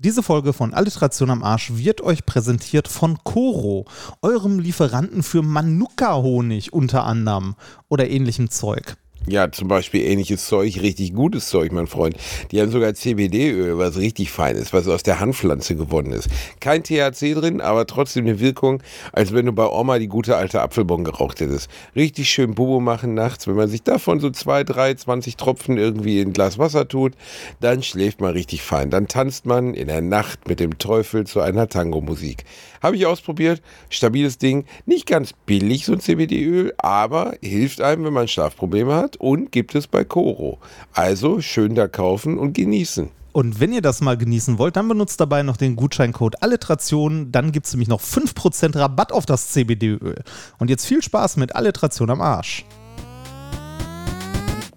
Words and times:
Diese 0.00 0.22
Folge 0.22 0.52
von 0.52 0.74
Alliteration 0.74 1.28
am 1.28 1.42
Arsch 1.42 1.72
wird 1.74 2.02
euch 2.02 2.24
präsentiert 2.24 2.86
von 2.86 3.18
Koro, 3.24 3.84
eurem 4.22 4.60
Lieferanten 4.60 5.24
für 5.24 5.42
Manuka-Honig 5.42 6.72
unter 6.72 7.02
anderem 7.02 7.56
oder 7.88 8.08
ähnlichem 8.08 8.48
Zeug. 8.48 8.96
Ja, 9.26 9.52
zum 9.52 9.68
Beispiel 9.68 10.02
ähnliches 10.02 10.46
Zeug, 10.46 10.80
richtig 10.80 11.14
gutes 11.14 11.48
Zeug, 11.48 11.70
mein 11.72 11.86
Freund. 11.86 12.16
Die 12.50 12.62
haben 12.62 12.70
sogar 12.70 12.94
CBD-Öl, 12.94 13.76
was 13.76 13.98
richtig 13.98 14.30
fein 14.30 14.56
ist, 14.56 14.72
was 14.72 14.88
aus 14.88 15.02
der 15.02 15.20
Handpflanze 15.20 15.76
gewonnen 15.76 16.12
ist. 16.12 16.28
Kein 16.60 16.82
THC 16.82 17.34
drin, 17.34 17.60
aber 17.60 17.86
trotzdem 17.86 18.24
eine 18.24 18.40
Wirkung, 18.40 18.82
als 19.12 19.34
wenn 19.34 19.44
du 19.44 19.52
bei 19.52 19.66
Oma 19.66 19.98
die 19.98 20.08
gute 20.08 20.36
alte 20.36 20.62
Apfelbon 20.62 21.04
geraucht 21.04 21.40
hättest. 21.40 21.68
Richtig 21.94 22.30
schön 22.30 22.54
Bobo 22.54 22.80
machen 22.80 23.12
nachts. 23.12 23.46
Wenn 23.46 23.56
man 23.56 23.68
sich 23.68 23.82
davon 23.82 24.18
so 24.18 24.30
zwei, 24.30 24.64
drei, 24.64 24.94
zwanzig 24.94 25.36
Tropfen 25.36 25.76
irgendwie 25.76 26.20
in 26.20 26.28
ein 26.28 26.32
Glas 26.32 26.58
Wasser 26.58 26.88
tut, 26.88 27.12
dann 27.60 27.82
schläft 27.82 28.22
man 28.22 28.32
richtig 28.32 28.62
fein. 28.62 28.88
Dann 28.88 29.08
tanzt 29.08 29.44
man 29.44 29.74
in 29.74 29.88
der 29.88 30.00
Nacht 30.00 30.48
mit 30.48 30.58
dem 30.58 30.78
Teufel 30.78 31.26
zu 31.26 31.40
einer 31.40 31.68
Tango-Musik. 31.68 32.44
Habe 32.82 32.96
ich 32.96 33.04
ausprobiert. 33.04 33.60
Stabiles 33.90 34.38
Ding. 34.38 34.64
Nicht 34.86 35.06
ganz 35.06 35.34
billig, 35.44 35.84
so 35.84 35.92
ein 35.92 36.00
CBD-Öl, 36.00 36.72
aber 36.78 37.34
hilft 37.42 37.82
einem, 37.82 38.04
wenn 38.04 38.12
man 38.12 38.28
Schlafprobleme 38.28 38.94
hat 38.94 39.07
und 39.16 39.50
gibt 39.50 39.74
es 39.74 39.86
bei 39.86 40.04
Coro. 40.04 40.58
Also 40.92 41.40
schön 41.40 41.74
da 41.74 41.88
kaufen 41.88 42.38
und 42.38 42.52
genießen. 42.52 43.10
Und 43.32 43.60
wenn 43.60 43.72
ihr 43.72 43.82
das 43.82 44.00
mal 44.00 44.16
genießen 44.16 44.58
wollt, 44.58 44.76
dann 44.76 44.88
benutzt 44.88 45.20
dabei 45.20 45.42
noch 45.42 45.56
den 45.56 45.76
Gutscheincode 45.76 46.42
Alliteration. 46.42 47.30
Dann 47.30 47.52
gibt 47.52 47.66
es 47.66 47.72
nämlich 47.72 47.88
noch 47.88 48.00
5% 48.00 48.76
Rabatt 48.76 49.12
auf 49.12 49.26
das 49.26 49.50
CBD-Öl. 49.50 50.22
Und 50.58 50.70
jetzt 50.70 50.86
viel 50.86 51.02
Spaß 51.02 51.36
mit 51.36 51.54
Alliteration 51.54 52.10
am 52.10 52.20
Arsch. 52.20 52.64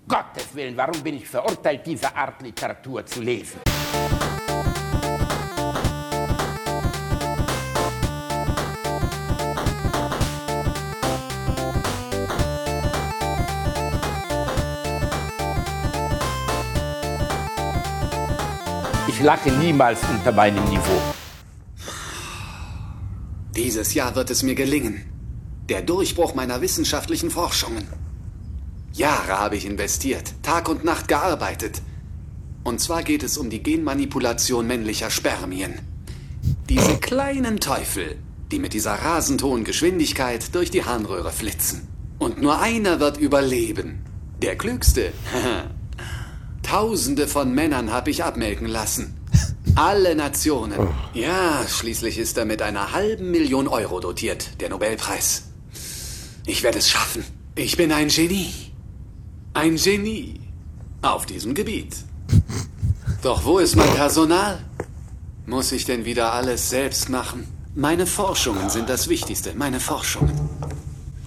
Gottes 0.08 0.53
Willen, 0.53 0.75
warum 0.75 1.02
bin 1.02 1.16
ich 1.16 1.27
verurteilt, 1.27 1.81
diese 1.86 2.16
Art 2.16 2.41
Literatur 2.41 3.05
zu 3.05 3.22
lesen? 3.22 3.61
Lache 19.22 19.52
niemals 19.52 20.00
unter 20.09 20.31
meinem 20.31 20.64
Niveau. 20.66 21.02
Dieses 23.55 23.94
Jahr 23.94 24.16
wird 24.16 24.30
es 24.30 24.44
mir 24.44 24.55
gelingen. 24.55 25.05
Der 25.69 25.81
Durchbruch 25.81 26.36
meiner 26.36 26.61
wissenschaftlichen 26.61 27.30
Forschungen. 27.30 27.88
Jahre 28.94 29.39
habe 29.39 29.55
ich 29.55 29.66
investiert, 29.66 30.33
Tag 30.41 30.69
und 30.69 30.83
Nacht 30.83 31.08
gearbeitet. 31.08 31.81
Und 32.63 32.80
zwar 32.80 33.03
geht 33.03 33.23
es 33.23 33.38
um 33.38 33.50
die 33.50 33.63
Genmanipulation 33.63 34.67
männlicher 34.67 35.09
Spermien. 35.09 35.80
Diese 36.69 36.97
kleinen 36.97 37.59
Teufel, 37.59 38.17
die 38.52 38.59
mit 38.59 38.73
dieser 38.73 38.94
rasend 38.94 39.44
hohen 39.44 39.63
Geschwindigkeit 39.63 40.53
durch 40.53 40.72
die 40.72 40.83
Harnröhre 40.83 41.31
flitzen. 41.31 41.88
Und 42.19 42.41
nur 42.41 42.59
einer 42.59 43.00
wird 43.00 43.17
überleben. 43.17 44.03
Der 44.41 44.58
klügste. 44.58 45.11
Tausende 46.64 47.28
von 47.28 47.54
Männern 47.54 47.92
habe 47.92 48.12
ich 48.12 48.23
abmelken 48.23 48.67
lassen. 48.67 49.17
Alle 49.76 50.16
Nationen. 50.16 50.88
Ja, 51.14 51.66
schließlich 51.68 52.18
ist 52.18 52.38
er 52.38 52.45
mit 52.45 52.62
einer 52.62 52.92
halben 52.92 53.31
Million 53.31 53.68
Euro 53.68 54.00
dotiert, 54.00 54.62
der 54.62 54.70
Nobelpreis. 54.70 55.44
Ich 56.45 56.64
werde 56.64 56.80
es 56.80 56.90
schaffen. 56.90 57.23
Ich 57.56 57.78
bin 57.78 57.92
ein 57.92 58.08
Genie. 58.08 58.53
Ein 59.53 59.76
Genie. 59.76 60.40
Auf 61.02 61.26
diesem 61.26 61.53
Gebiet. 61.53 61.95
Doch 63.22 63.46
wo 63.46 63.59
ist 63.59 63.75
mein 63.75 63.94
Personal? 63.94 64.59
Muss 65.46 65.72
ich 65.72 65.86
denn 65.86 66.06
wieder 66.06 66.34
alles 66.34 66.70
selbst 66.70 67.09
machen? 67.09 67.48
Meine 67.75 68.06
Forschungen 68.06 68.70
sind 68.70 68.90
das 68.90 69.09
Wichtigste. 69.09 69.53
Meine 69.56 69.80
Forschungen. 69.80 70.50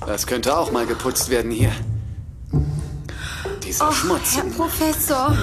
Das 0.07 0.27
könnte 0.27 0.57
auch 0.57 0.71
mal 0.73 0.87
geputzt 0.87 1.31
werden 1.31 1.51
hier. 1.51 1.73
Dieser 3.75 3.93
Schmutz. 3.93 4.37
Herr 4.37 4.45
Professor, 4.57 5.37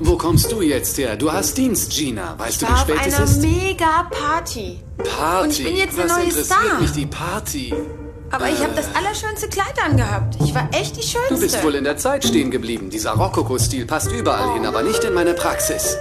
Wo 0.00 0.16
kommst 0.16 0.50
du 0.50 0.62
jetzt 0.62 0.96
her? 0.96 1.14
Du 1.14 1.30
hast 1.30 1.58
Dienst, 1.58 1.90
Gina. 1.90 2.34
Weißt 2.38 2.62
du, 2.62 2.66
wie 2.66 2.72
auf 2.72 2.78
spät 2.80 2.96
es 3.06 3.14
einer 3.16 3.24
ist? 3.24 3.42
mega 3.42 4.08
Party. 4.10 4.80
Party. 4.96 5.44
Und 5.44 5.50
ich 5.58 5.64
bin 5.64 5.76
jetzt 5.76 5.98
der 5.98 6.04
Was 6.06 6.12
neue 6.12 6.24
interessiert 6.24 6.46
Star. 6.46 6.80
mich 6.80 6.92
die 6.92 7.04
Party? 7.06 7.74
Aber 8.30 8.48
ich 8.48 8.58
habe 8.62 8.72
das 8.74 8.86
allerschönste 8.94 9.48
Kleid 9.48 9.74
angehabt. 9.84 10.36
Ich 10.42 10.54
war 10.54 10.66
echt 10.72 10.96
die 10.96 11.02
Schönste. 11.02 11.34
Du 11.34 11.40
bist 11.40 11.62
wohl 11.62 11.74
in 11.74 11.84
der 11.84 11.98
Zeit 11.98 12.24
stehen 12.24 12.50
geblieben. 12.50 12.88
Dieser 12.88 13.10
Rokoko-Stil 13.12 13.84
passt 13.84 14.10
überall 14.10 14.54
hin, 14.54 14.64
aber 14.64 14.82
nicht 14.82 15.04
in 15.04 15.12
meine 15.12 15.34
Praxis. 15.34 15.98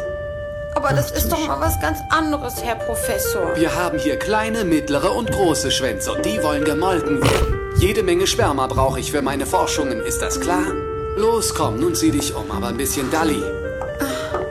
Aber 0.75 0.93
das 0.93 1.11
ist 1.11 1.29
doch 1.29 1.45
mal 1.45 1.59
was 1.59 1.77
ganz 1.81 1.99
anderes, 2.09 2.63
Herr 2.63 2.75
Professor. 2.75 3.53
Wir 3.57 3.75
haben 3.75 3.99
hier 3.99 4.15
kleine, 4.17 4.63
mittlere 4.63 5.11
und 5.13 5.29
große 5.29 5.71
Schwänze 5.71 6.13
und 6.13 6.25
die 6.25 6.41
wollen 6.41 6.63
gemolken 6.63 7.21
werden. 7.21 7.59
Jede 7.75 8.01
Menge 8.01 8.27
Sperma 8.27 8.67
brauche 8.67 9.01
ich 9.01 9.11
für 9.11 9.21
meine 9.21 9.45
Forschungen, 9.45 9.99
ist 9.99 10.21
das 10.21 10.39
klar? 10.39 10.63
Los, 11.17 11.53
komm, 11.53 11.79
nun 11.79 11.93
zieh 11.95 12.11
dich 12.11 12.33
um, 12.35 12.49
aber 12.51 12.67
ein 12.67 12.77
bisschen 12.77 13.09
Dalli. 13.11 13.41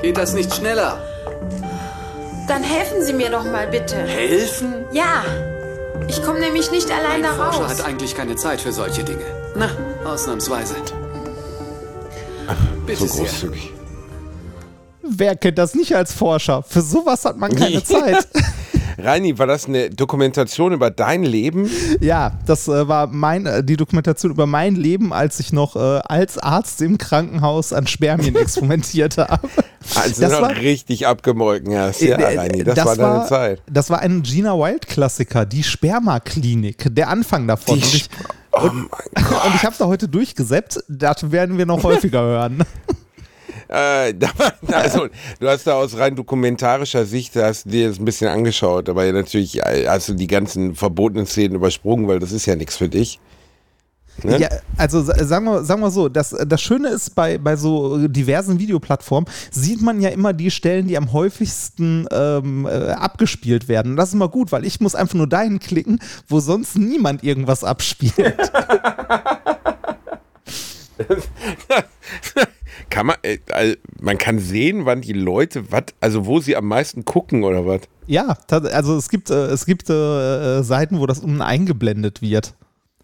Geht 0.02 0.16
das 0.16 0.34
nicht 0.34 0.54
schneller? 0.54 0.98
Dann 2.48 2.62
helfen 2.62 3.02
Sie 3.02 3.12
mir 3.12 3.30
doch 3.30 3.44
mal 3.44 3.66
bitte. 3.66 3.96
Helfen? 3.96 4.84
Ja. 4.92 5.24
Ich 6.08 6.22
komme 6.22 6.40
nämlich 6.40 6.70
nicht 6.70 6.90
allein 6.90 7.16
Ein 7.16 7.22
da 7.22 7.32
Forscher 7.34 7.62
raus. 7.64 7.70
hat 7.78 7.84
eigentlich 7.86 8.16
keine 8.16 8.36
Zeit 8.36 8.60
für 8.60 8.72
solche 8.72 9.04
Dinge. 9.04 9.24
Na, 9.54 9.68
ausnahmsweise. 10.04 10.74
Bitte 12.86 13.00
So 13.00 13.06
sehr. 13.06 13.24
großzügig. 13.26 13.72
Wer 15.02 15.36
kennt 15.36 15.58
das 15.58 15.74
nicht 15.74 15.94
als 15.94 16.12
Forscher? 16.12 16.62
Für 16.66 16.82
sowas 16.82 17.24
hat 17.24 17.36
man 17.36 17.54
keine 17.54 17.82
Zeit. 17.84 18.26
Reini, 19.00 19.38
war 19.38 19.46
das 19.46 19.66
eine 19.66 19.90
Dokumentation 19.90 20.72
über 20.72 20.90
dein 20.90 21.22
Leben? 21.22 21.70
Ja, 22.00 22.32
das 22.46 22.68
äh, 22.68 22.86
war 22.88 23.06
mein, 23.06 23.46
äh, 23.46 23.64
die 23.64 23.76
Dokumentation 23.76 24.30
über 24.32 24.46
mein 24.46 24.74
Leben, 24.76 25.12
als 25.12 25.40
ich 25.40 25.52
noch 25.52 25.76
äh, 25.76 25.78
als 26.04 26.38
Arzt 26.38 26.80
im 26.82 26.98
Krankenhaus 26.98 27.72
an 27.72 27.86
Spermien 27.86 28.36
experimentiert 28.36 29.18
habe. 29.18 29.48
Also 29.94 30.20
Das 30.22 30.32
noch 30.32 30.42
war- 30.42 30.56
richtig 30.56 31.06
abgemolken 31.06 31.76
hast. 31.76 32.00
Ja, 32.02 32.16
Äh, 32.18 32.34
äh, 32.34 32.38
Reini, 32.38 32.64
das, 32.64 32.84
war 32.84 32.96
deine 32.96 33.26
Zeit. 33.26 33.62
Das 33.70 33.90
war 33.90 34.00
ein 34.00 34.22
Gina 34.22 34.54
Wild-Klassiker, 34.56 35.46
die 35.46 35.62
Spermaklinik, 35.62 36.86
der 36.94 37.08
Anfang 37.08 37.46
davon. 37.46 37.76
Die 37.78 37.84
und 37.84 37.94
ich, 37.94 38.08
oh 38.52 38.58
und 38.66 38.88
ich 39.54 39.64
habe 39.64 39.74
da 39.78 39.86
heute 39.86 40.08
durchgesetzt, 40.08 40.84
das 40.88 41.30
werden 41.30 41.58
wir 41.58 41.66
noch 41.66 41.82
häufiger 41.82 42.20
hören. 42.20 42.62
Äh, 43.70 44.14
da, 44.18 44.30
also, 44.72 45.06
du 45.38 45.48
hast 45.48 45.66
da 45.66 45.74
aus 45.74 45.96
rein 45.96 46.16
dokumentarischer 46.16 47.04
Sicht, 47.06 47.36
hast 47.36 47.70
dir 47.70 47.88
das 47.88 47.98
ein 47.98 48.04
bisschen 48.04 48.28
angeschaut, 48.28 48.88
aber 48.88 49.04
ja, 49.04 49.12
natürlich 49.12 49.58
äh, 49.60 49.86
hast 49.86 50.08
du 50.08 50.14
die 50.14 50.26
ganzen 50.26 50.74
verbotenen 50.74 51.26
Szenen 51.26 51.54
übersprungen, 51.54 52.08
weil 52.08 52.18
das 52.18 52.32
ist 52.32 52.46
ja 52.46 52.56
nichts 52.56 52.76
für 52.76 52.88
dich. 52.88 53.20
Ne? 54.24 54.38
Ja, 54.38 54.48
also 54.76 55.02
sa- 55.02 55.24
sagen 55.24 55.44
wir, 55.44 55.64
sagen 55.64 55.80
wir 55.80 55.90
so, 55.90 56.08
das, 56.08 56.34
das 56.46 56.60
Schöne 56.60 56.88
ist, 56.88 57.14
bei, 57.14 57.38
bei 57.38 57.54
so 57.54 58.08
diversen 58.08 58.58
Videoplattformen 58.58 59.30
sieht 59.52 59.80
man 59.80 60.00
ja 60.00 60.08
immer 60.10 60.32
die 60.32 60.50
Stellen, 60.50 60.88
die 60.88 60.96
am 60.98 61.12
häufigsten 61.12 62.06
ähm, 62.10 62.66
äh, 62.66 62.90
abgespielt 62.90 63.68
werden. 63.68 63.92
Und 63.92 63.96
das 63.96 64.08
ist 64.08 64.14
immer 64.14 64.28
gut, 64.28 64.50
weil 64.50 64.66
ich 64.66 64.80
muss 64.80 64.96
einfach 64.96 65.14
nur 65.14 65.28
dahin 65.28 65.60
klicken, 65.60 66.00
wo 66.28 66.40
sonst 66.40 66.76
niemand 66.76 67.22
irgendwas 67.22 67.62
abspielt. 67.62 68.36
Kann 72.88 73.06
man, 73.06 73.16
äh, 73.22 73.38
also, 73.52 73.74
man 74.00 74.18
kann 74.18 74.38
sehen, 74.38 74.86
wann 74.86 75.00
die 75.02 75.12
Leute, 75.12 75.70
was, 75.70 75.84
also 76.00 76.26
wo 76.26 76.40
sie 76.40 76.56
am 76.56 76.66
meisten 76.66 77.04
gucken 77.04 77.44
oder 77.44 77.66
was? 77.66 77.82
ja, 78.06 78.36
also 78.48 78.96
es 78.96 79.08
gibt, 79.08 79.30
äh, 79.30 79.46
es 79.46 79.66
gibt 79.66 79.88
äh, 79.88 80.62
Seiten, 80.62 80.98
wo 80.98 81.06
das 81.06 81.20
unten 81.20 81.42
eingeblendet 81.42 82.22
wird. 82.22 82.54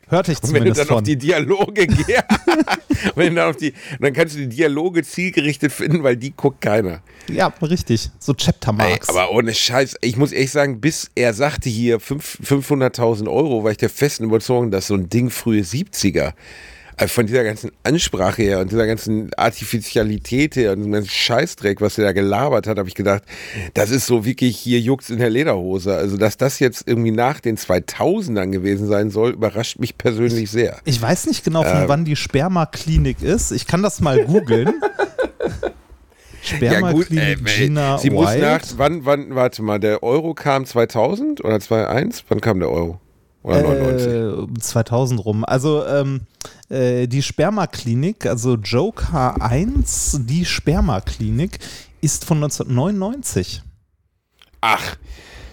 Hörte 0.08 0.30
ich 0.32 0.38
Und 0.38 0.52
wenn 0.52 0.64
du 0.64 0.72
zumindest 0.72 0.80
dann 0.80 0.86
von. 0.86 0.96
auf 0.98 1.02
die 1.02 1.16
Dialoge 1.16 1.86
gehst, 1.88 2.08
wenn 3.16 3.34
dann 3.34 3.50
auf 3.50 3.56
die, 3.56 3.72
dann 4.00 4.12
kannst 4.12 4.34
du 4.36 4.38
die 4.40 4.48
Dialoge 4.48 5.02
zielgerichtet 5.02 5.72
finden, 5.72 6.02
weil 6.04 6.16
die 6.16 6.30
guckt 6.32 6.60
keiner. 6.60 7.02
ja, 7.28 7.48
richtig. 7.62 8.10
So 8.20 8.32
Chapter 8.34 8.70
Ey, 8.70 8.90
Marks. 8.90 9.08
aber 9.08 9.32
ohne 9.32 9.52
Scheiß, 9.52 9.96
ich 10.02 10.16
muss 10.16 10.30
ehrlich 10.32 10.52
sagen, 10.52 10.80
bis 10.80 11.10
er 11.16 11.34
sagte 11.34 11.68
hier 11.68 11.98
fünf- 11.98 12.38
500.000 12.44 13.28
Euro, 13.28 13.64
war 13.64 13.72
ich 13.72 13.78
der 13.78 13.90
festen 13.90 14.24
Überzeugung, 14.24 14.70
dass 14.70 14.86
so 14.86 14.94
ein 14.94 15.08
Ding 15.08 15.28
frühe 15.30 15.62
70er, 15.62 16.20
also 16.22 16.34
von 17.08 17.26
dieser 17.26 17.44
ganzen 17.44 17.70
Ansprache 17.82 18.42
her 18.42 18.60
und 18.60 18.72
dieser 18.72 18.86
ganzen 18.86 19.30
Artificialität 19.36 20.56
her 20.56 20.72
und 20.72 20.82
dem 20.82 20.92
ganzen 20.92 21.10
Scheißdreck, 21.10 21.80
was 21.82 21.98
er 21.98 22.04
da 22.04 22.12
gelabert 22.12 22.66
hat, 22.66 22.78
habe 22.78 22.88
ich 22.88 22.94
gedacht, 22.94 23.22
das 23.74 23.90
ist 23.90 24.06
so 24.06 24.24
wirklich 24.24 24.56
hier 24.56 24.80
juckt's 24.80 25.10
in 25.10 25.18
der 25.18 25.28
Lederhose. 25.28 25.94
Also, 25.94 26.16
dass 26.16 26.38
das 26.38 26.58
jetzt 26.58 26.88
irgendwie 26.88 27.10
nach 27.10 27.40
den 27.40 27.58
2000ern 27.58 28.50
gewesen 28.50 28.86
sein 28.88 29.10
soll, 29.10 29.32
überrascht 29.32 29.78
mich 29.78 29.98
persönlich 29.98 30.50
sehr. 30.50 30.78
Ich 30.84 31.00
weiß 31.00 31.26
nicht 31.26 31.44
genau, 31.44 31.62
von 31.64 31.82
Ähm. 31.82 31.88
wann 31.88 32.04
die 32.06 32.16
Spermaklinik 32.16 33.22
ist. 33.22 33.52
Ich 33.52 33.66
kann 33.66 33.82
das 33.82 34.00
mal 34.00 34.24
googeln. 34.24 34.72
Spermaklinik 36.42 37.44
Gina 37.44 37.98
sie 37.98 38.10
muss 38.10 38.30
Wild. 38.30 38.40
nach, 38.40 38.62
wann, 38.76 39.04
wann, 39.04 39.34
warte 39.34 39.62
mal, 39.62 39.80
der 39.80 40.02
Euro 40.02 40.32
kam 40.34 40.64
2000 40.64 41.44
oder 41.44 41.58
2001? 41.60 42.24
Wann 42.28 42.40
kam 42.40 42.60
der 42.60 42.70
Euro? 42.70 43.00
Oder 43.46 43.62
99? 43.62 44.06
Äh, 44.12 44.24
um 44.42 44.60
2000 44.60 45.24
rum. 45.24 45.44
Also 45.44 45.86
ähm, 45.86 46.22
äh, 46.68 47.06
die 47.06 47.22
Spermaklinik, 47.22 48.26
also 48.26 48.56
Joe 48.56 48.90
K1, 48.90 50.26
die 50.26 50.44
Spermaklinik, 50.44 51.60
ist 52.00 52.24
von 52.24 52.38
1999. 52.38 53.62
Ach, 54.60 54.96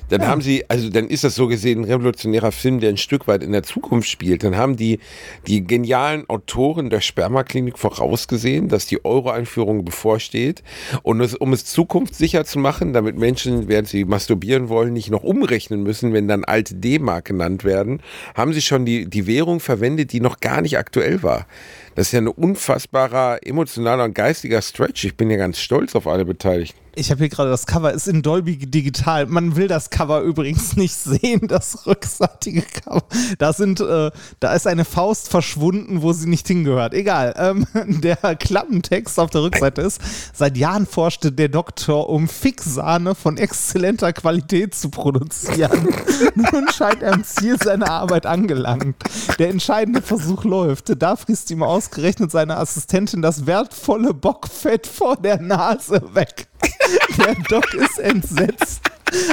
dann 0.10 0.22
ja. 0.22 0.28
haben 0.28 0.42
sie, 0.42 0.70
also 0.70 0.90
dann 0.90 1.08
ist 1.08 1.24
das 1.24 1.36
so 1.36 1.48
gesehen 1.48 1.82
ein 1.82 1.86
revolutionärer 1.86 2.52
Film, 2.52 2.80
der 2.80 2.90
ein 2.90 2.98
Stück 2.98 3.28
weit 3.28 3.44
in 3.44 3.52
der 3.52 3.64
Zukunft 3.64 4.10
spielt. 4.10 4.44
Dann 4.44 4.58
haben 4.58 4.76
die, 4.76 5.00
die 5.48 5.66
genialen 5.66 6.30
Autoren 6.30 6.90
der 6.90 7.02
Spermaklinik 7.02 7.80
vorausgesehen, 7.80 8.68
dass 8.70 8.86
die 8.86 9.04
Euro-Einführung 9.06 9.86
bevorsteht. 9.86 10.64
Und 11.02 11.22
es, 11.22 11.36
um 11.36 11.54
es 11.54 11.66
zukunftssicher 11.66 12.46
zu 12.46 12.60
machen, 12.60 12.94
damit 12.94 13.18
Menschen, 13.18 13.68
während 13.68 13.88
sie 13.88 14.06
masturbieren 14.06 14.70
wollen, 14.70 14.94
nicht 14.94 15.10
noch 15.10 15.24
umrechnen 15.24 15.84
müssen, 15.84 16.14
wenn 16.14 16.28
dann 16.28 16.44
alte 16.44 16.76
D-Mark 16.76 17.26
genannt 17.26 17.64
werden, 17.64 18.02
haben 18.36 18.54
sie 18.54 18.62
schon 18.62 18.86
die, 18.86 19.10
die 19.10 19.28
Währung 19.28 19.60
verwendet, 19.60 20.12
die 20.12 20.20
noch 20.20 20.40
gar 20.40 20.62
nicht 20.62 20.78
aktuell 20.78 21.24
war. 21.24 21.48
Das 21.96 22.08
ist 22.08 22.12
ja 22.14 22.22
ein 22.22 22.28
unfassbarer 22.28 23.40
emotionaler 23.44 24.04
und 24.04 24.16
geistiger 24.16 24.62
Stretch. 24.62 25.06
Ich 25.06 25.16
bin 25.16 25.30
ja 25.30 25.38
ganz 25.38 25.60
stolz 25.60 25.96
auf 25.96 26.08
alle 26.08 26.26
Beteiligten. 26.26 26.83
Ich 26.96 27.10
habe 27.10 27.20
hier 27.20 27.30
gerade 27.30 27.50
das 27.50 27.66
Cover, 27.66 27.92
ist 27.92 28.08
in 28.08 28.22
Dolby 28.22 28.56
Digital. 28.56 29.26
Man 29.26 29.56
will 29.56 29.68
das 29.68 29.90
Cover 29.90 30.22
übrigens 30.22 30.76
nicht 30.78 30.94
sehen, 30.94 31.48
das 31.48 31.88
rückseitige 31.88 32.62
Cover. 32.62 33.04
Da 33.40 33.52
sind, 33.52 33.80
äh, 33.80 34.12
da 34.40 34.54
ist 34.54 34.68
eine 34.68 34.86
Faust 34.86 35.30
verschwunden, 35.30 36.04
wo 36.04 36.14
sie 36.14 36.30
nicht 36.30 36.48
hingehört. 36.48 36.94
Egal. 36.94 37.34
Ähm, 37.38 37.66
der 38.02 38.18
Klappentext 38.36 39.20
auf 39.20 39.32
der 39.32 39.42
Rückseite 39.42 39.82
ist: 39.82 40.02
Seit 40.34 40.56
Jahren 40.56 40.86
forschte 40.86 41.32
der 41.32 41.50
Doktor, 41.50 42.10
um 42.10 42.28
Fixsahne 42.28 43.16
von 43.16 43.38
exzellenter 43.38 44.14
Qualität 44.14 44.76
zu 44.76 44.90
produzieren. 44.90 45.90
Nun 46.36 46.68
scheint 46.72 47.02
er 47.02 47.14
am 47.14 47.24
Ziel 47.24 47.58
seiner 47.58 47.90
Arbeit 47.90 48.28
angelangt. 48.28 48.98
Der 49.40 49.50
entscheidende 49.50 50.04
Versuch 50.04 50.44
läuft. 50.44 50.94
Da 51.02 51.16
frisst 51.16 51.50
ihm 51.50 51.64
ausgerechnet 51.64 52.30
seine 52.30 52.58
Assistentin 52.58 53.24
das 53.24 53.48
wertvolle 53.48 54.14
Bockfett 54.14 54.86
vor 54.86 55.16
der 55.16 55.42
Nase 55.42 56.02
weg. 56.14 56.48
Der 57.18 57.36
Doc 57.50 57.74
ist 57.74 58.00
entsetzt. 58.00 58.82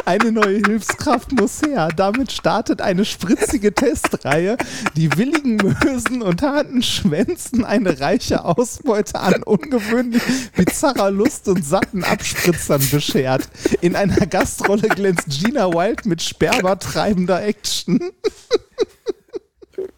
Eine 0.04 0.32
neue 0.32 0.58
Hilfskraft 0.58 1.32
muss 1.32 1.62
her. 1.62 1.88
Damit 1.96 2.32
startet 2.32 2.82
eine 2.82 3.04
spritzige 3.04 3.74
Testreihe. 3.74 4.56
Die 4.96 5.16
willigen 5.16 5.56
Mösen 5.56 6.22
und 6.22 6.42
harten 6.42 6.82
Schwänzen 6.82 7.64
eine 7.64 8.00
reiche 8.00 8.44
Ausbeute 8.44 9.18
an 9.18 9.42
ungewöhnlich 9.42 10.22
bizarrer 10.54 11.10
Lust 11.10 11.48
und 11.48 11.64
satten 11.64 12.04
Abspritzern 12.04 12.86
beschert. 12.90 13.48
In 13.80 13.96
einer 13.96 14.26
Gastrolle 14.26 14.88
glänzt 14.88 15.28
Gina 15.28 15.72
Wild 15.72 16.04
mit 16.04 16.22
sperbertreibender 16.22 17.42
Action. 17.42 18.00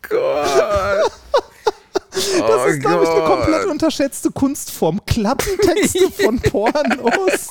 Gott. 0.08 1.12
Das 2.12 2.28
oh 2.42 2.64
ist, 2.66 2.80
glaube 2.80 3.04
ich, 3.04 3.10
eine 3.10 3.24
komplett 3.24 3.64
unterschätzte 3.66 4.30
Kunstform. 4.30 5.00
Klappentexte 5.06 6.10
von 6.22 6.38
Pornos. 6.40 7.48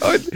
Und 0.00 0.30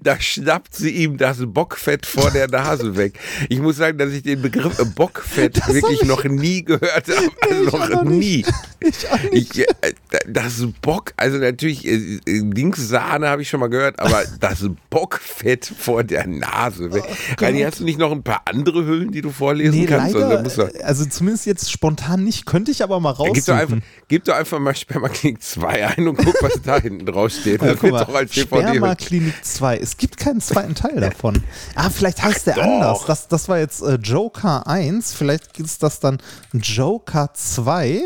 da 0.00 0.20
schnappt 0.20 0.74
sie 0.74 0.90
ihm 0.90 1.16
das 1.16 1.38
Bockfett 1.40 2.06
vor 2.06 2.30
der 2.30 2.48
Nase 2.48 2.96
weg. 2.96 3.18
Ich 3.48 3.60
muss 3.60 3.76
sagen, 3.76 3.98
dass 3.98 4.12
ich 4.12 4.22
den 4.22 4.42
Begriff 4.42 4.76
Bockfett 4.94 5.58
das 5.58 5.72
wirklich 5.72 6.04
noch 6.04 6.24
nie 6.24 6.64
gehört 6.64 7.08
habe. 7.08 7.30
Nee, 7.50 7.64
noch 7.64 8.04
nie. 8.04 8.44
Ich, 8.80 9.06
ich 9.32 9.58
äh, 9.60 9.92
das 10.26 10.66
Bock, 10.80 11.12
also 11.16 11.38
natürlich, 11.38 11.86
äh, 11.86 12.20
Linkssahne 12.26 13.28
habe 13.28 13.42
ich 13.42 13.48
schon 13.48 13.60
mal 13.60 13.68
gehört, 13.68 13.98
aber 13.98 14.22
das 14.40 14.64
Bockfett 14.88 15.66
vor 15.66 16.04
der 16.04 16.26
Nase 16.26 16.92
weg. 16.92 17.04
Oh 17.06 17.44
Reini, 17.44 17.60
hast 17.62 17.80
du 17.80 17.84
nicht 17.84 17.98
noch 17.98 18.10
ein 18.10 18.22
paar 18.22 18.42
andere 18.46 18.86
Hüllen, 18.86 19.12
die 19.12 19.20
du 19.20 19.30
vorlesen 19.30 19.80
nee, 19.80 19.86
kannst? 19.86 20.14
Leider, 20.14 20.38
also, 20.38 20.68
also, 20.82 21.04
zumindest 21.04 21.46
jetzt 21.46 21.70
spontan 21.70 22.24
nicht, 22.24 22.46
könnte 22.46 22.70
ich 22.70 22.82
aber 22.82 23.00
mal 23.00 23.10
raussuchen. 23.10 23.34
Gib 23.34 23.44
doch 23.44 23.54
einfach, 23.54 23.76
gib 24.08 24.24
doch 24.24 24.34
einfach 24.34 24.58
mal 24.58 24.74
Spermaklinik 24.74 25.42
2 25.42 25.86
ein 25.88 26.08
und 26.08 26.16
guck, 26.16 26.42
was 26.42 26.60
da 26.62 26.80
hinten 26.80 27.06
drauf 27.06 27.32
steht. 27.32 27.60
Das 27.70 27.82
ja, 27.82 27.82
wird 27.82 28.08
doch 28.08 28.14
als 28.14 28.30
DVD. 28.32 28.68
Spermaklinik 28.68 29.44
2. 29.44 29.79
Es 29.80 29.96
gibt 29.96 30.16
keinen 30.16 30.40
zweiten 30.40 30.74
Teil 30.74 31.00
davon. 31.00 31.42
Ah, 31.74 31.90
vielleicht 31.90 32.22
heißt 32.22 32.46
der 32.46 32.54
Doch. 32.54 32.62
anders. 32.62 33.04
Das, 33.06 33.28
das 33.28 33.48
war 33.48 33.58
jetzt 33.58 33.82
äh, 33.82 33.94
Joker 33.94 34.66
1. 34.66 35.12
Vielleicht 35.12 35.58
ist 35.58 35.82
das 35.82 36.00
dann 36.00 36.18
Joker 36.52 37.30
2. 37.32 38.02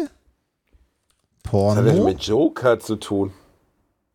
Porno. 1.43 1.83
Was 1.83 1.91
hat 1.91 1.99
das 1.99 2.05
mit 2.05 2.23
Joker 2.23 2.81
zu 2.81 2.97
tun? 2.97 3.33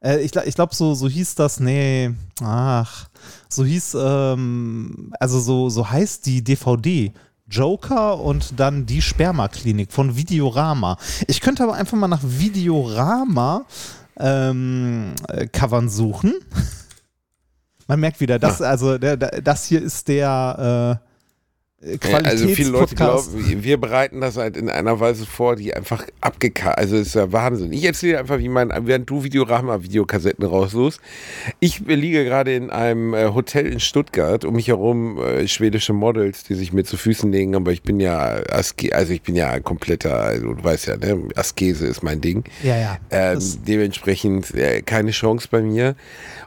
Äh, 0.01 0.21
ich 0.21 0.35
ich 0.35 0.55
glaube, 0.55 0.73
so, 0.75 0.93
so 0.93 1.07
hieß 1.07 1.35
das, 1.35 1.59
nee, 1.59 2.11
ach, 2.41 3.09
so 3.49 3.65
hieß, 3.65 3.97
ähm, 3.99 5.13
also 5.19 5.39
so, 5.39 5.69
so 5.69 5.89
heißt 5.89 6.25
die 6.25 6.43
DVD. 6.43 7.13
Joker 7.51 8.19
und 8.19 8.59
dann 8.59 8.85
die 8.85 9.01
Spermaklinik 9.01 9.91
von 9.91 10.15
Videorama. 10.15 10.97
Ich 11.25 11.41
könnte 11.41 11.63
aber 11.63 11.73
einfach 11.73 11.97
mal 11.97 12.07
nach 12.07 12.21
Videorama 12.23 13.65
ähm, 14.19 15.13
äh, 15.27 15.47
Covern 15.47 15.89
suchen. 15.89 16.33
Man 17.89 18.01
merkt 18.01 18.19
wieder, 18.19 18.37
das, 18.37 18.61
also 18.61 18.99
der, 18.99 19.17
der, 19.17 19.41
das 19.41 19.65
hier 19.65 19.81
ist 19.81 20.07
der 20.09 20.99
äh, 21.01 21.08
Qualitäts 21.81 22.25
also 22.25 22.47
viele 22.49 22.71
Leute 22.71 22.93
glauben, 22.93 23.63
wir 23.63 23.77
bereiten 23.77 24.19
das 24.19 24.35
halt 24.35 24.57
in 24.57 24.67
einer 24.67 24.99
Weise 24.99 25.25
vor, 25.25 25.55
die 25.55 25.73
einfach 25.73 26.05
abgekackt, 26.19 26.77
also 26.77 26.97
ist 26.97 27.15
ja 27.15 27.31
Wahnsinn. 27.31 27.71
Ich 27.71 27.85
erzähle 27.85 28.19
einfach, 28.19 28.37
wie 28.39 28.49
mein, 28.49 28.69
während 28.81 29.09
du 29.09 29.23
Videorama-Videokassetten 29.23 30.43
raussuchst. 30.45 30.99
Ich 31.61 31.79
liege 31.79 32.25
gerade 32.25 32.53
in 32.53 32.69
einem 32.69 33.13
äh, 33.13 33.29
Hotel 33.33 33.65
in 33.65 33.79
Stuttgart, 33.79 34.43
um 34.43 34.55
mich 34.55 34.67
herum 34.67 35.19
äh, 35.19 35.47
schwedische 35.47 35.93
Models, 35.93 36.43
die 36.43 36.55
sich 36.55 36.73
mir 36.73 36.83
zu 36.83 36.97
Füßen 36.97 37.31
legen, 37.31 37.55
aber 37.55 37.71
ich 37.71 37.81
bin 37.81 38.01
ja 38.01 38.41
Aske, 38.49 38.93
also 38.93 39.13
ich 39.13 39.21
bin 39.21 39.37
ja 39.37 39.57
kompletter, 39.61 40.19
also 40.19 40.53
du 40.53 40.61
weißt 40.61 40.87
ja, 40.87 40.97
ne, 40.97 41.29
Askese 41.35 41.87
ist 41.87 42.03
mein 42.03 42.19
Ding. 42.19 42.43
Ja, 42.61 42.75
ja. 42.75 42.97
Ähm, 43.09 43.39
dementsprechend 43.65 44.53
äh, 44.53 44.81
keine 44.81 45.11
Chance 45.11 45.47
bei 45.49 45.61
mir. 45.61 45.95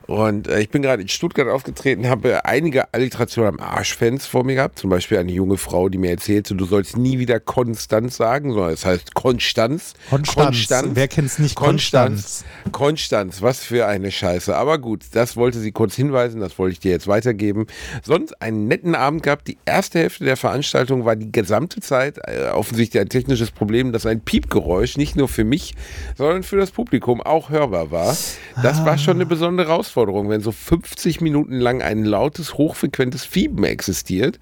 Und 0.07 0.49
äh, 0.49 0.61
ich 0.61 0.69
bin 0.69 0.83
gerade 0.83 1.01
in 1.01 1.09
Stuttgart 1.09 1.49
aufgetreten, 1.49 2.09
habe 2.09 2.45
einige 2.45 2.93
Alliterationen 2.93 3.59
am 3.59 3.61
Arschfans 3.61 4.27
vor 4.27 4.45
mir 4.45 4.57
gehabt. 4.57 4.79
Zum 4.79 4.91
Beispiel 4.91 5.22
eine 5.23 5.33
junge 5.33 5.57
Frau, 5.57 5.89
die 5.89 5.99
mir 5.99 6.11
erzählte, 6.11 6.55
du 6.55 6.65
sollst 6.65 6.97
nie 6.97 7.19
wieder 7.19 7.41
Konstanz 7.41 8.17
sagen, 8.17 8.53
sondern 8.53 8.73
es 8.73 8.85
heißt 8.85 9.15
Konstanz. 9.15 9.95
Konstanz. 10.11 10.47
Konstanz. 10.47 10.91
Wer 10.95 11.09
kennt 11.09 11.29
es 11.29 11.39
nicht? 11.39 11.55
Konstanz. 11.55 12.45
Konstanz. 12.71 12.73
Konstanz. 12.73 13.43
Was 13.43 13.61
für 13.61 13.87
eine 13.87 14.11
Scheiße. 14.11 14.55
Aber 14.57 14.79
gut, 14.79 15.05
das 15.13 15.37
wollte 15.37 15.59
sie 15.59 15.73
kurz 15.73 15.95
hinweisen, 15.95 16.41
das 16.41 16.59
wollte 16.59 16.75
ich 16.75 16.81
dir 16.81 16.91
jetzt 16.91 17.09
weitergeben. 17.09 17.67
Sonst 18.03 18.41
einen 18.43 18.69
netten 18.69 18.95
Abend 18.95 19.23
gehabt. 19.23 19.49
Die 19.49 19.59
erste 19.65 20.01
Hälfte 20.01 20.25
der 20.25 20.37
Veranstaltung 20.37 21.05
war 21.05 21.17
die 21.17 21.33
gesamte 21.33 21.81
Zeit 21.81 22.19
äh, 22.27 22.49
offensichtlich 22.49 23.01
ein 23.01 23.09
technisches 23.09 23.51
Problem, 23.51 23.93
dass 23.93 24.07
ein 24.07 24.21
Piepgeräusch 24.21 24.97
nicht 24.97 25.17
nur 25.17 25.29
für 25.29 25.45
mich, 25.45 25.75
sondern 26.17 26.43
für 26.43 26.57
das 26.57 26.71
Publikum 26.71 27.21
auch 27.21 27.51
hörbar 27.51 27.91
war. 27.91 28.17
Das 28.63 28.81
ah. 28.81 28.87
war 28.87 28.99
schon 28.99 29.17
eine 29.17 29.27
besondere 29.27 29.69
Herausforderung. 29.69 29.93
Herausforderung, 30.03 30.29
wenn 30.31 30.41
so 30.41 30.53
50 30.53 31.21
Minuten 31.21 31.59
lang 31.59 31.83
ein 31.83 32.05
lautes, 32.05 32.55
hochfrequentes 32.55 33.25
Fieben 33.25 33.65
existiert 33.65 34.39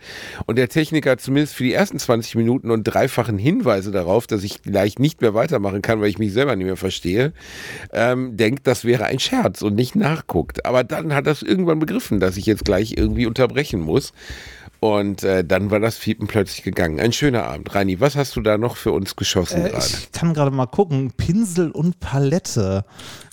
und 0.47 0.57
der 0.57 0.70
Techniker 0.71 1.19
zumindest 1.19 1.55
für 1.55 1.65
die 1.65 1.75
ersten 1.75 1.99
20 1.99 2.35
Minuten 2.37 2.71
und 2.71 2.85
dreifachen 2.85 3.37
Hinweise 3.37 3.91
darauf, 3.91 4.27
dass 4.27 4.43
ich 4.43 4.63
gleich 4.63 4.99
nicht 4.99 5.21
mehr 5.21 5.35
weitermachen 5.35 5.83
kann, 5.83 6.01
weil 6.01 6.09
ich 6.09 6.19
mich 6.19 6.33
selber 6.33 6.57
nicht 6.57 6.67
mehr 6.67 6.77
verstehe, 6.77 7.33
ähm, 7.93 8.37
denkt, 8.37 8.67
das 8.67 8.85
wäre 8.85 9.05
ein 9.05 9.19
Scherz 9.19 9.61
und 9.61 9.75
nicht 9.75 9.95
nachguckt. 9.95 10.65
Aber 10.65 10.85
dann 10.85 11.15
hat 11.15 11.27
es 11.27 11.43
irgendwann 11.43 11.79
begriffen, 11.79 12.21
dass 12.21 12.37
ich 12.37 12.47
jetzt 12.47 12.65
gleich 12.65 12.95
irgendwie 12.97 13.27
unterbrechen 13.27 13.81
muss. 13.81 14.13
Und 14.81 15.25
äh, 15.25 15.45
dann 15.45 15.71
war 15.71 15.79
das 15.79 15.99
Fiepen 15.99 16.27
plötzlich 16.27 16.63
gegangen. 16.63 16.99
Ein 17.01 17.13
schöner 17.13 17.45
Abend. 17.45 17.75
Rani, 17.75 18.01
was 18.01 18.17
hast 18.17 18.35
du 18.35 18.41
da 18.41 18.57
noch 18.57 18.77
für 18.77 18.93
uns 18.93 19.15
geschossen 19.15 19.67
äh, 19.67 19.69
gerade? 19.69 19.85
Ich 19.87 20.11
kann 20.13 20.33
gerade 20.33 20.51
mal 20.51 20.67
gucken. 20.67 21.13
Pinsel 21.15 21.71
und 21.71 22.01
Palette. 22.01 22.87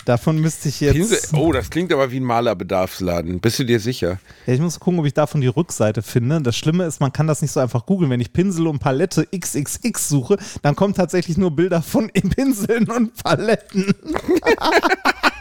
Davon 0.04 0.38
müsste 0.38 0.68
ich 0.68 0.80
jetzt. 0.80 0.94
Pinsel? 0.94 1.18
Oh, 1.32 1.50
das 1.50 1.70
klingt 1.70 1.90
aber 1.90 2.10
wie 2.10 2.20
ein 2.20 2.24
Malerbedarfsladen. 2.24 3.40
Bist 3.40 3.58
du 3.58 3.64
dir 3.64 3.80
sicher? 3.80 4.18
Ja, 4.46 4.52
ich 4.52 4.60
muss 4.60 4.78
gucken, 4.78 5.00
ob 5.00 5.06
ich 5.06 5.14
davon 5.14 5.40
die 5.40 5.46
Rückseite 5.46 6.02
finde. 6.02 6.42
Das 6.42 6.54
Schlimme 6.54 6.84
ist, 6.84 7.00
man 7.00 7.14
kann 7.14 7.26
das 7.26 7.40
nicht 7.40 7.52
so 7.52 7.60
einfach 7.60 7.86
googeln. 7.86 8.10
Wenn 8.10 8.20
ich 8.20 8.34
Pinsel 8.34 8.66
und 8.66 8.78
Palette 8.78 9.26
XXX 9.34 10.06
suche, 10.06 10.36
dann 10.60 10.76
kommen 10.76 10.92
tatsächlich 10.92 11.38
nur 11.38 11.56
Bilder 11.56 11.80
von 11.80 12.08
Pinseln 12.12 12.90
und 12.90 13.22
Paletten. 13.22 13.86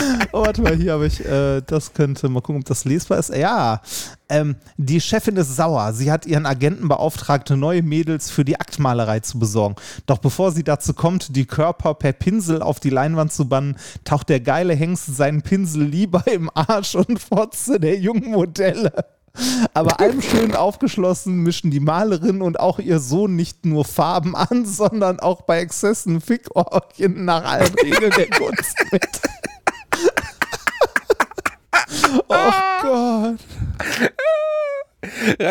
oh, 0.32 0.44
warte 0.44 0.62
mal, 0.62 0.76
hier 0.76 0.92
habe 0.92 1.06
ich, 1.06 1.24
äh, 1.24 1.60
das 1.62 1.92
könnte, 1.92 2.28
mal 2.28 2.40
gucken, 2.40 2.62
ob 2.62 2.66
das 2.66 2.84
lesbar 2.84 3.18
ist. 3.18 3.34
Ja, 3.34 3.80
ähm, 4.28 4.56
die 4.76 5.00
Chefin 5.00 5.36
ist 5.36 5.56
sauer. 5.56 5.92
Sie 5.92 6.10
hat 6.10 6.26
ihren 6.26 6.46
Agenten 6.46 6.88
beauftragt, 6.88 7.50
neue 7.50 7.82
Mädels 7.82 8.30
für 8.30 8.44
die 8.44 8.58
Aktmalerei 8.58 9.20
zu 9.20 9.38
besorgen. 9.38 9.76
Doch 10.06 10.18
bevor 10.18 10.52
sie 10.52 10.64
dazu 10.64 10.94
kommt, 10.94 11.36
die 11.36 11.46
Körper 11.46 11.94
per 11.94 12.12
Pinsel 12.12 12.62
auf 12.62 12.80
die 12.80 12.90
Leinwand 12.90 13.32
zu 13.32 13.48
bannen, 13.48 13.76
taucht 14.04 14.28
der 14.28 14.40
geile 14.40 14.74
Hengst 14.74 15.16
seinen 15.16 15.42
Pinsel 15.42 15.84
lieber 15.84 16.24
im 16.26 16.50
Arsch 16.54 16.94
und 16.94 17.18
Fotze 17.18 17.80
der 17.80 17.98
jungen 17.98 18.30
Modelle. 18.30 18.92
Aber 19.74 20.00
allem 20.00 20.20
schön 20.22 20.54
aufgeschlossen 20.54 21.42
mischen 21.42 21.70
die 21.70 21.80
Malerin 21.80 22.42
und 22.42 22.58
auch 22.58 22.78
ihr 22.78 22.98
Sohn 22.98 23.36
nicht 23.36 23.64
nur 23.64 23.84
Farben 23.84 24.34
an, 24.34 24.66
sondern 24.66 25.20
auch 25.20 25.42
bei 25.42 25.60
Exzessen 25.60 26.20
Fickorgien 26.20 27.24
nach 27.24 27.44
allen 27.44 27.74
Regeln 27.74 28.12
der 28.16 28.28
Kunst 28.30 28.74
mit. 28.90 29.20
Oh 32.28 32.50
Gott. 32.82 33.40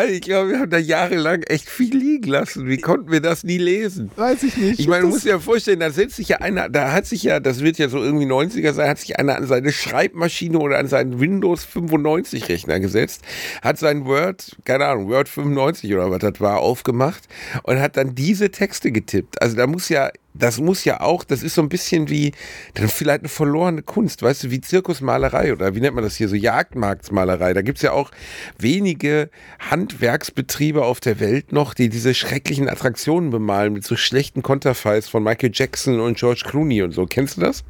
ich 0.08 0.20
glaube, 0.20 0.50
wir 0.50 0.60
haben 0.60 0.70
da 0.70 0.78
jahrelang 0.78 1.42
echt 1.42 1.68
viel 1.68 1.96
liegen 1.96 2.30
lassen. 2.30 2.68
Wie 2.68 2.78
konnten 2.78 3.10
wir 3.10 3.20
das 3.20 3.42
nie 3.44 3.58
lesen? 3.58 4.10
Weiß 4.16 4.42
ich 4.42 4.56
nicht. 4.56 4.78
Ich 4.78 4.88
meine, 4.88 5.02
du 5.02 5.08
musst 5.08 5.24
dir 5.24 5.30
ja 5.30 5.38
vorstellen, 5.38 5.80
da 5.80 5.90
setzt 5.90 6.16
sich 6.16 6.28
ja 6.28 6.38
einer, 6.38 6.68
da 6.68 6.92
hat 6.92 7.06
sich 7.06 7.22
ja, 7.22 7.40
das 7.40 7.60
wird 7.60 7.78
ja 7.78 7.88
so 7.88 8.02
irgendwie 8.02 8.26
90er 8.26 8.72
sein, 8.72 8.88
hat 8.88 8.98
sich 8.98 9.18
einer 9.18 9.36
an 9.36 9.46
seine 9.46 9.72
Schreibmaschine 9.72 10.58
oder 10.58 10.78
an 10.78 10.86
seinen 10.86 11.20
Windows 11.20 11.64
95 11.64 12.48
Rechner 12.48 12.80
gesetzt, 12.80 13.22
hat 13.62 13.78
sein 13.78 14.04
Word, 14.06 14.56
keine 14.64 14.86
Ahnung, 14.86 15.08
Word 15.08 15.28
95 15.28 15.92
oder 15.94 16.10
was 16.10 16.20
das 16.20 16.40
war, 16.40 16.60
aufgemacht 16.60 17.24
und 17.64 17.80
hat 17.80 17.96
dann 17.96 18.14
diese 18.14 18.50
Texte 18.50 18.92
getippt. 18.92 19.42
Also 19.42 19.56
da 19.56 19.66
muss 19.66 19.88
ja, 19.88 20.10
das 20.34 20.60
muss 20.60 20.84
ja 20.84 21.00
auch, 21.00 21.24
das 21.24 21.42
ist 21.42 21.54
so 21.54 21.62
ein 21.62 21.68
bisschen 21.68 22.08
wie, 22.08 22.32
dann 22.74 22.88
vielleicht 22.88 23.20
eine 23.20 23.28
verlorene 23.28 23.82
Kunst, 23.82 24.22
weißt 24.22 24.44
du, 24.44 24.50
wie 24.50 24.60
Zirkusmalerei 24.60 25.52
oder 25.52 25.74
wie 25.74 25.80
nennt 25.80 25.94
man 25.94 26.04
das 26.04 26.16
hier, 26.16 26.28
so 26.28 26.36
Jagdmarktsmalerei. 26.36 27.52
Da 27.52 27.62
gibt's 27.62 27.82
ja 27.82 27.92
auch 27.92 28.10
wenige 28.58 29.30
Handwerksbetriebe 29.58 30.84
auf 30.84 31.00
der 31.00 31.20
Welt 31.20 31.52
noch, 31.52 31.74
die 31.74 31.88
diese 31.88 32.14
schrecklichen 32.14 32.68
Attraktionen 32.68 33.30
bemalen 33.30 33.72
mit 33.72 33.84
so 33.84 33.96
schlechten 33.96 34.42
Konterfeis 34.42 35.08
von 35.08 35.22
Michael 35.22 35.50
Jackson 35.52 36.00
und 36.00 36.16
George 36.16 36.44
Clooney 36.46 36.82
und 36.82 36.92
so. 36.92 37.06
Kennst 37.06 37.36
du 37.36 37.40
das? 37.42 37.64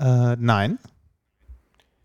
Äh, 0.00 0.36
nein. 0.38 0.78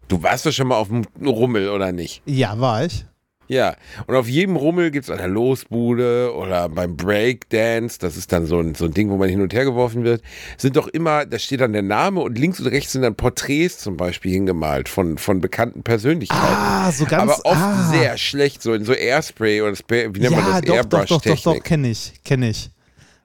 Du 0.08 0.24
warst 0.24 0.46
doch 0.46 0.52
schon 0.52 0.68
mal 0.68 0.78
auf 0.78 0.88
dem 0.88 1.04
Rummel, 1.24 1.70
oder 1.70 1.92
nicht? 1.92 2.24
Ja, 2.26 2.60
war 2.60 2.86
ich. 2.86 3.06
Ja, 3.50 3.76
und 4.06 4.16
auf 4.16 4.28
jedem 4.28 4.56
Rummel 4.56 4.92
gibt's 4.92 5.10
an 5.10 5.18
der 5.18 5.28
Losbude 5.28 6.36
oder 6.36 6.70
beim 6.70 6.96
Breakdance, 6.96 7.98
das 7.98 8.16
ist 8.16 8.32
dann 8.32 8.46
so 8.46 8.60
ein, 8.60 8.76
so 8.76 8.86
ein 8.86 8.92
Ding, 8.92 9.10
wo 9.10 9.18
man 9.18 9.28
hin 9.28 9.42
und 9.42 9.52
her 9.56 9.66
geworfen 9.66 10.04
wird, 10.04 10.22
sind 10.56 10.76
doch 10.76 10.88
immer, 10.88 11.26
da 11.26 11.40
steht 11.40 11.62
dann 11.62 11.74
der 11.74 11.82
Name 11.82 12.22
und 12.22 12.38
links 12.38 12.60
und 12.60 12.68
rechts 12.68 12.92
sind 12.92 13.02
dann 13.02 13.16
Porträts 13.16 13.80
zum 13.80 13.98
Beispiel 13.98 14.34
hingemalt 14.34 14.88
von, 14.88 15.18
von 15.18 15.42
bekannten 15.42 15.82
Persönlichkeiten. 15.82 16.44
Ah, 16.44 16.92
so 16.92 17.06
ganz. 17.06 17.24
Aber 17.24 17.46
oft 17.46 17.60
ah. 17.60 17.90
sehr 17.90 18.20
schlecht, 18.20 18.62
so 18.62 18.76
in 18.76 18.86
so 18.86 18.94
Airspray 18.94 19.64
oder 19.64 19.76
Spray, 19.76 20.14
wie 20.14 20.20
nennt 20.20 20.36
ja, 20.36 20.42
man 20.42 20.52
das? 20.52 20.62
doch, 20.62 20.76
doch, 20.76 20.84
doch, 20.84 20.86
doch, 20.86 21.08
doch, 21.08 21.26
Airbrush-Technik. 21.26 21.64
kenne 21.64 21.90
ich, 21.90 22.14
kenne 22.24 22.50
ich. 22.50 22.70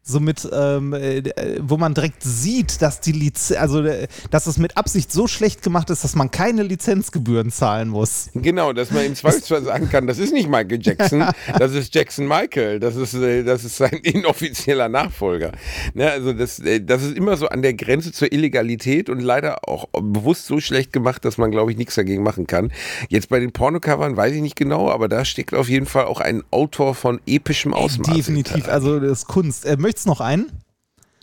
So 0.06 0.20
mit, 0.20 0.46
ähm, 0.52 0.92
äh, 0.92 1.22
wo 1.60 1.78
man 1.78 1.94
direkt 1.94 2.22
sieht, 2.22 2.82
dass 2.82 3.00
die 3.00 3.12
Liz 3.12 3.52
also 3.52 3.82
äh, 3.82 4.06
dass 4.30 4.46
es 4.46 4.58
mit 4.58 4.76
Absicht 4.76 5.10
so 5.10 5.26
schlecht 5.26 5.62
gemacht 5.62 5.88
ist, 5.88 6.04
dass 6.04 6.14
man 6.14 6.30
keine 6.30 6.62
Lizenzgebühren 6.62 7.50
zahlen 7.50 7.88
muss. 7.88 8.28
Genau, 8.34 8.74
dass 8.74 8.90
man 8.90 9.06
im 9.06 9.14
Zweifelsfall 9.14 9.62
sagen 9.64 9.88
kann, 9.88 10.06
das 10.06 10.18
ist 10.18 10.34
nicht 10.34 10.46
Michael 10.46 10.78
Jackson, 10.82 11.24
das 11.58 11.72
ist 11.72 11.94
Jackson 11.94 12.28
Michael, 12.28 12.80
das 12.80 12.96
ist, 12.96 13.14
äh, 13.14 13.44
das 13.44 13.64
ist 13.64 13.78
sein 13.78 13.92
inoffizieller 14.02 14.90
Nachfolger. 14.90 15.52
Ne, 15.94 16.10
also 16.10 16.34
das, 16.34 16.58
äh, 16.58 16.82
das 16.82 17.02
ist 17.02 17.16
immer 17.16 17.38
so 17.38 17.48
an 17.48 17.62
der 17.62 17.72
Grenze 17.72 18.12
zur 18.12 18.30
Illegalität 18.30 19.08
und 19.08 19.20
leider 19.20 19.66
auch 19.66 19.88
bewusst 19.92 20.44
so 20.44 20.60
schlecht 20.60 20.92
gemacht, 20.92 21.24
dass 21.24 21.38
man, 21.38 21.50
glaube 21.50 21.70
ich, 21.70 21.78
nichts 21.78 21.94
dagegen 21.94 22.22
machen 22.22 22.46
kann. 22.46 22.72
Jetzt 23.08 23.30
bei 23.30 23.40
den 23.40 23.52
Pornocovern 23.52 24.18
weiß 24.18 24.34
ich 24.34 24.42
nicht 24.42 24.56
genau, 24.56 24.90
aber 24.90 25.08
da 25.08 25.24
steckt 25.24 25.54
auf 25.54 25.70
jeden 25.70 25.86
Fall 25.86 26.04
auch 26.04 26.20
ein 26.20 26.42
Autor 26.50 26.94
von 26.94 27.22
epischem 27.26 27.72
Ausmaß. 27.72 28.14
Definitiv, 28.14 28.54
hinter. 28.54 28.72
also 28.72 29.00
das 29.00 29.20
ist 29.20 29.28
Kunst. 29.28 29.64
Äh, 29.64 29.78
möchtest 29.78 29.93
du 30.02 30.08
noch 30.10 30.20
einen? 30.20 30.50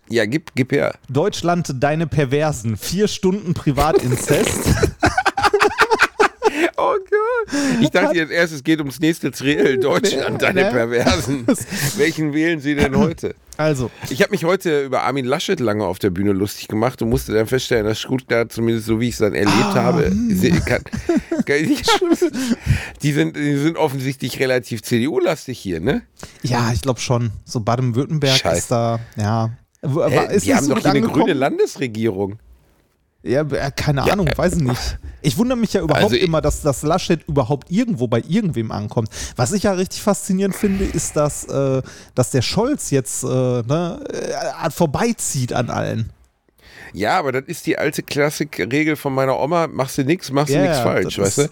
Ja, 0.10 0.26
gib, 0.26 0.52
gib 0.56 0.72
her. 0.72 0.96
Deutschland, 1.10 1.74
deine 1.80 2.08
Perversen. 2.08 2.76
Vier 2.78 3.08
Stunden 3.08 3.54
Privatinzest. 3.54 4.60
Oh 6.78 6.96
Gott. 6.96 7.60
Ich 7.82 7.92
dachte 7.92 8.18
jetzt 8.18 8.32
erst, 8.32 8.54
es 8.54 8.64
geht 8.64 8.80
ums 8.80 9.00
nächste 9.00 9.32
Triell. 9.32 9.78
Deutschland, 9.80 10.42
deine 10.42 10.64
Ne? 10.64 10.72
Perversen. 10.72 11.46
Welchen 11.98 12.34
wählen 12.34 12.60
Sie 12.60 12.74
denn 12.76 12.98
heute? 12.98 13.36
Also, 13.62 13.92
Ich 14.10 14.22
habe 14.22 14.32
mich 14.32 14.44
heute 14.44 14.84
über 14.84 15.04
Armin 15.04 15.26
Laschet 15.26 15.60
lange 15.60 15.86
auf 15.86 16.00
der 16.00 16.10
Bühne 16.10 16.32
lustig 16.34 16.68
gemacht 16.68 17.02
und 17.02 17.10
musste 17.10 17.34
dann 17.34 17.48
feststellen, 17.48 17.86
dass 17.86 18.00
Stuttgart, 18.00 18.52
zumindest 18.52 18.86
so 18.88 19.00
wie 19.00 19.08
ich 19.08 19.14
es 19.14 19.20
dann 19.20 19.34
erlebt 19.34 19.54
Ah. 19.58 19.76
habe, 19.84 20.12
sie- 20.30 20.52
kann, 20.52 20.84
kann, 21.46 21.58
die, 23.02 23.12
sind, 23.12 23.36
die 23.36 23.56
sind 23.58 23.78
offensichtlich 23.78 24.40
relativ 24.40 24.82
CDU-lastig 24.84 25.58
hier, 25.60 25.80
ne? 25.80 26.02
ja, 26.44 26.72
ich 26.74 26.82
glaube 26.82 27.00
schon. 27.00 27.32
So 27.46 27.60
Baden-Württemberg 27.60 28.44
ist 28.54 28.72
da, 28.72 29.00
ja. 29.16 29.52
Hä? 29.84 30.36
ist 30.36 30.46
die 30.46 30.54
haben 30.54 30.66
so 30.66 30.76
doch 30.76 30.82
hier 30.82 30.92
eine 30.92 31.02
grüne 31.02 31.34
Landesregierung. 31.34 32.38
Ja, 33.24 33.42
äh, 33.42 33.72
keine 33.76 34.04
Ahnung, 34.12 34.30
weiß 34.36 34.56
ich 34.56 34.64
nicht. 34.64 35.00
Ich 35.22 35.38
wundere 35.38 35.58
mich 35.58 35.74
ja 35.74 35.82
überhaupt 35.82 36.04
Also 36.04 36.16
immer, 36.16 36.42
dass 36.42 36.62
das 36.62 36.82
Laschet 36.82 37.24
überhaupt 37.28 37.70
irgendwo 37.70 38.08
bei 38.08 38.24
irgendwem 38.28 38.72
ankommt. 38.72 39.10
Was 39.36 39.52
ich 39.52 39.64
ja 39.64 39.74
richtig 39.74 40.02
faszinierend 40.02 40.56
finde, 40.56 40.86
ist, 40.86 41.16
dass, 41.16 41.44
äh, 41.44 41.84
dass 42.16 42.32
der 42.32 42.42
Scholz 42.42 42.90
jetzt 42.90 43.24
äh, 43.24 43.28
ne, 43.28 44.00
äh, 44.10 44.72
vorbeizieht 44.72 45.54
an 45.54 45.70
allen. 45.70 46.12
Ja, 46.94 47.18
aber 47.18 47.32
das 47.32 47.44
ist 47.48 47.66
die 47.68 47.78
alte 47.78 48.04
Klassikregel 48.04 48.96
von 48.96 49.14
meiner 49.14 49.40
Oma, 49.40 49.68
machst 49.68 49.98
du 49.98 50.04
nichts, 50.04 50.32
machst 50.32 50.54
du 50.54 50.58
Ja, 50.58 50.64
nichts 50.64 50.80
falsch, 50.80 51.20
weißt 51.20 51.38
du? 51.40 51.50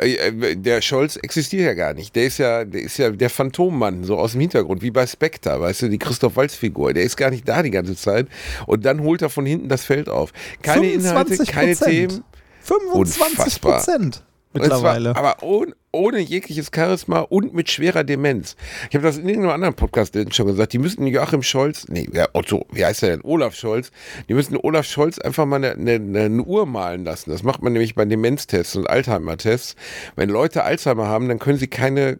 Äh, 0.00 0.14
äh, 0.14 0.56
Der 0.56 0.80
Scholz 0.80 1.16
existiert 1.16 1.64
ja 1.64 1.74
gar 1.74 1.94
nicht. 1.94 2.14
Der 2.16 2.24
ist 2.24 2.38
ja, 2.38 2.64
der 2.64 2.82
ist 2.82 2.98
ja 2.98 3.10
der 3.10 3.30
Phantommann, 3.30 4.04
so 4.04 4.18
aus 4.18 4.32
dem 4.32 4.40
Hintergrund, 4.40 4.82
wie 4.82 4.90
bei 4.90 5.06
Spectre, 5.06 5.60
weißt 5.60 5.82
du, 5.82 5.88
die 5.88 5.98
Christoph 5.98 6.36
Waltz-Figur. 6.36 6.92
Der 6.92 7.04
ist 7.04 7.16
gar 7.16 7.30
nicht 7.30 7.48
da 7.48 7.62
die 7.62 7.70
ganze 7.70 7.96
Zeit. 7.96 8.28
Und 8.66 8.84
dann 8.84 9.00
holt 9.00 9.22
er 9.22 9.30
von 9.30 9.46
hinten 9.46 9.68
das 9.68 9.84
Feld 9.84 10.08
auf. 10.08 10.32
Keine 10.62 10.90
Inhalte, 10.90 11.36
keine 11.44 11.76
Themen. 11.76 12.24
25 12.62 13.20
Unfassbar. 13.20 13.78
Prozent 13.78 14.24
Zwar, 14.52 14.62
mittlerweile. 14.62 15.16
aber 15.16 15.42
ohne, 15.42 15.74
ohne 15.92 16.18
jegliches 16.20 16.70
Charisma 16.74 17.20
und 17.20 17.54
mit 17.54 17.70
schwerer 17.70 18.04
Demenz. 18.04 18.56
Ich 18.88 18.94
habe 18.94 19.04
das 19.04 19.18
in 19.18 19.28
irgendeinem 19.28 19.54
anderen 19.54 19.74
Podcast 19.74 20.16
schon 20.34 20.46
gesagt. 20.46 20.72
Die 20.72 20.78
müssten 20.78 21.06
Joachim 21.06 21.42
Scholz, 21.42 21.86
nee, 21.88 22.08
Otto, 22.32 22.66
wie 22.72 22.84
heißt 22.84 23.02
er 23.02 23.10
denn? 23.10 23.20
Olaf 23.24 23.54
Scholz. 23.54 23.90
Die 24.28 24.34
müssten 24.34 24.56
Olaf 24.56 24.86
Scholz 24.86 25.18
einfach 25.18 25.44
mal 25.44 25.56
eine, 25.56 25.72
eine, 25.72 26.20
eine 26.20 26.42
Uhr 26.42 26.66
malen 26.66 27.04
lassen. 27.04 27.30
Das 27.30 27.42
macht 27.42 27.62
man 27.62 27.72
nämlich 27.72 27.94
bei 27.94 28.04
Demenztests 28.04 28.76
und 28.76 28.88
Alzheimer-Tests. 28.88 29.76
Wenn 30.16 30.30
Leute 30.30 30.64
Alzheimer 30.64 31.06
haben, 31.06 31.28
dann 31.28 31.38
können 31.38 31.58
sie 31.58 31.68
keine 31.68 32.18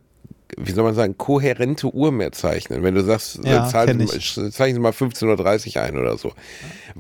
wie 0.57 0.73
soll 0.73 0.85
man 0.85 0.95
sagen, 0.95 1.19
kohärente 1.19 1.93
Uhr 1.93 2.11
mehr 2.11 2.33
zeichnen. 2.33 2.83
Wenn 2.83 2.95
du 2.95 3.03
sagst, 3.03 3.41
Ja, 3.45 3.67
zeichnen 3.67 4.07
Sie 4.07 4.79
mal 4.79 4.93
15.30 4.93 5.77
Uhr 5.77 5.83
ein 5.83 5.99
oder 5.99 6.17
so. 6.17 6.33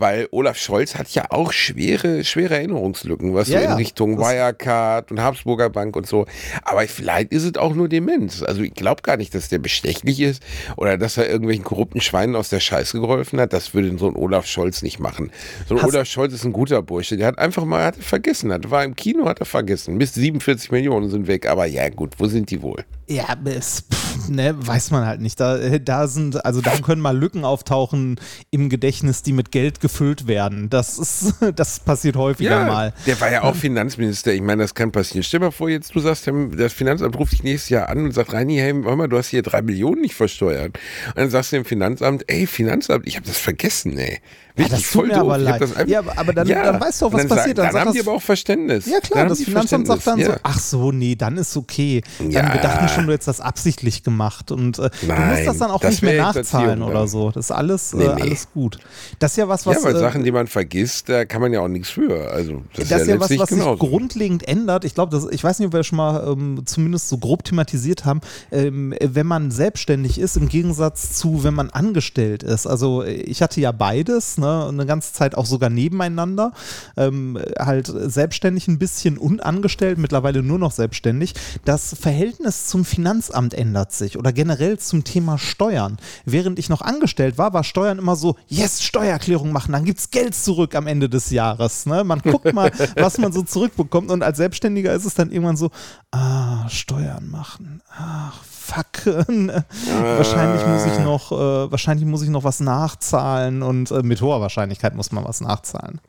Weil 0.00 0.28
Olaf 0.30 0.56
Scholz 0.56 0.94
hat 0.94 1.08
ja 1.10 1.24
auch 1.30 1.52
schwere, 1.52 2.22
schwere 2.24 2.54
Erinnerungslücken, 2.56 3.34
was 3.34 3.48
Ja, 3.48 3.60
so 3.62 3.66
in. 3.66 3.72
Richtung 3.72 4.18
Wirecard 4.18 5.10
und 5.10 5.20
Habsburger 5.20 5.70
Bank 5.70 5.96
und 5.96 6.06
so. 6.06 6.26
Aber 6.62 6.82
vielleicht 6.88 7.32
ist 7.32 7.44
es 7.44 7.56
auch 7.56 7.74
nur 7.74 7.88
Demenz. 7.88 8.42
Also 8.42 8.62
ich 8.62 8.74
glaube 8.74 9.02
gar 9.02 9.16
nicht, 9.16 9.34
dass 9.34 9.48
der 9.48 9.58
bestechlich 9.58 10.20
ist 10.20 10.42
oder 10.76 10.96
dass 10.98 11.16
er 11.16 11.28
irgendwelchen 11.28 11.64
korrupten 11.64 12.00
Schweinen 12.00 12.36
aus 12.36 12.48
der 12.48 12.60
Scheiße 12.60 13.00
geholfen 13.00 13.40
hat. 13.40 13.52
Das 13.52 13.74
würde 13.74 13.96
so 13.98 14.08
ein 14.08 14.16
Olaf 14.16 14.46
Scholz 14.46 14.82
nicht 14.82 15.00
machen. 15.00 15.30
So 15.68 15.74
ein 15.76 15.82
Hast- 15.82 15.94
Olaf 15.94 16.06
Scholz 16.06 16.32
ist 16.32 16.44
ein 16.44 16.52
guter 16.52 16.82
Bursche. 16.82 17.16
Der 17.16 17.26
hat 17.26 17.38
einfach 17.38 17.64
mal 17.64 17.84
hat 17.84 17.96
er 17.96 18.02
vergessen. 18.02 18.52
Hat, 18.52 18.70
war 18.70 18.84
im 18.84 18.94
Kino, 18.94 19.26
hat 19.26 19.40
er 19.40 19.46
vergessen. 19.46 19.98
Bis 19.98 20.14
47 20.14 20.70
Millionen 20.70 21.10
sind 21.10 21.26
weg. 21.26 21.46
Aber 21.48 21.66
ja 21.66 21.88
gut, 21.88 22.14
wo 22.18 22.26
sind 22.26 22.50
die 22.50 22.62
wohl? 22.62 22.84
Ja, 23.08 23.24
es, 23.46 23.84
pff, 23.90 24.17
ne, 24.28 24.54
weiß 24.58 24.90
man 24.90 25.06
halt 25.06 25.20
nicht. 25.20 25.40
Da, 25.40 25.58
äh, 25.58 25.80
da 25.80 26.06
sind, 26.06 26.44
also 26.44 26.60
da 26.60 26.76
können 26.78 27.00
mal 27.00 27.16
Lücken 27.16 27.44
auftauchen 27.44 28.20
im 28.50 28.68
Gedächtnis, 28.68 29.22
die 29.22 29.32
mit 29.32 29.52
Geld 29.52 29.80
gefüllt 29.80 30.26
werden. 30.26 30.70
Das 30.70 30.98
ist, 30.98 31.34
das 31.56 31.80
passiert 31.80 32.16
häufiger 32.16 32.64
mal. 32.64 32.92
der 33.06 33.20
war 33.20 33.30
ja 33.30 33.42
auch 33.42 33.54
Finanzminister. 33.54 34.32
Ich 34.32 34.40
meine, 34.40 34.62
das 34.62 34.74
kann 34.74 34.92
passieren. 34.92 35.22
Stell 35.22 35.40
dir 35.40 35.46
mal 35.46 35.52
vor, 35.52 35.68
jetzt 35.68 35.94
du 35.94 36.00
sagst, 36.00 36.30
das 36.56 36.72
Finanzamt 36.72 37.18
ruft 37.18 37.32
dich 37.32 37.42
nächstes 37.42 37.70
Jahr 37.70 37.88
an 37.88 38.04
und 38.04 38.12
sagt, 38.12 38.32
Reini, 38.32 38.56
hey, 38.56 38.72
hör 38.72 38.96
mal, 38.96 39.08
du 39.08 39.18
hast 39.18 39.28
hier 39.28 39.42
drei 39.42 39.62
Millionen 39.62 40.02
nicht 40.02 40.14
versteuert. 40.14 40.78
Und 41.08 41.16
dann 41.16 41.30
sagst 41.30 41.52
du 41.52 41.56
dem 41.56 41.64
Finanzamt, 41.64 42.24
ey, 42.26 42.46
Finanzamt, 42.46 43.06
ich 43.06 43.16
habe 43.16 43.26
das 43.26 43.38
vergessen, 43.38 43.98
ey. 43.98 44.20
Ja, 44.58 44.68
das 44.68 44.90
tut 44.90 45.06
mir 45.06 45.14
doof. 45.14 45.20
aber 45.22 45.38
leid. 45.38 45.60
das 45.60 45.70
einfach- 45.76 45.88
Ja, 45.88 46.00
aber- 46.00 46.32
dann- 46.32 46.48
dann 46.48 46.80
weißt 46.80 47.00
du 47.02 47.06
auch, 47.06 47.12
was 47.12 47.26
dann 47.26 47.36
passiert. 47.38 47.58
Dann, 47.58 47.66
Dann 47.66 47.74
dann 47.74 47.80
haben 47.86 47.92
die 47.92 47.98
das- 47.98 48.06
aber 48.08 48.16
auch 48.16 48.22
Verständnis. 48.22 48.86
Ja 48.86 49.00
klar, 49.00 49.26
das 49.26 49.42
Finanzamt 49.42 49.86
sagt 49.86 50.06
dann 50.06 50.18
Verständnis. 50.18 50.26
so, 50.36 50.40
ach 50.42 50.58
so, 50.58 50.92
nee, 50.92 51.14
dann 51.16 51.36
ist 51.36 51.56
okay. 51.56 52.02
Dann, 52.18 52.30
Ja. 52.30 52.52
wir 52.52 52.60
dachten 52.60 52.88
schon, 52.88 53.06
du 53.06 53.12
hättest 53.12 53.28
das 53.28 53.40
absichtlich 53.40 54.02
gemacht 54.02 54.50
und 54.50 54.78
äh, 54.78 54.82
du 54.82 54.88
musst 54.88 55.06
Nein, 55.08 55.46
das 55.46 55.58
dann 55.58 55.70
auch 55.70 55.80
das 55.80 55.90
nicht 55.92 56.02
mehr 56.02 56.22
nachzahlen 56.22 56.82
oder 56.82 57.06
so. 57.08 57.30
Das 57.30 57.46
ist 57.46 57.50
alles, 57.52 57.92
Nee, 57.94 58.04
äh, 58.04 58.14
nee. 58.16 58.22
alles 58.22 58.48
gut. 58.52 58.78
Das 59.18 59.32
ist 59.32 59.36
ja 59.36 59.48
was, 59.48 59.64
Ja, 59.64 59.72
was 59.72 59.84
aber 59.84 59.94
äh, 59.94 59.98
Sachen, 60.00 60.24
die 60.24 60.32
man 60.32 60.46
vergisst, 60.46 61.08
da 61.08 61.24
kann 61.24 61.40
man 61.40 61.52
ja 61.52 61.60
auch 61.60 61.68
nichts 61.68 61.90
für. 61.90 62.30
Also, 62.30 62.62
das, 62.76 62.88
das 62.88 63.02
ist 63.02 63.08
ja 63.08 63.14
was, 63.20 63.30
letztlich 63.30 63.40
was 63.40 63.48
sich 63.50 63.78
grundlegend 63.78 64.46
ändert. 64.48 64.84
Ich 64.84 64.94
glaube, 64.94 65.28
ich 65.30 65.44
weiß 65.44 65.58
nicht, 65.58 65.66
ob 65.68 65.72
wir 65.72 65.84
schon 65.84 65.96
mal 65.98 66.26
ähm, 66.32 66.62
zumindest 66.64 67.08
so 67.08 67.18
grob 67.18 67.44
thematisiert 67.44 68.04
haben, 68.04 68.20
ähm, 68.50 68.94
wenn 69.00 69.26
man 69.26 69.50
selbstständig 69.50 70.18
ist, 70.18 70.36
im 70.36 70.48
Gegensatz 70.48 71.12
zu, 71.14 71.44
wenn 71.44 71.54
man 71.54 71.70
angestellt 71.70 72.42
ist. 72.42 72.66
Also 72.66 73.02
äh, 73.02 73.12
ich 73.12 73.42
hatte 73.42 73.60
ja 73.60 73.72
beides, 73.72 74.38
ne, 74.38 74.47
eine 74.48 74.86
ganze 74.86 75.12
Zeit 75.12 75.34
auch 75.34 75.46
sogar 75.46 75.70
nebeneinander. 75.70 76.52
Ähm, 76.96 77.38
halt 77.58 77.86
selbstständig 77.86 78.68
ein 78.68 78.78
bisschen 78.78 79.18
und 79.18 79.44
angestellt, 79.44 79.98
mittlerweile 79.98 80.42
nur 80.42 80.58
noch 80.58 80.72
selbstständig. 80.72 81.34
Das 81.64 81.96
Verhältnis 81.98 82.66
zum 82.66 82.84
Finanzamt 82.84 83.54
ändert 83.54 83.92
sich 83.92 84.18
oder 84.18 84.32
generell 84.32 84.78
zum 84.78 85.04
Thema 85.04 85.38
Steuern. 85.38 85.98
Während 86.24 86.58
ich 86.58 86.68
noch 86.68 86.82
angestellt 86.82 87.38
war, 87.38 87.52
war 87.52 87.64
Steuern 87.64 87.98
immer 87.98 88.16
so, 88.16 88.36
yes, 88.46 88.82
Steuererklärung 88.82 89.52
machen, 89.52 89.72
dann 89.72 89.84
gibt's 89.84 90.10
Geld 90.10 90.34
zurück 90.34 90.74
am 90.74 90.86
Ende 90.86 91.08
des 91.08 91.30
Jahres. 91.30 91.86
Ne? 91.86 92.04
Man 92.04 92.20
guckt 92.20 92.52
mal, 92.52 92.72
was 92.96 93.18
man 93.18 93.32
so 93.32 93.42
zurückbekommt 93.42 94.10
und 94.10 94.22
als 94.22 94.38
Selbstständiger 94.38 94.92
ist 94.92 95.04
es 95.04 95.14
dann 95.14 95.30
irgendwann 95.30 95.56
so, 95.56 95.70
ah, 96.10 96.68
Steuern 96.68 97.28
machen, 97.28 97.82
ach, 97.90 98.42
fuck. 98.68 99.06
wahrscheinlich 99.06 100.66
muss 100.66 100.86
ich 100.86 100.98
noch, 101.04 101.32
äh, 101.32 101.70
wahrscheinlich 101.70 102.06
muss 102.06 102.22
ich 102.22 102.28
noch 102.28 102.44
was 102.44 102.60
nachzahlen 102.60 103.62
und 103.62 103.90
äh, 103.90 104.02
mit 104.02 104.20
hoher 104.20 104.40
Wahrscheinlichkeit 104.40 104.94
muss 104.94 105.12
man 105.12 105.24
was 105.24 105.40
nachzahlen. 105.40 106.00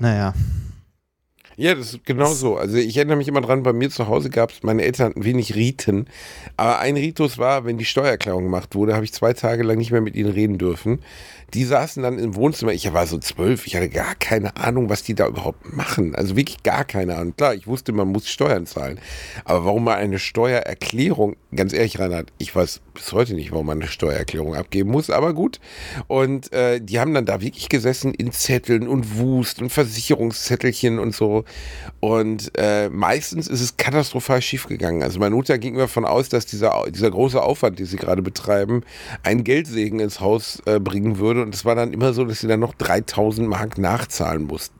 Naja. 0.00 0.34
Ja, 1.58 1.74
das 1.74 1.94
ist 1.94 2.04
genau 2.04 2.34
so. 2.34 2.56
Also 2.58 2.76
ich 2.76 2.96
erinnere 2.98 3.16
mich 3.16 3.28
immer 3.28 3.40
dran, 3.40 3.62
bei 3.62 3.72
mir 3.72 3.88
zu 3.88 4.08
Hause 4.08 4.28
gab 4.28 4.50
es, 4.50 4.62
meine 4.62 4.82
Eltern 4.82 5.10
hatten 5.10 5.24
wenig 5.24 5.54
Riten, 5.54 6.06
aber 6.58 6.80
ein 6.80 6.96
Ritus 6.96 7.38
war, 7.38 7.64
wenn 7.64 7.78
die 7.78 7.86
Steuererklärung 7.86 8.44
gemacht 8.44 8.74
wurde, 8.74 8.94
habe 8.94 9.06
ich 9.06 9.14
zwei 9.14 9.32
Tage 9.32 9.62
lang 9.62 9.78
nicht 9.78 9.90
mehr 9.90 10.02
mit 10.02 10.16
ihnen 10.16 10.30
reden 10.30 10.58
dürfen. 10.58 11.00
Die 11.54 11.64
saßen 11.64 12.02
dann 12.02 12.18
im 12.18 12.34
Wohnzimmer, 12.34 12.72
ich 12.72 12.92
war 12.92 13.06
so 13.06 13.18
zwölf, 13.18 13.66
ich 13.66 13.76
hatte 13.76 13.88
gar 13.88 14.14
keine 14.16 14.56
Ahnung, 14.56 14.88
was 14.88 15.02
die 15.02 15.14
da 15.14 15.26
überhaupt 15.28 15.72
machen. 15.72 16.14
Also 16.14 16.36
wirklich 16.36 16.62
gar 16.62 16.84
keine 16.84 17.16
Ahnung. 17.16 17.36
Klar, 17.36 17.54
ich 17.54 17.66
wusste, 17.66 17.92
man 17.92 18.08
muss 18.08 18.28
Steuern 18.28 18.66
zahlen. 18.66 18.98
Aber 19.44 19.64
warum 19.64 19.84
man 19.84 19.96
eine 19.98 20.18
Steuererklärung, 20.18 21.36
ganz 21.54 21.72
ehrlich, 21.72 21.98
Reinhard, 21.98 22.32
ich 22.38 22.54
weiß 22.54 22.80
bis 22.94 23.12
heute 23.12 23.34
nicht, 23.34 23.52
warum 23.52 23.66
man 23.66 23.80
eine 23.80 23.88
Steuererklärung 23.88 24.54
abgeben 24.54 24.90
muss, 24.90 25.10
aber 25.10 25.34
gut. 25.34 25.60
Und 26.08 26.52
äh, 26.52 26.80
die 26.80 26.98
haben 26.98 27.14
dann 27.14 27.26
da 27.26 27.40
wirklich 27.40 27.68
gesessen 27.68 28.12
in 28.14 28.32
Zetteln 28.32 28.88
und 28.88 29.18
Wust 29.18 29.62
und 29.62 29.70
Versicherungszettelchen 29.70 30.98
und 30.98 31.14
so. 31.14 31.44
Und 32.00 32.52
äh, 32.56 32.88
meistens 32.88 33.48
ist 33.48 33.60
es 33.60 33.76
katastrophal 33.76 34.42
schiefgegangen. 34.42 35.02
Also 35.02 35.20
meine 35.20 35.34
Mutter 35.34 35.58
ging 35.58 35.74
mir 35.74 35.82
davon 35.82 36.04
aus, 36.04 36.28
dass 36.28 36.46
dieser, 36.46 36.84
dieser 36.90 37.10
große 37.10 37.40
Aufwand, 37.40 37.78
den 37.78 37.86
sie 37.86 37.96
gerade 37.96 38.22
betreiben, 38.22 38.82
einen 39.22 39.44
Geldsegen 39.44 40.00
ins 40.00 40.20
Haus 40.20 40.62
äh, 40.66 40.80
bringen 40.80 41.18
würde. 41.18 41.35
Und 41.42 41.54
es 41.54 41.64
war 41.64 41.74
dann 41.74 41.92
immer 41.92 42.12
so, 42.12 42.24
dass 42.24 42.40
sie 42.40 42.48
dann 42.48 42.60
noch 42.60 42.74
3000 42.74 43.48
Mark 43.48 43.78
nachzahlen 43.78 44.44
mussten. 44.44 44.78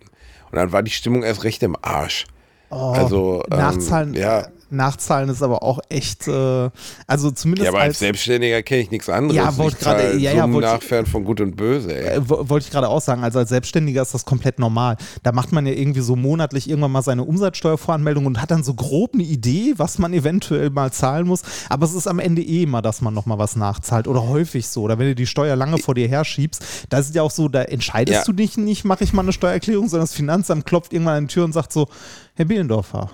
Und 0.50 0.56
dann 0.56 0.72
war 0.72 0.82
die 0.82 0.90
Stimmung 0.90 1.22
erst 1.22 1.44
recht 1.44 1.62
im 1.62 1.76
Arsch. 1.82 2.26
Oh, 2.70 2.92
also, 2.92 3.42
ähm, 3.50 3.58
Nachzahlen, 3.58 4.14
ja. 4.14 4.48
Nachzahlen 4.70 5.28
ist 5.28 5.42
aber 5.42 5.62
auch 5.62 5.78
echt, 5.88 6.26
äh, 6.28 6.70
also 7.06 7.30
zumindest 7.30 7.64
Ja, 7.66 7.70
aber 7.70 7.80
als 7.80 7.96
als 7.96 7.98
Selbstständiger 8.00 8.62
kenne 8.62 8.82
ich 8.82 8.90
nichts 8.90 9.08
anderes. 9.08 9.36
Ja, 9.36 9.56
wollte 9.56 9.76
gerade- 9.78 10.16
ja, 10.18 10.32
ja, 10.32 10.46
nachfern 10.46 11.06
von 11.06 11.24
Gut 11.24 11.40
und 11.40 11.56
Böse. 11.56 11.94
Ey. 11.96 12.16
Äh, 12.18 12.28
wo- 12.28 12.48
Wollte 12.48 12.66
ich 12.66 12.72
gerade 12.72 12.88
auch 12.88 13.00
sagen, 13.00 13.22
also 13.24 13.38
als 13.38 13.48
Selbstständiger 13.48 14.02
ist 14.02 14.12
das 14.14 14.24
komplett 14.24 14.58
normal. 14.58 14.96
Da 15.22 15.32
macht 15.32 15.52
man 15.52 15.66
ja 15.66 15.72
irgendwie 15.72 16.00
so 16.00 16.16
monatlich 16.16 16.68
irgendwann 16.68 16.92
mal 16.92 17.02
seine 17.02 17.24
Umsatzsteuervoranmeldung 17.24 18.26
und 18.26 18.40
hat 18.42 18.50
dann 18.50 18.62
so 18.64 18.74
grob 18.74 19.14
eine 19.14 19.22
Idee, 19.22 19.74
was 19.76 19.98
man 19.98 20.12
eventuell 20.12 20.70
mal 20.70 20.92
zahlen 20.92 21.26
muss. 21.26 21.42
Aber 21.68 21.86
es 21.86 21.94
ist 21.94 22.06
am 22.06 22.18
Ende 22.18 22.42
eh 22.42 22.64
immer, 22.64 22.82
dass 22.82 23.00
man 23.00 23.14
nochmal 23.14 23.38
was 23.38 23.56
nachzahlt 23.56 24.08
oder 24.08 24.28
häufig 24.28 24.66
so. 24.68 24.82
Oder 24.82 24.98
wenn 24.98 25.06
du 25.08 25.14
die 25.14 25.26
Steuer 25.26 25.56
lange 25.56 25.78
vor 25.78 25.94
dir 25.94 26.08
herschiebst, 26.08 26.62
da 26.90 26.98
ist 26.98 27.08
es 27.10 27.14
ja 27.14 27.22
auch 27.22 27.30
so, 27.30 27.48
da 27.48 27.62
entscheidest 27.62 28.18
Ja. 28.18 28.24
du 28.24 28.32
dich 28.32 28.56
nicht, 28.56 28.84
mache 28.84 29.04
ich 29.04 29.12
mal 29.12 29.22
eine 29.22 29.32
Steuererklärung, 29.32 29.88
sondern 29.88 30.06
das 30.06 30.14
Finanzamt 30.14 30.66
klopft 30.66 30.92
irgendwann 30.92 31.16
an 31.16 31.26
die 31.28 31.32
Tür 31.34 31.44
und 31.44 31.52
sagt 31.52 31.72
so, 31.72 31.88
Herr 32.34 32.44
Bielendorfer, 32.44 33.10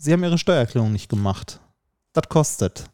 Sie 0.00 0.12
haben 0.12 0.22
Ihre 0.22 0.38
Steuererklärung 0.38 0.92
nicht 0.92 1.08
gemacht. 1.08 1.60
Das 2.12 2.28
kostet. 2.28 2.88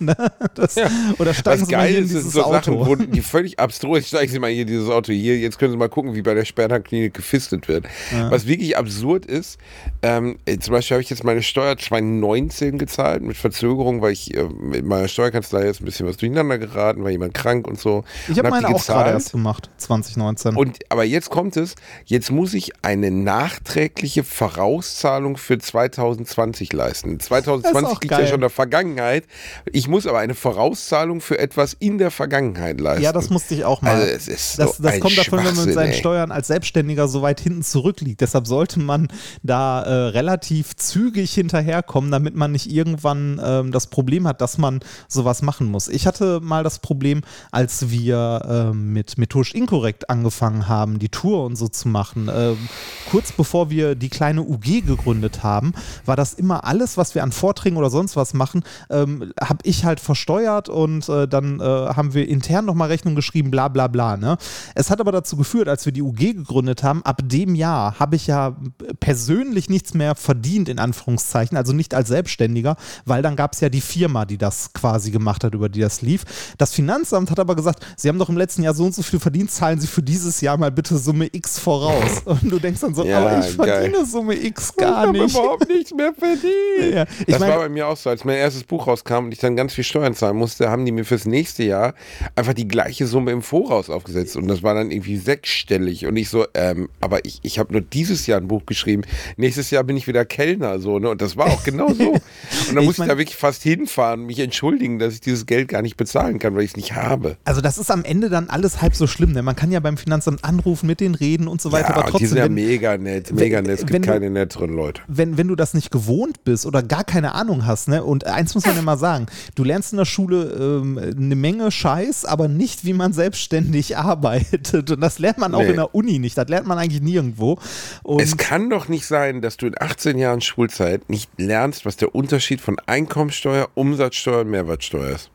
Ne? 0.06 0.14
das, 0.54 0.76
Oder 1.18 1.32
steigen 1.32 1.62
Was 1.62 1.68
Sie 1.68 1.74
mal 1.74 1.82
geil 1.82 1.94
in 1.96 2.04
ist, 2.04 2.10
sind 2.10 2.30
so 2.30 2.42
Auto. 2.42 2.54
Sachen, 2.54 2.86
wo 2.86 2.94
die 2.96 3.22
völlig 3.22 3.58
abstrus, 3.58 4.08
steigen 4.08 4.30
Sie 4.30 4.38
mal 4.38 4.50
hier 4.50 4.66
dieses 4.66 4.88
Auto 4.90 5.12
hier, 5.12 5.38
jetzt 5.38 5.58
können 5.58 5.72
Sie 5.72 5.78
mal 5.78 5.88
gucken, 5.88 6.14
wie 6.14 6.22
bei 6.22 6.34
der 6.34 6.44
Sperrtag-Klinik 6.44 7.14
gefistet 7.14 7.68
wird. 7.68 7.86
Was 8.30 8.46
wirklich 8.46 8.76
absurd 8.76 9.26
ist, 9.26 9.58
ähm, 10.02 10.38
äh, 10.44 10.58
zum 10.58 10.72
Beispiel 10.72 10.96
habe 10.96 11.02
ich 11.02 11.10
jetzt 11.10 11.24
meine 11.24 11.42
Steuer 11.42 11.76
2019 11.76 12.78
gezahlt 12.78 13.22
mit 13.22 13.36
Verzögerung, 13.36 14.02
weil 14.02 14.12
ich 14.12 14.34
äh, 14.34 14.44
mit 14.44 14.84
meiner 14.84 15.08
Steuerkanzlei 15.08 15.64
jetzt 15.66 15.80
ein 15.80 15.84
bisschen 15.84 16.06
was 16.06 16.16
durcheinander 16.16 16.58
geraten, 16.58 17.02
war 17.02 17.10
jemand 17.10 17.34
krank 17.34 17.66
und 17.66 17.78
so. 17.78 18.04
Ich 18.28 18.38
habe 18.38 18.48
hab 18.48 18.50
meine 18.50 18.68
die 18.68 18.74
auch 18.74 18.84
gerade 18.84 19.10
erst 19.10 19.32
gemacht, 19.32 19.70
2019. 19.78 20.56
Und 20.56 20.78
aber 20.90 21.04
jetzt 21.04 21.30
kommt 21.30 21.56
es, 21.56 21.74
jetzt 22.04 22.30
muss 22.30 22.54
ich 22.54 22.72
eine 22.82 23.10
nachträgliche 23.10 24.24
Vorauszahlung 24.24 25.36
für 25.36 25.58
2020 25.58 26.72
leisten. 26.72 27.20
2020 27.20 27.84
auch 27.84 28.00
liegt 28.00 28.10
ja 28.10 28.18
geil. 28.18 28.26
schon 28.26 28.36
in 28.36 28.40
der 28.42 28.50
Vergangenheit. 28.50 29.24
Ich 29.72 29.85
muss 29.88 30.06
aber 30.06 30.18
eine 30.18 30.34
Vorauszahlung 30.34 31.20
für 31.20 31.38
etwas 31.38 31.74
in 31.74 31.98
der 31.98 32.10
Vergangenheit 32.10 32.80
leisten. 32.80 33.02
ja, 33.02 33.12
das 33.12 33.30
musste 33.30 33.54
ich 33.54 33.64
auch 33.64 33.82
mal. 33.82 33.94
Also 33.94 34.06
es 34.06 34.28
ist 34.28 34.58
das 34.58 34.76
so 34.76 34.82
das 34.82 35.00
kommt 35.00 35.18
davon, 35.18 35.44
wenn 35.44 35.54
man 35.54 35.64
mit 35.66 35.74
seinen 35.74 35.92
ey. 35.92 35.98
Steuern 35.98 36.30
als 36.32 36.48
Selbstständiger 36.48 37.08
so 37.08 37.22
weit 37.22 37.40
hinten 37.40 37.62
zurückliegt. 37.62 38.20
Deshalb 38.20 38.46
sollte 38.46 38.80
man 38.80 39.08
da 39.42 39.82
äh, 39.82 39.92
relativ 40.08 40.76
zügig 40.76 41.32
hinterherkommen, 41.32 42.10
damit 42.10 42.34
man 42.34 42.52
nicht 42.52 42.70
irgendwann 42.70 43.40
ähm, 43.44 43.72
das 43.72 43.86
Problem 43.88 44.26
hat, 44.26 44.40
dass 44.40 44.58
man 44.58 44.80
sowas 45.08 45.42
machen 45.42 45.66
muss. 45.66 45.88
Ich 45.88 46.06
hatte 46.06 46.40
mal 46.40 46.62
das 46.62 46.78
Problem, 46.78 47.22
als 47.50 47.90
wir 47.90 48.42
ähm, 48.48 48.92
mit 48.92 49.18
methodisch 49.18 49.54
inkorrekt 49.54 50.10
angefangen 50.10 50.68
haben, 50.68 50.98
die 50.98 51.08
Tour 51.08 51.44
und 51.44 51.56
so 51.56 51.68
zu 51.68 51.88
machen. 51.88 52.30
Ähm, 52.32 52.68
kurz 53.10 53.32
bevor 53.32 53.70
wir 53.70 53.94
die 53.94 54.08
kleine 54.08 54.42
UG 54.42 54.86
gegründet 54.86 55.42
haben, 55.42 55.72
war 56.04 56.16
das 56.16 56.34
immer 56.34 56.64
alles, 56.64 56.96
was 56.96 57.14
wir 57.14 57.22
an 57.22 57.32
Vorträgen 57.32 57.76
oder 57.76 57.90
sonst 57.90 58.16
was 58.16 58.34
machen, 58.34 58.62
ähm, 58.90 59.32
habe 59.40 59.58
ich 59.62 59.75
halt 59.84 60.00
versteuert 60.00 60.68
und 60.68 61.08
äh, 61.08 61.26
dann 61.28 61.60
äh, 61.60 61.62
haben 61.64 62.14
wir 62.14 62.28
intern 62.28 62.64
nochmal 62.64 62.88
Rechnung 62.88 63.14
geschrieben, 63.14 63.50
bla 63.50 63.68
bla 63.68 63.86
bla. 63.88 64.16
Ne? 64.16 64.36
Es 64.74 64.90
hat 64.90 65.00
aber 65.00 65.12
dazu 65.12 65.36
geführt, 65.36 65.68
als 65.68 65.84
wir 65.86 65.92
die 65.92 66.02
UG 66.02 66.16
gegründet 66.34 66.82
haben, 66.82 67.02
ab 67.04 67.20
dem 67.24 67.54
Jahr 67.54 67.98
habe 67.98 68.16
ich 68.16 68.26
ja 68.26 68.56
persönlich 69.00 69.68
nichts 69.68 69.94
mehr 69.94 70.14
verdient, 70.14 70.68
in 70.68 70.78
Anführungszeichen, 70.78 71.56
also 71.56 71.72
nicht 71.72 71.94
als 71.94 72.08
Selbstständiger, 72.08 72.76
weil 73.04 73.22
dann 73.22 73.36
gab 73.36 73.52
es 73.52 73.60
ja 73.60 73.68
die 73.68 73.80
Firma, 73.80 74.24
die 74.24 74.38
das 74.38 74.72
quasi 74.72 75.10
gemacht 75.10 75.44
hat, 75.44 75.54
über 75.54 75.68
die 75.68 75.80
das 75.80 76.02
lief. 76.02 76.24
Das 76.58 76.72
Finanzamt 76.72 77.30
hat 77.30 77.38
aber 77.38 77.54
gesagt, 77.54 77.84
Sie 77.96 78.08
haben 78.08 78.18
doch 78.18 78.28
im 78.28 78.36
letzten 78.36 78.62
Jahr 78.62 78.74
so 78.74 78.84
und 78.84 78.94
so 78.94 79.02
viel 79.02 79.20
verdient, 79.20 79.50
zahlen 79.50 79.80
Sie 79.80 79.86
für 79.86 80.02
dieses 80.02 80.40
Jahr 80.40 80.56
mal 80.56 80.70
bitte 80.70 80.96
Summe 80.98 81.28
X 81.32 81.58
voraus. 81.58 81.96
Und 82.24 82.42
du 82.50 82.58
denkst 82.58 82.80
dann 82.80 82.94
so, 82.94 83.04
Ja, 83.04 83.18
aber 83.20 83.38
ich 83.46 83.56
geil. 83.56 83.82
verdiene 83.82 84.04
Summe 84.06 84.34
X 84.34 84.70
ich 84.70 84.76
gar 84.76 84.96
habe 85.06 85.12
nicht. 85.12 85.34
überhaupt 85.36 85.68
nichts 85.68 85.92
mehr 85.94 86.12
verdient. 86.14 86.42
Ja, 86.96 87.04
ich 87.20 87.26
das 87.26 87.40
mein- 87.40 87.50
war 87.50 87.58
bei 87.58 87.68
mir 87.68 87.86
auch 87.86 87.96
so. 87.96 88.10
Als 88.10 88.24
mein 88.24 88.36
erstes 88.36 88.64
Buch 88.64 88.86
rauskam 88.86 89.24
und 89.26 89.32
ich 89.32 89.38
dann 89.38 89.56
ganz 89.56 89.65
viel 89.74 89.84
Steuern 89.84 90.14
zahlen 90.14 90.36
musste, 90.36 90.70
haben 90.70 90.84
die 90.84 90.92
mir 90.92 91.04
fürs 91.04 91.26
nächste 91.26 91.62
Jahr 91.64 91.94
einfach 92.34 92.54
die 92.54 92.68
gleiche 92.68 93.06
Summe 93.06 93.32
im 93.32 93.42
Voraus 93.42 93.90
aufgesetzt. 93.90 94.36
Und 94.36 94.48
das 94.48 94.62
war 94.62 94.74
dann 94.74 94.90
irgendwie 94.90 95.16
sechsstellig. 95.16 96.06
Und 96.06 96.16
ich 96.16 96.28
so, 96.28 96.46
ähm, 96.54 96.88
aber 97.00 97.24
ich, 97.24 97.40
ich 97.42 97.58
habe 97.58 97.72
nur 97.72 97.82
dieses 97.82 98.26
Jahr 98.26 98.40
ein 98.40 98.48
Buch 98.48 98.66
geschrieben. 98.66 99.02
Nächstes 99.36 99.70
Jahr 99.70 99.84
bin 99.84 99.96
ich 99.96 100.06
wieder 100.06 100.24
Kellner. 100.24 100.78
So, 100.78 100.98
ne? 100.98 101.10
Und 101.10 101.22
das 101.22 101.36
war 101.36 101.46
auch 101.46 101.64
genau 101.64 101.92
so. 101.92 102.12
Und 102.12 102.22
dann 102.74 102.84
musste 102.84 103.02
ich 103.02 103.08
da 103.08 103.18
wirklich 103.18 103.36
fast 103.36 103.62
hinfahren 103.62 104.20
und 104.20 104.26
mich 104.26 104.38
entschuldigen, 104.38 104.98
dass 104.98 105.14
ich 105.14 105.20
dieses 105.20 105.46
Geld 105.46 105.68
gar 105.68 105.82
nicht 105.82 105.96
bezahlen 105.96 106.38
kann, 106.38 106.54
weil 106.54 106.62
ich 106.62 106.70
es 106.70 106.76
nicht 106.76 106.94
habe. 106.94 107.36
Also 107.44 107.60
das 107.60 107.78
ist 107.78 107.90
am 107.90 108.04
Ende 108.04 108.28
dann 108.28 108.48
alles 108.50 108.82
halb 108.82 108.94
so 108.94 109.06
schlimm, 109.06 109.34
denn 109.34 109.44
man 109.44 109.56
kann 109.56 109.70
ja 109.70 109.80
beim 109.80 109.96
Finanzamt 109.96 110.44
anrufen, 110.44 110.86
mit 110.86 111.00
denen 111.00 111.14
reden 111.14 111.48
und 111.48 111.60
so 111.60 111.72
weiter, 111.72 111.88
ja, 111.90 111.94
aber 111.96 112.00
und 112.00 112.06
die 112.06 112.10
trotzdem, 112.12 112.28
sind 112.28 112.38
ja 112.38 112.44
wenn, 112.44 112.54
mega 112.54 112.98
nett, 112.98 113.32
mega 113.32 113.62
nett. 113.62 113.78
Es 113.78 113.80
wenn 113.82 113.86
gibt 113.88 114.06
du- 114.06 114.10
keine 114.10 114.30
netteren 114.30 114.74
Leute. 114.74 115.02
wenn, 115.08 115.36
wenn 115.36 115.48
du 115.48 115.54
das 115.56 115.74
nicht 115.74 115.90
gewohnt 115.90 116.44
bist 116.44 116.66
oder 116.66 116.82
gar 116.82 117.04
keine 117.04 117.34
Ahnung 117.34 117.66
hast, 117.66 117.88
ne, 117.88 118.02
und 118.04 118.26
eins 118.26 118.54
muss 118.54 118.66
man 118.66 118.82
mal 118.84 118.98
sagen, 118.98 119.26
du 119.56 119.64
lernst 119.64 119.92
in 119.92 119.96
der 119.96 120.04
Schule 120.04 120.44
ähm, 120.52 120.96
eine 120.98 121.34
Menge 121.34 121.72
Scheiß, 121.72 122.24
aber 122.24 122.46
nicht, 122.46 122.84
wie 122.84 122.92
man 122.92 123.12
selbstständig 123.12 123.96
arbeitet. 123.98 124.90
Und 124.92 125.00
das 125.00 125.18
lernt 125.18 125.38
man 125.38 125.52
auch 125.54 125.60
Nee. 125.62 125.70
in 125.70 125.76
der 125.76 125.92
Uni 125.94 126.20
nicht, 126.20 126.38
das 126.38 126.48
lernt 126.48 126.68
man 126.68 126.78
eigentlich 126.78 127.02
nirgendwo. 127.02 127.58
Und 128.04 128.20
Es 128.22 128.36
kann 128.36 128.70
doch 128.70 128.86
nicht 128.88 129.06
sein, 129.06 129.42
dass 129.42 129.56
du 129.56 129.66
in 129.66 129.74
18 129.76 130.16
Jahren 130.18 130.40
Schulzeit 130.40 131.10
nicht 131.10 131.28
lernst, 131.38 131.84
was 131.84 131.96
der 131.96 132.14
Unterschied 132.14 132.60
von 132.60 132.76
Einkommensteuer, 132.86 133.68
Umsatzsteuer 133.74 134.42
und 134.42 134.50
Mehrwertsteuer 134.50 135.16
ist. 135.16 135.30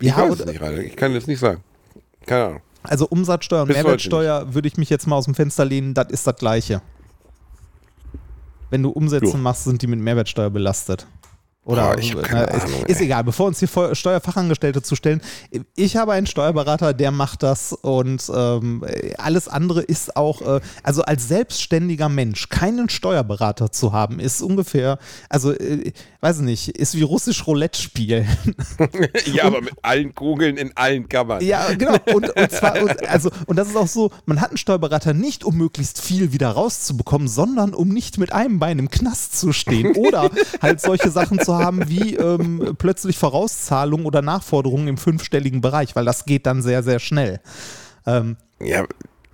Ich 0.00 0.08
Ja, 0.08 0.18
weiß 0.18 0.40
es 0.40 0.46
nicht, 0.46 0.60
Rainer. 0.60 0.78
Ich 0.80 0.96
kann 0.96 1.14
das 1.14 1.26
nicht 1.28 1.38
sagen. 1.38 1.62
Keine 2.26 2.44
Ahnung. 2.44 2.60
also 2.82 3.06
Umsatzsteuer 3.08 3.62
und 3.62 3.68
Bis 3.68 3.76
Mehrwertsteuer 3.76 4.52
würde 4.54 4.66
ich 4.68 4.76
mich 4.76 4.90
jetzt 4.90 5.06
mal 5.06 5.16
aus 5.16 5.26
dem 5.26 5.34
Fenster 5.34 5.64
lehnen, 5.64 5.94
das 5.94 6.10
ist 6.10 6.26
das 6.26 6.36
Gleiche. 6.36 6.82
Wenn 8.70 8.82
du 8.82 8.90
Umsätze 8.90 9.36
machst, 9.38 9.64
sind 9.64 9.80
die 9.82 9.86
mit 9.86 10.00
Mehrwertsteuer 10.00 10.50
belastet. 10.50 11.06
Oder 11.66 11.94
Boah, 11.94 11.98
ich 11.98 12.14
hab 12.14 12.22
keine 12.22 12.48
äh, 12.48 12.56
ist, 12.56 12.64
Ahnung, 12.64 12.84
ist 12.86 13.00
ey. 13.00 13.06
egal, 13.06 13.24
bevor 13.24 13.48
uns 13.48 13.58
hier 13.58 13.68
Steuerfachangestellte 13.92 14.82
zu 14.82 14.94
stellen. 14.94 15.20
Ich 15.74 15.96
habe 15.96 16.12
einen 16.12 16.28
Steuerberater, 16.28 16.94
der 16.94 17.10
macht 17.10 17.42
das 17.42 17.72
und 17.72 18.22
ähm, 18.32 18.84
alles 19.18 19.48
andere 19.48 19.82
ist 19.82 20.16
auch, 20.16 20.42
äh, 20.42 20.60
also 20.84 21.02
als 21.02 21.26
selbstständiger 21.26 22.08
Mensch 22.08 22.48
keinen 22.50 22.88
Steuerberater 22.88 23.72
zu 23.72 23.92
haben, 23.92 24.20
ist 24.20 24.42
ungefähr, 24.42 25.00
also 25.28 25.52
äh, 25.52 25.92
weiß 26.20 26.38
ich 26.38 26.44
nicht, 26.44 26.68
ist 26.68 26.94
wie 26.94 27.02
russisch 27.02 27.44
Roulette 27.48 27.82
spielen. 27.82 28.28
ja, 29.26 29.44
aber 29.44 29.60
mit 29.60 29.74
allen 29.82 30.14
Kugeln 30.14 30.56
in 30.56 30.70
allen 30.76 31.08
Kammern. 31.08 31.42
Ja, 31.44 31.72
genau. 31.74 31.96
Und, 32.14 32.30
und 32.30 32.52
zwar, 32.52 32.80
und, 32.80 33.08
also, 33.08 33.30
und 33.46 33.56
das 33.56 33.68
ist 33.68 33.76
auch 33.76 33.88
so, 33.88 34.12
man 34.24 34.40
hat 34.40 34.50
einen 34.50 34.56
Steuerberater 34.56 35.14
nicht, 35.14 35.42
um 35.42 35.56
möglichst 35.56 36.00
viel 36.00 36.32
wieder 36.32 36.50
rauszubekommen, 36.50 37.26
sondern 37.26 37.74
um 37.74 37.88
nicht 37.88 38.18
mit 38.18 38.32
einem 38.32 38.60
Bein 38.60 38.78
im 38.78 38.88
Knast 38.88 39.36
zu 39.36 39.52
stehen. 39.52 39.96
Oder 39.96 40.30
halt 40.62 40.80
solche 40.80 41.10
Sachen 41.10 41.40
zu 41.40 41.55
haben 41.58 41.88
wie 41.88 42.14
ähm, 42.14 42.74
plötzlich 42.78 43.18
Vorauszahlungen 43.18 44.06
oder 44.06 44.22
Nachforderungen 44.22 44.88
im 44.88 44.96
fünfstelligen 44.96 45.60
Bereich, 45.60 45.96
weil 45.96 46.04
das 46.04 46.24
geht 46.24 46.46
dann 46.46 46.62
sehr, 46.62 46.82
sehr 46.82 46.98
schnell. 46.98 47.40
Ähm, 48.06 48.36
Ja, 48.60 48.84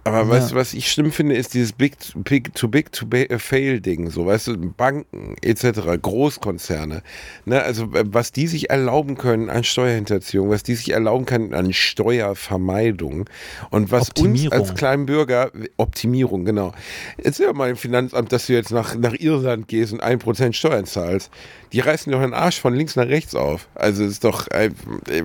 aber 0.05 0.29
weißt 0.29 0.51
du, 0.51 0.55
was 0.57 0.75
ich 0.75 0.91
schlimm 0.91 1.13
finde, 1.13 1.37
ist 1.37 1.55
dieses 1.55 1.73
Big, 1.73 1.97
big 2.17 2.55
to 2.55 2.67
Big 2.67 2.91
to 2.91 3.07
äh, 3.13 3.39
Fail 3.39 3.81
Ding, 3.81 4.11
so, 4.11 4.27
weißt 4.27 4.49
du, 4.49 4.57
Banken 4.57 5.37
etc., 5.43 5.81
Großkonzerne, 6.01 7.03
ne, 7.45 7.63
also 7.63 7.85
äh, 7.95 8.05
was 8.07 8.33
die 8.33 8.49
sich 8.49 8.71
erlauben 8.71 9.17
können 9.17 9.49
an 9.49 9.63
Steuerhinterziehung, 9.63 10.51
was 10.51 10.65
die 10.65 10.75
sich 10.75 10.93
erlauben 10.93 11.25
können 11.25 11.55
an 11.55 11.73
Steuervermeidung 11.73 13.29
und 13.71 13.93
was 13.93 14.11
uns 14.19 14.51
als 14.51 14.75
kleinen 14.75 15.07
Bürger, 15.07 15.53
Optimierung, 15.77 16.45
genau. 16.45 16.73
Erzähl 17.19 17.47
doch 17.47 17.55
mal 17.55 17.69
dem 17.69 17.77
Finanzamt, 17.77 18.33
dass 18.33 18.47
du 18.47 18.55
jetzt 18.55 18.73
nach, 18.73 18.97
nach 18.97 19.15
Irland 19.15 19.69
gehst 19.69 19.93
und 19.93 20.03
1% 20.03 20.53
Steuern 20.53 20.85
zahlst. 20.85 21.31
Die 21.73 21.81
reißen 21.81 22.13
doch 22.13 22.21
den 22.21 22.35
Arsch 22.35 22.61
von 22.61 22.75
links 22.75 22.97
nach 22.97 23.07
rechts 23.07 23.35
auf. 23.35 23.69
Also 23.75 24.05
es 24.05 24.13
ist 24.13 24.25
doch 24.25 24.47
äh, 24.51 24.71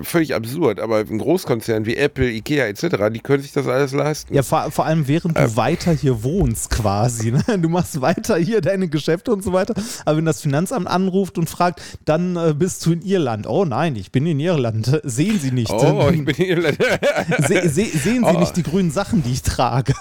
völlig 0.02 0.34
absurd, 0.34 0.80
aber 0.80 0.98
ein 0.98 1.18
Großkonzern 1.18 1.84
wie 1.84 1.96
Apple, 1.96 2.30
Ikea 2.30 2.66
etc., 2.66 3.10
die 3.12 3.20
können 3.20 3.42
sich 3.42 3.52
das 3.52 3.66
alles 3.66 3.92
leisten. 3.92 4.34
ja, 4.34 4.42
vor, 4.42 4.67
vor, 4.68 4.72
vor 4.72 4.86
allem 4.86 5.08
während 5.08 5.36
du 5.38 5.56
weiter 5.56 5.92
hier 5.92 6.22
wohnst 6.22 6.70
quasi. 6.70 7.32
Ne? 7.32 7.42
Du 7.58 7.68
machst 7.68 8.00
weiter 8.00 8.36
hier 8.36 8.60
deine 8.60 8.88
Geschäfte 8.88 9.32
und 9.32 9.42
so 9.42 9.52
weiter. 9.52 9.74
Aber 10.04 10.16
wenn 10.16 10.24
das 10.24 10.40
Finanzamt 10.42 10.86
anruft 10.86 11.38
und 11.38 11.48
fragt, 11.50 11.80
dann 12.04 12.36
äh, 12.36 12.54
bist 12.54 12.84
du 12.86 12.92
in 12.92 13.02
Irland. 13.02 13.46
Oh 13.46 13.64
nein, 13.64 13.96
ich 13.96 14.12
bin 14.12 14.26
in 14.26 14.38
Irland. 14.40 15.00
Sehen 15.04 15.38
Sie 15.40 15.50
nicht. 15.50 15.70
Oh, 15.72 16.08
ich 16.12 16.24
bin 16.24 16.34
in 16.36 16.44
Irland. 16.44 16.78
Se, 17.46 17.68
se, 17.68 17.84
sehen 17.84 18.24
Sie 18.24 18.24
Oh. 18.24 18.38
nicht 18.38 18.56
die 18.56 18.62
grünen 18.62 18.90
Sachen, 18.90 19.22
die 19.22 19.32
ich 19.32 19.42
trage? 19.42 19.92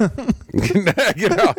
genau. 0.51 1.53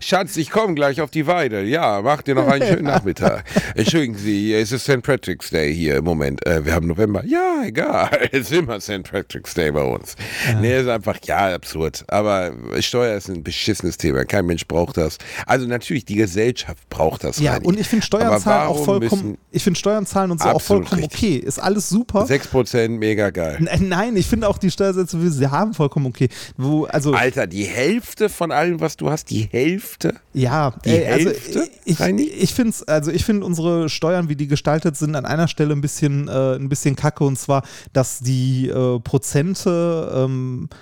Schatz, 0.00 0.36
ich 0.36 0.50
komme 0.50 0.74
gleich 0.74 1.00
auf 1.00 1.10
die 1.10 1.26
Weide. 1.26 1.62
Ja, 1.64 2.00
mach 2.02 2.22
dir 2.22 2.34
noch 2.34 2.46
einen 2.48 2.66
schönen 2.66 2.84
Nachmittag. 2.84 3.44
Entschuldigen 3.74 4.14
Sie, 4.16 4.52
es 4.54 4.72
ist 4.72 4.84
St. 4.84 5.02
Patrick's 5.02 5.50
Day 5.50 5.74
hier 5.74 5.96
im 5.96 6.04
Moment. 6.04 6.44
Äh, 6.46 6.64
wir 6.64 6.74
haben 6.74 6.86
November. 6.86 7.24
Ja, 7.24 7.62
egal. 7.64 8.10
Es 8.32 8.50
ist 8.50 8.52
immer 8.52 8.80
St. 8.80 9.04
Patrick's 9.10 9.54
Day 9.54 9.70
bei 9.70 9.82
uns. 9.82 10.16
Nee, 10.60 10.80
ist 10.80 10.88
einfach, 10.88 11.18
ja, 11.24 11.54
absurd. 11.54 12.04
Aber 12.08 12.41
Steuer 12.80 13.16
ist 13.16 13.28
ein 13.28 13.42
beschissenes 13.42 13.96
Thema. 13.98 14.24
Kein 14.24 14.46
Mensch 14.46 14.66
braucht 14.66 14.96
das. 14.96 15.18
Also 15.46 15.66
natürlich, 15.66 16.04
die 16.04 16.16
Gesellschaft 16.16 16.88
braucht 16.88 17.24
das. 17.24 17.38
Ja, 17.38 17.52
Reini. 17.52 17.66
und 17.66 17.78
ich 17.80 17.86
finde 17.88 18.04
Steuern 18.04 18.40
zahlen 18.40 18.68
auch 18.68 18.84
vollkommen, 18.84 19.38
ich 19.50 19.62
finde 19.62 19.78
Steuern 19.78 20.06
zahlen 20.06 20.30
und 20.30 20.40
so 20.42 20.48
auch 20.48 20.60
vollkommen 20.62 21.02
richtig. 21.02 21.18
okay. 21.18 21.36
Ist 21.36 21.58
alles 21.58 21.88
super. 21.88 22.24
6% 22.24 22.88
mega 22.88 23.30
geil. 23.30 23.58
N- 23.66 23.88
Nein, 23.88 24.16
ich 24.16 24.26
finde 24.26 24.48
auch 24.48 24.58
die 24.58 24.70
Steuersätze, 24.70 25.22
wie 25.22 25.28
sie 25.28 25.50
haben, 25.50 25.74
vollkommen 25.74 26.06
okay. 26.06 26.28
Wo, 26.56 26.84
also, 26.84 27.12
Alter, 27.12 27.46
die 27.46 27.64
Hälfte 27.64 28.28
von 28.28 28.50
allem, 28.52 28.80
was 28.80 28.96
du 28.96 29.10
hast, 29.10 29.30
die 29.30 29.48
Hälfte. 29.50 30.14
ja, 30.32 30.72
die 30.84 30.90
ey, 30.90 31.06
also 31.12 31.30
Hälfte, 31.30 31.68
ich, 31.84 32.00
Reini? 32.00 32.22
ich 32.22 32.54
finde 32.54 32.74
also 32.86 33.10
ich 33.10 33.24
finde 33.24 33.44
unsere 33.46 33.88
Steuern, 33.88 34.28
wie 34.28 34.36
die 34.36 34.46
gestaltet 34.48 34.96
sind, 34.96 35.14
an 35.16 35.24
einer 35.24 35.48
Stelle 35.48 35.74
ein 35.74 35.80
bisschen, 35.80 36.28
äh, 36.28 36.54
ein 36.56 36.68
bisschen 36.68 36.96
kacke 36.96 37.24
und 37.24 37.38
zwar, 37.38 37.62
dass 37.92 38.20
die 38.20 38.68
äh, 38.68 38.98
Prozente, 39.00 40.12
ähm, 40.14 40.68
äh, 40.70 40.74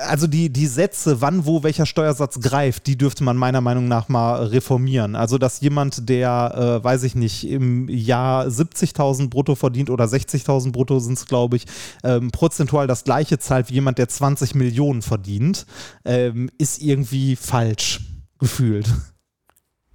also 0.00 0.26
die, 0.26 0.50
die 0.50 0.66
Sätze, 0.66 1.20
wann, 1.20 1.46
wo, 1.46 1.62
welcher 1.62 1.86
Steuersatz 1.86 2.40
greift, 2.40 2.86
die 2.86 2.98
dürfte 2.98 3.22
man 3.22 3.36
meiner 3.36 3.60
Meinung 3.60 3.86
nach 3.86 4.08
mal 4.08 4.44
reformieren. 4.46 5.14
Also, 5.14 5.38
dass 5.38 5.60
jemand, 5.60 6.08
der, 6.08 6.80
äh, 6.80 6.84
weiß 6.84 7.04
ich 7.04 7.14
nicht, 7.14 7.48
im 7.48 7.88
Jahr 7.88 8.46
70.000 8.46 9.28
brutto 9.30 9.54
verdient 9.54 9.90
oder 9.90 10.06
60.000 10.06 10.72
brutto 10.72 10.98
sind 10.98 11.18
es, 11.18 11.26
glaube 11.26 11.56
ich, 11.56 11.66
ähm, 12.02 12.30
prozentual 12.32 12.86
das 12.86 13.04
gleiche 13.04 13.38
zahlt 13.38 13.70
wie 13.70 13.74
jemand, 13.74 13.98
der 13.98 14.08
20 14.08 14.54
Millionen 14.54 15.02
verdient, 15.02 15.66
ähm, 16.04 16.50
ist 16.58 16.82
irgendwie 16.82 17.36
falsch 17.36 18.00
gefühlt. 18.38 18.88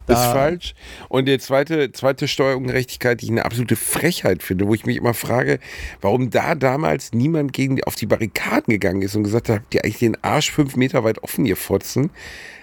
Ist 0.09 0.25
falsch. 0.25 0.73
Und 1.07 1.27
die 1.27 1.37
zweite, 1.39 1.91
zweite 1.91 2.27
Steuerungerechtigkeit, 2.27 3.21
die 3.21 3.25
ich 3.25 3.31
eine 3.31 3.45
absolute 3.45 3.75
Frechheit 3.75 4.43
finde, 4.43 4.67
wo 4.67 4.73
ich 4.73 4.85
mich 4.85 4.97
immer 4.97 5.13
frage, 5.13 5.59
warum 6.01 6.29
da 6.29 6.55
damals 6.55 7.13
niemand 7.13 7.53
gegen 7.53 7.83
auf 7.83 7.95
die 7.95 8.05
Barrikaden 8.05 8.71
gegangen 8.71 9.01
ist 9.01 9.15
und 9.15 9.23
gesagt 9.23 9.49
hat, 9.49 9.57
habt 9.57 9.75
ihr 9.75 9.83
eigentlich 9.83 9.99
den 9.99 10.23
Arsch 10.23 10.51
fünf 10.51 10.75
Meter 10.75 11.03
weit 11.03 11.23
offen, 11.23 11.45
ihr 11.45 11.57
Fotzen? 11.57 12.09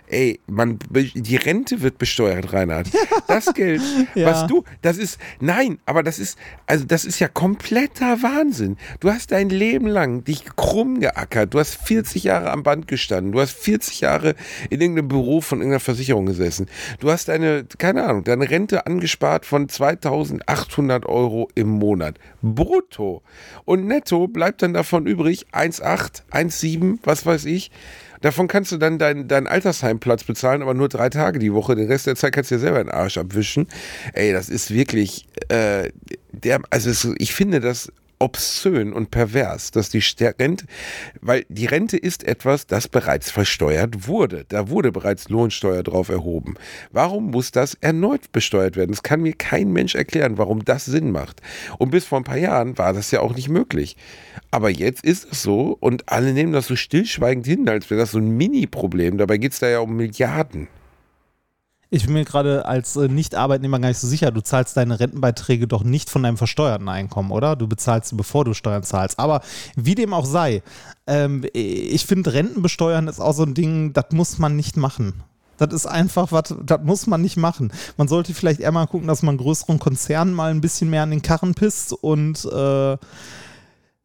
Ey, 0.08 0.38
man, 0.46 0.78
die 0.90 1.36
Rente 1.36 1.82
wird 1.82 1.98
besteuert, 1.98 2.52
Reinhard. 2.52 2.88
Das 3.26 3.52
Geld, 3.54 3.82
Ja. 4.14 4.26
was 4.26 4.46
du, 4.46 4.62
das 4.82 4.98
ist, 4.98 5.18
nein, 5.40 5.78
aber 5.84 6.02
das 6.02 6.18
ist, 6.18 6.38
also 6.66 6.84
das 6.84 7.04
ist 7.04 7.18
ja 7.18 7.28
kompletter 7.28 8.22
Wahnsinn. 8.22 8.76
Du 9.00 9.10
hast 9.10 9.32
dein 9.32 9.48
Leben 9.48 9.86
lang 9.88 10.22
dich 10.24 10.44
krumm 10.56 11.00
geackert. 11.00 11.54
Du 11.54 11.58
hast 11.58 11.74
40 11.74 12.24
Jahre 12.24 12.50
am 12.50 12.62
Band 12.62 12.86
gestanden. 12.88 13.32
Du 13.32 13.40
hast 13.40 13.52
40 13.52 14.00
Jahre 14.02 14.34
in 14.70 14.80
irgendeinem 14.80 15.08
Büro 15.08 15.40
von 15.40 15.58
irgendeiner 15.58 15.80
Versicherung 15.80 16.26
gesessen. 16.26 16.68
Du 17.00 17.10
hast 17.10 17.28
deine, 17.28 17.64
keine 17.78 18.04
Ahnung, 18.04 18.22
deine 18.24 18.48
Rente 18.48 18.86
angespart 18.86 19.44
von 19.44 19.68
2800 19.68 21.06
Euro 21.06 21.48
im 21.54 21.68
Monat. 21.68 22.18
Brutto. 22.42 23.22
Und 23.64 23.86
netto 23.86 24.28
bleibt 24.28 24.62
dann 24.62 24.72
davon 24.74 25.06
übrig 25.06 25.46
1,8, 25.52 26.22
1,7, 26.30 26.98
was 27.02 27.26
weiß 27.26 27.44
ich. 27.46 27.70
Davon 28.20 28.48
kannst 28.48 28.72
du 28.72 28.76
dann 28.76 28.98
deinen 28.98 29.29
deinen 29.29 29.46
Altersheimplatz 29.46 30.24
bezahlen, 30.24 30.62
aber 30.62 30.74
nur 30.74 30.88
drei 30.88 31.09
Tage 31.09 31.38
die 31.38 31.52
Woche. 31.52 31.74
Den 31.74 31.88
Rest 31.88 32.07
der 32.07 32.16
Zeit 32.16 32.33
kannst 32.33 32.50
du 32.50 32.57
dir 32.57 32.61
selber 32.61 32.79
den 32.79 32.90
Arsch 32.90 33.18
abwischen. 33.18 33.66
Ey, 34.12 34.33
das 34.33 34.48
ist 34.48 34.72
wirklich, 34.72 35.26
äh, 35.48 35.90
der, 36.33 36.61
also 36.70 36.90
es, 36.90 37.09
ich 37.18 37.35
finde 37.35 37.61
das 37.61 37.92
obszön 38.18 38.92
und 38.92 39.11
pervers, 39.11 39.70
dass 39.70 39.90
die 39.90 40.02
Rente, 40.20 40.66
weil 41.20 41.44
die 41.48 41.66
Rente 41.66 41.96
ist 41.96 42.24
etwas, 42.24 42.66
das 42.66 42.88
bereits 42.88 43.31
versteuert 43.31 44.07
wurde. 44.09 44.44
Da 44.48 44.68
wurde 44.68 44.92
bereits 44.92 45.29
Lohnsteuer 45.29 45.83
drauf 45.83 46.09
erhoben. 46.09 46.55
Warum 46.92 47.31
muss 47.31 47.50
das 47.50 47.74
erneut 47.74 48.33
besteuert 48.33 48.76
werden? 48.76 48.92
Das 48.92 49.02
kann 49.02 49.22
mir 49.22 49.35
kein 49.35 49.72
Mensch 49.72 49.94
erklären, 49.94 50.38
warum 50.38 50.64
das 50.64 50.87
Sinn 50.87 51.11
macht. 51.11 51.42
Und 51.79 51.90
bis 51.90 52.05
vor 52.05 52.18
ein 52.18 52.24
paar 52.24 52.38
Jahren 52.38 52.79
war 52.79 52.92
das 52.92 53.11
ja 53.11 53.20
auch 53.20 53.35
nicht 53.35 53.48
möglich. 53.48 53.96
Aber 54.50 54.70
jetzt 54.70 55.05
ist 55.05 55.31
es 55.33 55.42
so 55.42 55.76
und 55.79 56.09
alle 56.09 56.33
nehmen 56.33 56.52
das 56.52 56.66
so 56.66 56.76
stillschweigend 56.76 57.46
hin, 57.46 57.68
als 57.68 57.90
wäre 57.90 58.00
das 58.00 58.12
so 58.12 58.18
ein 58.18 58.37
Mini-Problem. 58.37 59.18
Dabei 59.18 59.37
geht 59.37 59.52
es 59.52 59.59
da 59.59 59.68
ja 59.68 59.81
um 59.81 59.96
Milliarden. 59.96 60.68
Ich 61.88 62.05
bin 62.05 62.14
mir 62.14 62.25
gerade 62.25 62.64
als 62.66 62.96
äh, 62.96 63.07
Nicht-Arbeitnehmer 63.07 63.79
gar 63.79 63.88
nicht 63.88 63.99
so 63.99 64.09
sicher. 64.09 64.33
Du 64.33 64.40
zahlst 64.40 64.77
deine 64.77 64.99
Rentenbeiträge 64.99 65.68
doch 65.68 65.85
nicht 65.85 66.11
von 66.11 66.22
deinem 66.22 66.37
versteuerten 66.37 66.88
Einkommen, 66.88 67.31
oder? 67.31 67.55
Du 67.55 67.68
bezahlst 67.68 68.11
sie, 68.11 68.16
bevor 68.16 68.44
du 68.44 68.55
Steuern 68.55 68.83
zahlst. 68.83 69.18
Aber 69.18 69.40
wie 69.77 69.94
dem 69.94 70.12
auch 70.12 70.27
sei, 70.27 70.62
ähm, 71.07 71.44
ich 71.53 72.05
finde, 72.07 72.33
Rentenbesteuern 72.33 73.07
ist 73.07 73.20
auch 73.20 73.35
so 73.35 73.44
ein 73.44 73.55
Ding, 73.55 73.92
das 73.92 74.07
muss 74.11 74.38
man 74.38 74.57
nicht 74.57 74.77
machen. 74.77 75.22
Das 75.59 75.72
ist 75.72 75.87
einfach 75.87 76.33
was, 76.33 76.55
das 76.64 76.81
muss 76.83 77.07
man 77.07 77.22
nicht 77.22 77.37
machen. 77.37 77.72
Man 77.96 78.09
sollte 78.09 78.35
vielleicht 78.35 78.61
eher 78.61 78.72
mal 78.72 78.87
gucken, 78.87 79.09
dass 79.09 79.22
man 79.22 79.38
größeren 79.38 79.79
Konzernen 79.79 80.35
mal 80.35 80.51
ein 80.51 80.61
bisschen 80.61 80.90
mehr 80.90 81.05
an 81.05 81.11
den 81.11 81.22
Karren 81.22 81.55
pisst 81.55 81.92
und 81.92 82.44
äh, 82.44 82.96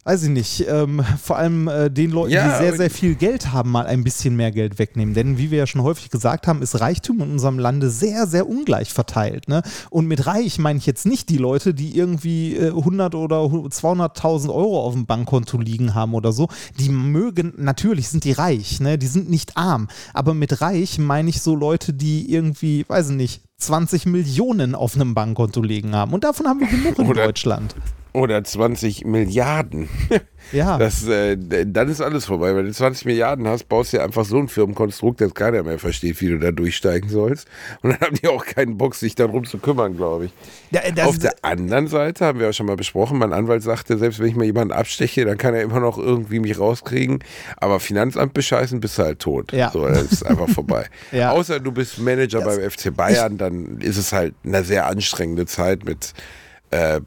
weiß 0.03 0.23
ich 0.23 0.29
nicht, 0.29 0.65
ähm, 0.67 1.03
vor 1.21 1.37
allem 1.37 1.67
äh, 1.67 1.89
den 1.89 2.11
Leuten, 2.11 2.31
Ja, 2.33 2.57
die 2.57 2.63
sehr, 2.63 2.75
sehr 2.75 2.89
viel 2.89 3.15
Geld 3.15 3.51
haben, 3.51 3.71
mal 3.71 3.85
ein 3.85 4.03
bisschen 4.03 4.35
mehr 4.35 4.51
Geld 4.51 4.79
wegnehmen. 4.79 5.13
Denn 5.13 5.37
wie 5.37 5.51
wir 5.51 5.59
ja 5.59 5.67
schon 5.67 5.83
häufig 5.83 6.09
gesagt 6.09 6.47
haben, 6.47 6.61
ist 6.61 6.79
Reichtum 6.79 7.21
in 7.21 7.31
unserem 7.31 7.59
Lande 7.59 7.89
sehr, 7.89 8.25
sehr 8.27 8.47
ungleich 8.47 8.91
verteilt. 8.91 9.47
Ne? 9.47 9.61
Und 9.89 10.07
mit 10.07 10.25
reich 10.25 10.57
meine 10.59 10.79
ich 10.79 10.85
jetzt 10.85 11.05
nicht 11.05 11.29
die 11.29 11.37
Leute, 11.37 11.73
die 11.73 11.95
irgendwie 11.95 12.55
äh, 12.55 12.69
100 12.69 13.15
oder 13.15 13.41
200.000 13.41 14.49
Euro 14.49 14.81
auf 14.83 14.93
dem 14.93 15.05
Bankkonto 15.05 15.57
liegen 15.59 15.93
haben 15.93 16.13
oder 16.13 16.31
so. 16.31 16.47
Die 16.79 16.89
mögen, 16.89 17.53
natürlich 17.57 18.09
sind 18.09 18.23
die 18.23 18.31
reich, 18.31 18.79
ne? 18.79 18.97
die 18.97 19.07
sind 19.07 19.29
nicht 19.29 19.57
arm. 19.57 19.87
Aber 20.13 20.33
mit 20.33 20.61
reich 20.61 20.97
meine 20.97 21.29
ich 21.29 21.41
so 21.41 21.55
Leute, 21.55 21.93
die 21.93 22.31
irgendwie, 22.33 22.85
weiß 22.87 23.11
ich 23.11 23.15
nicht, 23.15 23.41
20 23.59 24.07
Millionen 24.07 24.73
auf 24.73 24.95
einem 24.95 25.13
Bankkonto 25.13 25.61
liegen 25.61 25.95
haben. 25.95 26.13
Und 26.13 26.23
davon 26.23 26.47
haben 26.47 26.59
wir 26.59 26.67
genug 26.67 26.97
in 26.97 27.07
Oder- 27.07 27.25
Deutschland. 27.25 27.75
Oder 28.13 28.43
20 28.43 29.05
Milliarden. 29.05 29.89
Ja. 30.51 30.79
Das, 30.79 31.07
äh, 31.07 31.37
dann 31.37 31.87
ist 31.87 32.01
alles 32.01 32.25
vorbei. 32.25 32.55
Wenn 32.55 32.65
du 32.65 32.73
20 32.73 33.05
Milliarden 33.05 33.47
hast, 33.47 33.69
baust 33.69 33.93
du 33.93 33.97
dir 33.97 34.03
einfach 34.03 34.25
so 34.25 34.39
ein 34.39 34.47
Firmenkonstrukt, 34.47 35.21
dass 35.21 35.35
keiner 35.35 35.61
mehr 35.61 35.77
versteht, 35.77 36.19
wie 36.19 36.29
du 36.29 36.39
da 36.39 36.51
durchsteigen 36.51 37.09
sollst. 37.11 37.47
Und 37.83 37.91
dann 37.91 37.99
haben 38.01 38.15
die 38.15 38.27
auch 38.27 38.43
keinen 38.43 38.75
Bock, 38.75 38.95
sich 38.95 39.13
darum 39.13 39.45
zu 39.45 39.59
kümmern, 39.59 39.95
glaube 39.95 40.25
ich. 40.25 40.31
Ja, 40.71 40.81
das- 40.93 41.05
Auf 41.07 41.19
der 41.19 41.35
anderen 41.43 41.87
Seite 41.87 42.25
haben 42.25 42.39
wir 42.39 42.47
ja 42.47 42.53
schon 42.53 42.65
mal 42.65 42.75
besprochen, 42.75 43.19
mein 43.19 43.33
Anwalt 43.33 43.61
sagte, 43.61 43.99
selbst 43.99 44.19
wenn 44.19 44.25
ich 44.29 44.35
mal 44.35 44.43
jemanden 44.45 44.73
absteche, 44.73 45.25
dann 45.25 45.37
kann 45.37 45.53
er 45.53 45.61
immer 45.61 45.79
noch 45.79 45.99
irgendwie 45.99 46.39
mich 46.39 46.59
rauskriegen. 46.59 47.19
Aber 47.57 47.79
Finanzamt 47.79 48.33
bescheißen, 48.33 48.79
bist 48.81 48.97
du 48.97 49.03
halt 49.03 49.19
tot. 49.19 49.53
Ja. 49.53 49.69
So, 49.71 49.87
das 49.87 50.11
ist 50.11 50.25
einfach 50.25 50.49
vorbei. 50.49 50.87
Ja. 51.11 51.31
Außer 51.31 51.59
du 51.59 51.71
bist 51.71 51.99
Manager 51.99 52.41
beim 52.41 52.59
FC 52.69 52.93
Bayern, 52.93 53.37
dann 53.37 53.77
ist 53.79 53.97
es 53.97 54.11
halt 54.11 54.33
eine 54.43 54.63
sehr 54.63 54.87
anstrengende 54.87 55.45
Zeit 55.45 55.85
mit 55.85 56.13
äh, 56.71 57.01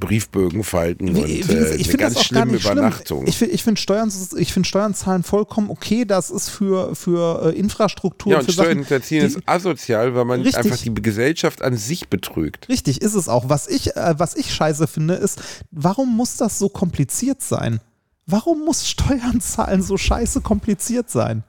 Briefbögen 0.00 0.64
falten 0.64 1.14
Wie- 1.14 1.20
und 1.20 1.48
wie 1.48 1.52
äh, 1.52 1.72
eine 1.72 1.96
ganz 1.96 2.22
schlimme 2.22 2.58
schlimm. 2.58 2.78
Übernachtung. 2.78 3.26
Ich, 3.26 3.40
ich 3.40 3.62
finde 3.62 3.80
Steuern, 3.80 4.12
ich 4.36 4.52
find 4.52 4.66
Steuern 4.66 4.92
zahlen 4.94 5.22
vollkommen 5.22 5.70
okay. 5.70 6.04
Das 6.04 6.30
ist 6.30 6.48
für, 6.48 6.94
für 6.94 7.46
äh, 7.54 7.58
Infrastruktur. 7.58 8.32
Ja, 8.32 8.38
und 8.40 8.44
für 8.44 8.52
Steuern 8.52 8.78
hinterziehen 8.78 9.24
ist 9.24 9.38
asozial, 9.46 10.14
weil 10.14 10.24
man 10.24 10.42
Richtig. 10.42 10.64
einfach 10.64 10.78
die 10.78 10.92
Gesellschaft 10.94 11.62
an 11.62 11.76
sich 11.76 12.08
betrügt. 12.08 12.68
Richtig, 12.68 13.00
ist 13.00 13.14
es 13.14 13.28
auch. 13.28 13.48
Was 13.48 13.68
ich, 13.68 13.96
äh, 13.96 14.14
was 14.18 14.34
ich 14.34 14.52
scheiße 14.52 14.88
finde, 14.88 15.14
ist, 15.14 15.40
warum 15.70 16.16
muss 16.16 16.36
das 16.36 16.58
so 16.58 16.68
kompliziert 16.68 17.40
sein? 17.40 17.80
Warum 18.26 18.64
muss 18.64 18.88
Steuern 18.88 19.40
zahlen 19.40 19.82
so 19.82 19.96
scheiße 19.96 20.40
kompliziert 20.40 21.08
sein? 21.08 21.44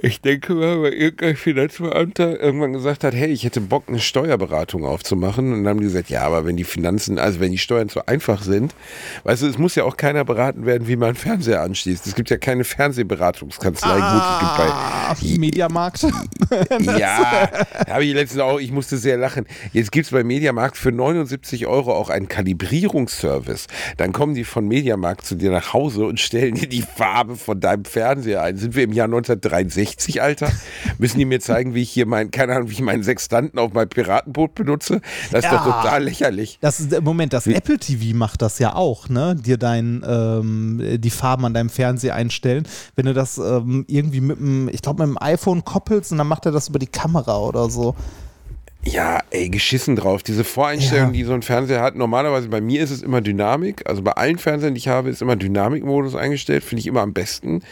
Ich 0.00 0.22
denke 0.22 0.54
mal, 0.54 0.80
weil 0.80 0.94
irgendein 0.94 1.36
Finanzbeamter 1.36 2.40
irgendwann 2.40 2.72
gesagt 2.72 3.04
hat, 3.04 3.14
hey, 3.14 3.30
ich 3.30 3.44
hätte 3.44 3.60
Bock, 3.60 3.84
eine 3.88 3.98
Steuerberatung 4.00 4.86
aufzumachen. 4.86 5.52
Und 5.52 5.64
dann 5.64 5.68
haben 5.68 5.80
die 5.80 5.86
gesagt, 5.86 6.08
ja, 6.08 6.22
aber 6.22 6.46
wenn 6.46 6.56
die 6.56 6.64
Finanzen, 6.64 7.18
also 7.18 7.40
wenn 7.40 7.52
die 7.52 7.58
Steuern 7.58 7.90
so 7.90 8.00
einfach 8.06 8.42
sind, 8.42 8.74
weißt 9.24 9.42
du, 9.42 9.46
es 9.48 9.58
muss 9.58 9.74
ja 9.74 9.84
auch 9.84 9.98
keiner 9.98 10.24
beraten 10.24 10.64
werden, 10.64 10.88
wie 10.88 10.96
man 10.96 11.14
Fernseher 11.14 11.60
anschließt. 11.60 12.06
Es 12.06 12.14
gibt 12.14 12.30
ja 12.30 12.38
keine 12.38 12.64
Fernsehberatungskanzlei. 12.64 13.94
Gut, 13.96 14.22
es 14.22 14.38
gibt 14.40 14.56
bei 14.56 14.72
Ah, 14.72 15.16
Mediamarkt. 15.38 16.06
Ja, 16.98 17.50
habe 17.88 18.04
ich 18.04 18.12
letztens 18.12 18.40
auch, 18.42 18.60
ich 18.60 18.72
musste 18.72 18.96
sehr 18.98 19.16
lachen. 19.16 19.46
Jetzt 19.72 19.90
gibt 19.90 20.06
es 20.06 20.12
bei 20.12 20.22
Mediamarkt 20.22 20.76
für 20.76 20.92
79 20.92 21.66
Euro 21.66 21.94
auch 21.94 22.10
einen 22.10 22.28
Kalibrierungsservice. 22.28 23.68
Dann 23.96 24.12
kommen 24.12 24.34
die 24.34 24.44
von 24.44 24.66
Mediamarkt 24.68 25.24
zu 25.24 25.34
dir 25.34 25.50
nach 25.50 25.72
Hause 25.72 26.04
und 26.04 26.20
stellen 26.20 26.54
dir 26.54 26.68
die 26.68 26.82
Farbe 26.82 27.36
von 27.36 27.58
deinem 27.60 27.84
Fernseher 27.86 28.42
ein. 28.42 28.56
Sind 28.58 28.74
wir 28.74 28.84
im 28.84 28.92
Jahr 28.92 29.06
1963 29.06 29.81
60, 29.84 30.22
Alter? 30.22 30.50
Müssen 30.98 31.18
die 31.18 31.24
mir 31.24 31.40
zeigen, 31.40 31.74
wie 31.74 31.82
ich 31.82 31.90
hier 31.90 32.06
meinen, 32.06 32.30
keine 32.30 32.54
Ahnung, 32.54 32.68
wie 32.68 32.74
ich 32.74 32.80
meinen 32.80 33.02
Sextanten 33.02 33.58
auf 33.58 33.72
mein 33.72 33.88
Piratenboot 33.88 34.54
benutze? 34.54 35.00
Das 35.30 35.44
ist 35.44 35.50
Ja. 35.50 35.58
doch 35.58 35.64
total 35.82 36.04
lächerlich. 36.04 36.58
Das 36.60 36.78
ist, 36.80 37.00
Moment, 37.02 37.32
das 37.32 37.46
Apple 37.46 37.78
TV 37.78 38.16
macht 38.16 38.42
das 38.42 38.58
ja 38.58 38.74
auch, 38.74 39.08
ne? 39.08 39.34
Dir 39.34 39.56
dein, 39.58 40.04
ähm, 40.06 40.80
die 40.98 41.10
Farben 41.10 41.44
an 41.44 41.54
deinem 41.54 41.70
Fernseher 41.70 42.14
einstellen. 42.14 42.66
Wenn 42.94 43.06
du 43.06 43.14
das 43.14 43.38
ähm, 43.38 43.84
irgendwie 43.88 44.20
mit 44.20 44.38
dem, 44.38 44.68
ich 44.68 44.82
glaube, 44.82 45.06
mit 45.06 45.16
dem 45.16 45.22
iPhone 45.22 45.64
koppelst 45.64 46.12
und 46.12 46.18
dann 46.18 46.28
macht 46.28 46.46
er 46.46 46.52
das 46.52 46.68
über 46.68 46.78
die 46.78 46.86
Kamera 46.86 47.38
oder 47.38 47.68
so. 47.68 47.94
Ja, 48.84 49.20
ey, 49.30 49.48
geschissen 49.48 49.94
drauf. 49.94 50.24
Diese 50.24 50.42
Voreinstellung, 50.42 51.08
Ja. 51.08 51.12
die 51.12 51.22
so 51.24 51.32
ein 51.34 51.42
Fernseher 51.42 51.80
hat, 51.82 51.94
normalerweise 51.94 52.48
bei 52.48 52.60
mir 52.60 52.82
ist 52.82 52.90
es 52.90 53.00
immer 53.02 53.20
Dynamik. 53.20 53.88
Also 53.88 54.02
bei 54.02 54.10
allen 54.12 54.38
Fernsehern, 54.38 54.74
die 54.74 54.78
ich 54.78 54.88
habe, 54.88 55.08
ist 55.08 55.22
immer 55.22 55.36
Dynamikmodus 55.36 56.16
eingestellt. 56.16 56.64
Finde 56.64 56.80
ich 56.80 56.88
immer 56.88 57.00
am 57.02 57.12
besten. 57.12 57.62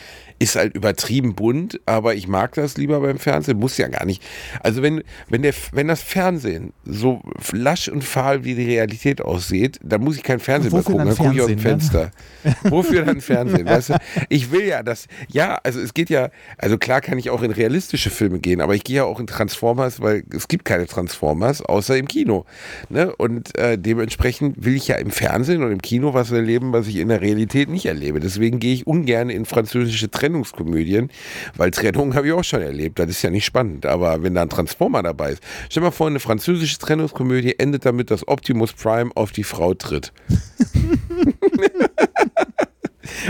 Ist 0.43 0.57
halt 0.57 0.75
übertrieben 0.75 1.35
bunt, 1.35 1.81
aber 1.85 2.15
ich 2.15 2.27
mag 2.27 2.55
das 2.55 2.77
lieber 2.77 3.01
beim 3.01 3.19
Fernsehen. 3.19 3.59
Muss 3.59 3.77
ja 3.77 3.89
gar 3.89 4.07
nicht. 4.07 4.23
Also 4.61 4.83
wenn, 4.83 5.05
wenn, 5.29 5.43
der, 5.43 5.53
wenn 5.73 5.87
das 5.87 6.03
Fernsehen 6.03 6.73
so 6.85 7.21
lasch 7.53 7.89
und 7.89 8.03
fahl 8.03 8.43
wie 8.43 8.55
die 8.55 8.65
Realität 8.65 9.21
aussieht, 9.21 9.79
dann 9.85 10.01
muss 10.03 10.17
ich 10.17 10.23
kein 10.23 10.41
Fernsehen 10.41 10.73
mehr 10.73 10.81
Wofür 10.81 10.97
gucken. 10.97 11.07
dann 11.07 11.17
Dann 11.17 11.27
gucke 11.27 11.37
ich 11.37 11.43
aus 11.43 11.49
dem 11.49 11.59
Fernsehen, 11.59 12.11
Fenster. 12.43 12.65
Wofür 12.71 13.05
dann 13.05 13.21
Fernsehen? 13.21 13.67
Weißt 13.67 13.91
du? 13.91 13.95
Ich 14.31 14.51
will 14.51 14.65
ja 14.65 14.83
das. 14.83 15.07
Ja, 15.29 15.61
also 15.63 15.79
es 15.79 15.93
geht 15.95 16.09
ja, 16.09 16.31
also 16.59 16.79
klar 16.79 17.03
kann 17.03 17.19
ich 17.19 17.31
auch 17.31 17.43
in 17.43 17.51
realistische 17.51 18.09
Filme 18.11 18.39
gehen, 18.39 18.61
aber 18.61 18.75
ich 18.75 18.85
gehe 18.85 18.97
ja 18.97 19.05
auch 19.05 19.21
in 19.21 19.27
Transformers, 19.27 20.01
weil 20.01 20.25
es 20.35 20.49
gibt 20.49 20.65
keine 20.65 20.87
Transformers, 20.87 21.61
außer 21.63 21.97
im 21.99 22.09
Kino. 22.09 22.47
Ne? 22.89 23.15
Und 23.17 23.57
äh, 23.59 23.77
dementsprechend 23.77 24.65
will 24.65 24.75
ich 24.75 24.89
ja 24.89 24.97
im 24.97 25.11
Fernsehen 25.11 25.63
und 25.63 25.71
im 25.71 25.83
Kino 25.83 26.15
was 26.15 26.31
erleben, 26.33 26.73
was 26.73 26.87
ich 26.87 26.97
in 26.97 27.09
der 27.09 27.21
Realität 27.21 27.69
nicht 27.69 27.87
erlebe. 27.87 28.21
Deswegen 28.21 28.59
gehe 28.59 28.73
ich 28.73 28.87
ungern 28.87 29.29
in 29.31 29.45
französische 29.45 30.11
Trennungskomödien, 30.31 31.11
weil 31.57 31.71
Trennung 31.71 32.15
habe 32.15 32.29
ich 32.29 32.33
auch 32.33 32.45
schon 32.45 32.63
erlebt. 32.63 32.99
Das 32.99 33.09
ist 33.11 33.23
ja 33.23 33.31
nicht 33.31 33.45
spannend. 33.45 33.87
Aber 33.87 34.23
wenn 34.23 34.35
da 34.35 34.43
ein 34.43 34.49
Transformer 34.49 35.03
dabei 35.03 35.33
ist, 35.33 35.43
stell 35.69 35.83
mal 35.83 35.91
vor, 35.91 36.07
eine 36.07 36.21
französische 36.21 36.79
Trennungskomödie 36.79 37.59
endet 37.59 37.85
damit, 37.85 38.11
dass 38.11 38.27
Optimus 38.29 38.73
Prime 38.73 39.11
auf 39.15 39.33
die 39.33 39.45
Frau 39.45 39.75
tritt. 39.75 40.13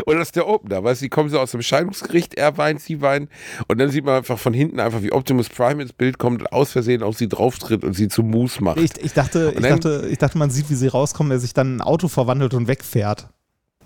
Oder 0.06 0.18
das 0.18 0.28
ist 0.28 0.36
der 0.36 0.46
Opener, 0.46 0.84
weißt 0.84 1.00
du, 1.00 1.06
die 1.06 1.08
kommen 1.08 1.30
so 1.30 1.40
aus 1.40 1.52
dem 1.52 1.62
Scheidungsgericht, 1.62 2.34
er 2.34 2.58
weint, 2.58 2.80
sie 2.80 3.00
weint 3.00 3.28
und 3.66 3.78
dann 3.80 3.90
sieht 3.90 4.04
man 4.04 4.16
einfach 4.16 4.38
von 4.38 4.52
hinten 4.52 4.78
einfach, 4.78 5.02
wie 5.02 5.10
Optimus 5.10 5.48
Prime 5.48 5.82
ins 5.82 5.92
Bild 5.92 6.18
kommt 6.18 6.42
und 6.42 6.52
aus 6.52 6.70
Versehen 6.72 7.02
auf 7.02 7.16
sie 7.16 7.28
drauftritt 7.28 7.82
und 7.82 7.94
sie 7.94 8.08
zu 8.08 8.22
Moose 8.22 8.62
macht. 8.62 8.78
Ich, 8.78 8.90
ich, 9.02 9.14
dachte, 9.14 9.52
ich, 9.56 9.60
dann- 9.62 9.80
dachte, 9.80 10.06
ich 10.10 10.18
dachte, 10.18 10.38
man 10.38 10.50
sieht, 10.50 10.70
wie 10.70 10.74
sie 10.74 10.86
rauskommen, 10.88 11.30
der 11.30 11.40
sich 11.40 11.54
dann 11.54 11.68
in 11.68 11.76
ein 11.78 11.80
Auto 11.80 12.08
verwandelt 12.08 12.54
und 12.54 12.68
wegfährt. 12.68 13.28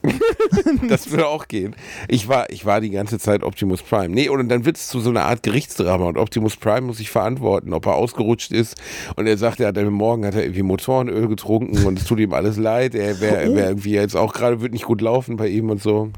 Das 0.89 1.11
würde 1.11 1.27
auch 1.27 1.49
gehen. 1.49 1.75
Ich 2.09 2.29
war, 2.29 2.51
ich 2.51 2.65
war 2.65 2.81
die 2.81 2.91
ganze 2.91 3.19
Zeit 3.19 3.43
Optimus 3.43 3.83
Prime. 3.83 4.09
Nee, 4.09 4.29
und 4.29 4.49
dann 4.49 4.65
wird 4.65 4.77
es 4.77 4.89
zu 4.89 5.01
so 5.01 5.11
einer 5.11 5.25
Art 5.25 5.43
Gerichtsdrama 5.43 6.05
und 6.05 6.19
Optimus 6.19 6.57
Prime 6.57 6.83
muss 6.83 6.99
sich 6.99 7.11
verantworten, 7.11 7.73
ob 7.73 7.87
er 7.87 7.95
ausgerutscht 7.95 8.53
ist 8.53 8.77
und 9.17 9.27
er 9.27 9.39
sagt, 9.39 9.61
er 9.61 9.69
hat 9.69 9.79
am 9.79 9.93
Morgen 9.93 10.27
hat 10.27 10.35
er 10.35 10.43
irgendwie 10.43 10.63
Motorenöl 10.63 11.29
getrunken 11.29 11.85
und 11.85 11.99
es 11.99 12.05
tut 12.05 12.19
ihm 12.19 12.33
alles 12.33 12.57
leid. 12.57 12.95
Er 12.95 13.21
wäre 13.21 13.55
wär 13.55 13.69
irgendwie 13.69 13.93
jetzt 13.93 14.17
auch 14.17 14.33
gerade, 14.33 14.61
wird 14.61 14.73
nicht 14.73 14.85
gut 14.85 15.01
laufen 15.01 15.37
bei 15.37 15.49
ihm 15.49 15.71
und 15.71 15.83
so. 15.83 16.11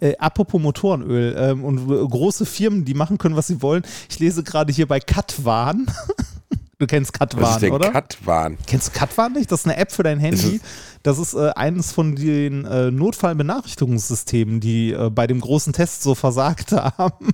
Äh, 0.00 0.16
apropos 0.16 0.60
Motorenöl 0.60 1.36
ähm, 1.38 1.64
und 1.64 1.90
äh, 1.90 2.06
große 2.08 2.46
Firmen, 2.46 2.84
die 2.84 2.94
machen 2.94 3.18
können, 3.18 3.36
was 3.36 3.48
sie 3.48 3.60
wollen. 3.60 3.82
Ich 4.08 4.18
lese 4.18 4.42
gerade 4.42 4.72
hier 4.72 4.86
bei 4.86 4.98
Katwan. 4.98 5.86
du 6.80 6.86
kennst 6.86 7.12
Was 7.12 7.18
Katwan, 7.18 7.62
ist 7.62 7.70
oder? 7.70 7.90
Katwan? 7.90 8.58
Kennst 8.66 8.88
du 8.88 8.98
Katwan 8.98 9.32
nicht? 9.34 9.52
Das 9.52 9.60
ist 9.60 9.66
eine 9.66 9.76
App 9.76 9.92
für 9.92 10.02
dein 10.02 10.18
Handy. 10.18 10.56
Ist 10.56 10.64
Das 11.04 11.18
ist 11.18 11.34
äh, 11.34 11.50
eines 11.50 11.92
von 11.92 12.16
den 12.16 12.64
äh, 12.64 12.90
Notfallbenachrichtigungssystemen, 12.90 14.60
die 14.60 14.92
äh, 14.92 15.10
bei 15.10 15.26
dem 15.26 15.40
großen 15.40 15.72
Test 15.72 16.02
so 16.02 16.14
versagt 16.14 16.72
haben. 16.98 17.28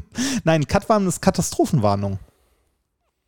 Nein, 0.44 0.66
Katwan 0.66 1.06
ist 1.06 1.22
Katastrophenwarnung. 1.22 2.18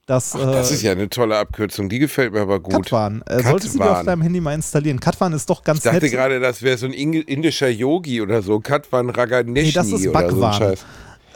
Das, 0.07 0.35
Ach, 0.35 0.41
das 0.41 0.71
äh, 0.71 0.75
ist 0.75 0.83
ja 0.83 0.93
eine 0.93 1.11
tolle 1.11 1.37
Abkürzung, 1.37 1.91
die 1.91 1.99
gefällt 1.99 2.33
mir 2.33 2.41
aber 2.41 2.61
gut. 2.61 2.73
Katwan. 2.73 3.21
Äh, 3.27 3.43
solltest 3.43 3.75
du 3.75 3.79
dir 3.81 3.91
auf 3.91 4.05
deinem 4.05 4.23
Handy 4.23 4.41
mal 4.41 4.55
installieren. 4.55 5.01
Katwan 5.01 5.35
ist 5.35 5.51
doch 5.51 5.63
ganz 5.63 5.81
Ich 5.81 5.85
dachte 5.85 6.01
nett. 6.01 6.11
gerade, 6.13 6.41
das 6.41 6.63
wäre 6.63 6.79
so 6.79 6.87
ein 6.87 6.95
indischer 6.95 7.69
Yogi 7.69 8.23
oder 8.23 8.41
so. 8.41 8.59
Katwan 8.59 9.11
Raganeshi 9.11 9.67
Nee, 9.67 9.73
das 9.73 9.89
ist 9.89 9.93
oder 9.93 10.03
so 10.03 10.09
ein 10.09 10.13
Bhagwan. 10.15 10.77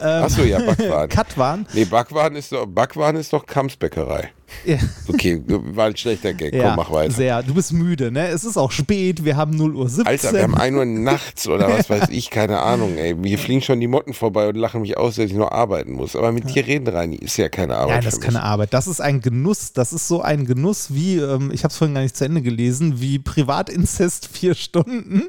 Scheiß. 0.03 0.23
Achso, 0.25 0.43
ja, 0.43 0.59
Backwaren. 0.61 1.09
Katwan. 1.09 1.67
nee, 1.73 1.85
Backwaren 1.85 2.37
ist 2.37 2.53
doch, 2.53 2.67
Backwaren 2.67 3.17
ist 3.17 3.33
doch 3.33 3.47
Kamsbäckerei. 3.47 4.31
Ja. 4.67 4.77
Okay, 5.09 5.43
war 5.47 5.87
ein 5.87 5.97
schlechter 5.97 6.35
Gag. 6.35 6.55
Ja, 6.55 6.69
Komm, 6.69 6.77
mach 6.77 6.91
weiter. 6.91 7.13
sehr. 7.13 7.43
Du 7.43 7.55
bist 7.55 7.73
müde, 7.73 8.11
ne? 8.13 8.29
Es 8.29 8.45
ist 8.45 8.59
auch 8.59 8.71
spät, 8.71 9.25
wir 9.25 9.37
haben 9.37 9.57
0 9.57 9.75
Uhr 9.77 9.89
17. 9.89 10.07
Alter, 10.07 10.33
wir 10.35 10.43
haben 10.43 10.55
1 10.55 10.77
Uhr 10.77 10.85
nachts 10.85 11.49
oder 11.49 11.71
was 11.71 11.89
weiß 11.89 12.11
ich, 12.11 12.29
keine 12.31 12.59
Ahnung, 12.61 12.99
ey. 12.99 13.17
Hier 13.25 13.39
fliegen 13.39 13.63
schon 13.63 13.81
die 13.81 13.87
Motten 13.87 14.13
vorbei 14.13 14.49
und 14.49 14.57
lachen 14.57 14.83
mich 14.83 14.99
aus, 14.99 15.17
dass 15.17 15.27
ich 15.27 15.33
noch 15.33 15.51
arbeiten 15.51 15.93
muss. 15.93 16.15
Aber 16.17 16.33
mit 16.33 16.55
dir 16.55 16.67
reden, 16.67 16.87
Reini, 16.87 17.17
ist 17.17 17.39
ja 17.39 17.49
keine 17.49 17.77
Arbeit. 17.77 17.97
Nein, 17.97 18.05
das 18.05 18.15
ist 18.15 18.21
keine 18.21 18.43
Arbeit. 18.43 18.75
Das 18.75 18.87
ist 18.87 19.01
ein 19.01 19.21
Genuss. 19.23 19.73
Das 19.73 19.93
ist 19.95 20.07
so 20.07 20.21
ein 20.21 20.45
Genuss 20.45 20.93
wie, 20.93 21.17
ähm, 21.17 21.51
ich 21.53 21.65
habe 21.65 21.73
es 21.73 21.79
vorhin 21.79 21.95
gar 21.95 22.03
nicht 22.03 22.17
zu 22.17 22.25
Ende 22.27 22.43
gelesen, 22.43 23.01
wie 23.01 23.19
Privatinzest 23.19 24.29
vier 24.31 24.55
Stunden. 24.55 25.29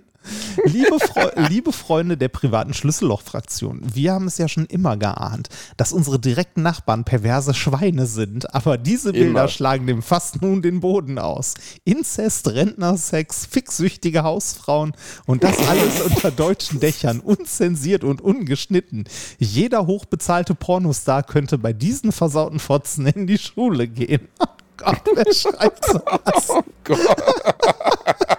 Liebe, 0.66 1.00
Freu 1.00 1.30
liebe 1.50 1.72
Freunde 1.72 2.18
der 2.18 2.30
privaten 2.30 2.74
Schlüsselloch-Fraktion, 2.74 3.82
wir 3.94 4.14
haben 4.14 4.28
es 4.28 4.38
ja 4.38 4.48
schon 4.48 4.66
immer 4.66 4.98
geahnt, 4.98 5.50
dass 5.78 5.92
unsere 5.92 6.20
direkten 6.20 6.62
Nachbarn 6.62 7.04
perverse 7.04 7.54
Schweine 7.54 8.06
sind, 8.06 8.54
aber 8.54 8.78
diese 8.78 9.12
Bilder 9.14 9.28
Immer. 9.28 9.48
schlagen 9.48 9.88
dem 9.88 10.02
Fass 10.02 10.40
nun 10.42 10.62
den 10.62 10.80
Boden 10.80 11.20
aus. 11.20 11.54
Inzest, 11.84 12.48
Rentnersex, 12.48 13.46
fixsüchtige 13.46 14.24
Hausfrauen 14.24 14.94
und 15.26 15.44
das 15.44 15.58
alles 15.68 16.02
unter 16.06 16.32
deutschen 16.32 16.80
Dächern, 16.80 17.20
unzensiert 17.20 18.04
und 18.04 18.22
ungeschnitten. 18.22 19.06
Jeder 19.40 19.88
hochbezahlte 19.88 20.56
Pornostar 20.56 21.24
könnte 21.24 21.58
bei 21.58 21.74
diesen 21.74 22.12
versauten 22.12 22.60
Fotzen 22.60 23.08
in 23.08 23.28
die 23.28 23.38
Schule 23.38 23.88
gehen. 23.88 24.28
Oh 24.84 24.86
Gott, 24.86 25.02
wer 25.16 25.34
schreibt 25.34 25.86
sowas? 25.86 26.50
Oh 26.50 26.64
Gott. 26.84 28.38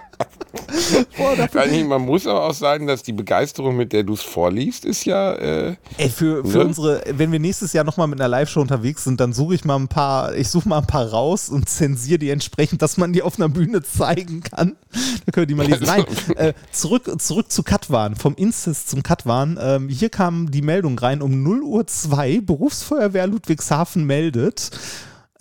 Reini, 1.53 1.83
man 1.83 2.01
muss 2.01 2.27
aber 2.27 2.43
auch 2.45 2.53
sagen, 2.53 2.87
dass 2.87 3.03
die 3.03 3.13
Begeisterung, 3.13 3.75
mit 3.75 3.93
der 3.93 4.03
du 4.03 4.13
es 4.13 4.21
vorliest, 4.21 4.85
ist 4.85 5.05
ja. 5.05 5.33
Äh, 5.33 5.75
Ey, 5.97 6.09
für, 6.09 6.43
für 6.45 6.57
Ne? 6.59 6.65
unsere, 6.65 7.03
wenn 7.11 7.31
wir 7.31 7.39
nächstes 7.39 7.73
Jahr 7.73 7.83
nochmal 7.83 8.07
mit 8.07 8.19
einer 8.19 8.27
Live-Show 8.29 8.61
unterwegs 8.61 9.03
sind, 9.03 9.19
dann 9.19 9.33
suche 9.33 9.55
ich 9.55 9.65
mal 9.65 9.75
ein 9.77 9.87
paar, 9.87 10.35
ich 10.35 10.49
suche 10.49 10.67
mal 10.69 10.79
ein 10.79 10.87
paar 10.87 11.07
raus 11.09 11.49
und 11.49 11.69
zensiere 11.69 12.19
die 12.19 12.29
entsprechend, 12.29 12.81
dass 12.81 12.97
man 12.97 13.13
die 13.13 13.21
auf 13.21 13.37
einer 13.37 13.49
Bühne 13.49 13.81
zeigen 13.83 14.41
kann. 14.41 14.75
Da 15.25 15.31
können 15.31 15.47
die 15.47 15.55
mal 15.55 15.65
lesen. 15.67 15.85
Nein, 15.85 16.05
äh, 16.35 16.53
zurück, 16.71 17.09
zurück 17.19 17.51
zu 17.51 17.63
Katwan, 17.63 18.15
vom 18.15 18.35
Inzest 18.35 18.89
zum 18.89 19.03
Katwan. 19.03 19.57
Ähm, 19.61 19.89
hier 19.89 20.09
kam 20.09 20.51
die 20.51 20.61
Meldung 20.61 20.97
rein 20.99 21.21
um 21.21 21.43
0 21.43 21.61
Uhr 21.63 21.87
2, 21.87 22.41
Berufsfeuerwehr 22.41 23.27
Ludwigshafen 23.27 24.05
meldet. 24.05 24.71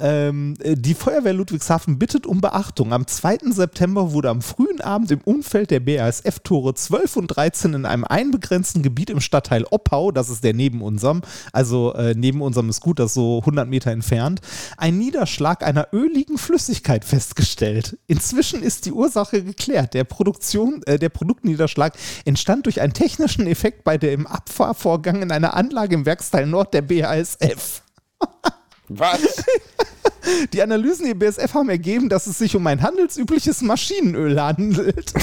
Ähm, 0.01 0.55
äh, 0.59 0.75
die 0.75 0.95
Feuerwehr 0.95 1.33
Ludwigshafen 1.33 2.01
bittet 2.01 2.27
um 2.27 2.41
Beachtung. 2.41 2.93
Am 2.93 3.07
2. 3.07 3.53
September 3.53 4.13
wurde 4.13 4.29
am 4.29 4.43
frühen 4.43 4.81
Abend 4.81 5.13
im 5.13 5.21
Umfeld 5.21 5.71
der 5.71 5.79
BASF-Tore 5.79 6.75
12 6.75 7.17
und 7.17 7.29
13 7.29 7.75
in 7.75 7.87
einem 7.87 8.05
einbegrenzten 8.05 8.83
Gebiet 8.83 9.11
im 9.11 9.21
Stadtteil 9.21 9.65
Oppau, 9.71 10.11
das 10.11 10.31
ist 10.31 10.43
der 10.43 10.53
neben 10.53 10.83
unserem, 10.83 11.23
also 11.53 11.95
äh, 11.95 12.15
neben 12.17 12.43
unserem 12.43 12.71
ist 12.71 12.81
gut, 12.81 12.99
das 12.99 13.11
ist 13.11 13.15
so 13.15 13.39
100 13.39 13.69
Meter 13.69 13.93
entfernt, 13.93 14.41
ein 14.77 14.99
Niederschlag 14.99 15.65
einer 15.65 15.87
öligen 15.93 16.39
Flüssigkeit 16.39 17.05
festgestellt. 17.05 17.97
Inzwischen 18.09 18.65
ist 18.65 18.87
die 18.87 18.93
Ursache 18.93 19.45
geklärt. 19.45 19.95
Der, 19.95 20.05
Produktion, 20.05 20.83
äh, 20.87 20.99
der 20.99 21.09
Produktniederschlag 21.11 21.95
entstand 22.25 22.67
durch 22.67 22.81
einen 22.81 22.95
technischen 22.95 23.47
Effekt 23.47 23.85
bei 23.85 23.97
dem 23.97 24.27
Abfahrvorgang 24.27 25.23
in 25.23 25.31
einer 25.31 25.55
Anlage 25.55 25.95
im 25.95 26.05
Werksteil 26.05 26.47
Nord 26.47 26.75
der 26.75 26.83
BASF. 26.83 27.83
was? 28.89 29.21
Die 30.53 30.63
Analysen 30.63 31.07
der 31.07 31.15
BSF 31.15 31.53
haben 31.55 31.69
ergeben, 31.69 32.09
dass 32.09 32.27
es 32.27 32.39
sich 32.39 32.57
um 32.57 32.67
ein 32.67 32.83
handelsübliches 32.83 33.61
Maschinenöl 33.63 34.41
handelt. 34.41 35.13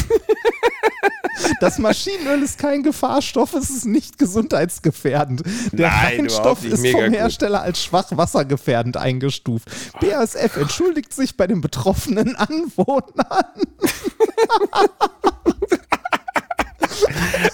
Das 1.60 1.80
Maschinenöl 1.80 2.42
ist 2.44 2.58
kein 2.58 2.84
Gefahrstoff, 2.84 3.54
es 3.54 3.70
ist 3.70 3.86
nicht 3.86 4.18
gesundheitsgefährdend. 4.18 5.44
Der 5.72 5.90
Nein, 5.90 6.18
Feinstoff 6.18 6.64
ist 6.64 6.86
vom 6.88 7.02
gut. 7.04 7.12
Hersteller 7.12 7.62
als 7.62 7.84
schwach 7.84 8.06
wassergefährdend 8.12 8.98
eingestuft. 8.98 9.70
BASF 10.00 10.58
entschuldigt 10.58 11.14
sich 11.14 11.38
bei 11.38 11.48
den 11.48 11.62
betroffenen 11.62 12.36
Anwohnern. 12.36 13.46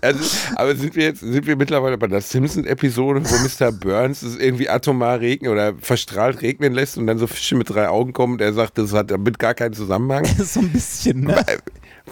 Also, 0.00 0.20
aber 0.56 0.76
sind 0.76 0.96
wir 0.96 1.04
jetzt, 1.04 1.20
sind 1.20 1.46
wir 1.46 1.56
mittlerweile 1.56 1.98
bei 1.98 2.06
der 2.06 2.20
Simpson-Episode, 2.20 3.22
wo 3.24 3.64
Mr. 3.66 3.72
Burns 3.72 4.22
es 4.22 4.36
irgendwie 4.36 4.68
atomar 4.68 5.20
regnen 5.20 5.50
oder 5.52 5.74
verstrahlt 5.80 6.42
regnen 6.42 6.72
lässt 6.72 6.98
und 6.98 7.06
dann 7.06 7.18
so 7.18 7.26
Fische 7.26 7.56
mit 7.56 7.70
drei 7.70 7.88
Augen 7.88 8.12
kommen 8.12 8.34
und 8.34 8.40
er 8.40 8.52
sagt, 8.52 8.78
das 8.78 8.92
hat 8.92 9.10
damit 9.10 9.38
gar 9.38 9.54
keinen 9.54 9.74
Zusammenhang? 9.74 10.24
so 10.44 10.60
ein 10.60 10.70
bisschen, 10.70 11.20
ne? 11.22 11.44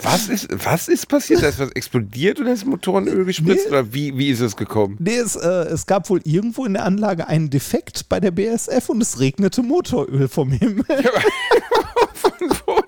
Was 0.02 0.28
ist, 0.28 0.48
was 0.64 0.88
ist 0.88 1.06
passiert? 1.06 1.42
Da 1.42 1.48
ist 1.48 1.60
was 1.60 1.70
explodiert 1.70 2.40
oder 2.40 2.52
ist 2.52 2.66
Motorenöl 2.66 3.24
gespritzt 3.24 3.66
Nee. 3.66 3.70
oder 3.70 3.92
wie, 3.94 4.18
wie 4.18 4.28
ist 4.28 4.40
es 4.40 4.56
gekommen? 4.56 4.96
Nee, 4.98 5.16
es, 5.18 5.36
äh, 5.36 5.48
es 5.48 5.86
gab 5.86 6.10
wohl 6.10 6.20
irgendwo 6.24 6.64
in 6.64 6.72
der 6.74 6.84
Anlage 6.84 7.28
einen 7.28 7.48
Defekt 7.48 8.08
bei 8.08 8.18
der 8.18 8.32
BSF 8.32 8.88
und 8.88 9.00
es 9.00 9.20
regnete 9.20 9.62
Motoröl 9.62 10.26
vom 10.26 10.50
Himmel. 10.50 10.84
Von 12.14 12.32
wo? 12.66 12.80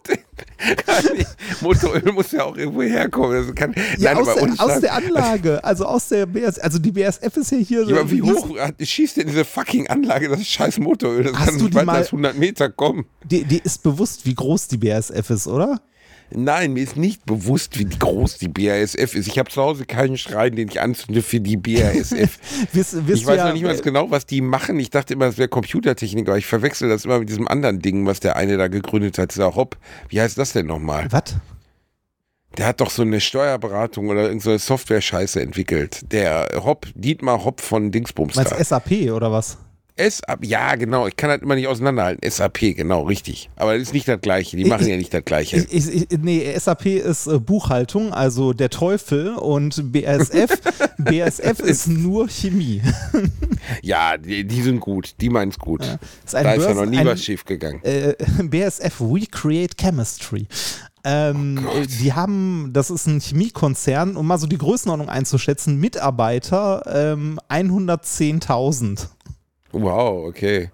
Motoröl 1.61 2.13
muss 2.13 2.33
ja 2.33 2.45
auch 2.45 2.57
irgendwo 2.57 2.83
herkommen. 2.83 3.47
Das 3.47 3.55
kann, 3.55 3.75
Ja, 3.99 4.15
nein, 4.15 4.23
aus, 4.23 4.35
der, 4.35 4.61
aus 4.65 4.81
der 4.81 4.95
Anlage, 4.95 5.63
also 5.65 5.85
aus 5.87 6.09
der 6.09 6.27
BS, 6.27 6.59
also 6.59 6.79
die 6.79 6.93
BSF 6.93 7.37
ist 7.37 7.53
ja 7.53 7.59
hier 7.59 7.85
Ja, 7.85 7.97
aber 8.01 8.11
wie 8.11 8.23
hoch 8.23 8.49
schießt 8.81 9.17
denn 9.19 9.27
diese 9.29 9.45
fucking 9.45 9.89
Anlage 9.89 10.29
das 10.29 10.47
scheiß 10.47 10.79
Motoröl? 10.79 11.25
Das 11.25 11.35
Hast 11.39 11.47
kann 11.47 11.57
nicht 11.57 11.75
weiter 11.75 11.87
mal- 11.87 11.97
als 11.97 12.09
100 12.09 12.37
Meter 12.39 12.69
kommen. 12.71 13.07
Die, 13.25 13.45
die 13.45 13.59
ist 13.63 13.83
bewusst, 13.83 14.27
wie 14.27 14.35
groß 14.35 14.69
die 14.69 14.77
BASF 14.79 15.31
ist, 15.31 15.47
oder? 15.47 15.81
Nein, 16.31 16.73
mir 16.73 16.83
ist 16.83 16.97
nicht 16.97 17.25
bewusst, 17.25 17.79
wie 17.79 17.85
groß 17.85 18.39
die 18.39 18.49
BASF 18.49 19.15
ist. 19.15 19.29
Ich 19.29 19.39
habe 19.39 19.51
zu 19.51 19.63
Hause 19.63 19.87
keinen 19.87 20.19
Schrein, 20.19 20.57
den 20.57 20.69
ich 20.69 20.81
anzünde 20.81 21.23
für 21.23 21.41
die 21.41 21.57
BASF. 21.57 22.39
Wirst, 22.73 23.07
wirst 23.07 23.23
ich 23.23 23.27
weiß 23.27 23.37
ja, 23.37 23.47
noch 23.47 23.53
nicht 23.53 23.63
mal 23.63 23.77
genau, 23.81 24.11
was 24.11 24.27
die 24.27 24.41
machen. 24.41 24.79
Ich 24.81 24.91
dachte 24.91 25.15
immer, 25.15 25.27
es 25.27 25.39
wäre 25.39 25.49
Computertechnik, 25.49 26.29
aber 26.29 26.39
ich 26.39 26.47
verwechsel 26.47 26.89
das 26.89 27.05
immer 27.05 27.21
mit 27.21 27.29
diesem 27.29 27.47
anderen 27.47 27.81
Ding, 27.81 28.07
was 28.07 28.21
der 28.21 28.37
eine 28.37 28.57
da 28.57 28.69
gegründet 28.69 29.19
hat, 29.19 29.35
dieser 29.35 29.55
Hopp. 29.55 29.77
Wie 30.09 30.21
heißt 30.21 30.37
das 30.37 30.53
denn 30.53 30.67
nochmal? 30.67 31.07
Was? 31.11 31.37
Der 32.57 32.67
hat 32.67 32.81
doch 32.81 32.91
so 32.91 33.03
eine 33.03 33.21
Steuerberatung 33.21 34.09
oder 34.09 34.23
irgendeine 34.25 34.59
Software-Scheiße 34.59 35.41
entwickelt. 35.41 36.01
Der 36.11 36.49
Hopp, 36.65 36.87
Dietmar 36.95 37.45
Hopp 37.45 37.61
von 37.61 37.93
Dingsbums 37.93 38.35
Meinst 38.35 38.57
SAP 38.57 39.13
oder 39.13 39.31
was? 39.31 39.59
SAP, 39.99 40.45
ja 40.45 40.75
genau, 40.75 41.07
ich 41.07 41.17
kann 41.17 41.31
das 41.31 41.41
immer 41.41 41.55
nicht 41.55 41.67
auseinanderhalten. 41.69 42.29
SAP, 42.31 42.75
genau, 42.77 43.03
richtig. 43.05 43.49
Aber 43.57 43.73
das 43.73 43.83
ist 43.83 43.95
nicht 43.95 44.07
das 44.07 44.21
Gleiche, 44.21 44.57
die 44.57 44.65
machen 44.67 44.83
ich- 44.83 44.89
ja 44.89 44.97
nicht 44.97 45.15
das 45.15 45.25
Gleiche. 45.25 45.67
Ich, 45.71 45.89
ich, 45.89 46.07
nee, 46.21 46.55
SAP 46.59 46.87
ist 46.87 47.27
äh, 47.27 47.39
Buchhaltung, 47.39 48.13
also 48.13 48.53
der 48.53 48.69
Teufel 48.71 49.35
und 49.37 49.93
BASF, 49.93 50.61
BASF 50.99 51.61
ist 51.61 51.87
nur 51.89 52.29
Chemie. 52.29 52.83
ja, 53.83 54.19
die, 54.19 54.45
die 54.47 54.63
sind 54.63 54.81
gut, 54.81 55.15
die 55.21 55.31
meinen's 55.31 55.59
gut. 55.59 55.83
Ist 56.25 56.35
ein 56.35 56.45
da 56.45 56.53
ist 56.53 56.63
ja 56.63 56.69
Börsen- 56.73 56.77
noch 56.85 56.91
nie 56.91 56.99
ein- 56.99 57.07
was 57.07 57.23
schief 57.25 57.45
gegangen. 57.45 57.81
äh, 57.83 58.15
BASF, 58.43 59.01
We 59.01 59.27
Create 59.31 59.77
Chemistry. 59.79 60.47
Ähm, 61.05 61.67
Oh 61.73 61.83
die 62.01 62.13
haben, 62.13 62.71
das 62.73 62.91
ist 62.91 63.07
ein 63.07 63.21
Chemiekonzern, 63.21 64.17
um 64.17 64.27
mal 64.27 64.39
so 64.39 64.47
die 64.49 64.59
Größenordnung 64.59 65.09
einzuschätzen, 65.09 65.79
Mitarbeiter 65.79 66.83
ähm, 67.15 67.39
110.000. 67.49 69.09
Wow, 69.83 70.27
okay. 70.29 70.71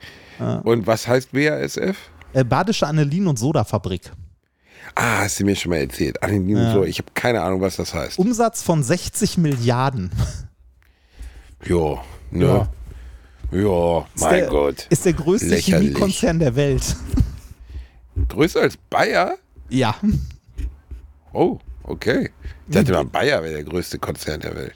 Und 0.64 0.86
was 0.86 1.06
heißt 1.06 1.32
BASF? 1.32 1.96
Äh, 2.32 2.44
Badische 2.44 2.86
Anilin- 2.86 3.26
und 3.26 3.38
Sodafabrik. 3.38 4.10
Ah, 4.94 5.20
hast 5.20 5.38
du 5.40 5.44
mir 5.44 5.54
schon 5.56 5.70
mal 5.70 5.76
erzählt. 5.76 6.22
Anilin 6.22 6.56
Ja. 6.56 6.72
so. 6.72 6.84
Ich 6.84 6.98
habe 6.98 7.08
keine 7.14 7.40
Ahnung, 7.42 7.60
was 7.60 7.76
das 7.76 7.94
heißt. 7.94 8.18
Umsatz 8.18 8.62
von 8.62 8.82
60 8.82 9.38
Milliarden. 9.38 10.10
Jo, 11.64 12.00
ne? 12.30 12.68
Ja, 13.52 14.06
Ist 14.14 14.20
mein 14.22 14.34
der, 14.40 14.48
Gott. 14.48 14.86
Ist 14.90 15.04
der 15.04 15.12
größte 15.12 15.46
Lächerlich. 15.48 15.88
Chemiekonzern 15.90 16.38
der 16.38 16.56
Welt. 16.56 16.96
Größer 18.28 18.62
als 18.62 18.76
Bayer? 18.90 19.36
Ja. 19.68 19.94
Oh, 21.32 21.58
okay. 21.84 22.30
Ich 22.66 22.74
dachte 22.74 22.92
mal, 22.92 23.04
Bayer 23.04 23.42
wäre 23.42 23.54
der 23.54 23.64
größte 23.64 23.98
Konzern 23.98 24.40
der 24.40 24.54
Welt. 24.56 24.74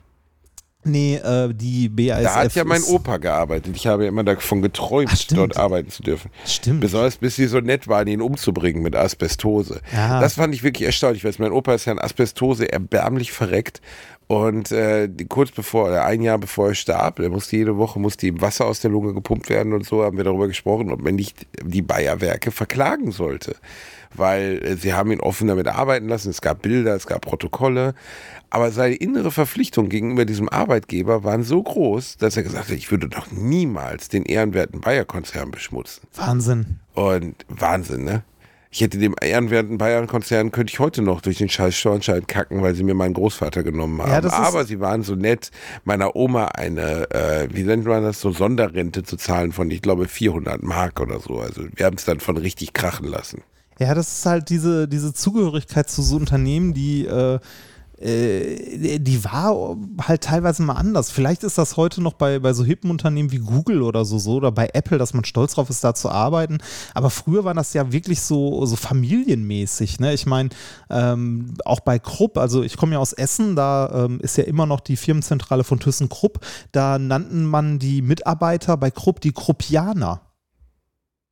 Nee, 0.86 1.16
äh, 1.16 1.52
die 1.52 1.88
BASF. 1.88 2.22
Da 2.22 2.34
hat 2.36 2.54
ja 2.54 2.64
mein 2.64 2.82
Opa 2.84 3.16
gearbeitet. 3.16 3.74
Ich 3.76 3.86
habe 3.86 4.04
ja 4.04 4.08
immer 4.08 4.22
davon 4.22 4.62
geträumt, 4.62 5.10
Ach, 5.12 5.24
dort 5.34 5.56
arbeiten 5.56 5.90
zu 5.90 6.02
dürfen. 6.02 6.30
Stimmt. 6.46 6.80
Besonders 6.80 7.16
bis 7.16 7.36
sie 7.36 7.46
so 7.46 7.60
nett 7.60 7.88
waren, 7.88 8.06
ihn 8.06 8.22
umzubringen 8.22 8.82
mit 8.82 8.94
Asbestose. 8.94 9.80
Ja. 9.92 10.20
Das 10.20 10.34
fand 10.34 10.54
ich 10.54 10.62
wirklich 10.62 10.86
erstaunlich, 10.86 11.24
weil 11.24 11.34
mein 11.38 11.52
Opa 11.52 11.74
ist 11.74 11.86
ja 11.86 11.92
an 11.92 11.98
Asbestose 11.98 12.70
erbärmlich 12.70 13.32
verreckt. 13.32 13.80
Und 14.28 14.72
äh, 14.72 15.08
kurz 15.28 15.52
bevor, 15.52 15.86
oder 15.86 16.04
ein 16.04 16.20
Jahr 16.20 16.38
bevor 16.38 16.68
er 16.68 16.74
starb, 16.74 17.20
er 17.20 17.30
musste 17.30 17.56
jede 17.56 17.76
Woche 17.76 18.00
musste 18.00 18.26
ihm 18.26 18.40
Wasser 18.40 18.66
aus 18.66 18.80
der 18.80 18.90
Lunge 18.90 19.14
gepumpt 19.14 19.48
werden 19.48 19.72
und 19.72 19.86
so, 19.86 20.02
haben 20.02 20.16
wir 20.16 20.24
darüber 20.24 20.48
gesprochen, 20.48 20.90
ob 20.90 21.00
man 21.00 21.14
nicht 21.14 21.46
die 21.62 21.82
Bayer-Werke 21.82 22.50
verklagen 22.50 23.12
sollte. 23.12 23.54
Weil 24.14 24.60
äh, 24.64 24.76
sie 24.76 24.94
haben 24.94 25.12
ihn 25.12 25.20
offen 25.20 25.46
damit 25.46 25.68
arbeiten 25.68 26.08
lassen, 26.08 26.30
es 26.30 26.40
gab 26.40 26.62
Bilder, 26.62 26.96
es 26.96 27.06
gab 27.06 27.20
Protokolle, 27.22 27.94
aber 28.50 28.72
seine 28.72 28.96
innere 28.96 29.30
Verpflichtung 29.30 29.88
gegenüber 29.88 30.24
diesem 30.24 30.48
Arbeitgeber 30.48 31.22
waren 31.22 31.44
so 31.44 31.62
groß, 31.62 32.16
dass 32.16 32.36
er 32.36 32.42
gesagt 32.42 32.68
hat, 32.68 32.76
ich 32.76 32.90
würde 32.90 33.08
doch 33.08 33.30
niemals 33.30 34.08
den 34.08 34.24
ehrenwerten 34.24 34.80
Bayer-Konzern 34.80 35.52
beschmutzen. 35.52 36.02
Wahnsinn. 36.14 36.80
Und 36.94 37.44
Wahnsinn, 37.48 38.02
ne? 38.02 38.24
Ich 38.70 38.80
hätte 38.80 38.98
dem 38.98 39.14
ehrenwerten 39.20 39.78
Bayern-Konzern, 39.78 40.50
könnte 40.50 40.72
ich 40.72 40.80
heute 40.80 41.02
noch 41.02 41.20
durch 41.20 41.38
den 41.38 41.48
scheiß 41.48 41.74
Schornstein 41.74 42.26
kacken, 42.26 42.62
weil 42.62 42.74
sie 42.74 42.84
mir 42.84 42.94
meinen 42.94 43.14
Großvater 43.14 43.62
genommen 43.62 44.02
haben. 44.02 44.10
Ja, 44.10 44.32
Aber 44.32 44.64
sie 44.64 44.80
waren 44.80 45.02
so 45.02 45.14
nett, 45.14 45.50
meiner 45.84 46.16
Oma 46.16 46.46
eine, 46.46 47.10
äh, 47.10 47.48
wie 47.52 47.62
nennt 47.62 47.86
man 47.86 48.02
das, 48.02 48.20
so 48.20 48.32
Sonderrente 48.32 49.02
zu 49.02 49.16
zahlen 49.16 49.52
von, 49.52 49.70
ich 49.70 49.82
glaube, 49.82 50.08
400 50.08 50.62
Mark 50.62 51.00
oder 51.00 51.20
so. 51.20 51.38
Also 51.38 51.62
wir 51.74 51.86
haben 51.86 51.96
es 51.96 52.04
dann 52.04 52.20
von 52.20 52.36
richtig 52.36 52.72
krachen 52.72 53.06
lassen. 53.06 53.42
Ja, 53.78 53.94
das 53.94 54.18
ist 54.18 54.26
halt 54.26 54.48
diese, 54.48 54.88
diese 54.88 55.12
Zugehörigkeit 55.12 55.88
zu 55.88 56.02
so 56.02 56.16
Unternehmen, 56.16 56.72
die, 56.72 57.06
äh, 57.06 57.38
die 57.98 59.24
war 59.24 59.76
halt 60.02 60.22
teilweise 60.22 60.62
mal 60.62 60.74
anders. 60.74 61.10
Vielleicht 61.10 61.44
ist 61.44 61.56
das 61.56 61.78
heute 61.78 62.02
noch 62.02 62.12
bei, 62.12 62.38
bei 62.38 62.52
so 62.52 62.62
hippen 62.62 62.90
Unternehmen 62.90 63.32
wie 63.32 63.38
Google 63.38 63.80
oder 63.80 64.04
so, 64.04 64.18
so 64.18 64.34
oder 64.34 64.52
bei 64.52 64.68
Apple, 64.74 64.98
dass 64.98 65.14
man 65.14 65.24
stolz 65.24 65.54
drauf 65.54 65.70
ist, 65.70 65.82
da 65.82 65.94
zu 65.94 66.10
arbeiten. 66.10 66.58
Aber 66.92 67.08
früher 67.08 67.44
war 67.44 67.54
das 67.54 67.72
ja 67.72 67.92
wirklich 67.92 68.20
so, 68.20 68.66
so 68.66 68.76
familienmäßig. 68.76 69.98
Ne? 69.98 70.12
Ich 70.12 70.26
meine, 70.26 70.50
ähm, 70.90 71.54
auch 71.64 71.80
bei 71.80 71.98
Krupp, 71.98 72.36
also 72.36 72.62
ich 72.62 72.76
komme 72.76 72.92
ja 72.92 72.98
aus 72.98 73.14
Essen, 73.14 73.56
da 73.56 74.04
ähm, 74.04 74.20
ist 74.20 74.36
ja 74.36 74.44
immer 74.44 74.66
noch 74.66 74.80
die 74.80 74.96
Firmenzentrale 74.96 75.64
von 75.64 75.80
ThyssenKrupp. 75.80 76.40
Da 76.72 76.98
nannten 76.98 77.46
man 77.46 77.78
die 77.78 78.02
Mitarbeiter 78.02 78.76
bei 78.76 78.90
Krupp 78.90 79.20
die 79.22 79.32
Kruppianer 79.32 80.20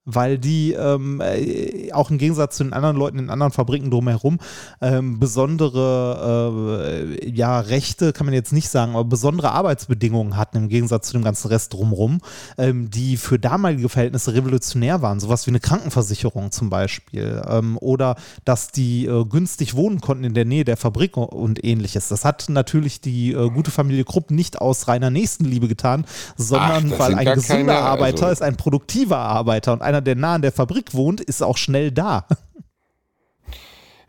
weil 0.05 0.38
die 0.38 0.73
ähm, 0.73 1.21
äh, 1.21 1.93
auch 1.93 2.11
im 2.11 2.19
Gegensatz 2.19 2.57
zu 2.57 2.64
den 2.64 2.73
anderen 2.73 2.97
Leuten 2.97 3.19
in 3.19 3.31
anderen 3.31 3.53
Fabriken 3.53 3.90
drumherum 3.90 4.38
ähm, 4.81 5.19
besondere 5.19 7.17
äh, 7.21 7.31
ja, 7.31 7.61
Rechte, 7.61 8.12
kann 8.12 8.27
man 8.27 8.35
jetzt 8.35 8.53
nicht 8.53 8.69
sagen, 8.69 8.93
aber 8.93 9.05
besondere 9.05 9.53
Arbeitsbedingungen 9.53 10.37
hatten 10.37 10.57
im 10.59 10.69
Gegensatz 10.69 11.09
zu 11.09 11.14
dem 11.14 11.25
ganzen 11.25 11.49
Rest 11.49 11.73
drumherum, 11.73 12.21
ähm, 12.59 12.90
die 12.90 13.17
für 13.17 13.38
damalige 13.38 13.88
Verhältnisse 13.88 14.35
revolutionär 14.35 15.01
waren. 15.01 15.21
Sowas 15.21 15.47
wie 15.47 15.51
eine 15.51 15.61
Krankenversicherung 15.61 16.51
zum 16.51 16.71
Beispiel. 16.71 17.43
Ähm, 17.49 17.79
oder 17.79 18.17
dass 18.45 18.69
die 18.69 19.07
äh, 19.07 19.25
günstig 19.25 19.75
wohnen 19.75 20.01
konnten 20.01 20.25
in 20.25 20.35
der 20.35 20.45
Nähe 20.45 20.64
der 20.64 20.77
Fabrik 20.77 21.17
und 21.17 21.64
ähnliches. 21.64 22.09
Das 22.09 22.25
hat 22.25 22.47
natürlich 22.49 23.01
die 23.01 23.33
äh, 23.33 23.51
gute 23.51 23.71
Familie 23.71 24.05
Krupp 24.05 24.31
nicht 24.31 24.61
aus 24.61 24.88
reiner 24.88 25.11
Nächstenliebe 25.11 25.69
getan, 25.69 26.05
sondern 26.37 26.90
das 26.90 26.99
weil 26.99 27.14
ein 27.14 27.35
gesunder 27.35 27.75
keine, 27.75 27.79
Arbeiter 27.79 28.27
also- 28.27 28.33
ist 28.33 28.43
ein 28.43 28.57
produktiver 28.57 29.19
Arbeiter 29.19 29.73
und 29.73 29.83
einer, 29.94 30.02
der 30.02 30.16
nah 30.16 30.35
an 30.35 30.42
der 30.42 30.52
Fabrik 30.52 30.94
wohnt, 30.94 31.20
ist 31.20 31.42
auch 31.42 31.57
schnell 31.57 31.90
da. 31.92 32.26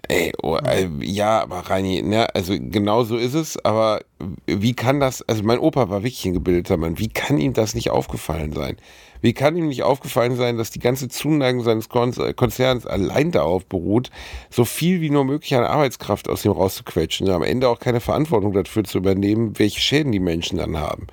Ey, 0.07 0.33
oh, 0.43 0.57
äh, 0.57 0.87
ja, 1.01 1.41
aber 1.41 1.61
Reini, 1.61 2.03
ne, 2.03 2.33
also 2.35 2.53
genau 2.59 3.03
so 3.03 3.17
ist 3.17 3.33
es, 3.33 3.57
aber 3.65 4.01
wie 4.45 4.75
kann 4.75 4.99
das, 4.99 5.23
also 5.23 5.41
mein 5.41 5.57
Opa 5.57 5.89
war 5.89 6.03
wirklich 6.03 6.25
ein 6.25 6.33
gebildeter 6.35 6.77
Mann, 6.77 6.99
wie 6.99 7.09
kann 7.09 7.39
ihm 7.39 7.53
das 7.53 7.73
nicht 7.73 7.89
aufgefallen 7.89 8.53
sein? 8.53 8.77
Wie 9.21 9.33
kann 9.33 9.55
ihm 9.55 9.67
nicht 9.67 9.81
aufgefallen 9.81 10.35
sein, 10.35 10.57
dass 10.57 10.69
die 10.69 10.79
ganze 10.79 11.07
Zuneigung 11.07 11.63
seines 11.63 11.89
Kon- 11.89 12.35
Konzerns 12.35 12.85
allein 12.85 13.31
darauf 13.31 13.65
beruht, 13.65 14.11
so 14.51 14.63
viel 14.63 15.01
wie 15.01 15.09
nur 15.09 15.25
möglich 15.25 15.55
an 15.55 15.63
Arbeitskraft 15.63 16.29
aus 16.29 16.45
ihm 16.45 16.51
rauszuquetschen 16.51 17.27
und 17.27 17.33
am 17.33 17.41
Ende 17.41 17.67
auch 17.67 17.79
keine 17.79 17.99
Verantwortung 17.99 18.53
dafür 18.53 18.83
zu 18.83 18.99
übernehmen, 18.99 19.57
welche 19.57 19.79
Schäden 19.79 20.11
die 20.11 20.19
Menschen 20.19 20.59
dann 20.59 20.77
haben? 20.77 21.07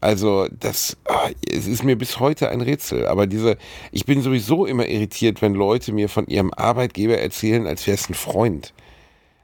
Also 0.00 0.48
das, 0.48 0.96
ah, 1.06 1.28
es 1.50 1.66
ist 1.66 1.82
mir 1.84 1.96
bis 1.96 2.20
heute 2.20 2.48
ein 2.50 2.60
Rätsel. 2.60 3.06
Aber 3.06 3.26
diese, 3.26 3.56
ich 3.90 4.04
bin 4.04 4.22
sowieso 4.22 4.66
immer 4.66 4.86
irritiert, 4.86 5.42
wenn 5.42 5.54
Leute 5.54 5.92
mir 5.92 6.08
von 6.08 6.26
ihrem 6.26 6.52
Arbeitgeber 6.54 7.18
erzählen, 7.18 7.66
als 7.66 7.86
wäre 7.86 7.96
es 7.96 8.08
ein 8.08 8.14
Freund. 8.14 8.72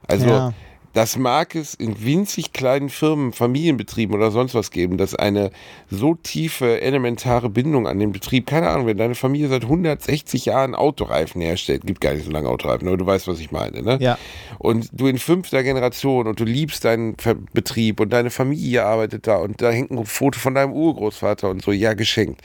Also 0.06 0.26
Ja. 0.26 0.54
Das 0.94 1.16
mag 1.18 1.56
es 1.56 1.74
in 1.74 2.04
winzig 2.04 2.52
kleinen 2.52 2.88
Firmen, 2.88 3.32
Familienbetrieben 3.32 4.14
oder 4.14 4.30
sonst 4.30 4.54
was 4.54 4.70
geben, 4.70 4.96
dass 4.96 5.14
eine 5.14 5.50
so 5.90 6.14
tiefe, 6.14 6.80
elementare 6.80 7.50
Bindung 7.50 7.88
an 7.88 7.98
den 7.98 8.12
Betrieb, 8.12 8.46
keine 8.46 8.68
Ahnung, 8.68 8.86
wenn 8.86 8.96
deine 8.96 9.16
Familie 9.16 9.48
seit 9.48 9.64
160 9.64 10.46
Jahren 10.46 10.76
Autoreifen 10.76 11.42
herstellt, 11.42 11.84
gibt 11.84 12.00
gar 12.00 12.14
nicht 12.14 12.24
so 12.24 12.30
lange 12.30 12.48
Autoreifen, 12.48 12.86
aber 12.86 12.96
du 12.96 13.06
weißt, 13.06 13.26
was 13.26 13.40
ich 13.40 13.50
meine, 13.50 13.82
ne? 13.82 13.98
Ja. 14.00 14.18
Und 14.58 14.88
du 14.92 15.08
in 15.08 15.18
fünfter 15.18 15.64
Generation 15.64 16.28
und 16.28 16.38
du 16.38 16.44
liebst 16.44 16.84
deinen 16.84 17.16
Ver 17.18 17.34
Betrieb 17.52 17.98
und 17.98 18.12
deine 18.12 18.30
Familie 18.30 18.84
arbeitet 18.84 19.26
da 19.26 19.36
und 19.36 19.60
da 19.60 19.70
hängt 19.70 19.90
ein 19.90 20.06
Foto 20.06 20.38
von 20.38 20.54
deinem 20.54 20.72
Urgroßvater 20.72 21.50
und 21.50 21.62
so, 21.62 21.72
ja, 21.72 21.94
geschenkt. 21.94 22.40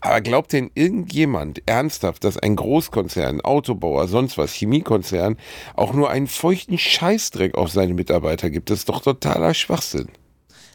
Aber 0.00 0.20
glaubt 0.20 0.52
denn 0.52 0.70
irgendjemand 0.74 1.62
ernsthaft, 1.66 2.22
dass 2.22 2.38
ein 2.38 2.54
Großkonzern, 2.54 3.40
Autobauer, 3.40 4.06
sonst 4.06 4.38
was, 4.38 4.52
Chemiekonzern, 4.52 5.36
auch 5.74 5.92
nur 5.92 6.10
einen 6.10 6.28
feuchten 6.28 6.78
Scheißdreck 6.78 7.56
auf 7.56 7.70
seine 7.88 7.94
Mitarbeiter 7.94 8.50
gibt? 8.50 8.70
Das 8.70 8.80
ist 8.80 8.88
doch 8.88 9.00
totaler 9.00 9.54
Schwachsinn. 9.54 10.08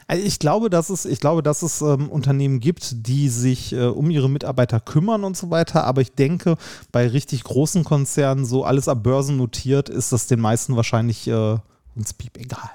Also 0.07 0.25
ich 0.25 0.39
glaube, 0.39 0.69
dass 0.69 0.89
es, 0.89 1.05
ich 1.05 1.21
glaube, 1.21 1.43
dass 1.43 1.61
es 1.61 1.81
ähm, 1.81 2.09
Unternehmen 2.09 2.59
gibt, 2.59 3.07
die 3.07 3.29
sich 3.29 3.71
äh, 3.73 3.85
um 3.85 4.09
ihre 4.09 4.29
Mitarbeiter 4.29 4.81
kümmern 4.81 5.23
und 5.23 5.37
so 5.37 5.49
weiter. 5.49 5.85
Aber 5.85 6.01
ich 6.01 6.11
denke, 6.11 6.57
bei 6.91 7.07
richtig 7.07 7.45
großen 7.45 7.85
Konzernen, 7.85 8.45
so 8.45 8.65
alles 8.65 8.89
ab 8.89 9.01
Börsen 9.03 9.37
notiert, 9.37 9.87
ist 9.89 10.11
das 10.11 10.27
den 10.27 10.41
meisten 10.41 10.75
wahrscheinlich 10.75 11.27
äh, 11.27 11.57
uns 11.95 12.13
piep 12.13 12.37
egal. 12.37 12.69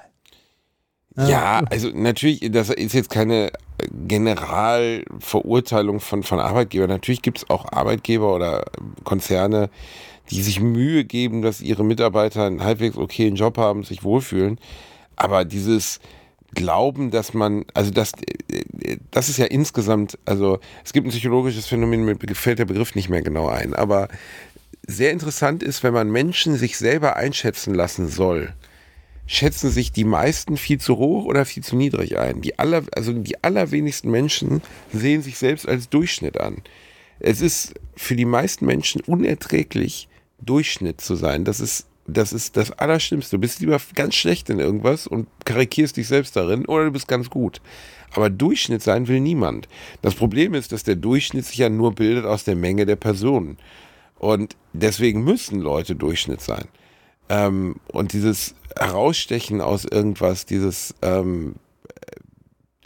Ja, 1.27 1.61
also 1.69 1.89
natürlich, 1.93 2.49
das 2.51 2.69
ist 2.69 2.93
jetzt 2.93 3.09
keine 3.09 3.51
Generalverurteilung 4.07 5.99
von, 5.99 6.23
von 6.23 6.39
Arbeitgebern. 6.39 6.89
Natürlich 6.89 7.21
gibt 7.21 7.39
es 7.39 7.49
auch 7.49 7.71
Arbeitgeber 7.71 8.33
oder 8.33 8.63
Konzerne, 9.03 9.69
die 10.29 10.41
sich 10.41 10.59
Mühe 10.59 11.05
geben, 11.05 11.41
dass 11.41 11.61
ihre 11.61 11.83
Mitarbeiter 11.83 12.45
einen 12.45 12.63
halbwegs 12.63 12.97
okayen 12.97 13.35
Job 13.35 13.57
haben, 13.57 13.83
sich 13.83 14.03
wohlfühlen. 14.03 14.59
Aber 15.15 15.45
dieses 15.45 15.99
Glauben, 16.55 17.11
dass 17.11 17.33
man, 17.33 17.65
also 17.73 17.91
das, 17.91 18.13
das 19.11 19.29
ist 19.29 19.37
ja 19.37 19.45
insgesamt, 19.45 20.17
also 20.25 20.59
es 20.83 20.93
gibt 20.93 21.07
ein 21.07 21.11
psychologisches 21.11 21.67
Phänomen, 21.67 22.05
mir 22.05 22.15
gefällt 22.15 22.59
der 22.59 22.65
Begriff 22.65 22.95
nicht 22.95 23.09
mehr 23.09 23.21
genau 23.21 23.47
ein, 23.47 23.73
aber 23.73 24.07
sehr 24.87 25.11
interessant 25.11 25.61
ist, 25.61 25.83
wenn 25.83 25.93
man 25.93 26.09
Menschen 26.09 26.55
sich 26.55 26.77
selber 26.77 27.15
einschätzen 27.15 27.75
lassen 27.75 28.07
soll, 28.07 28.53
schätzen 29.27 29.69
sich 29.69 29.91
die 29.91 30.05
meisten 30.05 30.57
viel 30.57 30.79
zu 30.79 30.97
hoch 30.97 31.25
oder 31.25 31.45
viel 31.45 31.63
zu 31.63 31.75
niedrig 31.75 32.17
ein. 32.17 32.41
Die 32.41 32.57
aller, 32.57 32.81
also 32.95 33.13
die 33.13 33.43
allerwenigsten 33.43 34.09
Menschen 34.09 34.63
sehen 34.91 35.21
sich 35.21 35.37
selbst 35.37 35.67
als 35.67 35.89
Durchschnitt 35.89 36.39
an. 36.39 36.63
Es 37.19 37.41
ist 37.41 37.75
für 37.95 38.15
die 38.15 38.25
meisten 38.25 38.65
Menschen 38.65 39.01
unerträglich, 39.01 40.08
Durchschnitt 40.41 41.01
zu 41.01 41.15
sein. 41.15 41.45
Das 41.45 41.59
ist 41.59 41.87
das 42.13 42.33
ist 42.33 42.57
das 42.57 42.71
Allerschlimmste. 42.71 43.35
Du 43.35 43.41
bist 43.41 43.59
lieber 43.59 43.79
ganz 43.93 44.15
schlecht 44.15 44.49
in 44.49 44.59
irgendwas 44.59 45.07
und 45.07 45.27
karikierst 45.45 45.97
dich 45.97 46.07
selbst 46.07 46.35
darin 46.35 46.65
oder 46.65 46.85
du 46.85 46.91
bist 46.91 47.07
ganz 47.07 47.29
gut. 47.29 47.61
Aber 48.15 48.29
Durchschnitt 48.29 48.81
sein 48.81 49.07
will 49.07 49.19
niemand. 49.19 49.67
Das 50.01 50.15
Problem 50.15 50.53
ist, 50.53 50.71
dass 50.71 50.83
der 50.83 50.95
Durchschnitt 50.95 51.45
sich 51.45 51.57
ja 51.57 51.69
nur 51.69 51.93
bildet 51.93 52.25
aus 52.25 52.43
der 52.43 52.55
Menge 52.55 52.85
der 52.85 52.95
Personen. 52.95 53.57
Und 54.17 54.55
deswegen 54.73 55.23
müssen 55.23 55.59
Leute 55.59 55.95
Durchschnitt 55.95 56.41
sein. 56.41 56.65
Ähm, 57.29 57.75
und 57.87 58.13
dieses 58.13 58.55
Herausstechen 58.77 59.61
aus 59.61 59.85
irgendwas, 59.85 60.45
dieses, 60.45 60.95
ähm, 61.01 61.55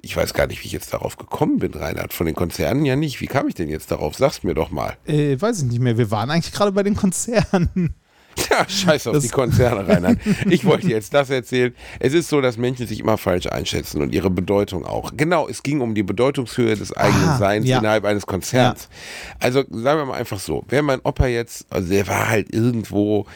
ich 0.05 0.17
weiß 0.17 0.33
gar 0.33 0.47
nicht, 0.47 0.61
wie 0.61 0.67
ich 0.67 0.73
jetzt 0.73 0.93
darauf 0.93 1.15
gekommen 1.15 1.59
bin, 1.59 1.73
Reinhard. 1.73 2.13
Von 2.13 2.25
den 2.25 2.35
Konzernen 2.35 2.85
ja 2.85 2.97
nicht. 2.97 3.21
Wie 3.21 3.27
kam 3.27 3.47
ich 3.47 3.55
denn 3.55 3.69
jetzt 3.69 3.89
darauf? 3.89 4.15
Sag's 4.15 4.43
mir 4.43 4.53
doch 4.53 4.69
mal. 4.69 4.97
Äh, 5.07 5.39
weiß 5.39 5.59
ich 5.59 5.63
nicht 5.63 5.79
mehr. 5.79 5.97
Wir 5.97 6.11
waren 6.11 6.29
eigentlich 6.29 6.53
gerade 6.53 6.73
bei 6.73 6.83
den 6.83 6.95
Konzernen. 6.95 7.95
Ja, 8.49 8.67
scheiß 8.67 9.05
auf 9.05 9.13
das 9.13 9.23
die 9.25 9.29
Konzerne, 9.29 9.87
Reinhard. 9.87 10.17
Ich 10.49 10.65
wollte 10.65 10.87
jetzt 10.87 11.13
das 11.13 11.29
erzählen. 11.29 11.71
Es 11.99 12.13
ist 12.13 12.29
so, 12.29 12.41
dass 12.41 12.57
Menschen 12.57 12.87
sich 12.87 12.99
immer 12.99 13.19
falsch 13.19 13.45
einschätzen 13.45 14.01
und 14.01 14.11
ihre 14.11 14.31
Bedeutung 14.31 14.87
auch. 14.87 15.11
Genau, 15.15 15.47
es 15.47 15.61
ging 15.61 15.81
um 15.81 15.93
die 15.93 16.01
Bedeutungshöhe 16.01 16.75
des 16.75 16.93
eigenen 16.93 17.29
ah, 17.29 17.37
Seins 17.37 17.67
ja. 17.67 17.77
innerhalb 17.77 18.05
eines 18.05 18.25
Konzerns. 18.25 18.89
Ja. 18.89 19.35
Also 19.39 19.59
sagen 19.69 19.99
wir 19.99 20.05
mal 20.05 20.17
einfach 20.17 20.39
so, 20.39 20.63
wäre 20.67 20.81
mein 20.81 20.99
Opa 21.03 21.27
jetzt, 21.27 21.67
also 21.69 21.89
der 21.89 22.07
war 22.07 22.27
halt 22.27 22.51
irgendwo 22.51 23.27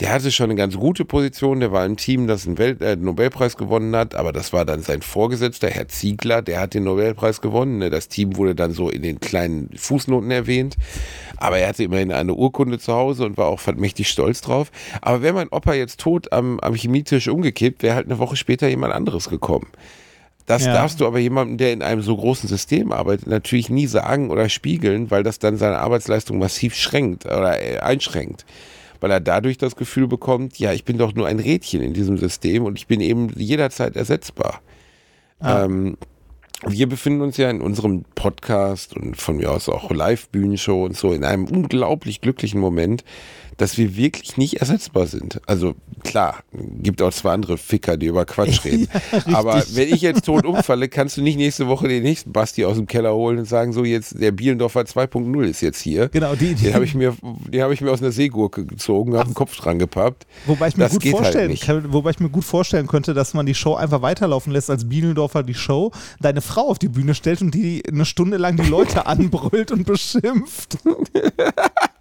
der 0.00 0.12
hatte 0.12 0.30
schon 0.30 0.50
eine 0.50 0.56
ganz 0.56 0.76
gute 0.76 1.06
Position, 1.06 1.60
der 1.60 1.72
war 1.72 1.86
im 1.86 1.96
Team, 1.96 2.26
das 2.26 2.46
einen 2.46 2.58
Welt, 2.58 2.82
äh, 2.82 2.96
Nobelpreis 2.96 3.56
gewonnen 3.56 3.96
hat, 3.96 4.14
aber 4.14 4.32
das 4.32 4.52
war 4.52 4.66
dann 4.66 4.82
sein 4.82 5.00
Vorgesetzter, 5.00 5.68
Herr 5.68 5.88
Ziegler, 5.88 6.42
der 6.42 6.60
hat 6.60 6.74
den 6.74 6.84
Nobelpreis 6.84 7.40
gewonnen. 7.40 7.78
Ne? 7.78 7.88
Das 7.88 8.08
Team 8.08 8.36
wurde 8.36 8.54
dann 8.54 8.72
so 8.72 8.90
in 8.90 9.02
den 9.02 9.20
kleinen 9.20 9.70
Fußnoten 9.74 10.30
erwähnt, 10.30 10.76
aber 11.38 11.58
er 11.58 11.68
hatte 11.68 11.84
immerhin 11.84 12.12
eine 12.12 12.34
Urkunde 12.34 12.78
zu 12.78 12.92
Hause 12.92 13.24
und 13.24 13.38
war 13.38 13.46
auch 13.46 13.60
mächtig 13.76 14.08
stolz 14.08 14.42
drauf. 14.42 14.70
Aber 15.00 15.22
wäre 15.22 15.34
mein 15.34 15.48
Opa 15.48 15.72
jetzt 15.72 15.98
tot 16.00 16.30
am, 16.30 16.60
am 16.60 16.74
Chemietisch 16.74 17.28
umgekippt, 17.28 17.82
wäre 17.82 17.94
halt 17.94 18.06
eine 18.06 18.18
Woche 18.18 18.36
später 18.36 18.68
jemand 18.68 18.92
anderes 18.92 19.30
gekommen. 19.30 19.68
Das 20.44 20.66
ja. 20.66 20.74
darfst 20.74 21.00
du 21.00 21.06
aber 21.06 21.18
jemandem, 21.18 21.56
der 21.56 21.72
in 21.72 21.82
einem 21.82 22.02
so 22.02 22.16
großen 22.16 22.48
System 22.48 22.92
arbeitet, 22.92 23.26
natürlich 23.26 23.70
nie 23.70 23.86
sagen 23.86 24.30
oder 24.30 24.48
spiegeln, 24.48 25.10
weil 25.10 25.22
das 25.22 25.38
dann 25.38 25.56
seine 25.56 25.78
Arbeitsleistung 25.78 26.38
massiv 26.38 26.74
schränkt 26.74 27.24
oder 27.24 27.60
äh, 27.60 27.78
einschränkt 27.78 28.44
weil 29.00 29.10
er 29.10 29.20
dadurch 29.20 29.58
das 29.58 29.76
Gefühl 29.76 30.06
bekommt, 30.06 30.58
ja, 30.58 30.72
ich 30.72 30.84
bin 30.84 30.98
doch 30.98 31.14
nur 31.14 31.26
ein 31.26 31.38
Rädchen 31.38 31.82
in 31.82 31.94
diesem 31.94 32.18
System 32.18 32.64
und 32.64 32.78
ich 32.78 32.86
bin 32.86 33.00
eben 33.00 33.30
jederzeit 33.36 33.96
ersetzbar. 33.96 34.60
Ah. 35.38 35.64
Ähm, 35.64 35.96
wir 36.64 36.88
befinden 36.88 37.20
uns 37.20 37.36
ja 37.36 37.50
in 37.50 37.60
unserem 37.60 38.04
Podcast 38.14 38.96
und 38.96 39.16
von 39.16 39.36
mir 39.36 39.52
aus 39.52 39.68
auch 39.68 39.90
Live-Bühnenshow 39.90 40.84
und 40.84 40.96
so 40.96 41.12
in 41.12 41.24
einem 41.24 41.44
unglaublich 41.44 42.22
glücklichen 42.22 42.60
Moment, 42.60 43.04
dass 43.56 43.78
wir 43.78 43.96
wirklich 43.96 44.36
nicht 44.36 44.60
ersetzbar 44.60 45.06
sind. 45.06 45.40
Also 45.46 45.74
klar, 46.04 46.40
gibt 46.52 47.00
auch 47.00 47.12
zwei 47.12 47.32
andere 47.32 47.58
Ficker, 47.58 47.96
die 47.96 48.06
über 48.06 48.24
Quatsch 48.24 48.64
reden. 48.64 48.88
ja, 49.26 49.36
Aber 49.36 49.62
wenn 49.72 49.92
ich 49.92 50.02
jetzt 50.02 50.26
tot 50.26 50.44
umfalle, 50.44 50.88
kannst 50.88 51.16
du 51.16 51.22
nicht 51.22 51.36
nächste 51.36 51.66
Woche 51.66 51.88
den 51.88 52.02
nächsten 52.02 52.32
Basti 52.32 52.64
aus 52.64 52.76
dem 52.76 52.86
Keller 52.86 53.14
holen 53.14 53.38
und 53.38 53.44
sagen, 53.46 53.72
so 53.72 53.84
jetzt 53.84 54.20
der 54.20 54.32
Bielendorfer 54.32 54.82
2.0 54.82 55.42
ist 55.44 55.60
jetzt 55.62 55.80
hier. 55.80 56.08
Genau, 56.08 56.34
die, 56.34 56.54
die 56.54 56.64
den 56.64 56.74
habe 56.74 56.84
ich 56.84 56.94
mir, 56.94 57.16
den 57.22 57.62
habe 57.62 57.72
ich 57.72 57.80
mir 57.80 57.90
aus 57.90 58.02
einer 58.02 58.12
Seegurke 58.12 58.66
gezogen, 58.66 59.16
habe 59.16 59.30
den 59.30 59.34
Kopf 59.34 59.56
dran 59.56 59.78
gepappt. 59.78 60.26
Wobei 60.46 60.68
ich 60.68 60.76
mir 60.76 60.84
das 60.84 60.94
gut 60.94 61.04
halt 61.04 61.16
vorstellen, 61.16 61.50
halt 61.50 61.60
kann, 61.60 61.92
wobei 61.92 62.10
ich 62.10 62.20
mir 62.20 62.28
gut 62.28 62.44
vorstellen 62.44 62.86
könnte, 62.86 63.14
dass 63.14 63.34
man 63.34 63.46
die 63.46 63.54
Show 63.54 63.74
einfach 63.74 64.02
weiterlaufen 64.02 64.52
lässt 64.52 64.70
als 64.70 64.88
Bielendorfer 64.88 65.42
die 65.42 65.54
Show, 65.54 65.92
deine 66.20 66.40
Frau 66.40 66.68
auf 66.68 66.78
die 66.78 66.88
Bühne 66.88 67.14
stellt 67.14 67.40
und 67.40 67.54
die 67.54 67.82
eine 67.86 68.04
Stunde 68.04 68.36
lang 68.36 68.56
die 68.56 68.68
Leute 68.68 69.06
anbrüllt 69.06 69.72
und 69.72 69.86
beschimpft. 69.86 70.78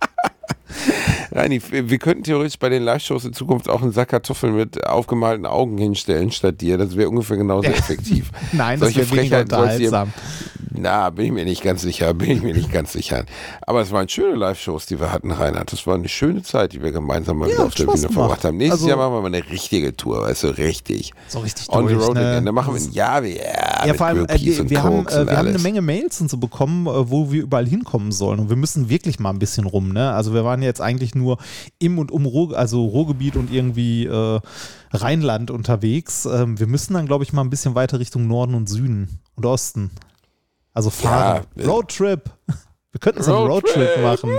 Reini, 1.32 1.62
wir 1.70 1.98
könnten 1.98 2.24
theoretisch 2.24 2.58
bei 2.58 2.70
den 2.70 2.84
Live-Shows 2.84 3.26
in 3.26 3.34
Zukunft 3.34 3.70
auch 3.70 3.82
einen 3.82 3.92
Sack 3.92 4.10
Kartoffeln 4.10 4.56
mit 4.56 4.86
aufgemalten 4.86 5.46
Augen 5.46 5.78
hinstellen 5.78 6.32
statt 6.32 6.62
dir. 6.62 6.78
Das 6.78 6.96
wäre 6.96 7.10
ungefähr 7.10 7.38
genauso 7.38 7.68
effektiv. 7.68 8.32
Nein, 8.54 8.80
Solche 8.80 9.02
das 9.02 9.12
wäre 9.12 9.20
weniger 9.20 9.42
unterhaltsam. 9.42 10.14
Na, 10.78 11.10
bin 11.10 11.26
ich 11.26 11.32
mir 11.32 11.46
nicht 11.46 11.64
ganz 11.64 11.82
sicher, 11.82 12.14
bin 12.14 12.32
ich 12.32 12.42
mir 12.42 12.54
nicht 12.54 12.72
ganz 12.72 12.94
sicher. 12.94 13.26
Aber 13.62 13.82
es 13.82 13.92
waren 13.92 14.08
schöne 14.10 14.36
Live-Shows, 14.36 14.86
die 14.86 15.00
wir 15.00 15.12
hatten, 15.12 15.32
Reinhard. 15.32 15.72
Das 15.72 15.86
war 15.88 15.96
eine 15.96 16.08
schöne 16.08 16.44
Zeit, 16.44 16.74
die 16.74 16.82
wir 16.82 16.92
gemeinsam 16.92 17.38
mal 17.38 17.50
ja, 17.50 17.60
auf 17.60 17.76
der 17.76 17.86
Bühne 17.86 18.10
verbracht 18.10 18.44
haben. 18.44 18.58
Nächstes 18.58 18.82
also, 18.82 18.90
Jahr 18.90 18.98
machen 18.98 19.14
wir 19.14 19.22
mal 19.22 19.36
eine 19.36 19.50
richtige 19.50 19.96
Tour, 19.96 20.22
weißt 20.22 20.44
du, 20.44 20.48
richtig. 20.58 21.14
So 21.28 21.40
richtig 21.40 21.70
On 21.70 21.86
durch, 21.86 21.98
the 21.98 22.06
road 22.06 22.16
ne? 22.16 22.28
again. 22.28 22.46
Dann 22.46 22.56
machen 22.56 22.74
wir 22.74 22.82
ein 22.82 22.92
Jahr, 22.92 23.24
ja, 23.24 23.86
ja 23.86 23.94
vor 23.94 24.08
allem, 24.08 24.26
äh, 24.26 24.40
wir, 24.40 24.70
wir, 24.70 24.84
haben, 24.84 25.08
äh, 25.08 25.28
wir 25.28 25.38
haben 25.38 25.48
eine 25.48 25.60
Menge 25.60 25.82
Mails 25.82 26.22
und 26.22 26.30
so 26.30 26.38
bekommen, 26.38 26.88
äh, 26.88 27.10
wo 27.10 27.32
wir 27.32 27.44
überall 27.44 27.68
hinkommen 27.68 28.12
sollen. 28.12 28.40
Und 28.40 28.50
wir 28.50 28.56
müssen 28.56 28.90
wirklich 28.90 29.20
mal 29.20 29.32
ein 29.32 29.40
bisschen 29.40 29.66
rum, 29.66 29.94
ne? 29.94 30.12
Also 30.14 30.34
wir 30.34 30.44
waren 30.44 30.62
jetzt 30.62 30.82
eigentlich 30.82 31.16
nur 31.16 31.38
im 31.80 32.00
und 32.00 32.12
um 32.12 32.26
Ruhr, 32.26 32.58
also 32.58 32.86
Ruhrgebiet 32.86 33.36
und 33.36 33.52
irgendwie 33.52 34.06
äh, 34.06 34.40
Rheinland 34.92 35.52
unterwegs. 35.52 36.26
Ähm, 36.26 36.60
wir 36.60 36.68
müssen 36.68 36.94
dann, 36.94 37.06
glaube 37.06 37.24
ich, 37.24 37.34
mal 37.34 37.42
ein 37.42 37.50
bisschen 37.50 37.76
weiter 37.76 38.00
Richtung 38.00 38.28
Norden 38.28 38.56
und 38.56 38.68
Süden 38.68 39.20
und 39.36 39.46
Osten. 39.46 39.92
Also 40.76 40.92
fahren. 40.92 41.46
Ja, 41.56 41.66
Roadtrip. 41.66 42.30
Wir 42.92 43.00
könnten 43.00 43.24
so 43.24 43.36
einen 43.36 43.48
Roadtrip 43.48 44.02
machen. 44.02 44.30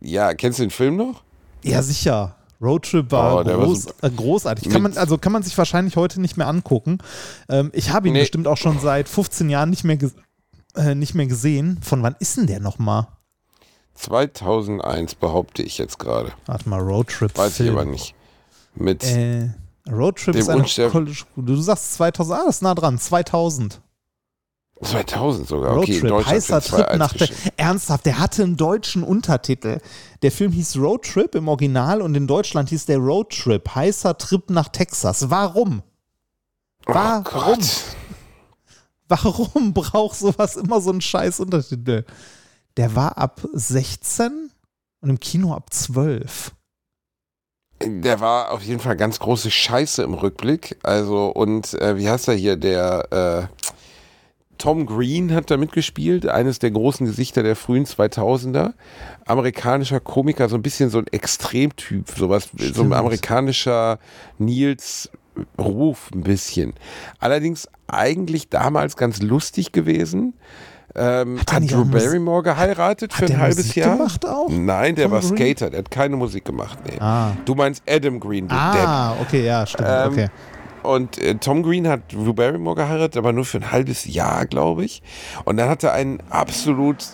Ja, 0.00 0.34
kennst 0.34 0.58
du 0.58 0.64
den 0.64 0.70
Film 0.70 0.96
noch? 0.96 1.22
Ja, 1.62 1.82
sicher. 1.82 2.36
Roadtrip 2.60 3.10
war, 3.10 3.40
oh, 3.40 3.44
groß, 3.44 3.86
war 3.86 3.94
so 4.00 4.06
äh, 4.06 4.10
großartig. 4.10 4.70
Kann 4.70 4.82
man, 4.82 4.96
also 4.96 5.18
kann 5.18 5.32
man 5.32 5.42
sich 5.42 5.56
wahrscheinlich 5.56 5.96
heute 5.96 6.20
nicht 6.20 6.36
mehr 6.36 6.46
angucken. 6.46 6.98
Ähm, 7.48 7.70
ich 7.72 7.90
habe 7.90 8.08
ihn 8.08 8.14
nee. 8.14 8.20
bestimmt 8.20 8.46
auch 8.46 8.56
schon 8.56 8.78
seit 8.80 9.08
15 9.08 9.50
Jahren 9.50 9.70
nicht 9.70 9.84
mehr, 9.84 9.98
äh, 10.76 10.94
nicht 10.94 11.14
mehr 11.14 11.26
gesehen. 11.26 11.78
Von 11.82 12.02
wann 12.02 12.16
ist 12.18 12.36
denn 12.36 12.46
der 12.46 12.60
nochmal? 12.60 13.08
2001 13.94 15.14
behaupte 15.16 15.62
ich 15.62 15.78
jetzt 15.78 15.98
gerade. 15.98 16.32
Warte 16.46 16.68
mal, 16.68 16.80
Roadtrip. 16.80 17.36
Weiß 17.36 17.60
ich 17.60 17.70
aber 17.70 17.84
nicht. 17.84 18.14
Mit 18.74 19.04
äh, 19.04 19.50
Roadtrip 19.90 20.34
ist 20.34 20.48
eine 20.48 20.64
Du 21.36 21.56
sagst 21.56 21.94
2000, 21.94 22.38
ah, 22.38 22.42
das 22.46 22.56
ist 22.56 22.62
nah 22.62 22.74
dran, 22.74 22.98
2000. 22.98 23.80
2000 24.84 25.48
sogar, 25.48 25.76
okay. 25.76 26.00
Roadtrip, 26.00 26.26
heißer 26.26 26.60
Trip 26.60 26.96
nach 26.96 27.12
der, 27.12 27.28
Ernsthaft, 27.56 28.06
der 28.06 28.18
hatte 28.18 28.42
einen 28.42 28.56
deutschen 28.56 29.02
Untertitel. 29.02 29.80
Der 30.22 30.30
Film 30.30 30.52
hieß 30.52 30.76
Roadtrip 30.76 31.34
im 31.34 31.48
Original 31.48 32.02
und 32.02 32.14
in 32.14 32.26
Deutschland 32.26 32.68
hieß 32.70 32.86
der 32.86 32.98
Roadtrip, 32.98 33.74
heißer 33.74 34.16
Trip 34.18 34.50
nach 34.50 34.68
Texas. 34.68 35.30
Warum? 35.30 35.82
Warum? 36.86 37.58
Oh 37.58 37.64
Warum 39.08 39.74
braucht 39.74 40.18
sowas 40.18 40.56
immer 40.56 40.80
so 40.80 40.90
einen 40.90 41.00
scheiß 41.00 41.40
Untertitel? 41.40 42.04
Der 42.76 42.94
war 42.94 43.18
ab 43.18 43.40
16 43.52 44.50
und 45.00 45.10
im 45.10 45.20
Kino 45.20 45.54
ab 45.54 45.72
12. 45.72 46.52
Der 47.82 48.20
war 48.20 48.50
auf 48.52 48.62
jeden 48.62 48.80
Fall 48.80 48.96
ganz 48.96 49.18
große 49.18 49.50
Scheiße 49.50 50.02
im 50.02 50.14
Rückblick. 50.14 50.78
Also, 50.82 51.26
und 51.26 51.74
äh, 51.74 51.98
wie 51.98 52.08
heißt 52.08 52.28
er 52.28 52.34
hier, 52.34 52.56
der 52.56 53.50
äh, 53.50 53.53
Tom 54.58 54.86
Green 54.86 55.32
hat 55.34 55.50
da 55.50 55.56
mitgespielt, 55.56 56.28
eines 56.28 56.58
der 56.58 56.70
großen 56.70 57.06
Gesichter 57.06 57.42
der 57.42 57.56
frühen 57.56 57.84
2000er. 57.86 58.72
Amerikanischer 59.26 60.00
Komiker, 60.00 60.48
so 60.48 60.56
ein 60.56 60.62
bisschen 60.62 60.90
so 60.90 60.98
ein 60.98 61.06
Extremtyp, 61.10 62.08
sowas, 62.10 62.48
Stimmt. 62.56 62.74
so 62.76 62.82
ein 62.82 62.92
amerikanischer 62.92 63.98
Nils 64.38 65.10
Ruf 65.58 66.10
ein 66.14 66.22
bisschen. 66.22 66.74
Allerdings 67.18 67.68
eigentlich 67.88 68.48
damals 68.50 68.96
ganz 68.96 69.20
lustig 69.20 69.72
gewesen. 69.72 70.34
Ähm, 70.96 71.40
hat, 71.40 71.52
hat 71.52 71.70
Drew 71.72 71.84
Barrymore 71.84 72.44
geheiratet 72.44 73.12
für 73.12 73.24
ein 73.24 73.38
halbes 73.40 73.56
Musik 73.56 73.74
Jahr? 73.76 73.96
Gemacht 73.96 74.24
auch? 74.24 74.48
Nein, 74.48 74.94
der 74.94 75.06
Tom 75.06 75.12
war 75.12 75.20
Green? 75.22 75.36
Skater, 75.36 75.70
der 75.70 75.78
hat 75.80 75.90
keine 75.90 76.14
Musik 76.16 76.44
gemacht. 76.44 76.78
Nee. 76.86 77.00
Ah. 77.00 77.32
Du 77.44 77.56
meinst 77.56 77.82
Adam 77.88 78.20
Green, 78.20 78.46
Ah, 78.48 79.14
Depp. 79.16 79.26
okay, 79.26 79.44
ja, 79.44 79.66
stimmt. 79.66 79.88
Ähm, 79.90 80.12
okay. 80.12 80.28
Und 80.84 81.18
äh, 81.18 81.34
Tom 81.36 81.62
Green 81.62 81.88
hat 81.88 82.12
Drew 82.12 82.34
Barrymore 82.34 82.76
geheiratet, 82.76 83.16
aber 83.16 83.32
nur 83.32 83.44
für 83.44 83.58
ein 83.58 83.72
halbes 83.72 84.04
Jahr, 84.04 84.46
glaube 84.46 84.84
ich. 84.84 85.02
Und 85.44 85.56
dann 85.56 85.68
hat 85.68 85.82
er 85.82 85.92
einen 85.92 86.20
absolut 86.30 87.04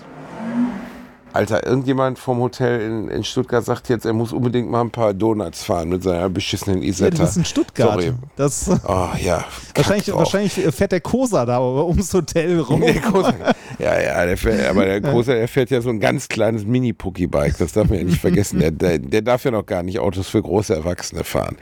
Alter, 1.32 1.66
irgendjemand 1.66 2.18
vom 2.18 2.38
Hotel 2.38 2.80
in, 2.80 3.08
in, 3.08 3.24
Stuttgart 3.24 3.64
sagt 3.64 3.88
jetzt, 3.88 4.04
er 4.04 4.12
muss 4.12 4.32
unbedingt 4.32 4.70
mal 4.70 4.80
ein 4.80 4.90
paar 4.90 5.14
Donuts 5.14 5.62
fahren 5.62 5.88
mit 5.88 6.02
seiner 6.02 6.28
beschissenen 6.28 6.82
Isetta. 6.82 7.16
Ja, 7.16 7.20
das 7.22 7.30
ist 7.30 7.36
in 7.36 7.44
Stuttgart. 7.44 8.02
Sorry. 8.02 8.14
Das, 8.36 8.70
oh, 8.86 9.08
ja. 9.20 9.44
Wahrscheinlich, 9.74 10.12
wahrscheinlich, 10.12 10.52
fährt 10.52 10.92
der 10.92 11.00
Kosa 11.00 11.46
da 11.46 11.60
ums 11.60 12.12
Hotel 12.12 12.58
rum. 12.68 12.80
Der 12.80 13.00
Kosa. 13.00 13.34
Ja, 13.78 14.00
ja, 14.00 14.26
der 14.26 14.36
fährt, 14.36 14.68
aber 14.68 14.84
der 14.84 15.00
Große, 15.00 15.32
der 15.32 15.48
fährt 15.48 15.70
ja 15.70 15.80
so 15.80 15.88
ein 15.90 16.00
ganz 16.00 16.28
kleines 16.28 16.64
Mini-Pookie-Bike, 16.64 17.56
das 17.58 17.72
darf 17.72 17.88
man 17.88 17.98
ja 17.98 18.04
nicht 18.04 18.20
vergessen. 18.20 18.58
Der, 18.58 18.70
der, 18.70 18.98
der, 18.98 19.22
darf 19.22 19.44
ja 19.44 19.50
noch 19.50 19.64
gar 19.64 19.82
nicht 19.82 19.98
Autos 20.00 20.28
für 20.28 20.42
große 20.42 20.74
Erwachsene 20.74 21.24
fahren. 21.24 21.56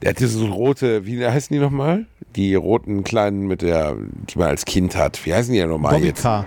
Der 0.00 0.10
hat 0.10 0.20
diese 0.20 0.38
so 0.38 0.46
rote, 0.46 1.06
wie 1.06 1.24
heißen 1.24 1.54
die 1.54 1.60
nochmal? 1.60 2.06
Die 2.34 2.54
roten 2.54 3.04
kleinen 3.04 3.46
mit 3.46 3.62
der, 3.62 3.96
die 4.30 4.38
man 4.38 4.48
als 4.48 4.64
Kind 4.64 4.96
hat. 4.96 5.24
Wie 5.24 5.34
heißen 5.34 5.52
die 5.52 5.58
ja 5.58 5.66
nochmal 5.66 5.94
Bobby 5.94 6.06
jetzt? 6.06 6.22
Car. 6.22 6.46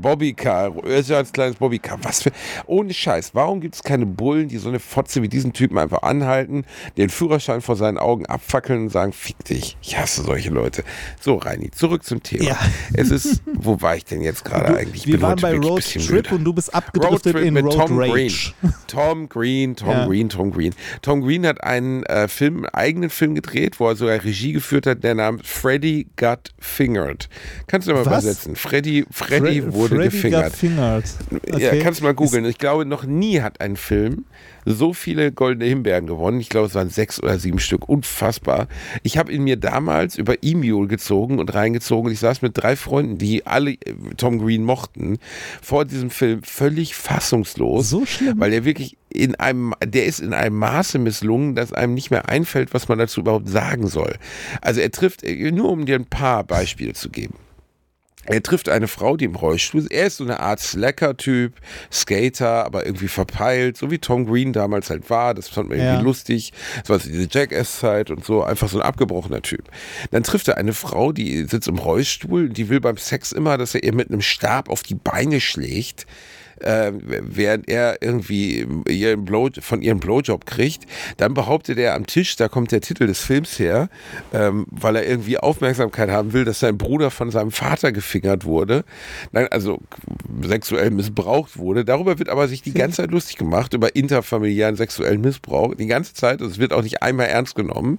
Bobbycar, 0.00 0.84
ist 0.84 1.10
ja 1.10 1.16
als 1.18 1.32
kleines 1.32 1.56
Bobbycar. 1.56 1.98
Was 2.02 2.22
für, 2.22 2.32
ohne 2.66 2.92
Scheiß, 2.92 3.30
warum 3.34 3.60
gibt 3.60 3.74
es 3.74 3.82
keine 3.82 4.06
Bullen, 4.06 4.48
die 4.48 4.58
so 4.58 4.68
eine 4.68 4.80
Fotze 4.80 5.22
wie 5.22 5.28
diesen 5.28 5.52
Typen 5.52 5.78
einfach 5.78 6.02
anhalten, 6.02 6.64
den 6.96 7.08
Führerschein 7.10 7.60
vor 7.60 7.76
seinen 7.76 7.98
Augen 7.98 8.26
abfackeln 8.26 8.82
und 8.84 8.88
sagen, 8.90 9.12
fick 9.12 9.42
dich, 9.44 9.76
ich 9.82 9.96
hasse 9.98 10.22
solche 10.22 10.50
Leute. 10.50 10.84
So, 11.20 11.36
Reini, 11.36 11.70
zurück 11.70 12.04
zum 12.04 12.22
Thema. 12.22 12.44
Ja. 12.44 12.58
Es 12.94 13.10
ist, 13.10 13.42
wo 13.52 13.80
war 13.80 13.96
ich 13.96 14.04
denn 14.04 14.20
jetzt 14.22 14.44
gerade 14.44 14.76
eigentlich? 14.76 15.02
Ich 15.02 15.06
Wir 15.06 15.14
bin 15.14 15.22
waren 15.22 15.40
bei 15.40 15.54
Road 15.54 15.82
Trip 15.84 16.32
und 16.32 16.44
du 16.44 16.52
bist 16.52 16.74
abgedriftet 16.74 17.36
in 17.36 17.54
mit 17.54 17.64
Road 17.64 17.74
Tom 17.74 17.98
Rage. 17.98 18.12
Green. 18.12 18.74
Tom 18.86 19.28
Green, 19.28 19.76
Tom 19.76 19.88
Ja. 19.88 20.06
Green, 20.06 20.28
Tom 20.28 20.50
Green. 20.50 20.74
Tom 21.02 21.22
Green 21.22 21.46
hat 21.46 21.62
einen 21.62 22.02
äh, 22.04 22.28
Film, 22.28 22.56
einen 22.58 22.66
eigenen 22.74 23.10
Film 23.10 23.34
gedreht, 23.34 23.80
wo 23.80 23.88
er 23.88 23.96
sogar 23.96 24.22
Regie 24.22 24.52
geführt 24.52 24.86
hat, 24.86 25.02
der 25.04 25.14
Name 25.14 25.38
Freddy 25.42 26.06
Got 26.16 26.52
Fingered. 26.58 27.28
Kannst 27.66 27.88
du 27.88 27.92
mal 27.92 28.00
Was? 28.06 28.24
übersetzen? 28.24 28.56
Freddy, 28.56 29.04
Freddy 29.10 29.60
Fre- 29.62 29.73
wurde 29.74 29.96
Freddy 29.96 30.10
gefingert. 30.10 30.44
got 30.44 30.52
fingered. 30.52 31.04
Ja, 31.46 31.54
Okay. 31.56 31.78
kannst 31.80 32.00
du 32.00 32.04
mal 32.04 32.14
googeln. 32.14 32.44
Ich 32.44 32.58
glaube, 32.58 32.84
noch 32.86 33.04
nie 33.04 33.40
hat 33.40 33.60
ein 33.60 33.76
Film 33.76 34.24
so 34.66 34.94
viele 34.94 35.30
goldene 35.30 35.66
Himbeeren 35.66 36.06
gewonnen. 36.06 36.40
Ich 36.40 36.48
glaube, 36.48 36.66
es 36.68 36.74
waren 36.74 36.88
sechs 36.88 37.22
oder 37.22 37.38
sieben 37.38 37.58
Stück. 37.58 37.86
Unfassbar. 37.88 38.66
Ich 39.02 39.18
habe 39.18 39.30
ihn 39.32 39.44
mir 39.44 39.56
damals 39.56 40.16
über 40.16 40.42
E-Mule 40.42 40.88
gezogen 40.88 41.38
und 41.38 41.52
reingezogen. 41.52 42.10
Ich 42.10 42.18
saß 42.20 42.40
mit 42.42 42.52
drei 42.56 42.74
Freunden, 42.76 43.18
die 43.18 43.46
alle 43.46 43.72
äh, 43.72 43.76
Tom 44.16 44.38
Green 44.38 44.64
mochten, 44.64 45.18
vor 45.60 45.84
diesem 45.84 46.10
Film 46.10 46.42
völlig 46.42 46.94
fassungslos. 46.94 47.90
So 47.90 48.06
schlimm? 48.06 48.40
Weil 48.40 48.52
er 48.52 48.64
wirklich 48.64 48.96
in 49.10 49.34
einem, 49.34 49.74
der 49.84 50.06
ist 50.06 50.20
in 50.20 50.32
einem 50.32 50.56
Maße 50.56 50.98
misslungen, 50.98 51.54
dass 51.54 51.72
einem 51.72 51.94
nicht 51.94 52.10
mehr 52.10 52.28
einfällt, 52.28 52.72
was 52.74 52.88
man 52.88 52.98
dazu 52.98 53.20
überhaupt 53.20 53.48
sagen 53.48 53.86
soll. 53.86 54.14
Also 54.60 54.80
er 54.80 54.90
trifft, 54.90 55.22
äh, 55.24 55.52
nur 55.52 55.70
um 55.70 55.84
dir 55.84 55.96
ein 55.96 56.06
paar 56.06 56.42
Beispiele 56.42 56.94
zu 56.94 57.10
geben. 57.10 57.34
Er 58.26 58.42
trifft 58.42 58.68
eine 58.68 58.88
Frau, 58.88 59.16
die 59.16 59.26
im 59.26 59.34
Rollstuhl 59.34 59.80
ist. 59.82 59.90
Er 59.92 60.06
ist 60.06 60.16
so 60.18 60.24
eine 60.24 60.40
Art 60.40 60.60
Slacker-Typ, 60.60 61.54
Skater, 61.92 62.64
aber 62.64 62.86
irgendwie 62.86 63.08
verpeilt, 63.08 63.76
so 63.76 63.90
wie 63.90 63.98
Tom 63.98 64.26
Green 64.26 64.52
damals 64.52 64.90
halt 64.90 65.10
war. 65.10 65.34
Das 65.34 65.48
fand 65.48 65.68
man 65.68 65.78
irgendwie 65.78 65.96
Ja. 65.96 66.00
lustig. 66.00 66.52
Das 66.80 66.88
war 66.88 66.98
so 66.98 67.08
diese 67.08 67.28
Jackass-Zeit 67.30 68.10
und 68.10 68.24
so. 68.24 68.42
Einfach 68.42 68.68
so 68.68 68.78
ein 68.78 68.82
abgebrochener 68.86 69.42
Typ. 69.42 69.64
Dann 70.10 70.22
trifft 70.22 70.48
er 70.48 70.56
eine 70.56 70.72
Frau, 70.72 71.12
die 71.12 71.44
sitzt 71.44 71.68
im 71.68 71.78
Rollstuhl. 71.78 72.48
Die 72.48 72.68
will 72.68 72.80
beim 72.80 72.96
Sex 72.96 73.32
immer, 73.32 73.58
dass 73.58 73.74
er 73.74 73.82
ihr 73.84 73.94
mit 73.94 74.10
einem 74.10 74.22
Stab 74.22 74.68
auf 74.70 74.82
die 74.82 74.94
Beine 74.94 75.40
schlägt. 75.40 76.06
Äh, 76.60 76.92
während 76.94 77.68
er 77.68 78.02
irgendwie 78.02 78.66
ihren 78.88 79.24
Blow, 79.24 79.50
von 79.60 79.82
ihrem 79.82 80.00
Blowjob 80.00 80.46
kriegt, 80.46 80.84
dann 81.16 81.34
behauptet 81.34 81.78
er 81.78 81.94
am 81.94 82.06
Tisch, 82.06 82.36
da 82.36 82.48
kommt 82.48 82.72
der 82.72 82.80
Titel 82.80 83.06
des 83.06 83.20
Films 83.20 83.58
her, 83.58 83.88
ähm, 84.32 84.66
weil 84.70 84.96
er 84.96 85.06
irgendwie 85.06 85.38
Aufmerksamkeit 85.38 86.10
haben 86.10 86.32
will, 86.32 86.44
dass 86.44 86.60
sein 86.60 86.78
Bruder 86.78 87.10
von 87.10 87.30
seinem 87.30 87.50
Vater 87.50 87.92
gefingert 87.92 88.44
wurde, 88.44 88.84
Nein, 89.32 89.48
also 89.50 89.80
sexuell 90.42 90.90
missbraucht 90.90 91.58
wurde. 91.58 91.84
Darüber 91.84 92.18
wird 92.18 92.28
aber 92.28 92.48
sich 92.48 92.62
die 92.62 92.72
ganze 92.72 93.02
Zeit 93.02 93.10
lustig 93.10 93.36
gemacht, 93.36 93.74
über 93.74 93.94
interfamiliären 93.96 94.76
sexuellen 94.76 95.20
Missbrauch, 95.20 95.74
die 95.74 95.86
ganze 95.86 96.14
Zeit. 96.14 96.40
Also 96.40 96.52
es 96.52 96.58
wird 96.58 96.72
auch 96.72 96.82
nicht 96.82 97.02
einmal 97.02 97.26
ernst 97.26 97.54
genommen. 97.54 97.98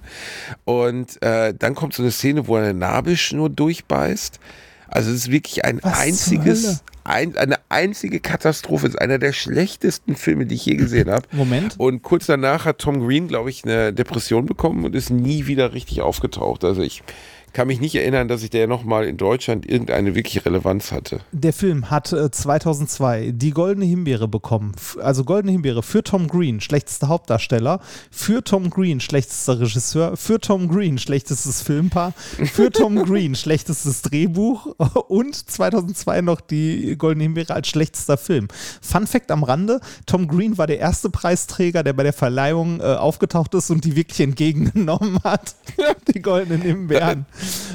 Und 0.64 1.20
äh, 1.22 1.54
dann 1.56 1.74
kommt 1.74 1.94
so 1.94 2.02
eine 2.02 2.12
Szene, 2.12 2.46
wo 2.46 2.56
er 2.56 2.64
eine 2.64 2.74
Nabelschnur 2.74 3.50
durchbeißt. 3.50 4.40
Also 4.88 5.10
es 5.10 5.16
ist 5.16 5.30
wirklich 5.30 5.64
ein 5.64 5.80
Was 5.82 5.98
einziges, 5.98 6.84
ein, 7.06 7.36
eine 7.36 7.56
einzige 7.68 8.20
Katastrophe. 8.20 8.86
Ist 8.86 9.00
einer 9.00 9.18
der 9.18 9.32
schlechtesten 9.32 10.16
Filme, 10.16 10.46
die 10.46 10.56
ich 10.56 10.66
je 10.66 10.76
gesehen 10.76 11.10
habe. 11.10 11.26
Moment. 11.32 11.74
Und 11.78 12.02
kurz 12.02 12.26
danach 12.26 12.64
hat 12.64 12.78
Tom 12.78 13.04
Green, 13.06 13.28
glaube 13.28 13.50
ich, 13.50 13.64
eine 13.64 13.92
Depression 13.92 14.46
bekommen 14.46 14.84
und 14.84 14.94
ist 14.94 15.10
nie 15.10 15.46
wieder 15.46 15.72
richtig 15.72 16.02
aufgetaucht. 16.02 16.64
Also 16.64 16.82
ich 16.82 17.02
kann 17.52 17.68
mich 17.68 17.80
nicht 17.80 17.94
erinnern, 17.94 18.28
dass 18.28 18.42
ich 18.42 18.50
der 18.50 18.66
nochmal 18.66 19.06
in 19.06 19.16
Deutschland 19.16 19.66
irgendeine 19.66 20.14
wirklich 20.14 20.44
Relevanz 20.44 20.92
hatte. 20.92 21.20
Der 21.32 21.52
Film 21.52 21.90
hat 21.90 22.12
äh, 22.12 22.30
2002 22.30 23.32
die 23.34 23.50
Goldene 23.50 23.86
Himbeere 23.86 24.28
bekommen. 24.28 24.72
Also 25.00 25.24
Goldene 25.24 25.52
Himbeere 25.52 25.82
für 25.82 26.02
Tom 26.02 26.28
Green, 26.28 26.60
schlechtester 26.60 27.08
Hauptdarsteller, 27.08 27.80
für 28.10 28.44
Tom 28.44 28.70
Green, 28.70 29.00
schlechtester 29.00 29.58
Regisseur, 29.60 30.16
für 30.16 30.38
Tom 30.38 30.68
Green, 30.68 30.98
schlechtestes 30.98 31.62
Filmpaar, 31.62 32.12
für 32.52 32.70
Tom 32.70 32.96
Green, 33.04 33.34
schlechtestes 33.34 34.02
Drehbuch 34.02 34.66
und 35.08 35.34
2002 35.34 36.20
noch 36.20 36.40
die 36.40 36.96
Goldene 36.98 37.24
Himbeere 37.24 37.54
als 37.54 37.68
schlechtester 37.68 38.18
Film. 38.18 38.48
Fun 38.82 39.06
Fact 39.06 39.30
am 39.30 39.42
Rande, 39.42 39.80
Tom 40.04 40.28
Green 40.28 40.58
war 40.58 40.66
der 40.66 40.78
erste 40.78 41.10
Preisträger, 41.10 41.82
der 41.82 41.92
bei 41.92 42.02
der 42.02 42.12
Verleihung 42.12 42.80
äh, 42.80 42.84
aufgetaucht 42.84 43.54
ist 43.54 43.70
und 43.70 43.84
die 43.84 43.96
wirklich 43.96 44.20
entgegengenommen 44.20 45.20
hat. 45.24 45.54
die 46.14 46.20
Goldenen 46.20 46.62
Himbeeren. 46.62 47.26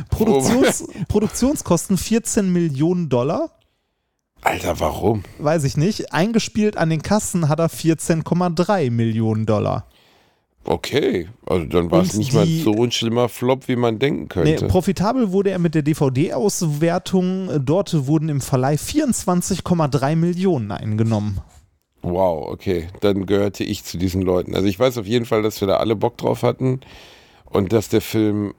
Produktions 0.10 0.86
Produktionskosten 1.08 1.98
14 1.98 2.52
Millionen 2.52 3.10
Dollar 3.10 3.52
Alter, 4.44 4.80
warum? 4.80 5.24
weiß 5.38 5.64
ich 5.66 5.78
nicht. 5.78 6.14
Eingespielt 6.14 6.76
an 6.76 6.90
den 6.90 7.04
Kassen 7.04 7.48
hat 7.48 7.60
er 7.60 7.70
14,3 7.70 8.90
Millionen 8.90 9.46
Dollar. 9.46 9.86
Okay, 10.64 11.28
also 11.48 11.66
dann 11.66 11.90
war 11.92 12.02
es 12.02 12.14
nicht 12.16 12.34
mal 12.34 12.46
die- 12.46 12.62
so 12.62 12.72
ein 12.84 12.92
schlimmer 12.92 13.30
Flop, 13.30 13.68
wie 13.68 13.76
man 13.76 13.98
denken 14.00 14.22
Nee, 14.44 14.56
könnte. 14.56 14.68
profitabel 14.68 15.32
wurde 15.32 15.50
er 15.52 15.60
mit 15.60 15.74
der 15.76 15.82
DVD-Auswertung. 15.84 17.50
Dort 17.66 18.08
wurden 18.08 18.30
im 18.30 18.42
Verleih 18.42 18.78
24,3 18.78 20.16
Millionen 20.16 20.72
eingenommen. 20.72 21.40
wow, 22.04 22.48
okay, 22.50 22.88
dann 23.02 23.28
gehörte 23.28 23.64
ich 23.64 23.84
zu 23.84 23.98
diesen 24.00 24.24
Leuten. 24.24 24.56
Also 24.56 24.68
ich 24.68 24.80
weiß 24.80 24.98
auf 24.98 25.06
jeden 25.06 25.26
Fall, 25.26 25.44
dass 25.44 25.62
wir 25.62 25.68
da 25.68 25.78
alle 25.78 25.96
Bock 25.96 26.18
drauf 26.18 26.42
hatten 26.42 26.80
und 27.46 27.74
dass 27.74 27.90
der 27.90 28.02
Film, 28.02 28.54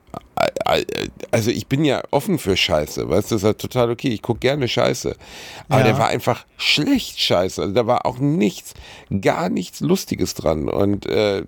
also 1.31 1.51
ich 1.51 1.67
bin 1.67 1.85
ja 1.85 2.03
offen 2.11 2.39
für 2.39 2.57
Scheiße, 2.57 3.09
weißt 3.09 3.31
du, 3.31 3.35
das 3.37 3.43
ist 3.43 3.47
halt 3.47 3.59
total 3.59 3.91
okay. 3.91 4.09
Ich 4.09 4.23
gucke 4.23 4.41
gerne 4.41 4.69
Scheiße, 4.69 5.15
aber 5.69 5.81
Ja. 5.81 5.85
der 5.87 5.99
war 5.99 6.09
einfach 6.09 6.45
schlecht 6.57 7.21
Scheiße. 7.21 7.63
Also 7.63 7.75
da 7.75 7.87
war 7.87 8.07
auch 8.07 8.19
nichts, 8.19 8.75
gar 9.21 9.49
nichts 9.49 9.81
Lustiges 9.81 10.35
dran 10.35 10.69
und 10.69 11.07
äh, 11.07 11.43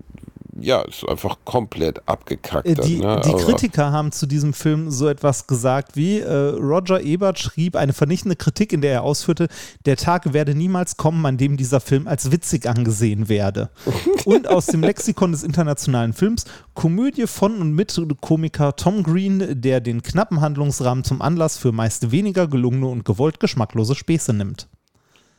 ja, 0.59 0.81
ist 0.81 1.07
einfach 1.07 1.37
komplett 1.43 2.07
abgekackt. 2.07 2.67
Äh, 2.67 2.75
Die, 2.75 2.97
ne? 2.99 3.21
die 3.25 3.29
Aber- 3.29 3.43
Kritiker 3.43 3.91
haben 3.91 4.11
zu 4.11 4.25
diesem 4.25 4.53
Film 4.53 4.89
so 4.89 5.07
etwas 5.07 5.47
gesagt 5.47 5.95
wie 5.95 6.19
äh, 6.19 6.31
Roger 6.33 7.01
Ebert 7.01 7.39
schrieb 7.39 7.75
eine 7.75 7.93
vernichtende 7.93 8.35
Kritik, 8.35 8.71
in 8.71 8.81
der 8.81 8.93
er 8.93 9.03
ausführte, 9.03 9.47
der 9.85 9.97
Tag 9.97 10.33
werde 10.33 10.55
niemals 10.55 10.97
kommen, 10.97 11.25
an 11.25 11.37
dem 11.37 11.57
dieser 11.57 11.79
Film 11.81 12.07
als 12.07 12.31
witzig 12.31 12.67
angesehen 12.67 13.27
werde. 13.27 13.69
und 14.25 14.47
aus 14.47 14.67
dem 14.67 14.81
Lexikon 14.81 15.31
des 15.31 15.43
internationalen 15.43 16.13
Films, 16.13 16.45
Komödie 16.73 17.27
von 17.27 17.61
und 17.61 17.73
mit 17.73 17.99
Komiker 18.21 18.75
Tom 18.75 19.03
Green, 19.03 19.61
der 19.61 19.81
den 19.81 20.01
knappen 20.01 20.41
Handlungsrahmen 20.41 21.03
zum 21.03 21.21
Anlass 21.21 21.57
für 21.57 21.71
meist 21.71 22.11
weniger 22.11 22.47
gelungene 22.47 22.87
und 22.87 23.05
gewollt 23.05 23.39
geschmacklose 23.39 23.95
Späße 23.95 24.33
nimmt. 24.33 24.67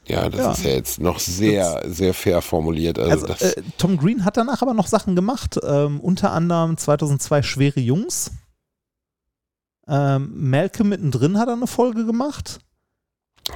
Ja, 0.07 0.29
das 0.29 0.41
Ja. 0.41 0.53
ist 0.53 0.65
ja 0.65 0.71
jetzt 0.71 1.01
noch 1.01 1.19
sehr, 1.19 1.83
sehr 1.87 2.15
fair 2.15 2.41
formuliert. 2.43 2.99
Also, 2.99 3.27
Also, 3.27 3.45
äh, 3.45 3.63
Tom 3.77 3.97
Green 3.97 4.25
hat 4.25 4.37
danach 4.37 4.63
aber 4.63 4.73
noch 4.75 4.87
Sachen 4.87 5.17
gemacht, 5.17 5.59
ähm, 5.65 6.01
unter 6.01 6.31
anderem 6.33 6.77
2002 6.77 7.43
Schwere 7.43 7.81
Jungs. 7.81 8.31
Ähm, 9.89 10.31
Malcolm 10.51 10.89
mittendrin 10.91 11.39
hat 11.39 11.49
er 11.49 11.55
eine 11.55 11.67
Folge 11.67 12.05
gemacht. 12.07 12.59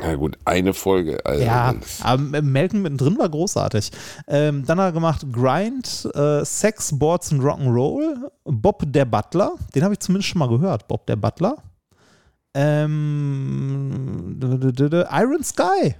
na 0.00 0.14
gut, 0.14 0.38
eine 0.44 0.72
Folge. 0.72 1.18
Also 1.26 1.42
ja, 1.42 1.74
aber 2.02 2.42
Malcolm 2.42 2.82
mittendrin 2.82 3.18
war 3.18 3.28
großartig. 3.28 3.90
Ähm, 4.28 4.64
dann 4.64 4.78
hat 4.78 4.86
er 4.90 4.92
gemacht 4.92 5.26
Grind, 5.32 6.08
äh, 6.14 6.44
Sex, 6.44 6.96
Boards 6.96 7.32
und 7.32 7.40
Rock'n'Roll, 7.40 8.30
Bob 8.44 8.84
der 8.86 9.04
Butler, 9.04 9.54
den 9.74 9.82
habe 9.82 9.94
ich 9.94 10.00
zumindest 10.00 10.28
schon 10.28 10.38
mal 10.38 10.48
gehört, 10.48 10.86
Bob 10.86 11.06
der 11.06 11.16
Butler. 11.16 11.56
Ähm, 12.54 14.38
Iron 15.10 15.42
Sky. 15.44 15.94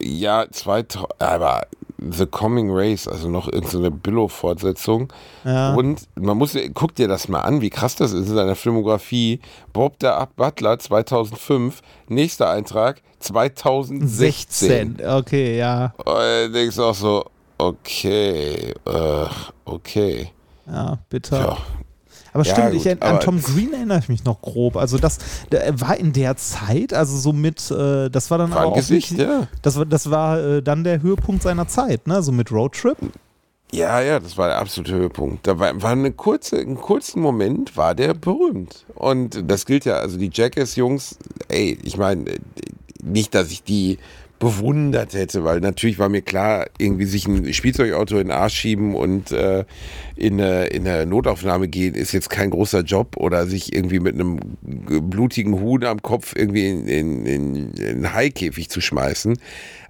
Ja, 0.00 0.46
2000, 0.50 1.20
aber 1.20 1.66
The 2.10 2.26
Coming 2.26 2.70
Race, 2.70 3.06
also 3.06 3.28
noch 3.28 3.48
irgendeine 3.48 3.90
Billow-Fortsetzung. 3.90 5.12
Ja. 5.44 5.74
Und 5.74 6.08
man 6.16 6.36
muss, 6.36 6.56
guck 6.74 6.94
dir 6.94 7.08
das 7.08 7.28
mal 7.28 7.42
an, 7.42 7.60
wie 7.60 7.70
krass 7.70 7.94
das 7.96 8.12
ist 8.12 8.28
in 8.28 8.34
seiner 8.34 8.56
Filmografie. 8.56 9.40
Bob 9.72 9.98
der 9.98 10.28
Butler 10.36 10.78
2005, 10.78 11.80
nächster 12.08 12.50
Eintrag 12.50 13.02
2016. 13.20 14.96
16. 14.98 15.06
Okay, 15.06 15.58
ja. 15.58 15.94
Und 15.98 16.06
dann 16.06 16.52
denkst 16.52 16.76
du 16.76 16.84
auch 16.84 16.94
so, 16.94 17.24
okay, 17.58 18.74
äh, 18.84 19.26
okay. 19.64 20.30
Ja, 20.66 20.98
bitter. 21.08 21.38
Ja, 21.38 21.58
Aber 22.32 22.44
Ja, 22.44 22.52
stimmt, 22.54 22.72
gut, 22.72 22.86
ich, 22.86 23.02
an 23.02 23.20
Tom 23.20 23.40
Green 23.42 23.72
erinnere 23.72 23.98
ich 23.98 24.08
mich 24.08 24.24
noch 24.24 24.40
grob. 24.40 24.76
Also 24.76 24.98
das 24.98 25.18
war 25.72 25.96
in 25.96 26.12
der 26.12 26.36
Zeit, 26.36 26.94
also 26.94 27.16
so 27.18 27.32
mit, 27.32 27.70
äh, 27.70 28.08
das 28.08 28.30
war 28.30 28.38
dann 28.38 28.52
War 28.52 28.66
auch 28.66 28.74
Gesicht, 28.74 29.12
nicht, 29.12 29.20
ja. 29.20 29.48
das 29.60 29.76
war, 29.76 29.84
das 29.84 30.10
war 30.10 30.40
äh, 30.40 30.62
dann 30.62 30.84
der 30.84 31.02
Höhepunkt 31.02 31.42
seiner 31.42 31.68
Zeit, 31.68 32.06
ne? 32.06 32.22
So 32.22 32.32
mit 32.32 32.50
Roadtrip. 32.50 32.96
Ja, 33.74 34.00
ja, 34.02 34.20
das 34.20 34.36
war 34.36 34.48
der 34.48 34.58
absolute 34.58 34.92
Höhepunkt. 34.92 35.46
Da 35.46 35.58
war, 35.58 35.80
war 35.80 35.92
eine 35.92 36.12
kurze, 36.12 36.58
einen 36.58 36.76
kurzen 36.76 37.22
Moment 37.22 37.74
war 37.76 37.94
der 37.94 38.12
berühmt. 38.12 38.84
Und 38.94 39.50
das 39.50 39.64
gilt 39.64 39.86
ja, 39.86 39.94
also 39.94 40.18
die 40.18 40.30
Jackass-Jungs, 40.32 41.16
ey, 41.48 41.78
ich 41.82 41.96
meine, 41.96 42.24
nicht, 43.02 43.34
dass 43.34 43.50
ich 43.50 43.62
die 43.62 43.98
bewundert 44.42 45.14
hätte, 45.14 45.44
weil 45.44 45.60
natürlich 45.60 46.00
war 46.00 46.08
mir 46.08 46.20
klar, 46.20 46.66
irgendwie 46.76 47.04
sich 47.04 47.28
ein 47.28 47.54
Spielzeugauto 47.54 48.16
in 48.18 48.26
den 48.26 48.36
Arsch 48.36 48.54
schieben 48.54 48.96
und 48.96 49.30
äh, 49.30 49.64
in, 50.16 50.40
eine, 50.40 50.66
in 50.66 50.84
eine 50.84 51.06
Notaufnahme 51.06 51.68
gehen, 51.68 51.94
ist 51.94 52.10
jetzt 52.10 52.28
kein 52.28 52.50
großer 52.50 52.80
Job 52.80 53.16
oder 53.16 53.46
sich 53.46 53.72
irgendwie 53.72 54.00
mit 54.00 54.14
einem 54.14 54.40
blutigen 54.60 55.60
Huhn 55.60 55.84
am 55.84 56.02
Kopf 56.02 56.34
irgendwie 56.34 56.68
in, 56.68 56.88
in, 56.88 57.24
in, 57.24 57.72
in 57.74 57.88
einen 57.88 58.14
Haikäfig 58.14 58.68
zu 58.68 58.80
schmeißen. 58.80 59.38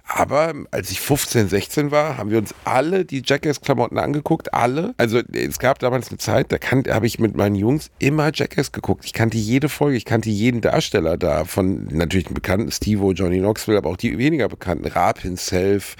Aber 0.05 0.53
als 0.71 0.91
ich 0.91 0.99
15, 0.99 1.47
16 1.47 1.91
war, 1.91 2.17
haben 2.17 2.29
wir 2.29 2.37
uns 2.37 2.53
alle 2.65 3.05
die 3.05 3.23
Jackass-Klamotten 3.25 3.97
angeguckt. 3.97 4.53
Alle. 4.53 4.93
Also 4.97 5.21
es 5.31 5.59
gab 5.59 5.79
damals 5.79 6.09
eine 6.09 6.17
Zeit, 6.17 6.51
da 6.51 6.57
habe 6.93 7.07
ich 7.07 7.19
mit 7.19 7.37
meinen 7.37 7.55
Jungs 7.55 7.89
immer 7.99 8.31
Jackass 8.33 8.73
geguckt. 8.73 9.05
Ich 9.05 9.13
kannte 9.13 9.37
jede 9.37 9.69
Folge, 9.69 9.95
ich 9.95 10.03
kannte 10.03 10.29
jeden 10.29 10.59
Darsteller 10.59 11.17
da. 11.17 11.45
Von 11.45 11.87
natürlich 11.89 12.25
den 12.25 12.33
bekannten 12.33 12.71
Steve 12.71 13.11
Johnny 13.13 13.39
Knoxville, 13.39 13.77
aber 13.77 13.89
auch 13.89 13.97
die 13.97 14.17
weniger 14.17 14.49
bekannten. 14.49 14.87
Raab 14.87 15.19
himself, 15.19 15.95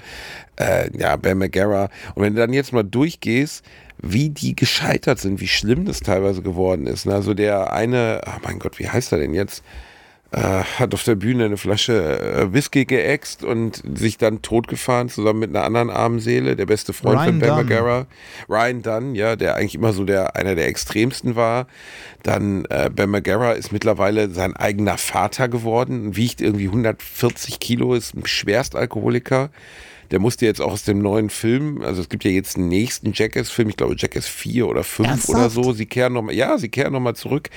äh, 0.56 0.90
ja, 0.96 1.16
Ben 1.16 1.38
McGarra. 1.38 1.88
Und 2.14 2.22
wenn 2.22 2.34
du 2.34 2.40
dann 2.40 2.52
jetzt 2.52 2.74
mal 2.74 2.84
durchgehst, 2.84 3.64
wie 4.02 4.28
die 4.28 4.54
gescheitert 4.54 5.18
sind, 5.18 5.40
wie 5.40 5.48
schlimm 5.48 5.86
das 5.86 6.00
teilweise 6.00 6.42
geworden 6.42 6.86
ist. 6.86 7.06
Also 7.08 7.32
der 7.32 7.72
eine, 7.72 8.20
oh 8.26 8.40
mein 8.44 8.58
Gott, 8.58 8.78
wie 8.78 8.88
heißt 8.88 9.12
er 9.12 9.18
denn 9.18 9.32
jetzt? 9.32 9.64
Äh, 10.34 10.64
hat 10.64 10.94
auf 10.94 11.04
der 11.04 11.14
Bühne 11.14 11.44
eine 11.44 11.56
Flasche 11.56 12.18
äh, 12.18 12.52
Whisky 12.52 12.84
geäxt 12.84 13.44
und 13.44 13.82
sich 13.96 14.18
dann 14.18 14.42
totgefahren 14.42 15.08
zusammen 15.08 15.38
mit 15.38 15.50
einer 15.50 15.64
anderen 15.64 15.90
armen 15.90 16.18
Seele, 16.18 16.56
der 16.56 16.66
beste 16.66 16.92
Freund 16.92 17.20
Ryan 17.20 17.28
von 17.28 17.38
Ben. 17.40 17.54
McGarra. 17.54 18.06
Ryan 18.48 18.82
Dunn, 18.82 19.14
ja, 19.14 19.36
der 19.36 19.54
eigentlich 19.54 19.76
immer 19.76 19.92
so 19.92 20.04
der 20.04 20.34
einer 20.34 20.56
der 20.56 20.66
extremsten 20.66 21.36
war. 21.36 21.68
Dann 22.24 22.64
äh, 22.66 22.90
Ben 22.92 23.10
McGarra 23.10 23.52
ist 23.52 23.70
mittlerweile 23.70 24.28
sein 24.30 24.56
eigener 24.56 24.98
Vater 24.98 25.48
geworden, 25.48 26.16
wiegt 26.16 26.40
irgendwie 26.40 26.66
140 26.66 27.60
Kilo, 27.60 27.94
ist 27.94 28.14
ein 28.14 28.26
Schwerstalkoholiker. 28.26 29.50
Der 30.10 30.18
musste 30.18 30.46
jetzt 30.46 30.60
auch 30.60 30.72
aus 30.72 30.84
dem 30.84 31.00
neuen 31.00 31.30
Film, 31.30 31.82
also 31.82 32.00
es 32.00 32.08
gibt 32.08 32.24
ja 32.24 32.30
jetzt 32.30 32.56
einen 32.56 32.68
nächsten 32.68 33.12
Jackass-Film, 33.12 33.68
ich 33.68 33.76
glaube 33.76 33.94
Jackass 33.96 34.26
4 34.26 34.66
oder 34.68 34.84
5 34.84 35.08
Ernsthaft? 35.08 35.38
oder 35.38 35.50
so. 35.50 35.72
Sie 35.72 35.86
kehren 35.86 36.12
nochmal, 36.12 36.34
ja, 36.34 36.58
sie 36.58 36.68
kehren 36.68 36.92
nochmal 36.92 37.16
zurück. 37.16 37.50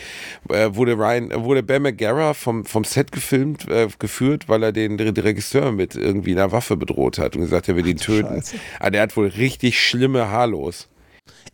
Äh, 0.50 0.70
wurde 0.74 0.94
Ryan, 0.94 1.32
äh, 1.32 1.44
wurde 1.44 1.64
Ben 1.64 1.82
McGarra 1.82 2.34
vom, 2.34 2.66
vom 2.66 2.84
Set 2.84 3.12
gefilmt, 3.12 3.68
äh, 3.70 3.88
geführt, 4.00 4.50
weil 4.50 4.64
er 4.64 4.72
den, 4.72 4.98
den 4.98 5.16
Regisseur 5.16 5.72
mit 5.72 5.96
irgendwie 5.96 6.32
einer 6.32 6.52
Waffe 6.52 6.78
bedroht 6.78 7.18
hat 7.18 7.36
und 7.36 7.42
gesagt, 7.42 7.68
er 7.68 7.76
will 7.76 7.88
ihn 7.88 7.98
töten. 7.98 8.36
Scheiße. 8.36 8.58
Aber 8.80 8.92
der 8.92 9.02
hat 9.02 9.18
wohl 9.18 9.28
richtig 9.28 9.82
schlimme 9.82 10.30
Haarlos. 10.30 10.88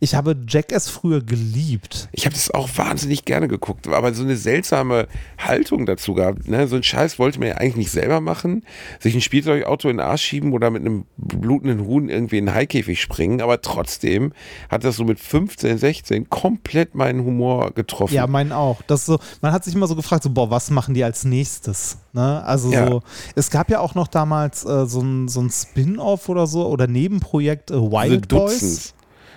Ich 0.04 0.14
habe 0.14 0.36
Jackass 0.46 0.90
früher 0.90 1.22
geliebt. 1.22 2.10
Ich 2.12 2.26
habe 2.26 2.34
das 2.34 2.50
auch 2.50 2.68
wahnsinnig 2.76 3.24
gerne 3.24 3.48
geguckt, 3.48 3.88
aber 3.88 4.12
so 4.12 4.22
eine 4.22 4.36
seltsame 4.36 5.08
Haltung 5.38 5.86
dazu 5.86 6.12
gehabt. 6.12 6.46
Ne? 6.46 6.68
So 6.68 6.76
ein 6.76 6.82
Scheiß 6.82 7.18
wollte 7.18 7.38
man 7.38 7.48
ja 7.48 7.54
eigentlich 7.54 7.76
nicht 7.76 7.90
selber 7.90 8.20
machen, 8.20 8.64
sich 9.00 9.14
ein 9.14 9.22
Spielzeugauto 9.22 9.88
in 9.88 9.96
den 9.96 10.06
Arsch 10.06 10.20
schieben 10.22 10.52
oder 10.52 10.68
mit 10.68 10.82
einem 10.82 11.06
blutenden 11.16 11.86
Huhn 11.86 12.10
irgendwie 12.10 12.36
in 12.36 12.46
einen 12.46 12.54
Haikäfig 12.54 13.00
springen, 13.00 13.40
aber 13.40 13.62
trotzdem 13.62 14.34
hat 14.68 14.84
das 14.84 14.96
so 14.96 15.04
mit 15.04 15.18
15, 15.18 15.78
16 15.78 16.28
komplett 16.28 16.94
meinen 16.94 17.24
Humor 17.24 17.70
getroffen. 17.70 18.12
Ja, 18.12 18.26
meinen 18.26 18.52
auch. 18.52 18.82
Das 18.86 19.06
so, 19.06 19.18
man 19.40 19.52
hat 19.52 19.64
sich 19.64 19.74
immer 19.74 19.86
so 19.86 19.96
gefragt, 19.96 20.22
so, 20.24 20.28
boah, 20.28 20.50
was 20.50 20.70
machen 20.70 20.92
die 20.92 21.02
als 21.02 21.24
nächstes? 21.24 21.96
Ne? 22.12 22.44
Also 22.44 22.70
Ja. 22.70 22.88
so, 22.88 23.02
es 23.36 23.50
gab 23.50 23.70
ja 23.70 23.80
auch 23.80 23.94
noch 23.94 24.08
damals 24.08 24.66
äh, 24.66 24.84
so 24.84 25.00
ein, 25.00 25.28
so 25.28 25.40
ein 25.40 25.48
Spin-off 25.50 26.28
oder 26.28 26.46
so 26.46 26.66
oder 26.66 26.86
Nebenprojekt 26.86 27.70
äh, 27.70 27.80
Wild 27.80 28.28
Boys. 28.28 28.93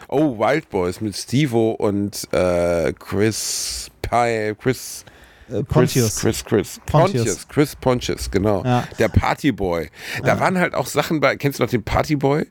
Oh, 0.09 0.37
Wild 0.37 0.69
Boys 0.69 1.01
mit 1.01 1.15
Stevo 1.15 1.71
und 1.71 2.27
äh, 2.33 2.93
Chris 2.93 3.89
Chris 4.01 5.05
Äh, 5.49 5.63
Chris, 5.63 5.65
Pontius. 5.67 6.19
Chris, 6.19 6.45
Chris, 6.45 6.79
Pontius. 6.85 7.23
Pontius, 7.25 7.47
Chris 7.47 7.75
Pontius, 7.75 8.31
genau. 8.31 8.63
Ja. 8.63 8.87
Der 8.99 9.09
Partyboy. 9.09 9.89
Da 10.23 10.39
waren 10.39 10.57
halt 10.57 10.73
auch 10.75 10.87
Sachen 10.87 11.19
bei, 11.19 11.35
kennst 11.35 11.59
du 11.59 11.63
noch 11.63 11.69
den 11.69 11.83
Partyboy? 11.83 12.45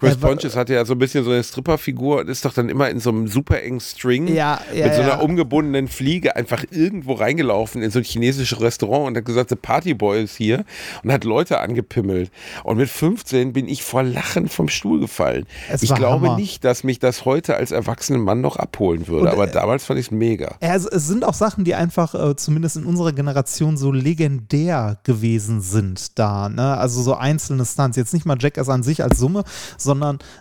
Chris 0.00 0.14
Ja, 0.14 0.22
wa- 0.22 0.28
Pontius 0.28 0.56
hatte 0.56 0.74
ja 0.74 0.84
so 0.84 0.94
ein 0.94 0.98
bisschen 0.98 1.24
so 1.24 1.30
eine 1.30 1.44
Stripperfigur 1.44 2.20
und 2.20 2.28
ist 2.28 2.44
doch 2.44 2.52
dann 2.52 2.68
immer 2.68 2.90
in 2.90 2.98
so 3.00 3.10
einem 3.10 3.28
super 3.28 3.62
engen 3.62 3.80
String 3.80 4.26
Ja, 4.28 4.60
ja, 4.74 4.86
mit 4.86 4.94
so 4.94 5.02
einer 5.02 5.22
umgebundenen 5.22 5.88
Fliege 5.88 6.34
einfach 6.36 6.64
irgendwo 6.70 7.12
reingelaufen 7.14 7.82
in 7.82 7.90
so 7.90 7.98
ein 7.98 8.04
chinesisches 8.04 8.60
Restaurant 8.60 9.08
und 9.08 9.16
hat 9.18 9.24
gesagt, 9.24 9.50
der 9.50 9.56
Partyboy 9.56 10.22
ist 10.22 10.36
hier 10.36 10.64
und 11.04 11.12
hat 11.12 11.24
Leute 11.24 11.60
angepimmelt. 11.60 12.30
Und 12.64 12.78
mit 12.78 12.88
15 12.88 13.52
bin 13.52 13.68
ich 13.68 13.82
vor 13.82 14.02
Lachen 14.02 14.48
vom 14.48 14.68
Stuhl 14.68 15.00
gefallen. 15.00 15.46
Es 15.70 15.82
ich 15.82 15.94
glaube 15.94 16.26
Hammer. 16.28 16.36
nicht, 16.38 16.64
dass 16.64 16.82
mich 16.84 16.98
das 16.98 17.24
heute 17.24 17.56
als 17.56 17.70
erwachsener 17.70 18.18
Mann 18.18 18.40
noch 18.40 18.56
abholen 18.56 19.06
würde, 19.06 19.26
Und, 19.26 19.28
aber 19.28 19.48
äh, 19.48 19.52
damals 19.52 19.84
fand 19.84 20.00
ich 20.00 20.06
es 20.06 20.10
mega. 20.10 20.54
Es, 20.60 20.86
es 20.86 21.06
sind 21.06 21.24
auch 21.24 21.34
Sachen, 21.34 21.64
die 21.64 21.74
einfach 21.74 22.14
äh, 22.14 22.36
zumindest 22.36 22.76
in 22.78 22.84
unserer 22.84 23.12
Generation 23.12 23.76
so 23.76 23.92
legendär 23.92 24.98
gewesen 25.04 25.60
sind 25.60 26.18
da. 26.18 26.48
Ne? 26.48 26.76
Also 26.78 27.02
so 27.02 27.14
einzelne 27.14 27.64
Stunts, 27.66 27.96
jetzt 27.96 28.14
nicht 28.14 28.24
mal 28.26 28.36
Jackass 28.40 28.68
an 28.68 28.82
sich 28.82 29.02
als 29.02 29.18
Summe, 29.18 29.44
sondern 29.76 29.89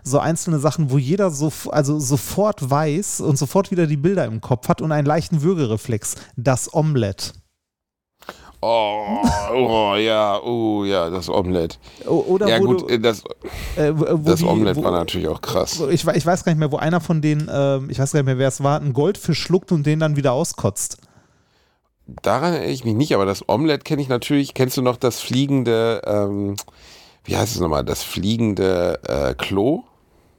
so 0.04 0.20
einzelne 0.20 0.60
Sachen, 0.60 0.92
wo 0.92 0.98
jeder 0.98 1.32
so, 1.32 1.52
also 1.70 2.00
sofort 2.00 2.70
weiß 2.70 3.22
und 3.22 3.38
sofort 3.38 3.72
wieder 3.72 3.88
die 3.88 3.98
Bilder 3.98 4.26
im 4.26 4.42
Kopf 4.42 4.68
hat 4.68 4.82
und 4.82 4.92
einen 4.92 5.08
leichten 5.08 5.42
Würgereflex. 5.42 6.16
Das 6.36 6.74
Omelette. 6.74 7.34
Oh, 8.62 9.22
oh 9.56 9.96
ja, 9.96 10.38
oh 10.44 10.84
ja, 10.84 11.10
das 11.10 11.30
Omelette. 11.30 11.78
O- 12.06 12.26
Oder 12.28 12.50
Ja 12.50 12.60
wo 12.60 12.66
gut, 12.66 12.82
du, 12.82 12.88
äh, 12.88 13.00
das, 13.00 13.24
äh, 13.78 13.94
das 14.24 14.40
die, 14.40 14.46
Omelette 14.46 14.80
wo, 14.80 14.84
war 14.84 14.92
natürlich 14.92 15.30
auch 15.30 15.40
krass. 15.42 15.80
ich, 15.90 16.06
ich 16.06 16.26
weiß 16.26 16.44
gar 16.44 16.52
nicht 16.52 16.60
mehr, 16.60 16.72
wo 16.72 16.76
einer 16.76 17.00
von 17.00 17.22
denen, 17.22 17.50
ähm, 17.50 17.90
ich 17.90 18.00
weiß 18.00 18.12
gar 18.12 18.20
nicht 18.20 18.26
mehr, 18.26 18.38
wer 18.38 18.50
es 18.50 18.62
war, 18.62 18.82
einen 18.82 18.92
Goldfisch 18.92 19.40
schluckt 19.42 19.72
und 19.72 19.86
den 19.86 20.00
dann 20.00 20.18
wieder 20.18 20.34
auskotzt. 20.34 20.98
Daran 22.22 22.54
erinnere 22.54 22.72
ich 22.72 22.84
mich 22.84 22.96
nicht, 22.96 23.14
aber 23.16 23.26
das 23.26 23.48
Omelette 23.48 23.84
kenne 23.84 24.02
ich 24.02 24.10
natürlich. 24.10 24.54
Kennst 24.54 24.76
du 24.76 24.82
noch 24.82 24.98
das 24.98 25.22
fliegende, 25.22 26.02
ähm, 26.06 26.56
wie 27.30 27.38
heißt 27.38 27.56
es 27.56 27.62
nochmal, 27.62 27.86
das 27.86 28.04
fliegende 28.04 29.00
äh, 29.08 29.36
Klo? 29.36 29.84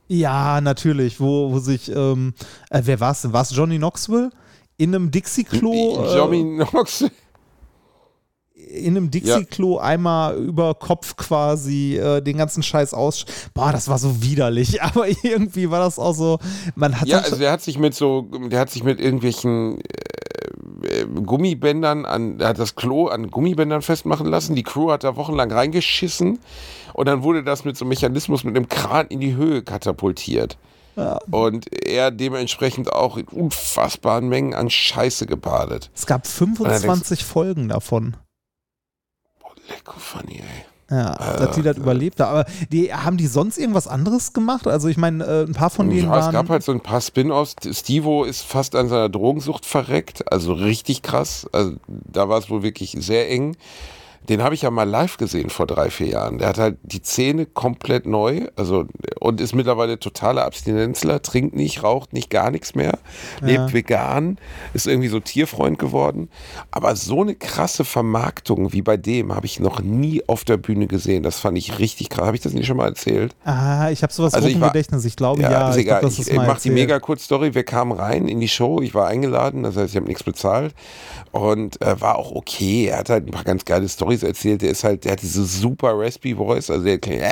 Ja, 0.08 0.60
natürlich, 0.60 1.20
wo, 1.20 1.52
wo 1.52 1.60
sich, 1.60 1.88
ähm, 1.88 2.34
äh, 2.68 2.82
wer 2.84 2.98
war 2.98 3.12
es 3.12 3.22
denn? 3.22 3.32
War 3.32 3.42
es 3.42 3.54
Johnny 3.54 3.78
Knoxville? 3.78 4.30
In 4.76 4.94
einem 4.94 5.10
Dixie-Klo, 5.10 6.04
Johnny 6.16 6.40
äh, 6.40 6.64
Knox. 6.64 7.04
in 8.54 8.96
einem 8.96 9.10
Dixie-Klo 9.10 9.78
einmal 9.78 10.36
über 10.36 10.74
Kopf 10.74 11.14
quasi 11.16 11.96
äh, 11.96 12.20
den 12.20 12.38
ganzen 12.38 12.64
Scheiß 12.64 12.92
aus. 12.92 13.24
Boah, 13.54 13.70
das 13.70 13.86
war 13.86 13.98
so 13.98 14.20
widerlich, 14.20 14.82
aber 14.82 15.06
irgendwie 15.08 15.70
war 15.70 15.78
das 15.78 15.98
auch 15.98 16.14
so, 16.14 16.38
man 16.74 17.00
hat 17.00 17.06
Ja, 17.06 17.18
also 17.18 17.36
der 17.36 17.52
hat 17.52 17.62
sich 17.62 17.78
mit 17.78 17.94
so, 17.94 18.22
der 18.50 18.58
hat 18.58 18.70
sich 18.70 18.82
mit 18.82 19.00
irgendwelchen 19.00 19.78
äh, 19.78 19.82
äh, 19.82 20.29
Gummibändern 21.24 22.04
an, 22.06 22.38
der 22.38 22.48
hat 22.48 22.58
das 22.58 22.74
Klo 22.74 23.06
an 23.06 23.30
Gummibändern 23.30 23.82
festmachen 23.82 24.26
lassen. 24.26 24.54
Die 24.54 24.62
Crew 24.62 24.90
hat 24.90 25.04
da 25.04 25.16
wochenlang 25.16 25.50
reingeschissen 25.52 26.38
und 26.92 27.06
dann 27.06 27.22
wurde 27.22 27.42
das 27.44 27.64
mit 27.64 27.76
so 27.76 27.84
einem 27.84 27.90
Mechanismus 27.90 28.44
mit 28.44 28.56
einem 28.56 28.68
Kran 28.68 29.06
in 29.08 29.20
die 29.20 29.34
Höhe 29.34 29.62
katapultiert. 29.62 30.58
Und 31.30 31.72
er 31.86 32.10
dementsprechend 32.10 32.92
auch 32.92 33.16
in 33.16 33.26
unfassbaren 33.26 34.28
Mengen 34.28 34.54
an 34.54 34.68
Scheiße 34.68 35.24
gebadet. 35.24 35.90
es 35.94 36.04
gab 36.04 36.26
25 36.26 37.24
Folgen 37.24 37.68
davon. 37.68 38.16
Lecko 39.68 39.98
funny, 39.98 40.40
ey. 40.40 40.69
Ja, 40.90 41.14
dass 41.14 41.54
die 41.54 41.62
das 41.62 41.76
überlebt 41.76 42.18
haben. 42.18 42.30
Aber 42.30 42.44
die, 42.72 42.92
haben 42.92 43.16
die 43.16 43.28
sonst 43.28 43.58
irgendwas 43.58 43.86
anderes 43.86 44.32
gemacht? 44.32 44.66
Also 44.66 44.88
ich 44.88 44.96
meine, 44.96 45.24
äh, 45.24 45.42
ein 45.44 45.52
paar 45.52 45.70
von 45.70 45.88
denen 45.88 46.08
Ja, 46.08 46.18
es 46.18 46.24
waren... 46.24 46.32
gab 46.32 46.48
halt 46.48 46.64
so 46.64 46.72
ein 46.72 46.80
paar 46.80 47.00
Spin-offs. 47.00 47.54
Stivo 47.70 48.24
ist 48.24 48.42
fast 48.42 48.74
an 48.74 48.88
seiner 48.88 49.08
Drogensucht 49.08 49.66
verreckt, 49.66 50.30
also 50.32 50.52
richtig 50.52 51.02
krass. 51.02 51.46
Also 51.52 51.74
da 51.86 52.28
war 52.28 52.38
es 52.38 52.50
wohl 52.50 52.64
wirklich 52.64 52.96
sehr 52.98 53.30
eng. 53.30 53.56
Den 54.28 54.42
habe 54.42 54.54
ich 54.54 54.62
ja 54.62 54.70
mal 54.70 54.88
live 54.88 55.16
gesehen 55.16 55.50
vor 55.50 55.66
drei, 55.66 55.90
vier 55.90 56.08
Jahren. 56.08 56.38
Der 56.38 56.48
hat 56.48 56.58
halt 56.58 56.78
die 56.82 57.02
Zähne 57.02 57.46
komplett 57.46 58.06
neu, 58.06 58.48
also 58.56 58.84
und 59.18 59.40
ist 59.40 59.54
mittlerweile 59.54 59.98
totaler 59.98 60.44
Abstinenzler, 60.44 61.22
trinkt 61.22 61.54
nicht, 61.54 61.82
raucht 61.82 62.12
nicht, 62.12 62.30
gar 62.30 62.50
nichts 62.50 62.74
mehr, 62.74 62.98
lebt 63.40 63.72
vegan, 63.72 64.38
ist 64.74 64.86
irgendwie 64.86 65.08
so 65.08 65.20
Tierfreund 65.20 65.78
geworden. 65.78 66.28
Aber 66.70 66.96
so 66.96 67.22
eine 67.22 67.34
krasse 67.34 67.84
Vermarktung 67.84 68.72
wie 68.72 68.82
bei 68.82 68.96
dem 68.96 69.34
habe 69.34 69.46
ich 69.46 69.60
noch 69.60 69.80
nie 69.80 70.22
auf 70.28 70.44
der 70.44 70.56
Bühne 70.56 70.86
gesehen. 70.86 71.22
Das 71.22 71.40
fand 71.40 71.56
ich 71.58 71.78
richtig 71.78 72.10
krass. 72.10 72.26
Habe 72.26 72.36
ich 72.36 72.42
das 72.42 72.52
nicht 72.52 72.66
schon 72.66 72.76
mal 72.76 72.88
erzählt? 72.88 73.34
ah, 73.44 73.90
ich 73.90 74.02
habe 74.02 74.12
sowas 74.12 74.34
Also 74.34 74.46
also 74.46 74.56
ich 74.56 74.62
im 74.62 74.68
Gedächtnis. 74.68 75.04
Ich 75.04 75.16
glaube, 75.16 75.42
Ja, 75.42 75.50
ja, 75.50 75.70
ist 75.70 75.76
ich 75.76 75.86
glaub, 75.86 75.98
egal. 75.98 76.10
ich 76.10 76.18
ist 76.18 76.32
mal 76.34 76.46
mache 76.46 76.60
die 76.60 76.70
mega 76.70 76.98
kurz 77.00 77.24
Story. 77.24 77.54
Wir 77.54 77.64
kamen 77.64 77.92
rein 77.92 78.28
in 78.28 78.40
die 78.40 78.48
Show. 78.48 78.80
Ich 78.80 78.94
war 78.94 79.06
eingeladen, 79.06 79.62
das 79.62 79.76
heißt, 79.76 79.90
ich 79.90 79.96
habe 79.96 80.06
nichts 80.06 80.22
bezahlt 80.22 80.74
und 81.32 81.80
äh, 81.82 82.00
war 82.00 82.16
auch 82.16 82.32
okay. 82.32 82.86
Er 82.86 82.98
hat 82.98 83.08
halt 83.10 83.26
ein 83.26 83.30
paar 83.30 83.44
ganz 83.44 83.64
geile 83.64 83.88
Stories 83.88 84.09
erzählt. 84.22 84.62
Der 84.62 84.70
ist 84.70 84.84
halt, 84.84 85.04
der 85.04 85.12
hat 85.12 85.22
diese 85.22 85.44
super 85.44 85.92
raspy 85.94 86.34
Voice, 86.34 86.70
also 86.70 86.84
der 86.84 86.98
klingt 86.98 87.22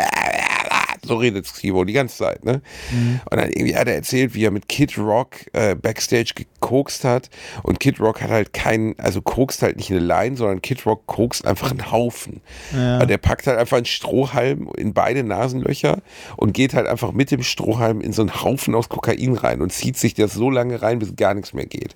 so 1.09 1.17
redet 1.17 1.47
Steve 1.47 1.85
die 1.87 1.93
ganze 1.93 2.19
Zeit, 2.19 2.45
ne? 2.45 2.61
Mhm. 2.93 3.21
Und 3.31 3.41
dann 3.41 3.51
irgendwie 3.51 3.77
hat 3.77 3.89
er 3.89 3.95
erzählt, 3.95 4.35
wie 4.35 4.45
er 4.45 4.51
mit 4.51 4.69
Kid 4.69 4.97
Rock 4.99 5.37
äh, 5.53 5.75
Backstage 5.75 6.33
gekokst 6.35 7.05
hat 7.05 7.31
und 7.63 7.81
Kid 7.81 8.01
Rock 8.01 8.21
hat 8.21 8.31
halt 8.31 8.53
keinen, 8.53 8.99
also 8.99 9.23
kokst 9.23 9.63
halt 9.63 9.77
nicht 9.77 9.91
eine 9.91 10.01
Line, 10.01 10.37
sondern 10.37 10.63
Kid 10.63 10.87
Rock 10.87 11.07
kokst 11.07 11.47
einfach 11.47 11.71
einen 11.71 11.91
Haufen. 11.91 12.41
Ja. 12.73 12.95
Also 12.95 13.07
der 13.07 13.19
packt 13.19 13.47
halt 13.47 13.59
einfach 13.59 13.77
einen 13.77 13.87
Strohhalm 13.87 14.71
in 14.77 14.93
beide 14.93 15.25
Nasenlöcher 15.25 15.99
und 16.37 16.53
geht 16.53 16.75
halt 16.75 16.87
einfach 16.87 17.13
mit 17.13 17.31
dem 17.31 17.43
Strohhalm 17.43 18.01
in 18.01 18.13
so 18.13 18.23
einen 18.23 18.43
Haufen 18.43 18.75
aus 18.75 18.89
Kokain 18.89 19.35
rein 19.35 19.63
und 19.63 19.73
zieht 19.73 19.97
sich 19.97 20.15
das 20.15 20.35
so 20.35 20.51
lange 20.51 20.83
rein, 20.83 20.99
bis 20.99 21.17
gar 21.17 21.35
nichts 21.35 21.53
mehr 21.53 21.67
geht. 21.67 21.95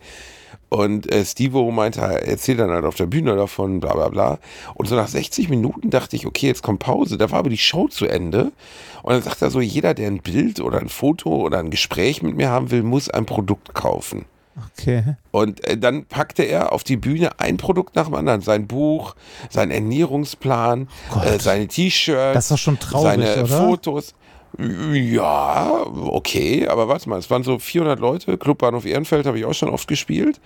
Und 0.73 1.13
äh, 1.13 1.23
Steve 1.27 1.71
meinte, 1.71 2.01
er 2.01 2.27
erzählt 2.27 2.59
dann 2.59 2.71
halt 2.71 2.87
auf 2.87 2.95
der 2.95 3.05
Bühne 3.05 3.37
davon, 3.37 3.79
bla 3.79 3.93
bla 3.93 4.09
bla. 4.09 4.39
Und 4.73 4.89
so 4.89 4.97
nach 4.97 5.07
60 5.07 5.51
Minuten 5.51 5.91
dachte 5.91 6.17
ich, 6.17 6.27
okay, 6.27 6.47
jetzt 6.47 6.63
kommt 6.63 6.79
Pause. 6.79 7.19
Da 7.19 7.31
war 7.31 7.41
aber 7.41 7.51
die 7.51 7.59
Show 7.59 7.89
zu 7.89 8.07
Ende. 8.07 8.53
Und 9.03 9.13
dann 9.13 9.21
sagt 9.21 9.43
er 9.43 9.51
so, 9.51 9.61
jeder, 9.61 9.93
der 9.93 10.07
ein 10.07 10.23
Bild 10.23 10.61
oder 10.61 10.79
ein 10.79 10.89
Foto 10.89 11.29
oder 11.29 11.59
ein 11.59 11.69
Gespräch 11.69 12.23
mit 12.23 12.37
mir 12.37 12.49
haben 12.49 12.71
will, 12.71 12.83
muss 12.83 13.11
ein 13.11 13.27
Produkt 13.27 13.75
kaufen. 13.75 14.25
Okay. 14.79 15.17
Und 15.31 15.63
äh, 15.67 15.77
dann 15.77 16.07
packte 16.07 16.43
er 16.43 16.73
auf 16.73 16.85
die 16.85 16.97
Bühne 16.97 17.39
ein 17.39 17.59
Produkt 17.59 17.95
nach 17.95 18.07
dem 18.07 18.15
anderen. 18.15 18.41
Sein 18.41 18.67
Buch, 18.67 19.15
sein 19.51 19.71
Ernährungsplan, 19.71 20.89
oh 21.15 21.21
äh, 21.21 21.39
seine 21.39 21.69
T-Shirts. 21.69 22.35
Seine 23.03 23.45
oder? 23.45 23.47
Fotos. 23.47 24.15
Ja, 24.59 25.85
okay, 25.87 26.69
aber 26.69 26.89
warte 26.89 27.09
mal, 27.09 27.19
es 27.19 27.31
waren 27.31 27.43
so 27.43 27.59
400 27.59 27.99
Leute. 27.99 28.37
Clubbahnhof 28.37 28.85
Ehrenfeld 28.85 29.27
habe 29.27 29.39
ich 29.39 29.45
auch 29.45 29.55
schon 29.55 29.71
oft 29.71 29.89
gespielt. 29.89 30.41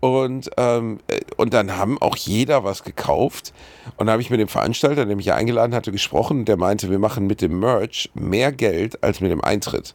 Und, 0.00 0.50
ähm, 0.56 1.00
äh, 1.08 1.20
und 1.36 1.54
dann 1.54 1.76
haben 1.76 2.00
auch 2.00 2.16
jeder 2.16 2.62
was 2.62 2.84
gekauft. 2.84 3.52
Und 3.96 4.06
da 4.06 4.12
habe 4.12 4.22
ich 4.22 4.30
mit 4.30 4.38
dem 4.38 4.48
Veranstalter, 4.48 5.06
der 5.06 5.16
mich 5.16 5.26
ja 5.26 5.34
eingeladen 5.34 5.74
hatte, 5.74 5.90
gesprochen. 5.90 6.44
Der 6.44 6.56
meinte, 6.56 6.90
wir 6.90 6.98
machen 6.98 7.26
mit 7.26 7.40
dem 7.40 7.58
Merch 7.58 8.10
mehr 8.14 8.52
Geld 8.52 9.02
als 9.02 9.20
mit 9.20 9.30
dem 9.30 9.42
Eintritt. 9.42 9.94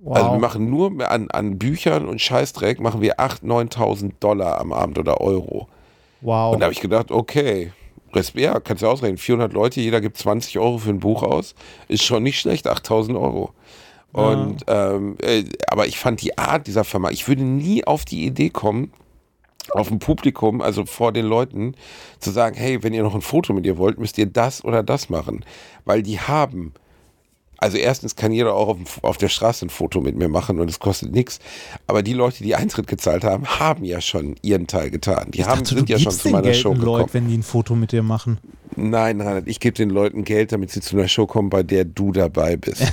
Wow. 0.00 0.16
Also 0.16 0.32
wir 0.32 0.38
machen 0.38 0.70
nur 0.70 1.10
an, 1.10 1.30
an 1.30 1.58
Büchern 1.58 2.06
und 2.06 2.20
Scheißdreck 2.20 2.80
machen 2.80 3.00
wir 3.00 3.18
8.000, 3.18 3.72
9.000 3.72 4.12
Dollar 4.20 4.60
am 4.60 4.72
Abend 4.72 4.98
oder 4.98 5.20
Euro. 5.20 5.68
Wow. 6.20 6.54
Und 6.54 6.60
da 6.60 6.64
habe 6.66 6.72
ich 6.72 6.80
gedacht, 6.80 7.10
okay, 7.10 7.72
ja, 8.34 8.60
kannst 8.60 8.82
du 8.82 8.88
ausrechnen, 8.88 9.18
400 9.18 9.52
Leute, 9.52 9.80
jeder 9.80 10.00
gibt 10.00 10.16
20 10.16 10.58
Euro 10.58 10.78
für 10.78 10.90
ein 10.90 11.00
Buch 11.00 11.22
aus, 11.22 11.54
ist 11.88 12.04
schon 12.04 12.22
nicht 12.22 12.40
schlecht, 12.40 12.66
8000 12.66 13.16
Euro. 13.16 13.52
Und, 14.12 14.64
ja. 14.66 14.94
ähm, 14.94 15.16
äh, 15.20 15.44
aber 15.68 15.86
ich 15.86 15.98
fand 15.98 16.22
die 16.22 16.38
Art 16.38 16.66
dieser 16.66 16.84
Firma, 16.84 17.10
ich 17.10 17.28
würde 17.28 17.42
nie 17.42 17.84
auf 17.84 18.04
die 18.04 18.24
Idee 18.24 18.50
kommen, 18.50 18.92
auf 19.72 19.88
dem 19.88 19.98
Publikum, 19.98 20.60
also 20.60 20.86
vor 20.86 21.12
den 21.12 21.26
Leuten, 21.26 21.74
zu 22.20 22.30
sagen, 22.30 22.56
hey, 22.56 22.82
wenn 22.82 22.94
ihr 22.94 23.02
noch 23.02 23.14
ein 23.14 23.20
Foto 23.20 23.52
mit 23.52 23.66
ihr 23.66 23.78
wollt, 23.78 23.98
müsst 23.98 24.16
ihr 24.18 24.26
das 24.26 24.64
oder 24.64 24.82
das 24.82 25.10
machen. 25.10 25.44
Weil 25.84 26.02
die 26.02 26.20
haben 26.20 26.72
also 27.58 27.76
erstens 27.78 28.16
kann 28.16 28.32
jeder 28.32 28.54
auch 28.54 28.68
auf, 28.68 29.02
auf, 29.02 29.16
der 29.16 29.28
Straße 29.28 29.66
ein 29.66 29.70
Foto 29.70 30.00
mit 30.00 30.16
mir 30.16 30.28
machen 30.28 30.60
und 30.60 30.68
es 30.68 30.78
kostet 30.78 31.12
nichts. 31.12 31.40
Aber 31.86 32.02
die 32.02 32.12
Leute, 32.12 32.44
die 32.44 32.54
Eintritt 32.54 32.86
gezahlt 32.86 33.24
haben, 33.24 33.46
haben 33.46 33.84
ja 33.84 34.00
schon 34.00 34.36
ihren 34.42 34.66
Teil 34.66 34.90
getan. 34.90 35.30
Die 35.30 35.44
haben, 35.44 35.60
dachte, 35.60 35.74
sind 35.76 35.88
ja 35.88 35.98
schon 35.98 36.12
zu 36.12 36.28
meiner 36.28 36.42
Geld 36.42 36.56
Show 36.56 36.70
gekommen. 36.70 36.86
Leute, 36.86 37.14
wenn 37.14 37.28
die 37.28 37.36
ein 37.36 37.42
Foto 37.42 37.74
mit 37.74 37.92
dir 37.92 38.02
machen. 38.02 38.38
Nein, 38.76 39.20
Reinhard, 39.20 39.48
ich 39.48 39.60
gebe 39.60 39.74
den 39.74 39.90
Leuten 39.90 40.24
Geld, 40.24 40.52
damit 40.52 40.70
sie 40.70 40.80
zu 40.80 40.96
einer 40.96 41.08
Show 41.08 41.26
kommen, 41.26 41.48
bei 41.48 41.62
der 41.62 41.84
du 41.84 42.12
dabei 42.12 42.56
bist. 42.56 42.82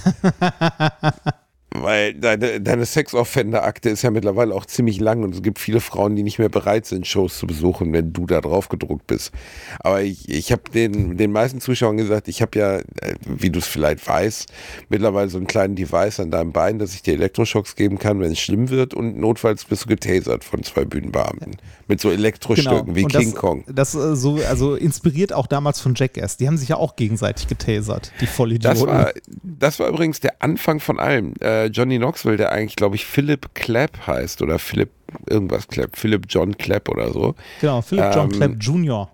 Weil 1.75 2.13
deine, 2.13 2.61
deine 2.61 2.85
Sex-Offender-Akte 2.85 3.89
ist 3.89 4.03
ja 4.03 4.11
mittlerweile 4.11 4.53
auch 4.53 4.67
ziemlich 4.67 4.99
lang 4.99 5.23
und 5.23 5.33
es 5.33 5.41
gibt 5.41 5.57
viele 5.57 5.79
Frauen, 5.79 6.15
die 6.15 6.21
nicht 6.21 6.37
mehr 6.37 6.49
bereit 6.49 6.85
sind, 6.85 7.07
Shows 7.07 7.39
zu 7.39 7.47
besuchen, 7.47 7.91
wenn 7.93 8.13
du 8.13 8.27
da 8.27 8.41
drauf 8.41 8.69
gedruckt 8.69 9.07
bist. 9.07 9.31
Aber 9.79 10.03
ich, 10.03 10.29
ich 10.29 10.51
habe 10.51 10.61
den, 10.71 11.17
den 11.17 11.31
meisten 11.31 11.61
Zuschauern 11.61 11.97
gesagt, 11.97 12.27
ich 12.27 12.43
habe 12.43 12.59
ja, 12.59 12.77
äh, 12.77 13.15
wie 13.25 13.49
du 13.49 13.57
es 13.57 13.65
vielleicht 13.65 14.07
weißt, 14.07 14.53
mittlerweile 14.89 15.29
so 15.29 15.37
einen 15.37 15.47
kleinen 15.47 15.75
Device 15.75 16.19
an 16.19 16.29
deinem 16.29 16.51
Bein, 16.51 16.77
dass 16.77 16.93
ich 16.93 17.01
dir 17.01 17.15
Elektroschocks 17.15 17.75
geben 17.75 17.97
kann, 17.97 18.19
wenn 18.19 18.31
es 18.31 18.39
schlimm 18.39 18.69
wird 18.69 18.93
und 18.93 19.17
notfalls 19.17 19.65
bist 19.65 19.85
du 19.85 19.89
getasert 19.89 20.43
von 20.43 20.61
zwei 20.61 20.85
Bühnenbeamten. 20.85 21.55
Mit 21.87 21.99
so 21.99 22.11
Elektrostücken 22.11 22.85
genau. 22.85 22.95
wie 22.95 23.03
und 23.05 23.11
King 23.11 23.31
das, 23.31 23.35
Kong. 23.35 23.63
Das 23.67 23.95
äh, 23.95 24.15
so, 24.15 24.35
also 24.47 24.75
inspiriert 24.75 25.33
auch 25.33 25.47
damals 25.47 25.79
von 25.79 25.95
Jackass. 25.95 26.37
Die 26.37 26.47
haben 26.47 26.57
sich 26.57 26.69
ja 26.69 26.77
auch 26.77 26.95
gegenseitig 26.95 27.47
getasert, 27.47 28.11
die 28.21 28.27
Vollidioten. 28.27 28.85
Das 28.85 28.87
war, 28.87 29.11
das 29.41 29.79
war 29.79 29.87
übrigens 29.89 30.19
der 30.19 30.41
Anfang 30.43 30.79
von 30.79 30.99
allem. 30.99 31.33
Äh, 31.39 31.62
Johnny 31.67 31.97
Knoxville, 31.97 32.37
der 32.37 32.51
eigentlich, 32.51 32.75
glaube 32.75 32.95
ich, 32.95 33.05
Philip 33.05 33.53
Clapp 33.53 34.07
heißt 34.07 34.41
oder 34.41 34.59
Philip 34.59 34.89
irgendwas 35.27 35.67
Clapp, 35.67 35.95
Philip 35.95 36.25
John 36.29 36.57
Clapp 36.57 36.89
oder 36.89 37.11
so. 37.11 37.35
Genau, 37.61 37.81
Philip 37.81 38.05
ähm, 38.05 38.11
John 38.13 38.29
Clapp 38.31 38.55
Jr. 38.59 39.11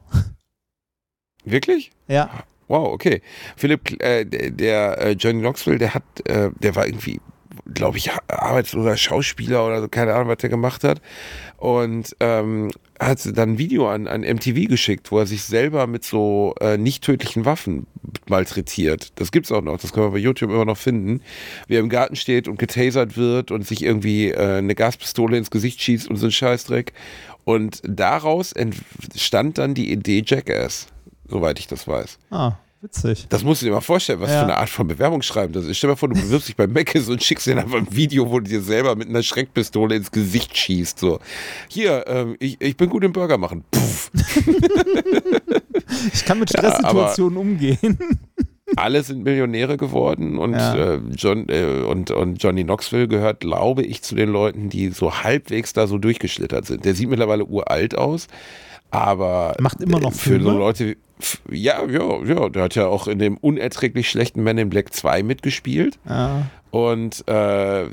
Wirklich? 1.45 1.91
Ja. 2.07 2.29
Wow, 2.67 2.93
okay. 2.93 3.21
Philip, 3.57 4.01
äh, 4.01 4.25
der, 4.25 4.51
der 4.51 4.97
äh, 4.99 5.11
Johnny 5.11 5.39
Knoxville, 5.39 5.79
der 5.79 5.93
hat, 5.93 6.03
äh, 6.25 6.51
der 6.59 6.75
war 6.75 6.85
irgendwie 6.85 7.19
glaube 7.65 7.97
ich, 7.97 8.11
arbeitsloser 8.27 8.97
Schauspieler 8.97 9.65
oder 9.65 9.81
so, 9.81 9.87
keine 9.87 10.13
Ahnung, 10.13 10.29
was 10.29 10.37
der 10.37 10.49
gemacht 10.49 10.83
hat. 10.83 11.01
Und 11.57 12.15
ähm, 12.19 12.71
hat 12.99 13.25
dann 13.37 13.53
ein 13.53 13.57
Video 13.57 13.89
an, 13.89 14.07
an 14.07 14.21
MTV 14.21 14.67
geschickt, 14.67 15.11
wo 15.11 15.19
er 15.19 15.25
sich 15.25 15.43
selber 15.43 15.87
mit 15.87 16.03
so 16.03 16.55
äh, 16.59 16.77
nicht 16.77 17.03
tödlichen 17.03 17.45
Waffen 17.45 17.87
malträtiert. 18.27 19.11
Das 19.19 19.31
gibt's 19.31 19.51
auch 19.51 19.61
noch, 19.61 19.77
das 19.77 19.93
kann 19.93 20.03
man 20.03 20.13
bei 20.13 20.19
YouTube 20.19 20.51
immer 20.51 20.65
noch 20.65 20.77
finden. 20.77 21.21
Wie 21.67 21.75
er 21.75 21.79
im 21.79 21.89
Garten 21.89 22.15
steht 22.15 22.47
und 22.47 22.59
getasert 22.59 23.17
wird 23.17 23.51
und 23.51 23.65
sich 23.65 23.83
irgendwie 23.83 24.31
äh, 24.31 24.57
eine 24.57 24.75
Gaspistole 24.75 25.37
ins 25.37 25.51
Gesicht 25.51 25.81
schießt 25.81 26.09
und 26.09 26.17
so 26.17 26.27
ein 26.27 26.31
Scheißdreck. 26.31 26.93
Und 27.45 27.81
daraus 27.83 28.51
entstand 28.51 29.57
dann 29.57 29.73
die 29.73 29.91
Idee 29.91 30.23
Jackass, 30.25 30.87
soweit 31.27 31.59
ich 31.59 31.67
das 31.67 31.87
weiß. 31.87 32.19
Ah. 32.31 32.53
Witzig. 32.81 33.25
Das 33.27 33.43
musst 33.43 33.61
du 33.61 33.65
dir 33.65 33.73
mal 33.73 33.81
vorstellen, 33.81 34.21
was 34.21 34.29
ja. 34.29 34.39
für 34.39 34.45
eine 34.45 34.55
Art 34.57 34.69
von 34.69 34.87
Bewerbung 34.87 35.21
schreiben 35.21 35.51
das 35.51 35.65
ist. 35.65 35.77
Stell 35.77 35.89
dir 35.89 35.93
mal 35.93 35.97
vor, 35.97 36.07
du 36.07 36.15
bewirbst 36.15 36.47
dich 36.47 36.55
bei 36.55 36.65
Meckes 36.65 37.09
und 37.09 37.21
schickst 37.21 37.45
dir 37.45 37.57
einfach 37.57 37.77
ein 37.77 37.93
Video, 37.93 38.31
wo 38.31 38.39
du 38.39 38.49
dir 38.49 38.61
selber 38.61 38.95
mit 38.95 39.09
einer 39.09 39.21
Schreckpistole 39.21 39.95
ins 39.95 40.11
Gesicht 40.11 40.55
schießt. 40.55 40.97
So, 40.97 41.19
hier, 41.67 42.05
ähm, 42.07 42.37
ich, 42.39 42.61
ich 42.61 42.77
bin 42.77 42.89
gut 42.89 43.03
im 43.03 43.11
Burger 43.11 43.37
machen. 43.37 43.65
Puff. 43.69 44.11
ich 46.13 46.23
kann 46.23 46.39
mit 46.39 46.49
Stresssituationen 46.49 47.35
ja, 47.35 47.41
umgehen. 47.41 47.97
alle 48.77 49.03
sind 49.03 49.23
Millionäre 49.23 49.75
geworden 49.75 50.37
und, 50.37 50.53
ja. 50.53 50.75
äh, 50.75 50.99
John, 51.15 51.49
äh, 51.49 51.83
und, 51.83 52.11
und 52.11 52.41
Johnny 52.41 52.63
Knoxville 52.63 53.09
gehört, 53.09 53.41
glaube 53.41 53.83
ich, 53.83 54.03
zu 54.03 54.15
den 54.15 54.29
Leuten, 54.29 54.69
die 54.69 54.89
so 54.89 55.21
halbwegs 55.23 55.73
da 55.73 55.85
so 55.87 55.97
durchgeschlittert 55.97 56.65
sind. 56.65 56.85
Der 56.85 56.95
sieht 56.95 57.09
mittlerweile 57.09 57.45
uralt 57.45 57.97
aus, 57.97 58.27
aber 58.89 59.55
macht 59.59 59.81
immer 59.81 59.99
noch 59.99 60.13
für 60.13 60.41
so 60.41 60.51
Leute 60.51 60.95
ja, 61.51 61.85
ja, 61.85 62.23
ja, 62.23 62.49
der 62.49 62.63
hat 62.63 62.75
ja 62.75 62.87
auch 62.87 63.07
in 63.07 63.19
dem 63.19 63.37
unerträglich 63.37 64.09
schlechten 64.09 64.43
Man 64.43 64.57
in 64.57 64.69
Black 64.69 64.93
2 64.93 65.23
mitgespielt. 65.23 65.99
Ja. 66.07 66.47
Und 66.71 67.27
äh, 67.27 67.85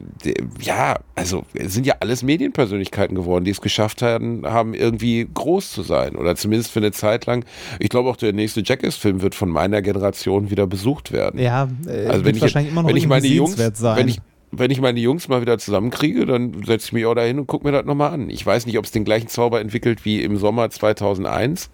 ja, 0.60 0.98
also 1.14 1.44
es 1.54 1.72
sind 1.72 1.86
ja 1.86 1.94
alles 2.00 2.22
Medienpersönlichkeiten 2.22 3.16
geworden, 3.16 3.44
die 3.44 3.50
es 3.50 3.62
geschafft 3.62 4.02
haben, 4.02 4.44
haben 4.44 4.74
irgendwie 4.74 5.26
groß 5.32 5.72
zu 5.72 5.82
sein. 5.82 6.14
Oder 6.14 6.36
zumindest 6.36 6.70
für 6.70 6.80
eine 6.80 6.92
Zeit 6.92 7.24
lang. 7.24 7.44
Ich 7.78 7.88
glaube 7.88 8.10
auch 8.10 8.16
der 8.16 8.34
nächste 8.34 8.62
Jackass-Film 8.62 9.22
wird 9.22 9.34
von 9.34 9.48
meiner 9.48 9.80
Generation 9.80 10.50
wieder 10.50 10.66
besucht 10.66 11.10
werden. 11.10 11.40
Ja, 11.40 11.68
äh, 11.88 12.06
also 12.06 12.24
wenn 12.24 12.36
ich, 12.36 12.42
wahrscheinlich 12.42 12.72
immer 12.72 12.82
noch 12.82 12.90
wenn 12.90 12.96
ich 12.96 13.08
meine 13.08 13.26
Jungs, 13.26 13.56
sein. 13.56 13.96
wenn 13.96 14.08
ich 14.08 14.20
wenn 14.52 14.70
ich 14.70 14.80
meine 14.80 15.00
Jungs 15.00 15.28
mal 15.28 15.40
wieder 15.40 15.58
zusammenkriege, 15.58 16.24
dann 16.24 16.62
setze 16.64 16.86
ich 16.86 16.92
mich 16.92 17.04
auch 17.06 17.14
dahin 17.14 17.38
und 17.38 17.46
gucke 17.46 17.66
mir 17.66 17.72
das 17.72 17.84
nochmal 17.84 18.12
an. 18.12 18.30
Ich 18.30 18.46
weiß 18.46 18.66
nicht, 18.66 18.78
ob 18.78 18.84
es 18.84 18.90
den 18.90 19.04
gleichen 19.04 19.28
Zauber 19.28 19.60
entwickelt 19.60 20.04
wie 20.04 20.22
im 20.22 20.36
Sommer 20.36 20.70
2001. 20.70 21.68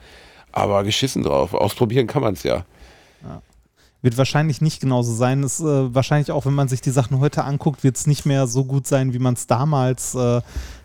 Aber 0.53 0.85
geschissen 0.85 1.23
drauf. 1.23 1.55
Ausprobieren 1.55 2.07
kann 2.07 2.23
man 2.23 2.35
es 2.35 2.43
ja. 2.43 2.65
ja. 3.23 3.43
Wird 4.03 4.19
wahrscheinlich 4.19 4.61
nicht 4.61 4.81
genauso 4.81 5.15
sein. 5.15 5.45
Ist 5.45 5.61
äh, 5.61 5.95
wahrscheinlich 5.95 6.33
auch, 6.33 6.45
wenn 6.45 6.55
man 6.55 6.67
sich 6.67 6.81
die 6.81 6.91
Sachen 6.91 7.21
heute 7.21 7.45
anguckt, 7.45 7.85
wird 7.85 7.97
es 7.97 8.09
nicht 8.09 8.27
mehr 8.27 8.49
so 8.49 8.65
gut 8.65 8.85
sein, 8.85 9.15
wie 9.15 9.21
man 9.21 9.35
es 9.35 9.47
damals 9.47 10.17
äh, 10.17 10.41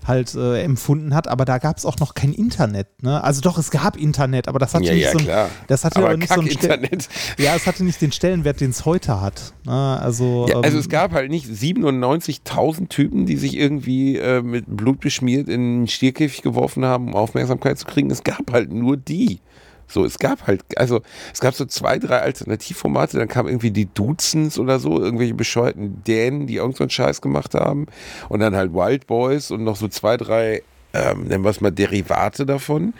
halt 0.05 0.35
äh, 0.35 0.61
empfunden 0.61 1.15
hat. 1.15 1.27
Aber 1.27 1.43
da 1.43 1.57
gab 1.57 1.77
es 1.77 1.85
auch 1.85 1.97
noch 1.97 2.13
kein 2.13 2.31
Internet. 2.31 3.01
Ne? 3.01 3.23
Also 3.23 3.41
doch, 3.41 3.57
es 3.57 3.71
gab 3.71 3.97
Internet, 3.97 4.47
aber 4.47 4.59
das 4.59 4.75
hatte 4.75 4.85
ja, 4.85 4.93
nicht 4.93 5.03
ja, 5.03 5.11
so 5.11 5.17
ein, 5.17 5.49
das 5.65 5.83
hatte 5.83 5.97
aber, 5.97 6.09
aber 6.09 6.17
nicht 6.17 6.31
so 6.31 6.41
ein 6.41 6.47
Internet. 6.47 7.09
Ja, 7.39 7.55
es 7.55 7.65
hatte 7.65 7.83
nicht 7.83 8.01
den 8.01 8.11
Stellenwert, 8.11 8.61
den 8.61 8.69
es 8.69 8.85
heute 8.85 9.19
hat. 9.19 9.53
Ne? 9.65 9.99
Also, 9.99 10.45
ja, 10.47 10.57
also 10.57 10.75
ähm, 10.75 10.79
es 10.79 10.89
gab 10.89 11.11
halt 11.11 11.31
nicht 11.31 11.47
97.000 11.47 12.87
Typen, 12.87 13.25
die 13.25 13.35
sich 13.35 13.57
irgendwie 13.57 14.17
äh, 14.17 14.41
mit 14.41 14.65
Blut 14.67 14.99
beschmiert 14.99 15.49
in 15.49 15.61
einen 15.61 15.87
Stierkäfig 15.87 16.43
geworfen 16.43 16.85
haben, 16.85 17.07
um 17.07 17.15
Aufmerksamkeit 17.15 17.79
zu 17.79 17.85
kriegen. 17.85 18.11
Es 18.11 18.23
gab 18.23 18.51
halt 18.51 18.71
nur 18.71 18.95
die. 18.95 19.39
So, 19.87 20.05
es 20.05 20.19
gab 20.19 20.47
halt, 20.47 20.63
also 20.77 21.01
es 21.33 21.39
gab 21.39 21.53
so 21.55 21.65
zwei, 21.65 21.97
drei 21.97 22.19
Alternativformate, 22.19 23.17
dann 23.17 23.27
kamen 23.27 23.49
irgendwie 23.49 23.71
die 23.71 23.85
Duzens 23.93 24.59
oder 24.59 24.79
so, 24.79 25.01
irgendwelche 25.01 25.33
bescheuerten 25.33 26.03
Dänen, 26.03 26.47
die 26.47 26.55
irgendeinen 26.55 26.89
so 26.89 26.95
Scheiß 26.95 27.21
gemacht 27.21 27.53
haben. 27.53 27.87
Und 28.29 28.41
dann 28.41 28.55
halt 28.55 28.73
Wild 28.73 29.07
Boys 29.07 29.51
und 29.51 29.63
noch 29.63 29.75
so 29.75 29.87
zwei, 29.87 30.17
drei 30.17 30.61
ähm, 30.93 31.25
nennen 31.25 31.43
wir 31.43 31.49
es 31.49 31.61
mal 31.61 31.71
Derivate 31.71 32.45
davon. 32.45 32.93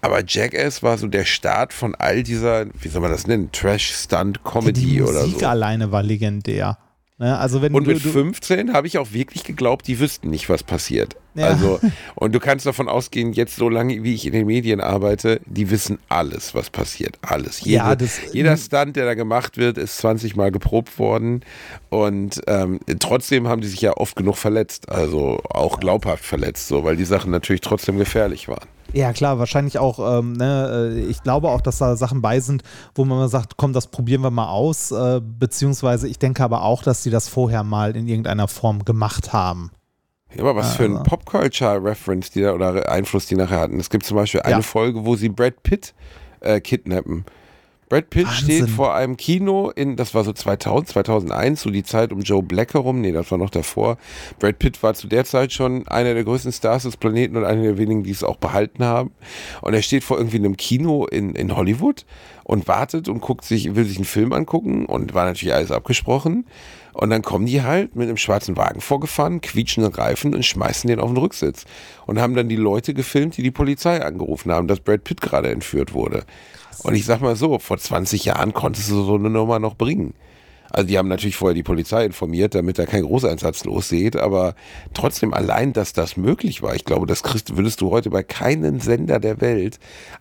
Aber 0.00 0.22
Jackass 0.26 0.82
war 0.82 0.98
so 0.98 1.06
der 1.06 1.24
Start 1.24 1.72
von 1.72 1.94
all 1.94 2.22
dieser, 2.22 2.66
wie 2.80 2.88
soll 2.88 3.02
man 3.02 3.10
das 3.10 3.26
nennen, 3.26 3.50
Trash-Stunt-Comedy 3.52 5.02
oder 5.02 5.12
so. 5.12 5.26
Die 5.26 5.32
Musik 5.32 5.48
alleine 5.48 5.92
war 5.92 6.02
legendär. 6.02 6.78
Ne? 7.18 7.36
Also 7.38 7.62
wenn 7.62 7.74
und 7.74 7.84
du, 7.84 7.92
mit 7.92 8.00
15 8.00 8.72
habe 8.72 8.86
ich 8.86 8.98
auch 8.98 9.12
wirklich 9.12 9.44
geglaubt, 9.44 9.86
die 9.86 9.98
wüssten 10.00 10.30
nicht, 10.30 10.48
was 10.48 10.62
passiert. 10.62 11.16
Ja. 11.34 11.46
Also, 11.48 11.80
und 12.14 12.34
du 12.34 12.40
kannst 12.40 12.66
davon 12.66 12.88
ausgehen, 12.88 13.32
jetzt 13.32 13.56
so 13.56 13.68
lange, 13.68 14.02
wie 14.02 14.14
ich 14.14 14.26
in 14.26 14.32
den 14.34 14.46
Medien 14.46 14.80
arbeite, 14.80 15.40
die 15.46 15.70
wissen 15.70 15.98
alles, 16.08 16.54
was 16.54 16.68
passiert. 16.70 17.18
Alles. 17.22 17.60
Jede, 17.60 17.76
Ja, 17.76 17.96
das- 17.96 18.20
jeder 18.32 18.56
Stunt, 18.56 18.96
der 18.96 19.06
da 19.06 19.14
gemacht 19.14 19.56
wird, 19.56 19.78
ist 19.78 19.96
20 19.98 20.36
Mal 20.36 20.50
geprobt 20.52 20.98
worden. 20.98 21.40
Und 21.88 22.40
ähm, 22.48 22.80
trotzdem 22.98 23.48
haben 23.48 23.60
die 23.62 23.68
sich 23.68 23.80
ja 23.80 23.96
oft 23.96 24.16
genug 24.16 24.36
verletzt. 24.36 24.88
Also 24.90 25.40
auch 25.50 25.80
glaubhaft 25.80 26.24
verletzt, 26.24 26.68
so, 26.68 26.84
weil 26.84 26.96
die 26.96 27.04
Sachen 27.04 27.30
natürlich 27.30 27.60
trotzdem 27.62 27.98
gefährlich 27.98 28.48
waren. 28.48 28.66
Ja, 28.94 29.14
klar, 29.14 29.38
wahrscheinlich 29.38 29.78
auch, 29.78 30.18
ähm, 30.18 30.34
ne, 30.34 30.92
äh, 30.94 31.00
ich 31.06 31.22
glaube 31.22 31.48
auch, 31.48 31.62
dass 31.62 31.78
da 31.78 31.96
Sachen 31.96 32.20
bei 32.20 32.40
sind, 32.40 32.62
wo 32.94 33.06
man 33.06 33.16
mal 33.16 33.28
sagt, 33.30 33.56
komm, 33.56 33.72
das 33.72 33.86
probieren 33.86 34.20
wir 34.20 34.30
mal 34.30 34.48
aus, 34.48 34.90
äh, 34.90 35.20
beziehungsweise 35.22 36.08
ich 36.08 36.18
denke 36.18 36.42
aber 36.44 36.62
auch, 36.62 36.82
dass 36.82 37.02
die 37.02 37.08
das 37.08 37.26
vorher 37.28 37.62
mal 37.64 37.96
in 37.96 38.06
irgendeiner 38.06 38.48
Form 38.48 38.84
gemacht 38.84 39.32
haben. 39.32 39.70
Ja, 40.34 40.42
aber 40.42 40.56
was 40.56 40.76
für 40.76 40.84
ein 40.84 41.02
Popculture-Reference 41.02 42.30
die 42.30 42.40
da 42.42 42.52
oder 42.54 42.90
Einfluss 42.90 43.26
die 43.26 43.34
nachher 43.36 43.60
hatten. 43.60 43.78
Es 43.78 43.90
gibt 43.90 44.04
zum 44.04 44.16
Beispiel 44.16 44.40
eine 44.42 44.56
Ja. 44.56 44.62
Folge, 44.62 45.04
wo 45.04 45.16
sie 45.16 45.28
Brad 45.28 45.62
Pitt 45.62 45.94
äh, 46.40 46.60
kidnappen. 46.60 47.24
Brad 47.92 48.08
Pitt 48.08 48.26
Wahnsinn. 48.26 48.44
steht 48.44 48.70
vor 48.70 48.94
einem 48.94 49.18
Kino 49.18 49.68
in, 49.68 49.96
das 49.96 50.14
war 50.14 50.24
so 50.24 50.32
2000, 50.32 50.88
2001, 50.88 51.60
so 51.60 51.68
die 51.68 51.82
Zeit 51.82 52.10
um 52.10 52.22
Joe 52.22 52.42
Black 52.42 52.72
herum. 52.72 53.02
Nee, 53.02 53.12
das 53.12 53.30
war 53.30 53.36
noch 53.36 53.50
davor. 53.50 53.98
Brad 54.38 54.58
Pitt 54.58 54.82
war 54.82 54.94
zu 54.94 55.08
der 55.08 55.26
Zeit 55.26 55.52
schon 55.52 55.86
einer 55.88 56.14
der 56.14 56.24
größten 56.24 56.52
Stars 56.52 56.84
des 56.84 56.96
Planeten 56.96 57.36
und 57.36 57.44
einer 57.44 57.60
der 57.60 57.76
wenigen, 57.76 58.02
die 58.02 58.10
es 58.10 58.24
auch 58.24 58.38
behalten 58.38 58.82
haben. 58.82 59.10
Und 59.60 59.74
er 59.74 59.82
steht 59.82 60.04
vor 60.04 60.16
irgendwie 60.16 60.38
einem 60.38 60.56
Kino 60.56 61.04
in, 61.04 61.34
in 61.34 61.54
Hollywood 61.54 62.06
und 62.44 62.66
wartet 62.66 63.10
und 63.10 63.20
guckt 63.20 63.44
sich, 63.44 63.74
will 63.74 63.84
sich 63.84 63.98
einen 63.98 64.06
Film 64.06 64.32
angucken 64.32 64.86
und 64.86 65.12
war 65.12 65.26
natürlich 65.26 65.54
alles 65.54 65.70
abgesprochen. 65.70 66.46
Und 66.94 67.10
dann 67.10 67.20
kommen 67.20 67.44
die 67.44 67.62
halt 67.62 67.94
mit 67.94 68.08
einem 68.08 68.16
schwarzen 68.16 68.56
Wagen 68.56 68.80
vorgefahren, 68.80 69.42
quietschen 69.42 69.84
Reifen 69.84 70.34
und 70.34 70.46
schmeißen 70.46 70.88
den 70.88 70.98
auf 70.98 71.10
den 71.10 71.18
Rücksitz. 71.18 71.66
Und 72.06 72.18
haben 72.18 72.34
dann 72.34 72.48
die 72.48 72.56
Leute 72.56 72.94
gefilmt, 72.94 73.36
die 73.36 73.42
die 73.42 73.50
Polizei 73.50 74.02
angerufen 74.02 74.50
haben, 74.50 74.66
dass 74.66 74.80
Brad 74.80 75.04
Pitt 75.04 75.20
gerade 75.20 75.50
entführt 75.50 75.92
wurde. 75.92 76.24
Und 76.82 76.94
ich 76.94 77.04
sag 77.04 77.20
mal 77.20 77.36
so, 77.36 77.58
vor 77.58 77.78
20 77.78 78.24
Jahren 78.24 78.52
konntest 78.52 78.90
du 78.90 79.02
so 79.02 79.14
eine 79.14 79.30
Nummer 79.30 79.58
noch 79.58 79.74
bringen. 79.74 80.14
Also 80.72 80.88
die 80.88 80.96
haben 80.96 81.08
natürlich 81.08 81.36
vorher 81.36 81.54
die 81.54 81.62
Polizei 81.62 82.06
informiert, 82.06 82.54
damit 82.54 82.78
da 82.78 82.86
kein 82.86 83.02
Großeinsatz 83.02 83.64
losgeht, 83.64 84.16
aber 84.16 84.54
trotzdem 84.94 85.34
allein, 85.34 85.74
dass 85.74 85.92
das 85.92 86.16
möglich 86.16 86.62
war, 86.62 86.74
ich 86.74 86.86
glaube, 86.86 87.06
das 87.06 87.22
kriegst, 87.22 87.58
würdest 87.58 87.82
du 87.82 87.90
heute 87.90 88.08
bei 88.08 88.22
keinem 88.22 88.80
Sender 88.80 89.20
der 89.20 89.42
Welt 89.42 89.78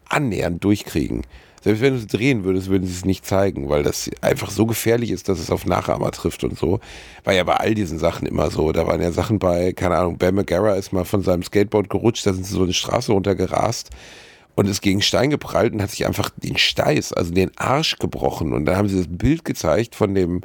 annähernd 0.09 0.61
durchkriegen. 0.61 1.21
Selbst 1.61 1.81
wenn 1.81 1.93
du 1.93 1.99
es 1.99 2.07
drehen 2.07 2.43
würdest, 2.43 2.69
würden 2.69 2.85
sie 2.85 2.93
es 2.93 3.05
nicht 3.05 3.25
zeigen, 3.25 3.69
weil 3.69 3.83
das 3.83 4.09
einfach 4.19 4.49
so 4.49 4.65
gefährlich 4.65 5.11
ist, 5.11 5.29
dass 5.29 5.39
es 5.39 5.51
auf 5.51 5.65
Nachahmer 5.65 6.11
trifft 6.11 6.43
und 6.43 6.57
so. 6.57 6.79
War 7.23 7.33
ja 7.33 7.43
bei 7.43 7.55
all 7.57 7.75
diesen 7.75 7.99
Sachen 7.99 8.27
immer 8.27 8.49
so. 8.49 8.71
Da 8.71 8.87
waren 8.87 8.99
ja 8.99 9.11
Sachen 9.11 9.37
bei, 9.37 9.71
keine 9.71 9.95
Ahnung, 9.95 10.17
Bam 10.17 10.35
McGarra 10.35 10.73
ist 10.73 10.91
mal 10.91 11.05
von 11.05 11.21
seinem 11.21 11.43
Skateboard 11.43 11.87
gerutscht, 11.87 12.25
da 12.25 12.33
sind 12.33 12.45
sie 12.45 12.55
so 12.55 12.63
eine 12.63 12.73
Straße 12.73 13.11
runtergerast 13.13 13.91
und 14.55 14.67
ist 14.67 14.81
gegen 14.81 15.01
Stein 15.01 15.29
geprallt 15.29 15.73
und 15.73 15.81
hat 15.81 15.91
sich 15.91 16.05
einfach 16.05 16.29
den 16.35 16.57
Steiß, 16.57 17.13
also 17.13 17.33
den 17.33 17.51
Arsch 17.57 17.97
gebrochen. 17.97 18.53
Und 18.53 18.65
dann 18.65 18.77
haben 18.77 18.89
sie 18.89 18.97
das 18.97 19.07
Bild 19.09 19.45
gezeigt 19.45 19.95
von 19.95 20.13
dem, 20.13 20.41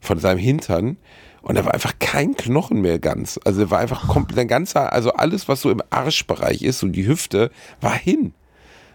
von 0.00 0.18
seinem 0.18 0.38
Hintern. 0.38 0.96
Und 1.42 1.56
da 1.56 1.64
war 1.64 1.74
einfach 1.74 1.94
kein 1.98 2.34
Knochen 2.34 2.80
mehr 2.80 2.98
ganz. 2.98 3.38
Also 3.44 3.70
war 3.70 3.78
einfach 3.78 4.08
komplett 4.08 4.38
ein 4.40 4.48
ganzer, 4.48 4.92
also 4.92 5.12
alles, 5.12 5.48
was 5.48 5.60
so 5.60 5.70
im 5.70 5.82
Arschbereich 5.90 6.62
ist, 6.62 6.80
so 6.80 6.88
die 6.88 7.06
Hüfte, 7.06 7.50
war 7.80 7.94
hin. 7.94 8.32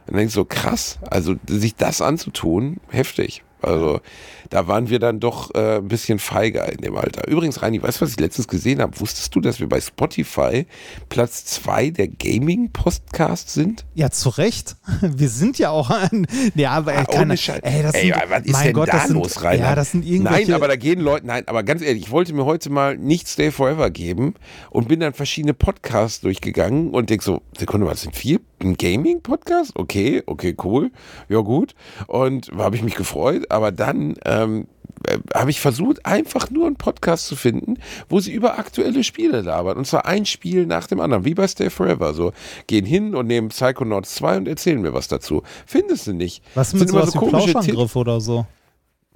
Und 0.06 0.08
dann 0.08 0.18
denkst 0.18 0.34
du 0.34 0.42
so, 0.42 0.46
krass, 0.46 1.00
also 1.10 1.36
sich 1.48 1.76
das 1.76 2.02
anzutun, 2.02 2.78
heftig. 2.90 3.44
Also 3.64 4.00
da 4.50 4.68
waren 4.68 4.90
wir 4.90 5.00
dann 5.00 5.20
doch 5.20 5.54
äh, 5.56 5.78
ein 5.78 5.88
bisschen 5.88 6.20
feiger 6.20 6.72
in 6.72 6.78
dem 6.80 6.96
Alter. 6.96 7.28
Übrigens, 7.28 7.62
Reini, 7.62 7.82
weißt 7.82 8.02
du, 8.02 8.06
was 8.06 8.12
ich 8.12 8.20
letztens 8.20 8.48
gesehen 8.48 8.82
habe? 8.82 9.00
Wusstest 9.00 9.34
du, 9.36 9.40
dass 9.42 9.60
wir 9.60 9.68
bei 9.68 9.82
Spotify 9.82 10.68
Platz 11.10 11.46
zwei 11.46 11.90
der 11.90 12.08
Gaming-Podcasts 12.08 13.54
sind? 13.54 13.86
Ja, 13.96 14.10
zu 14.12 14.30
Recht. 14.30 14.76
Wir 15.02 15.30
sind 15.30 15.58
ja 15.60 15.70
auch 15.70 15.90
an. 15.90 16.28
Ja, 16.56 16.72
aber 16.72 16.94
Ah, 16.94 17.06
keine, 17.06 17.34
ey, 17.34 17.84
das 17.84 17.94
Ey, 17.96 18.08
sind, 18.08 18.16
was 18.30 18.44
ist 18.44 18.52
mein 18.54 18.64
denn 18.66 18.74
Gott, 18.74 18.88
da 18.90 18.92
das 18.94 19.08
sind, 19.08 19.16
los, 19.16 19.42
Rainer? 19.44 19.64
Ja, 19.64 19.76
das 19.76 19.92
sind 19.92 20.06
irgendwelche. 20.06 20.52
Nein, 20.52 20.54
aber 20.54 20.68
da 20.68 20.76
gehen 20.76 21.00
Leute, 21.00 21.26
nein, 21.26 21.44
aber 21.48 21.64
ganz 21.64 21.82
ehrlich, 21.82 22.04
ich 22.04 22.12
wollte 22.12 22.34
mir 22.34 22.46
heute 22.46 22.70
mal 22.70 22.98
nicht 22.98 23.28
Stay 23.28 23.52
Forever 23.52 23.90
geben 23.90 24.36
und 24.70 24.88
bin 24.88 25.00
dann 25.00 25.14
verschiedene 25.14 25.54
Podcasts 25.54 26.22
durchgegangen 26.22 26.92
und 26.92 27.10
denk 27.10 27.24
so, 27.24 27.42
Sekunde, 27.58 27.88
was 27.88 28.02
sind 28.02 28.16
vier? 28.16 28.40
Ein 28.64 28.78
Gaming-Podcast? 28.78 29.74
Okay, 29.76 30.24
okay, 30.26 30.56
cool. 30.64 30.92
Ja, 31.30 31.40
gut. 31.40 31.76
Und 32.08 32.52
habe 32.58 32.76
ich 32.76 32.82
mich 32.82 32.96
gefreut, 32.96 33.52
aber 33.52 33.72
dann 33.72 34.16
ähm, 34.26 34.68
äh, 35.08 35.18
habe 35.34 35.52
ich 35.52 35.60
versucht, 35.60 36.06
einfach 36.06 36.50
nur 36.50 36.68
einen 36.68 36.76
Podcast 36.76 37.28
zu 37.28 37.36
finden, 37.36 37.78
wo 38.10 38.20
sie 38.20 38.32
über 38.32 38.58
aktuelle 38.58 39.04
Spiele 39.04 39.42
labern. 39.42 39.78
Und 39.78 39.86
zwar 39.86 40.06
ein 40.06 40.26
Spiel 40.26 40.66
nach 40.66 40.88
dem 40.88 41.02
anderen, 41.02 41.26
wie 41.26 41.34
bei 41.34 41.48
Stay 41.48 41.70
Forever. 41.70 42.14
So, 42.14 42.32
gehen 42.68 42.86
hin 42.86 43.16
und 43.16 43.28
nehmen 43.28 43.50
Psychonauts 43.50 44.16
2 44.16 44.38
und 44.38 44.48
erzählen 44.48 44.82
mir 44.82 44.94
was 44.94 45.08
dazu. 45.08 45.44
Findest 45.66 46.08
du 46.08 46.14
nicht? 46.14 46.42
was 46.56 46.72
Sind 46.72 46.80
mit 46.80 46.90
immer 46.90 47.06
so 47.06 47.20
komische 47.20 47.98
oder 47.98 48.22
so? 48.22 48.46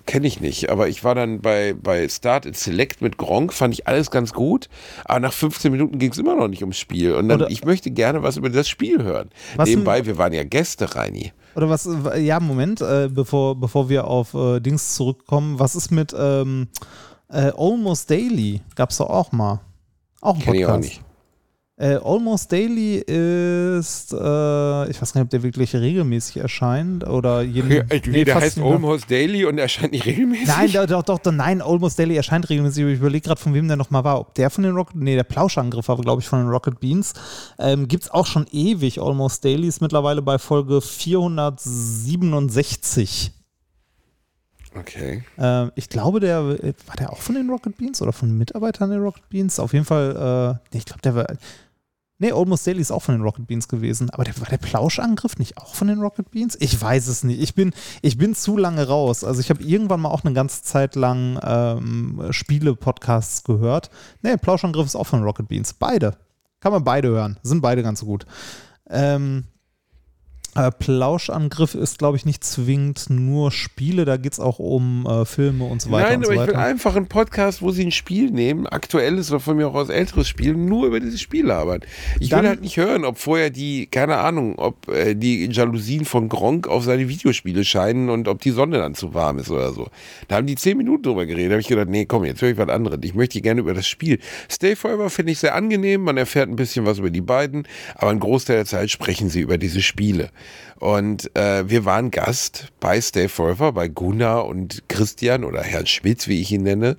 Kenne 0.07 0.25
ich 0.25 0.39
nicht, 0.39 0.69
aber 0.69 0.87
ich 0.87 1.03
war 1.03 1.15
dann 1.15 1.41
bei, 1.41 1.75
bei 1.79 2.07
Start 2.07 2.45
and 2.47 2.57
Select 2.57 3.01
mit 3.01 3.17
Gronk, 3.17 3.53
fand 3.53 3.73
ich 3.73 3.87
alles 3.87 4.09
ganz 4.09 4.33
gut, 4.33 4.69
aber 5.03 5.19
nach 5.19 5.33
15 5.33 5.69
Minuten 5.71 5.99
ging 5.99 6.11
es 6.11 6.17
immer 6.17 6.35
noch 6.35 6.47
nicht 6.47 6.61
ums 6.61 6.79
Spiel. 6.79 7.13
Und 7.13 7.27
dann, 7.27 7.41
Oder- 7.41 7.51
ich 7.51 7.65
möchte 7.65 7.91
gerne 7.91 8.23
was 8.23 8.37
über 8.37 8.49
das 8.49 8.69
Spiel 8.69 9.03
hören. 9.03 9.29
Nebenbei, 9.63 10.05
wir 10.05 10.17
waren 10.17 10.31
ja 10.31 10.43
Gäste, 10.45 10.95
Reini. 10.95 11.33
Oder 11.55 11.69
was, 11.69 11.89
ja, 12.17 12.39
Moment, 12.39 12.79
äh, 12.81 13.09
bevor, 13.11 13.59
bevor 13.59 13.89
wir 13.89 14.07
auf 14.07 14.33
äh, 14.33 14.61
Dings 14.61 14.95
zurückkommen, 14.95 15.59
was 15.59 15.75
ist 15.75 15.91
mit 15.91 16.15
ähm, 16.17 16.69
äh, 17.29 17.51
Almost 17.57 18.09
Daily? 18.09 18.61
Gab's 18.75 18.97
doch 18.97 19.09
auch 19.09 19.31
mal. 19.33 19.59
Auch 20.21 20.35
ein 20.35 20.41
Kenne 20.41 20.57
ich 20.57 20.65
auch 20.65 20.77
nicht. 20.77 21.01
Äh, 21.79 21.99
Almost 22.03 22.51
Daily 22.51 22.95
ist, 22.95 24.11
äh, 24.11 24.89
ich 24.89 24.99
weiß 24.99 25.13
gar 25.13 25.21
nicht, 25.21 25.25
ob 25.25 25.29
der 25.29 25.43
wirklich 25.43 25.75
regelmäßig 25.75 26.37
erscheint 26.37 27.07
oder 27.07 27.43
jeden. 27.43 27.71
Ja, 27.71 27.83
nee, 28.07 28.23
der 28.23 28.33
heißt. 28.33 28.57
Almost 28.57 29.11
Daily 29.11 29.45
und 29.45 29.59
erscheint 29.59 29.91
nicht 29.91 30.07
regelmäßig. 30.07 30.47
Nein, 30.47 30.71
doch, 30.73 31.03
doch, 31.03 31.19
doch, 31.19 31.31
nein, 31.31 31.61
Almost 31.61 31.99
Daily 31.99 32.15
erscheint 32.15 32.49
regelmäßig. 32.49 32.83
Ich 32.83 32.97
überlege 32.97 33.27
gerade, 33.27 33.39
von 33.39 33.53
wem 33.53 33.67
der 33.67 33.77
nochmal 33.77 34.03
war. 34.03 34.19
Ob 34.19 34.33
der 34.33 34.49
von 34.49 34.63
den 34.63 34.73
Rocket, 34.73 34.95
nee, 34.95 35.13
der 35.13 35.23
Plauschangriff 35.23 35.87
war, 35.87 35.97
glaube 35.97 36.23
ich, 36.23 36.27
von 36.27 36.39
den 36.39 36.49
Rocket 36.49 36.79
Beans. 36.79 37.13
Ähm, 37.59 37.87
Gibt 37.87 38.05
es 38.05 38.09
auch 38.09 38.25
schon 38.25 38.47
ewig. 38.51 38.99
Almost 38.99 39.45
Daily 39.45 39.67
ist 39.67 39.79
mittlerweile 39.79 40.23
bei 40.23 40.39
Folge 40.39 40.81
467. 40.81 43.33
Okay. 44.75 45.23
Ähm, 45.37 45.71
ich 45.75 45.89
glaube, 45.89 46.19
der 46.19 46.39
äh, 46.39 46.73
war 46.87 46.95
der 46.97 47.11
auch 47.11 47.19
von 47.19 47.35
den 47.35 47.49
Rocket 47.49 47.77
Beans 47.77 48.01
oder 48.01 48.13
von 48.13 48.35
Mitarbeitern 48.37 48.89
der 48.89 48.99
Rocket 48.99 49.27
Beans? 49.29 49.59
Auf 49.59 49.73
jeden 49.73 49.85
Fall, 49.85 50.15
äh, 50.15 50.53
nee, 50.73 50.79
ich 50.79 50.85
glaube, 50.85 51.01
der 51.01 51.15
war. 51.15 51.27
Nee, 52.19 52.31
Almost 52.31 52.65
Daily 52.65 52.81
ist 52.81 52.91
auch 52.91 53.03
von 53.03 53.13
den 53.15 53.21
Rocket 53.21 53.45
Beans 53.45 53.67
gewesen. 53.67 54.09
Aber 54.09 54.23
der, 54.23 54.39
war 54.39 54.47
der 54.47 54.57
Plauschangriff 54.57 55.37
nicht 55.37 55.57
auch 55.57 55.75
von 55.75 55.87
den 55.87 56.01
Rocket 56.01 56.31
Beans? 56.31 56.57
Ich 56.59 56.81
weiß 56.81 57.07
es 57.07 57.23
nicht. 57.23 57.39
Ich 57.39 57.53
bin, 57.53 57.73
ich 58.01 58.17
bin 58.17 58.33
zu 58.33 58.57
lange 58.57 58.87
raus. 58.87 59.23
Also 59.23 59.39
ich 59.39 59.51
habe 59.51 59.61
irgendwann 59.61 60.01
mal 60.01 60.09
auch 60.09 60.23
eine 60.23 60.33
ganze 60.33 60.63
Zeit 60.63 60.95
lang 60.95 61.39
ähm, 61.43 62.27
Spiele-Podcasts 62.31 63.43
gehört. 63.43 63.91
Nee, 64.23 64.37
Plauschangriff 64.37 64.87
ist 64.87 64.95
auch 64.95 65.05
von 65.05 65.19
den 65.19 65.25
Rocket 65.25 65.47
Beans. 65.47 65.73
Beide. 65.73 66.17
Kann 66.59 66.71
man 66.71 66.83
beide 66.83 67.09
hören. 67.09 67.37
Sind 67.43 67.61
beide 67.61 67.83
ganz 67.83 68.03
gut. 68.03 68.25
Ähm, 68.89 69.43
äh, 70.57 70.71
Plauschangriff 70.71 71.75
ist, 71.75 71.99
glaube 71.99 72.17
ich, 72.17 72.25
nicht 72.25 72.43
zwingend 72.43 73.09
nur 73.09 73.51
Spiele, 73.51 74.03
da 74.05 74.17
geht 74.17 74.33
es 74.33 74.39
auch 74.39 74.59
um 74.59 75.05
äh, 75.05 75.25
Filme 75.25 75.65
und 75.65 75.81
so 75.81 75.91
weiter 75.91 76.09
Nein, 76.09 76.17
und 76.19 76.25
so 76.25 76.31
aber 76.31 76.41
ich 76.41 76.47
will 76.47 76.55
weiter. 76.55 76.65
einfach 76.65 76.95
einen 76.95 77.07
Podcast, 77.07 77.61
wo 77.61 77.71
sie 77.71 77.85
ein 77.85 77.91
Spiel 77.91 78.31
nehmen, 78.31 78.67
aktuelles 78.67 79.29
oder 79.31 79.39
von 79.39 79.57
mir 79.57 79.67
auch 79.67 79.75
aus 79.75 79.89
älteres 79.89 80.27
Spiel, 80.27 80.53
nur 80.55 80.87
über 80.87 80.99
dieses 80.99 81.21
Spiel 81.21 81.45
labern. 81.45 81.81
Ich 82.19 82.29
Dann- 82.29 82.41
will 82.41 82.49
halt 82.49 82.61
nicht 82.61 82.77
hören, 82.77 83.05
ob 83.05 83.17
vorher 83.17 83.49
die, 83.49 83.87
keine 83.87 84.17
Ahnung, 84.17 84.55
ob 84.57 84.87
äh, 84.89 85.15
die 85.15 85.45
Jalousien 85.45 86.05
von 86.05 86.29
Gronk 86.29 86.67
auf 86.67 86.83
seine 86.83 87.07
Videospiele 87.07 87.63
scheinen 87.63 88.09
und 88.09 88.27
ob 88.27 88.41
die 88.41 88.51
Sonne 88.51 88.77
dann 88.79 88.95
zu 88.95 89.13
warm 89.13 89.39
ist 89.39 89.49
oder 89.51 89.71
so. 89.73 89.87
Da 90.27 90.37
haben 90.37 90.47
die 90.47 90.55
zehn 90.55 90.77
Minuten 90.77 91.03
drüber 91.03 91.25
geredet. 91.25 91.49
Da 91.49 91.53
habe 91.53 91.61
ich 91.61 91.67
gedacht, 91.67 91.89
nee, 91.89 92.05
komm, 92.05 92.25
jetzt 92.25 92.41
höre 92.41 92.49
ich 92.51 92.57
was 92.57 92.69
anderes. 92.69 92.99
Ich 93.03 93.13
möchte 93.15 93.39
gerne 93.41 93.61
über 93.61 93.73
das 93.73 93.87
Spiel. 93.87 94.19
Stay 94.51 94.75
Forever 94.75 95.09
finde 95.09 95.31
ich 95.31 95.39
sehr 95.39 95.55
angenehm. 95.55 96.01
Man 96.01 96.17
erfährt 96.17 96.49
ein 96.49 96.55
bisschen 96.55 96.85
was 96.85 96.99
über 96.99 97.09
die 97.09 97.21
beiden, 97.21 97.67
aber 97.95 98.11
ein 98.11 98.19
Großteil 98.19 98.57
der 98.57 98.65
Zeit 98.65 98.89
sprechen 98.89 99.29
sie 99.29 99.41
über 99.41 99.57
diese 99.57 99.81
Spiele. 99.81 100.29
Und 100.79 101.35
äh, 101.35 101.67
wir 101.69 101.85
waren 101.85 102.11
Gast 102.11 102.67
bei 102.79 103.01
Stay 103.01 103.27
Forever, 103.27 103.71
bei 103.71 103.87
Gunnar 103.87 104.45
und 104.45 104.83
Christian 104.89 105.43
oder 105.43 105.61
Herrn 105.61 105.87
Schmitz, 105.87 106.27
wie 106.27 106.39
ich 106.41 106.51
ihn 106.51 106.63
nenne. 106.63 106.97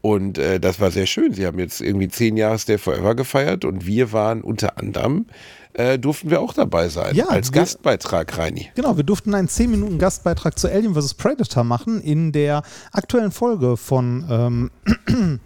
Und 0.00 0.38
äh, 0.38 0.58
das 0.58 0.80
war 0.80 0.90
sehr 0.90 1.06
schön. 1.06 1.32
Sie 1.32 1.46
haben 1.46 1.58
jetzt 1.60 1.80
irgendwie 1.80 2.08
zehn 2.08 2.36
Jahre 2.36 2.58
Stay 2.58 2.76
Forever 2.78 3.14
gefeiert 3.14 3.64
und 3.64 3.86
wir 3.86 4.12
waren 4.12 4.40
unter 4.40 4.78
anderem, 4.78 5.26
äh, 5.74 5.96
durften 6.00 6.30
wir 6.30 6.40
auch 6.40 6.52
dabei 6.52 6.88
sein. 6.88 7.14
Ja, 7.14 7.26
als 7.28 7.52
wir- 7.52 7.60
Gastbeitrag, 7.60 8.36
Reini. 8.36 8.70
Genau, 8.74 8.96
wir 8.96 9.04
durften 9.04 9.32
einen 9.34 9.46
10 9.46 9.70
Minuten 9.70 9.98
Gastbeitrag 9.98 10.58
zu 10.58 10.66
Alien 10.68 10.94
vs. 10.96 11.14
Predator 11.14 11.62
machen 11.62 12.00
in 12.00 12.32
der 12.32 12.62
aktuellen 12.90 13.30
Folge 13.30 13.76
von, 13.76 14.26
ähm, 14.28 15.40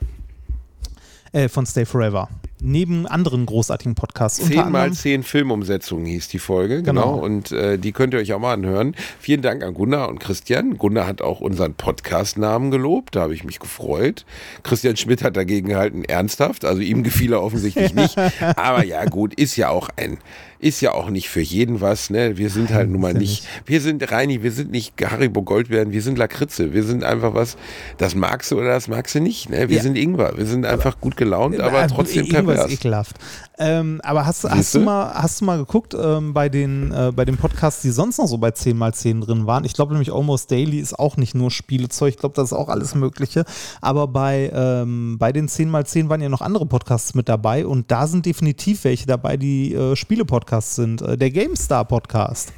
äh, 1.34 1.48
von 1.48 1.66
Stay 1.66 1.84
Forever. 1.84 2.28
neben 2.62 3.06
anderen 3.06 3.44
großartigen 3.44 3.94
Podcasts. 3.94 4.42
10 4.42 4.70
mal 4.70 4.90
10 4.92 5.22
Filmumsetzungen 5.22 6.06
hieß 6.06 6.28
die 6.28 6.38
Folge, 6.38 6.82
genau. 6.82 7.14
Genau. 7.16 7.24
Und 7.24 7.52
äh, 7.52 7.78
die 7.78 7.92
könnt 7.92 8.14
ihr 8.14 8.20
euch 8.20 8.32
auch 8.32 8.38
mal 8.38 8.54
anhören. 8.54 8.94
Vielen 9.20 9.42
Dank 9.42 9.62
an 9.62 9.74
Gunnar 9.74 10.08
und 10.08 10.18
Christian. 10.18 10.78
Gunnar 10.78 11.06
hat 11.06 11.20
auch 11.20 11.40
unseren 11.40 11.74
Podcast-Namen 11.74 12.70
gelobt, 12.70 13.16
da 13.16 13.20
habe 13.22 13.34
ich 13.34 13.44
mich 13.44 13.58
gefreut. 13.58 14.24
Christian 14.62 14.96
Schmidt 14.96 15.22
hat 15.22 15.36
dagegen 15.36 15.68
gehalten, 15.68 16.04
ernsthaft. 16.04 16.64
Also 16.64 16.80
ihm 16.80 17.02
gefiel 17.02 17.32
er 17.34 17.42
offensichtlich 17.42 17.92
nicht. 17.96 18.16
Aber 18.56 18.82
ja, 18.84 19.04
gut, 19.04 19.34
ist 19.34 19.56
ja 19.56 19.68
auch 19.68 19.90
ein, 19.96 20.16
ist 20.64 20.80
ja 20.80 20.92
auch 20.92 21.10
nicht 21.10 21.28
für 21.28 21.40
jeden 21.42 21.80
was. 21.80 22.08
Ne? 22.10 22.38
Wir 22.38 22.48
sind 22.48 22.72
halt 22.72 22.88
nun 22.90 23.00
mal 23.02 23.12
ist 23.12 23.18
nicht, 23.18 23.46
wir 23.66 23.80
sind 23.80 24.10
Reini, 24.10 24.42
wir 24.42 24.50
sind 24.50 24.70
nicht 24.70 24.94
Haribo 25.04 25.42
Goldbeeren, 25.42 25.92
wir 25.92 26.00
sind 26.02 26.16
Lakritze. 26.16 26.72
Wir 26.72 26.82
sind 26.84 27.04
einfach 27.04 27.34
was, 27.34 27.56
das 27.98 28.14
magst 28.14 28.50
du 28.50 28.58
oder 28.58 28.70
das 28.70 28.88
magst 28.88 29.14
du 29.14 29.20
nicht. 29.20 29.50
Ne? 29.50 29.68
Wir 29.68 29.76
Ja. 29.76 29.82
sind 29.82 29.96
Ingwer. 29.96 30.32
Wir 30.36 30.46
sind 30.46 30.64
einfach 30.64 31.00
gut 31.00 31.16
gelaunt, 31.16 31.60
aber 31.60 31.82
Äh, 31.84 31.86
trotzdem 31.88 32.24
irgendwas 32.26 32.56
pervers. 32.56 32.72
ekelhaft. 32.72 33.16
Ähm, 33.56 34.00
aber 34.02 34.26
hast, 34.26 34.44
hast, 34.44 34.56
Siehste? 34.56 34.80
du 34.80 34.84
mal, 34.84 35.14
hast 35.14 35.40
du 35.40 35.44
mal 35.44 35.58
geguckt 35.58 35.94
ähm, 35.94 36.34
bei, 36.34 36.48
den, 36.48 36.90
äh, 36.92 37.12
bei 37.14 37.24
den 37.24 37.36
Podcasts, 37.36 37.82
die 37.82 37.90
sonst 37.90 38.18
noch 38.18 38.26
so 38.26 38.38
bei 38.38 38.48
10x10 38.48 39.24
drin 39.24 39.46
waren? 39.46 39.64
Ich 39.64 39.74
glaube 39.74 39.92
nämlich 39.92 40.12
Almost 40.12 40.50
Daily 40.50 40.80
ist 40.80 40.98
auch 40.98 41.16
nicht 41.16 41.34
nur 41.34 41.52
Spielezeug, 41.52 42.14
ich 42.14 42.18
glaube, 42.18 42.34
das 42.34 42.46
ist 42.46 42.52
auch 42.52 42.68
alles 42.68 42.94
Mögliche. 42.96 43.44
Aber 43.80 44.08
bei, 44.08 44.50
ähm, 44.52 45.18
bei 45.18 45.32
den 45.32 45.48
10x10 45.48 46.08
waren 46.08 46.20
ja 46.20 46.28
noch 46.28 46.40
andere 46.40 46.66
Podcasts 46.66 47.14
mit 47.14 47.28
dabei 47.28 47.64
und 47.64 47.90
da 47.90 48.08
sind 48.08 48.26
definitiv 48.26 48.82
welche 48.84 49.06
dabei, 49.06 49.36
die 49.36 49.72
äh, 49.74 49.94
Spiele-Podcasts 49.94 50.74
sind. 50.74 51.02
Äh, 51.02 51.16
der 51.16 51.30
GameStar-Podcast. 51.30 52.52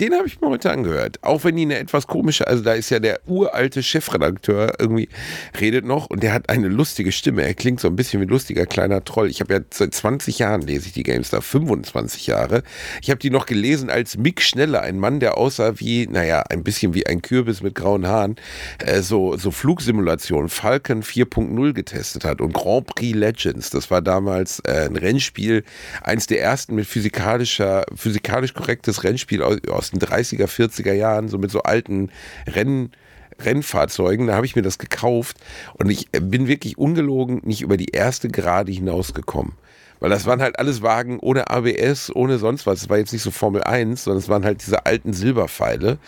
Den 0.00 0.14
habe 0.14 0.26
ich 0.26 0.40
mir 0.40 0.48
heute 0.48 0.70
angehört. 0.70 1.18
Auch 1.22 1.44
wenn 1.44 1.56
die 1.56 1.62
eine 1.62 1.78
etwas 1.78 2.06
komische, 2.06 2.46
also 2.46 2.62
da 2.62 2.72
ist 2.72 2.90
ja 2.90 3.00
der 3.00 3.20
uralte 3.26 3.82
Chefredakteur 3.82 4.74
irgendwie, 4.78 5.08
redet 5.60 5.84
noch 5.84 6.06
und 6.06 6.22
der 6.22 6.32
hat 6.32 6.48
eine 6.48 6.68
lustige 6.68 7.12
Stimme. 7.12 7.42
Er 7.42 7.54
klingt 7.54 7.80
so 7.80 7.88
ein 7.88 7.96
bisschen 7.96 8.20
wie 8.20 8.26
ein 8.26 8.30
lustiger 8.30 8.66
kleiner 8.66 9.04
Troll. 9.04 9.28
Ich 9.28 9.40
habe 9.40 9.54
ja 9.54 9.60
seit 9.70 9.94
20 9.94 10.38
Jahren 10.38 10.62
lese 10.62 10.86
ich 10.86 10.92
die 10.92 11.02
GameStar, 11.02 11.42
25 11.42 12.26
Jahre. 12.26 12.62
Ich 13.02 13.10
habe 13.10 13.18
die 13.18 13.30
noch 13.30 13.46
gelesen 13.46 13.90
als 13.90 14.16
Mick 14.16 14.40
Schneller, 14.40 14.80
ein 14.82 14.98
Mann, 14.98 15.20
der 15.20 15.36
aussah 15.36 15.78
wie, 15.78 16.06
naja, 16.06 16.42
ein 16.48 16.64
bisschen 16.64 16.94
wie 16.94 17.06
ein 17.06 17.22
Kürbis 17.22 17.62
mit 17.62 17.74
grauen 17.74 18.06
Haaren, 18.06 18.36
äh, 18.78 19.02
so, 19.02 19.36
so 19.36 19.50
Flugsimulationen, 19.50 20.48
Falcon 20.48 21.02
4.0 21.02 21.72
getestet 21.72 22.24
hat 22.24 22.40
und 22.40 22.54
Grand 22.54 22.86
Prix 22.86 23.16
Legends. 23.16 23.70
Das 23.70 23.90
war 23.90 24.00
damals 24.00 24.60
äh, 24.60 24.86
ein 24.86 24.96
Rennspiel, 24.96 25.64
eins 26.02 26.26
der 26.26 26.40
ersten 26.40 26.74
mit 26.74 26.86
physikalischer, 26.86 27.84
physikalisch 27.94 28.54
korrektes 28.54 29.04
Rennspiel 29.04 29.42
aus, 29.42 29.57
aus 29.68 29.90
den 29.90 30.00
30er, 30.00 30.46
40er 30.46 30.92
Jahren, 30.92 31.28
so 31.28 31.38
mit 31.38 31.50
so 31.50 31.62
alten 31.62 32.10
Rennen. 32.46 32.92
Rennfahrzeugen, 33.40 34.26
da 34.26 34.34
habe 34.34 34.46
ich 34.46 34.56
mir 34.56 34.62
das 34.62 34.78
gekauft 34.78 35.36
und 35.74 35.88
ich 35.90 36.08
bin 36.10 36.48
wirklich 36.48 36.76
ungelogen 36.76 37.40
nicht 37.44 37.62
über 37.62 37.76
die 37.76 37.90
erste 37.92 38.26
Gerade 38.28 38.72
hinausgekommen. 38.72 39.52
Weil 40.00 40.10
das 40.10 40.26
waren 40.26 40.40
halt 40.40 40.58
alles 40.58 40.82
Wagen 40.82 41.18
ohne 41.18 41.50
ABS, 41.50 42.14
ohne 42.14 42.38
sonst 42.38 42.66
was. 42.66 42.82
Es 42.82 42.88
war 42.88 42.98
jetzt 42.98 43.12
nicht 43.12 43.22
so 43.22 43.30
Formel 43.30 43.64
1, 43.64 44.04
sondern 44.04 44.18
es 44.18 44.28
waren 44.28 44.44
halt 44.44 44.62
diese 44.64 44.86
alten 44.86 45.12
Silberpfeile. 45.12 45.98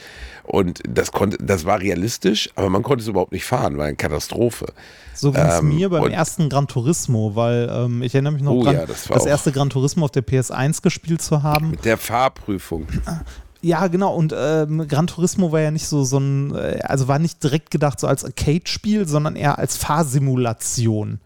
Und 0.51 0.81
das 0.89 1.13
konnte, 1.13 1.37
das 1.41 1.65
war 1.65 1.79
realistisch, 1.79 2.51
aber 2.57 2.71
man 2.71 2.83
konnte 2.83 3.03
es 3.03 3.09
überhaupt 3.09 3.31
nicht 3.31 3.45
fahren, 3.45 3.79
war 3.79 3.87
eine 3.87 3.95
Katastrophe. 3.95 4.67
So 5.15 5.31
ging 5.31 5.43
es 5.43 5.61
Ähm, 5.61 5.69
mir 5.69 5.91
beim 5.91 6.11
ersten 6.11 6.49
Gran 6.49 6.67
Turismo, 6.67 7.37
weil 7.37 7.71
ähm, 7.73 8.03
ich 8.03 8.15
erinnere 8.15 8.33
mich 8.33 8.43
noch 8.43 8.55
Oh 8.55 8.65
dran, 8.65 8.75
ja, 8.75 8.87
das 8.87 9.05
das 9.05 9.27
erste 9.27 9.53
Gran 9.53 9.71
Turismo 9.71 10.07
auf 10.07 10.11
der 10.11 10.27
PS1 10.27 10.83
gespielt 10.83 11.23
zu 11.23 11.45
haben. 11.45 11.71
Mit 11.71 11.85
der 11.85 11.97
Fahrprüfung. 11.97 12.89
Ja, 13.63 13.87
genau. 13.87 14.15
Und 14.15 14.35
ähm, 14.37 14.89
Gran 14.89 15.07
Turismo 15.07 15.53
war 15.53 15.61
ja 15.61 15.71
nicht 15.71 15.87
so, 15.87 16.03
so 16.03 16.19
ein, 16.19 16.53
äh, 16.55 16.81
also 16.83 17.07
war 17.07 17.21
nicht 17.21 17.43
direkt 17.45 17.71
gedacht 17.71 18.01
so 18.01 18.09
als 18.09 18.25
Arcade-Spiel, 18.25 19.07
sondern 19.07 19.37
eher 19.37 19.59
als 19.59 19.77
Fahrsimulation. 19.77 21.21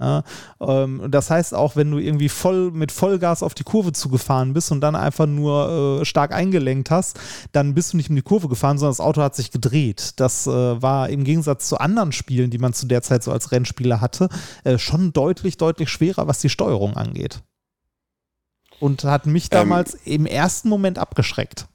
Ja, 0.00 0.22
ähm, 0.60 1.08
das 1.10 1.28
heißt 1.28 1.54
auch, 1.54 1.74
wenn 1.74 1.90
du 1.90 1.98
irgendwie 1.98 2.28
voll 2.28 2.70
mit 2.70 2.92
Vollgas 2.92 3.42
auf 3.42 3.54
die 3.54 3.64
Kurve 3.64 3.92
zugefahren 3.92 4.52
bist 4.52 4.70
und 4.70 4.80
dann 4.80 4.94
einfach 4.94 5.26
nur 5.26 6.00
äh, 6.00 6.04
stark 6.04 6.32
eingelenkt 6.32 6.92
hast, 6.92 7.18
dann 7.50 7.74
bist 7.74 7.92
du 7.92 7.96
nicht 7.96 8.08
um 8.08 8.14
die 8.14 8.22
Kurve 8.22 8.48
gefahren, 8.48 8.78
sondern 8.78 8.92
das 8.92 9.00
Auto 9.00 9.20
hat 9.22 9.34
sich 9.34 9.50
gedreht. 9.50 10.12
Das 10.16 10.46
äh, 10.46 10.50
war 10.50 11.08
im 11.08 11.24
Gegensatz 11.24 11.68
zu 11.68 11.78
anderen 11.78 12.12
Spielen, 12.12 12.50
die 12.50 12.58
man 12.58 12.74
zu 12.74 12.86
der 12.86 13.02
Zeit 13.02 13.24
so 13.24 13.32
als 13.32 13.50
Rennspieler 13.50 14.00
hatte, 14.00 14.28
äh, 14.62 14.78
schon 14.78 15.12
deutlich, 15.12 15.56
deutlich 15.56 15.88
schwerer, 15.88 16.28
was 16.28 16.38
die 16.38 16.48
Steuerung 16.48 16.96
angeht. 16.96 17.42
Und 18.78 19.02
hat 19.02 19.26
mich 19.26 19.48
damals 19.50 19.94
im 19.94 20.26
ersten 20.26 20.68
Moment 20.68 20.98
abgeschreckt. 20.98 21.66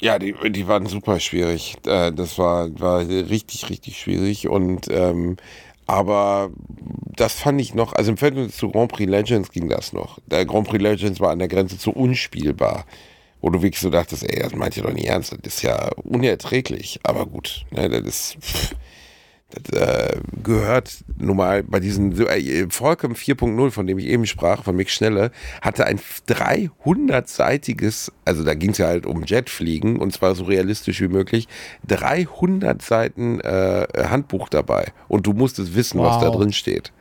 Ja, 0.00 0.18
die, 0.18 0.34
die 0.50 0.68
waren 0.68 0.86
super 0.86 1.18
schwierig. 1.18 1.76
Äh, 1.86 2.12
Das 2.12 2.38
war, 2.38 2.68
war 2.78 3.00
richtig, 3.00 3.68
richtig 3.70 3.98
schwierig. 3.98 4.48
Und 4.48 4.88
ähm, 4.90 5.38
aber 5.88 6.50
das 7.16 7.32
fand 7.32 7.60
ich 7.60 7.74
noch, 7.74 7.94
also 7.94 8.12
im 8.12 8.18
Verhältnis 8.18 8.56
zu 8.56 8.70
Grand 8.70 8.92
Prix 8.92 9.10
Legends 9.10 9.50
ging 9.50 9.68
das 9.68 9.92
noch. 9.92 10.18
Der 10.26 10.44
Grand 10.44 10.68
Prix 10.68 10.82
Legends 10.82 11.18
war 11.18 11.30
an 11.30 11.40
der 11.40 11.48
Grenze 11.48 11.78
zu 11.78 11.90
unspielbar. 11.90 12.84
Wo 13.40 13.50
du 13.50 13.62
wirklich 13.62 13.80
so 13.80 13.88
dachtest, 13.88 14.24
ey, 14.24 14.42
das 14.42 14.54
meint 14.54 14.76
ihr 14.76 14.82
doch 14.82 14.92
nicht 14.92 15.06
ernst, 15.06 15.32
das 15.42 15.54
ist 15.54 15.62
ja 15.62 15.90
unerträglich. 16.04 17.00
Aber 17.04 17.24
gut, 17.24 17.64
ne, 17.70 17.88
das 17.88 18.02
ist. 18.02 18.36
Pff, 18.40 18.74
das 19.50 19.80
äh, 19.80 20.20
gehört 20.42 21.04
nun 21.16 21.38
mal 21.38 21.62
bei 21.62 21.80
diesen 21.80 22.12
äh, 22.20 22.66
Volcom 22.68 23.12
4.0, 23.14 23.70
von 23.70 23.86
dem 23.86 23.98
ich 23.98 24.06
eben 24.06 24.26
sprach, 24.26 24.62
von 24.64 24.76
Mick 24.76 24.90
Schnelle, 24.90 25.30
hatte 25.62 25.86
ein 25.86 25.98
300-seitiges, 26.28 28.12
also 28.24 28.44
da 28.44 28.54
ging 28.54 28.70
es 28.70 28.78
ja 28.78 28.86
halt 28.86 29.06
um 29.06 29.24
Jetfliegen 29.24 29.96
und 29.98 30.12
zwar 30.12 30.34
so 30.34 30.44
realistisch 30.44 31.00
wie 31.00 31.08
möglich, 31.08 31.48
300 31.86 32.82
Seiten 32.82 33.40
äh, 33.40 33.86
Handbuch 33.96 34.48
dabei 34.48 34.92
und 35.08 35.26
du 35.26 35.32
musstest 35.32 35.74
wissen, 35.74 36.00
was 36.00 36.18
da 36.20 36.28
Wow. 36.28 36.36
drin 36.36 36.52
steht. 36.52 36.92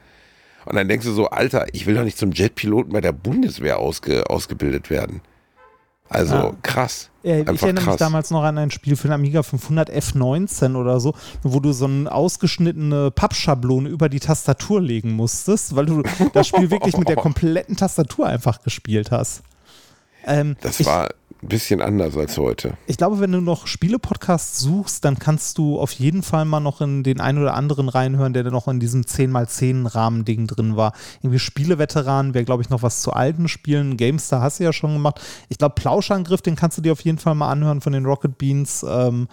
Und 0.66 0.76
dann 0.76 0.88
denkst 0.88 1.06
du 1.06 1.12
so, 1.14 1.30
Alter, 1.30 1.68
ich 1.74 1.86
will 1.86 1.96
doch 1.96 2.04
nicht 2.04 2.18
zum 2.18 2.32
Jetpiloten 2.32 2.92
bei 2.94 3.02
der 3.02 3.14
Bundeswehr 3.14 3.80
ausge, 3.80 4.30
ausgebildet 4.30 4.90
werden. 4.90 5.22
Also 6.10 6.36
Ja. 6.36 6.52
krass. 6.62 7.10
Äh, 7.24 7.42
ich 7.42 7.62
erinnere 7.62 7.74
mich 7.74 7.84
krass. 7.86 7.98
damals 7.98 8.32
noch 8.32 8.44
an 8.44 8.58
ein 8.58 8.72
Spiel 8.72 8.96
für 8.96 9.08
den 9.10 9.14
Amiga 9.14 9.44
500 9.44 9.90
F19 9.92 10.76
oder 10.76 11.00
so, 11.00 11.14
wo 11.44 11.60
du 11.60 11.74
so 11.74 11.86
eine 11.86 12.12
ausgeschnittene 12.12 13.12
Pappschablone 13.12 13.90
über 13.90 14.08
die 14.08 14.20
Tastatur 14.22 14.82
legen 14.82 15.12
musstest, 15.12 15.76
weil 15.76 15.86
du 15.86 16.04
das 16.34 16.48
Spiel 16.48 16.72
wirklich 16.72 16.96
mit 16.98 17.10
der 17.10 17.16
kompletten 17.18 17.76
Tastatur 17.76 18.28
einfach 18.28 18.62
gespielt 18.62 19.12
hast. 19.12 19.42
Ähm, 20.26 20.56
Das 20.62 20.80
ich, 20.80 20.86
war 20.86 21.10
ein 21.42 21.48
bisschen 21.50 21.82
anders 21.82 22.18
als 22.18 22.38
heute. 22.38 22.78
ich 22.88 22.98
glaube, 22.98 23.20
wenn 23.20 23.32
du 23.32 23.42
noch 23.42 23.68
Spiele-Podcasts 23.68 24.60
suchst, 24.60 25.06
dann 25.06 25.20
kannst 25.20 25.58
du 25.58 25.80
auf 25.80 25.92
jeden 25.92 26.24
Fall 26.24 26.46
mal 26.46 26.60
noch 26.60 26.82
in 26.82 27.04
den 27.04 27.22
einen 27.22 27.38
oder 27.38 27.54
anderen 27.54 27.90
reinhören, 27.90 28.34
der 28.34 28.44
noch 28.46 28.68
in 28.68 28.80
diesem 28.80 29.02
10x10-Rahmen-Ding 29.04 30.48
drin 30.48 30.76
war. 30.76 30.94
Irgendwie 31.22 31.40
Spieleveteranen 31.40 32.34
wäre, 32.34 32.46
glaube 32.46 32.64
ich, 32.64 32.70
noch 32.70 32.82
was 32.82 33.02
zu 33.02 33.14
alten 33.14 33.48
Spielen. 33.48 33.98
GameStar 33.98 34.42
hast 34.42 34.60
du 34.60 34.64
ja 34.64 34.74
schon 34.74 34.94
gemacht. 34.94 35.22
Ich 35.50 35.58
glaube, 35.58 35.76
Plauschangriff, 35.76 36.42
den 36.42 36.56
kannst 36.56 36.78
du 36.78 36.82
dir 36.82 36.92
auf 36.92 37.02
jeden 37.02 37.20
Fall 37.20 37.36
mal 37.36 37.52
anhören 37.52 37.82
von 37.82 37.94
den 37.94 38.06
Rocket 38.06 38.38
Beans. 38.38 38.84
Ähm, 38.88 39.28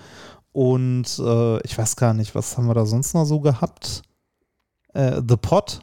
und 0.52 1.18
äh, 1.18 1.60
ich 1.62 1.76
weiß 1.76 1.96
gar 1.96 2.14
nicht, 2.14 2.34
was 2.34 2.56
haben 2.56 2.66
wir 2.66 2.74
da 2.74 2.86
sonst 2.86 3.14
noch 3.14 3.24
so 3.24 3.40
gehabt? 3.40 4.02
Äh, 4.92 5.20
The 5.26 5.36
Pot. 5.36 5.80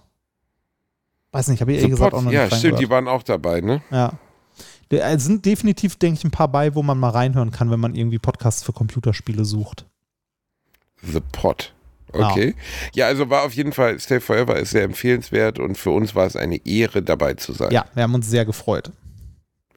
Weiß 1.32 1.48
nicht, 1.48 1.62
habe 1.62 1.72
ich 1.72 1.80
ehrlich 1.80 1.92
gesagt 1.92 2.14
auch 2.14 2.22
noch 2.22 2.32
ja, 2.32 2.46
stimmt, 2.48 2.64
reingehört. 2.64 2.82
die 2.82 2.90
waren 2.90 3.08
auch 3.08 3.24
dabei, 3.24 3.62
ne? 3.62 3.82
Ja. 3.90 4.14
Da 4.92 4.98
äh, 4.98 5.18
sind 5.20 5.46
definitiv, 5.46 5.96
denke 5.96 6.20
ich, 6.20 6.24
ein 6.26 6.32
paar 6.32 6.50
bei, 6.50 6.76
wo 6.76 6.84
man 6.84 7.00
mal 7.00 7.10
reinhören 7.10 7.52
kann, 7.52 7.72
wenn 7.72 7.80
man 7.80 7.96
irgendwie 7.96 8.20
Podcasts 8.20 8.62
für 8.62 8.74
Computerspiele 8.74 9.46
sucht. 9.46 9.86
The 11.02 11.22
Pot. 11.32 11.74
Okay. 12.12 12.56
Ja, 12.94 13.08
also 13.08 13.30
war 13.30 13.44
auf 13.44 13.54
jeden 13.54 13.72
Fall, 13.72 13.98
Stay 14.02 14.20
Forever 14.20 14.58
ist 14.58 14.72
sehr 14.72 14.84
empfehlenswert 14.84 15.60
und 15.60 15.78
für 15.78 15.92
uns 15.92 16.14
war 16.14 16.28
es 16.28 16.36
eine 16.36 16.58
Ehre, 16.66 17.02
dabei 17.02 17.36
zu 17.36 17.54
sein. 17.54 17.72
Ja, 17.72 17.86
wir 17.94 18.04
haben 18.04 18.14
uns 18.14 18.30
sehr 18.30 18.44
gefreut. 18.44 18.92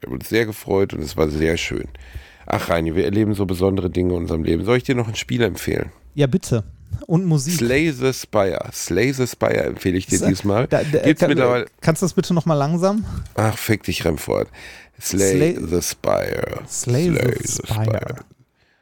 Wir 0.01 0.07
haben 0.07 0.15
uns 0.15 0.27
sehr 0.27 0.45
gefreut 0.45 0.93
und 0.93 1.01
es 1.01 1.15
war 1.15 1.29
sehr 1.29 1.55
schön. 1.55 1.87
Ach, 2.45 2.69
Reini, 2.69 2.93
wir 2.93 3.05
erleben 3.05 3.33
so 3.35 3.45
besondere 3.45 3.89
Dinge 3.89 4.13
in 4.15 4.19
unserem 4.19 4.43
Leben. 4.43 4.65
Soll 4.65 4.77
ich 4.77 4.83
dir 4.83 4.95
noch 4.95 5.07
ein 5.07 5.15
Spiel 5.15 5.41
empfehlen? 5.43 5.91
Ja, 6.13 6.27
bitte. 6.27 6.65
Und 7.07 7.25
Musik. 7.25 7.55
Slay 7.57 7.91
the 7.91 8.13
Spire. 8.13 8.69
Slay 8.73 9.11
the 9.13 9.27
Spire 9.27 9.63
empfehle 9.65 9.97
ich 9.97 10.07
dir 10.07 10.17
Sa- 10.19 10.27
diesmal. 10.27 10.67
Da, 10.67 10.81
da, 10.83 10.99
Gibt's 10.99 11.19
kann, 11.19 11.29
mittlerweile. 11.29 11.65
kannst 11.81 12.01
du 12.01 12.05
das 12.05 12.13
bitte 12.13 12.33
nochmal 12.33 12.57
langsam? 12.57 13.05
Ach, 13.35 13.57
fick 13.57 13.83
dich, 13.83 14.03
Remford. 14.05 14.47
Slay, 14.99 15.55
Slay- 15.55 15.67
the 15.69 15.81
Spire. 15.81 16.61
Slay, 16.67 17.11
the 17.11 17.63
Spire. 17.67 18.15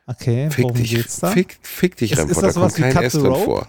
Okay, 0.05 0.49
Fick 0.51 0.65
worum 0.65 0.77
dich, 0.77 0.91
geht's 0.95 1.19
da? 1.21 1.31
fick, 1.31 1.57
fick 1.61 1.95
dich, 1.97 2.11
Ist- 2.11 2.19
Remford. 2.19 2.37
ist 2.37 2.43
das 2.43 2.53
da 2.55 2.61
kommt 2.61 2.75
kein 2.93 3.03
S 3.03 3.13
drin 3.13 3.23
vor. 3.35 3.67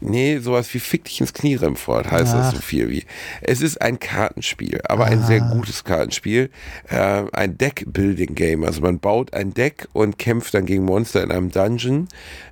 Nee, 0.00 0.38
sowas 0.38 0.74
wie 0.74 0.80
Fick 0.80 1.04
dich 1.04 1.20
ins 1.20 1.32
Knie, 1.32 1.54
Remford, 1.54 2.10
heißt 2.10 2.34
das 2.34 2.48
Ach. 2.48 2.54
so 2.56 2.60
viel 2.60 2.90
wie. 2.90 3.04
Es 3.40 3.62
ist 3.62 3.80
ein 3.80 3.98
Kartenspiel, 3.98 4.80
aber 4.86 5.06
ein 5.06 5.22
sehr 5.22 5.40
gutes 5.40 5.82
Kartenspiel. 5.84 6.50
Äh, 6.90 7.22
ein 7.32 7.56
Deck-Building-Game. 7.56 8.64
Also 8.64 8.82
man 8.82 8.98
baut 8.98 9.32
ein 9.32 9.54
Deck 9.54 9.88
und 9.94 10.18
kämpft 10.18 10.52
dann 10.52 10.66
gegen 10.66 10.84
Monster 10.84 11.22
in 11.22 11.30
einem 11.30 11.50
Dungeon. 11.50 12.08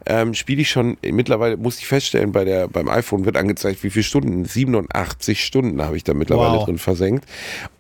Ähm, 0.07 0.32
Spiele 0.34 0.62
ich 0.62 0.70
schon, 0.70 0.97
mittlerweile 1.03 1.57
muss 1.59 1.78
ich 1.78 1.86
feststellen, 1.86 2.32
bei 2.32 2.45
der, 2.45 2.68
beim 2.68 2.88
iPhone 2.88 3.24
wird 3.26 3.36
angezeigt, 3.36 3.82
wie 3.82 3.90
viele 3.90 4.05
Stunden. 4.05 4.45
87 4.47 5.45
Stunden 5.45 5.82
habe 5.82 5.97
ich 5.97 6.05
da 6.05 6.14
mittlerweile 6.14 6.59
Wow. 6.59 6.64
drin 6.64 6.78
versenkt. 6.78 7.26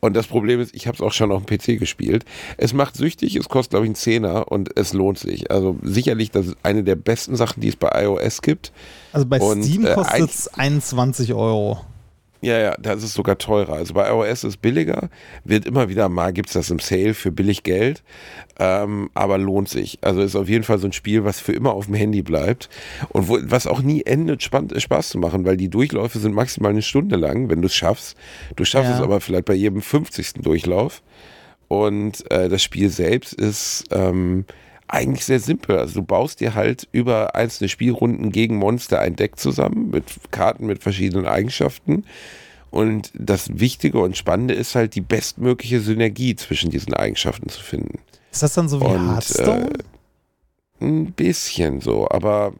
Und 0.04 0.16
das 0.16 0.26
Problem 0.26 0.58
ist, 0.58 0.74
ich 0.74 0.88
habe 0.88 0.96
es 0.96 1.00
auch 1.00 1.12
schon 1.12 1.30
auf 1.30 1.44
dem 1.44 1.58
PC 1.58 1.78
gespielt. 1.78 2.24
Es 2.56 2.72
macht 2.72 2.96
süchtig, 2.96 3.36
es 3.36 3.48
kostet, 3.48 3.70
glaube 3.70 3.86
ich, 3.86 3.90
einen 3.90 3.94
Zehner 3.94 4.50
und 4.50 4.76
es 4.76 4.92
lohnt 4.92 5.16
sich. 5.16 5.52
Also 5.52 5.78
sicherlich, 5.80 6.32
das 6.32 6.48
ist 6.48 6.56
eine 6.64 6.82
der 6.82 6.96
besten 6.96 7.36
Sachen, 7.36 7.60
die 7.60 7.68
es 7.68 7.76
bei 7.76 8.02
iOS 8.02 8.42
gibt. 8.42 8.72
Also 9.12 9.26
bei 9.26 9.38
Und, 9.38 9.62
Steam 9.62 9.86
äh, 9.86 9.94
kostet 9.94 10.28
es 10.28 10.48
21 10.48 11.34
Euro. 11.34 11.82
Ja, 12.44 12.58
ja, 12.58 12.74
das 12.76 13.04
ist 13.04 13.14
sogar 13.14 13.38
teurer. 13.38 13.74
Also 13.74 13.94
bei 13.94 14.08
iOS 14.10 14.28
ist 14.38 14.44
es 14.44 14.56
billiger, 14.56 15.10
wird 15.44 15.64
immer 15.64 15.88
wieder 15.88 16.08
mal, 16.08 16.32
gibt 16.32 16.48
es 16.48 16.54
das 16.54 16.70
im 16.70 16.80
Sale 16.80 17.14
für 17.14 17.30
billig 17.30 17.62
Geld, 17.62 18.02
ähm, 18.58 19.10
aber 19.14 19.38
lohnt 19.38 19.68
sich. 19.68 19.98
Also 20.02 20.22
ist 20.22 20.34
auf 20.34 20.48
jeden 20.48 20.64
Fall 20.64 20.78
so 20.78 20.88
ein 20.88 20.92
Spiel, 20.92 21.24
was 21.24 21.38
für 21.38 21.52
immer 21.52 21.72
auf 21.72 21.86
dem 21.86 21.94
Handy 21.94 22.20
bleibt 22.22 22.68
und 23.10 23.28
wo, 23.28 23.38
was 23.42 23.68
auch 23.68 23.80
nie 23.80 24.02
endet, 24.02 24.42
spannend, 24.42 24.74
Spaß 24.76 25.10
zu 25.10 25.18
machen, 25.18 25.44
weil 25.44 25.56
die 25.56 25.68
Durchläufe 25.70 26.18
sind 26.18 26.34
maximal 26.34 26.72
eine 26.72 26.82
Stunde 26.82 27.14
lang, 27.14 27.48
wenn 27.48 27.62
du 27.62 27.66
es 27.66 27.74
schaffst. 27.76 28.16
Du 28.56 28.64
schaffst 28.64 28.90
Ja. 28.90 28.96
es 28.96 29.02
aber 29.02 29.20
vielleicht 29.20 29.44
bei 29.44 29.54
jedem 29.54 29.80
50. 29.80 30.42
Durchlauf. 30.42 31.00
Und 31.68 32.28
äh, 32.30 32.48
das 32.48 32.62
Spiel 32.62 32.90
selbst 32.90 33.32
ist 33.34 33.84
ähm, 33.92 34.44
eigentlich 34.92 35.24
sehr 35.24 35.40
simpel. 35.40 35.78
Also 35.78 35.94
du 36.00 36.02
baust 36.02 36.40
dir 36.40 36.54
halt 36.54 36.86
über 36.92 37.34
einzelne 37.34 37.68
Spielrunden 37.68 38.30
gegen 38.30 38.56
Monster 38.56 39.00
ein 39.00 39.16
Deck 39.16 39.38
zusammen 39.38 39.90
mit 39.90 40.04
Karten 40.30 40.66
mit 40.66 40.82
verschiedenen 40.82 41.26
Eigenschaften. 41.26 42.04
Und 42.70 43.10
das 43.14 43.58
Wichtige 43.58 43.98
und 43.98 44.16
Spannende 44.16 44.54
ist 44.54 44.74
halt 44.74 44.94
die 44.94 45.00
bestmögliche 45.00 45.80
Synergie 45.80 46.36
zwischen 46.36 46.70
diesen 46.70 46.94
Eigenschaften 46.94 47.48
zu 47.48 47.60
finden. 47.62 47.98
Ist 48.30 48.42
das 48.42 48.54
dann 48.54 48.68
so 48.68 48.80
wie 48.80 48.84
Und, 48.84 49.12
Hearthstone? 49.12 49.70
äh, 49.70 49.78
Ein 50.82 51.12
bisschen 51.12 51.80
so, 51.80 52.08
aber 52.10 52.54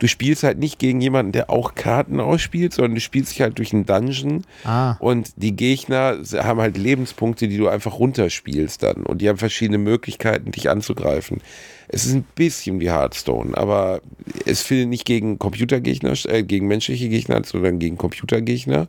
du 0.00 0.08
spielst 0.08 0.42
halt 0.42 0.58
nicht 0.58 0.78
gegen 0.80 1.00
jemanden, 1.00 1.32
der 1.32 1.50
auch 1.50 1.74
Karten 1.74 2.18
ausspielt, 2.18 2.72
sondern 2.72 2.96
du 2.96 3.00
spielst 3.00 3.32
dich 3.32 3.42
halt 3.42 3.58
durch 3.58 3.72
einen 3.72 3.86
Dungeon 3.86 4.44
ah, 4.64 4.96
und 4.98 5.30
die 5.36 5.54
Gegner 5.54 6.18
haben 6.32 6.60
halt 6.60 6.76
Lebenspunkte, 6.76 7.46
die 7.46 7.56
du 7.56 7.68
einfach 7.68 7.98
runterspielst 7.98 8.82
dann. 8.82 9.04
Und 9.04 9.22
die 9.22 9.28
haben 9.28 9.38
verschiedene 9.38 9.78
Möglichkeiten, 9.78 10.50
dich 10.50 10.68
anzugreifen. 10.68 11.40
Es 11.86 12.06
ist 12.06 12.14
ein 12.14 12.24
bisschen 12.34 12.80
wie 12.80 12.90
Hearthstone, 12.90 13.56
aber 13.56 14.00
es 14.46 14.62
findet 14.62 14.88
nicht 14.88 15.04
gegen 15.04 15.38
Computergegner, 15.38 16.14
äh, 16.26 16.42
gegen 16.42 16.66
menschliche 16.66 17.08
Gegner, 17.08 17.42
sondern 17.44 17.78
gegen 17.78 17.98
Computergegner. 17.98 18.88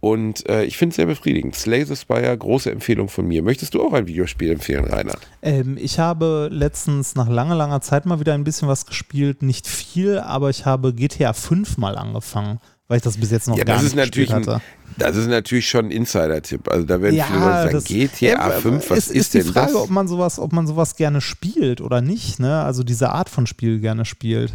Und 0.00 0.48
äh, 0.48 0.64
ich 0.64 0.78
finde 0.78 0.90
es 0.92 0.96
sehr 0.96 1.04
befriedigend. 1.06 1.54
Slay 1.54 1.84
the 1.84 1.94
Spire, 1.94 2.36
große 2.36 2.70
Empfehlung 2.70 3.08
von 3.10 3.26
mir. 3.28 3.42
Möchtest 3.42 3.74
du 3.74 3.82
auch 3.82 3.92
ein 3.92 4.06
Videospiel 4.06 4.50
empfehlen, 4.52 4.86
Rainer? 4.86 5.14
ähm, 5.42 5.76
ich 5.78 5.98
habe 5.98 6.48
letztens 6.50 7.14
nach 7.16 7.28
langer, 7.28 7.54
langer 7.54 7.82
Zeit 7.82 8.06
mal 8.06 8.18
wieder 8.18 8.32
ein 8.32 8.44
bisschen 8.44 8.66
was 8.66 8.86
gespielt. 8.86 9.42
Nicht 9.42 9.66
viel, 9.68 10.18
aber 10.18 10.48
ich 10.48 10.64
habe 10.64 10.94
GTA 10.94 11.34
5 11.34 11.76
mal 11.76 11.98
angefangen, 11.98 12.60
weil 12.88 12.96
ich 12.96 13.02
das 13.02 13.18
bis 13.18 13.30
jetzt 13.30 13.46
noch 13.48 13.58
Ja, 13.58 13.64
gar 13.64 13.76
nicht 13.76 13.84
ist 13.88 13.94
natürlich 13.94 14.30
gespielt 14.30 14.48
ein, 14.48 14.54
hatte. 14.54 14.64
das 14.96 15.16
ist 15.16 15.26
natürlich 15.28 15.68
schon 15.68 15.84
ein 15.86 15.90
Insider-Tipp. 15.90 16.68
Also 16.68 16.86
da 16.86 17.02
werden 17.02 17.16
Ja, 17.16 17.26
viele 17.26 17.40
Leute 17.40 17.72
das- 17.74 17.84
sagen, 17.84 17.94
GTA 18.00 18.26
Ja, 18.28 18.50
5, 18.52 18.88
was 18.90 18.98
es 18.98 19.08
ist, 19.08 19.16
ist 19.16 19.34
die 19.34 19.52
Frage, 19.52 19.72
das? 19.74 19.82
ob 19.82 19.90
man 19.90 20.08
sowas, 20.08 20.38
ob 20.38 20.54
man 20.54 20.66
sowas 20.66 20.96
gerne 20.96 21.20
spielt 21.20 21.82
oder 21.82 22.00
nicht, 22.00 22.40
ne? 22.40 22.62
Also 22.62 22.84
diese 22.84 23.10
Art 23.10 23.28
von 23.28 23.46
Spiel 23.46 23.80
gerne 23.80 24.06
spielt. 24.06 24.54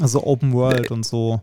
Also 0.00 0.24
Open 0.26 0.52
World 0.54 0.90
und 0.90 1.06
so. 1.06 1.40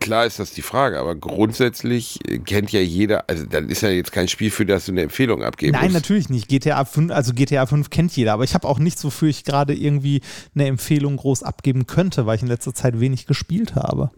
Klar 0.00 0.26
ist 0.26 0.38
das 0.38 0.52
die 0.52 0.62
Frage, 0.62 0.98
aber 0.98 1.14
grundsätzlich 1.14 2.20
äh, 2.28 2.38
kennt 2.38 2.72
ja 2.72 2.80
jeder, 2.80 3.28
also 3.28 3.44
dann 3.44 3.68
ist 3.68 3.82
ja 3.82 3.88
jetzt 3.88 4.12
kein 4.12 4.28
Spiel, 4.28 4.50
für 4.50 4.66
das 4.66 4.86
du 4.86 4.92
eine 4.92 5.02
Empfehlung 5.02 5.42
abgeben 5.42 5.72
Nein, 5.72 5.84
musst. 5.84 5.94
natürlich 5.94 6.28
nicht. 6.28 6.48
GTA 6.48 6.84
5, 6.84 7.12
also 7.12 7.32
GTA 7.32 7.66
5 7.66 7.90
kennt 7.90 8.14
jeder, 8.16 8.34
aber 8.34 8.44
ich 8.44 8.54
habe 8.54 8.66
auch 8.68 8.78
nichts, 8.78 9.04
wofür 9.04 9.28
ich 9.28 9.44
gerade 9.44 9.74
irgendwie 9.74 10.22
eine 10.54 10.66
Empfehlung 10.66 11.16
groß 11.16 11.42
abgeben 11.42 11.86
könnte, 11.86 12.26
weil 12.26 12.36
ich 12.36 12.42
in 12.42 12.48
letzter 12.48 12.74
Zeit 12.74 13.00
wenig 13.00 13.26
gespielt 13.26 13.74
habe. 13.74 14.10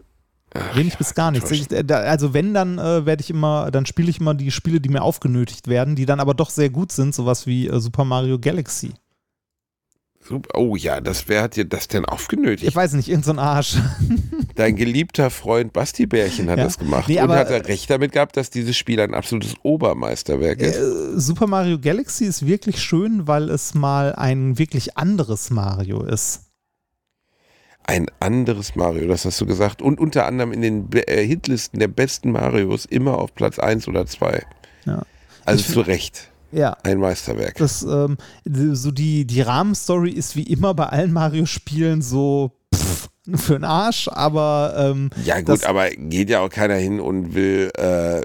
wenig 0.73 0.97
bis 0.97 1.15
gar 1.15 1.31
nichts. 1.31 1.49
Ich, 1.51 1.71
äh, 1.71 1.83
also 1.91 2.33
wenn, 2.33 2.53
dann 2.53 2.77
äh, 2.77 3.05
werde 3.05 3.21
ich 3.21 3.29
immer, 3.29 3.71
dann 3.71 3.85
spiele 3.85 4.09
ich 4.09 4.19
immer 4.19 4.33
die 4.33 4.51
Spiele, 4.51 4.81
die 4.81 4.89
mir 4.89 5.01
aufgenötigt 5.01 5.67
werden, 5.67 5.95
die 5.95 6.05
dann 6.05 6.19
aber 6.19 6.33
doch 6.33 6.49
sehr 6.49 6.69
gut 6.69 6.91
sind, 6.91 7.15
sowas 7.15 7.47
wie 7.47 7.67
äh, 7.67 7.79
Super 7.79 8.05
Mario 8.05 8.39
Galaxy. 8.39 8.93
Super. 10.29 10.49
Oh 10.59 10.75
ja, 10.75 11.01
das, 11.01 11.27
wer 11.27 11.41
hat 11.41 11.55
dir 11.55 11.65
das 11.65 11.87
denn 11.87 12.05
aufgenötigt? 12.05 12.69
Ich 12.69 12.75
weiß 12.75 12.93
nicht, 12.93 13.09
irgendein 13.09 13.35
so 13.37 13.41
Arsch. 13.41 13.77
Dein 14.55 14.75
geliebter 14.75 15.31
Freund 15.31 15.73
Basti 15.73 16.05
Bärchen 16.05 16.49
hat 16.51 16.59
Ja. 16.59 16.65
das 16.65 16.77
gemacht. 16.77 17.09
Nee, 17.09 17.19
und 17.19 17.31
hat 17.31 17.49
er 17.49 17.65
recht 17.67 17.89
damit 17.89 18.11
gehabt, 18.11 18.37
dass 18.37 18.51
dieses 18.51 18.77
Spiel 18.77 18.99
ein 19.01 19.15
absolutes 19.15 19.55
Obermeisterwerk 19.63 20.59
ist. 20.61 20.75
Äh, 20.77 21.19
Super 21.19 21.47
Mario 21.47 21.79
Galaxy 21.79 22.25
ist 22.25 22.45
wirklich 22.45 22.79
schön, 22.79 23.27
weil 23.27 23.49
es 23.49 23.73
mal 23.73 24.13
ein 24.13 24.59
wirklich 24.59 24.97
anderes 24.97 25.49
Mario 25.49 26.03
ist. 26.03 26.41
Ein 27.85 28.05
anderes 28.19 28.75
Mario, 28.75 29.07
das 29.07 29.25
hast 29.25 29.41
du 29.41 29.47
gesagt. 29.47 29.81
Und 29.81 29.99
unter 29.99 30.27
anderem 30.27 30.51
in 30.51 30.61
den 30.61 30.89
Be 30.89 31.07
äh, 31.07 31.25
Hitlisten 31.25 31.79
der 31.79 31.87
besten 31.87 32.31
Marios 32.31 32.85
immer 32.85 33.17
auf 33.17 33.33
Platz 33.33 33.57
1 33.57 33.87
oder 33.87 34.05
2. 34.05 34.43
Ja. 34.85 35.01
Also 35.45 35.61
Ich- 35.61 35.73
zu 35.73 35.81
Recht. 35.81 36.28
Ja. 36.51 36.77
Ein 36.83 36.99
Meisterwerk. 36.99 37.55
Das, 37.57 37.83
ähm, 37.83 38.17
so 38.45 38.91
die, 38.91 39.25
die 39.25 39.41
Rahmenstory 39.41 40.11
ist 40.11 40.35
wie 40.35 40.43
immer 40.43 40.73
bei 40.73 40.85
allen 40.87 41.13
Mario-Spielen 41.13 42.01
so 42.01 42.51
pff, 42.73 43.09
für 43.35 43.53
den 43.53 43.63
Arsch, 43.63 44.07
aber 44.07 44.73
ähm, 44.77 45.09
Ja, 45.23 45.41
gut, 45.41 45.63
aber 45.63 45.89
geht 45.89 46.29
ja 46.29 46.41
auch 46.41 46.49
keiner 46.49 46.75
hin 46.75 46.99
und 46.99 47.33
will, 47.35 47.71
äh, 47.77 48.21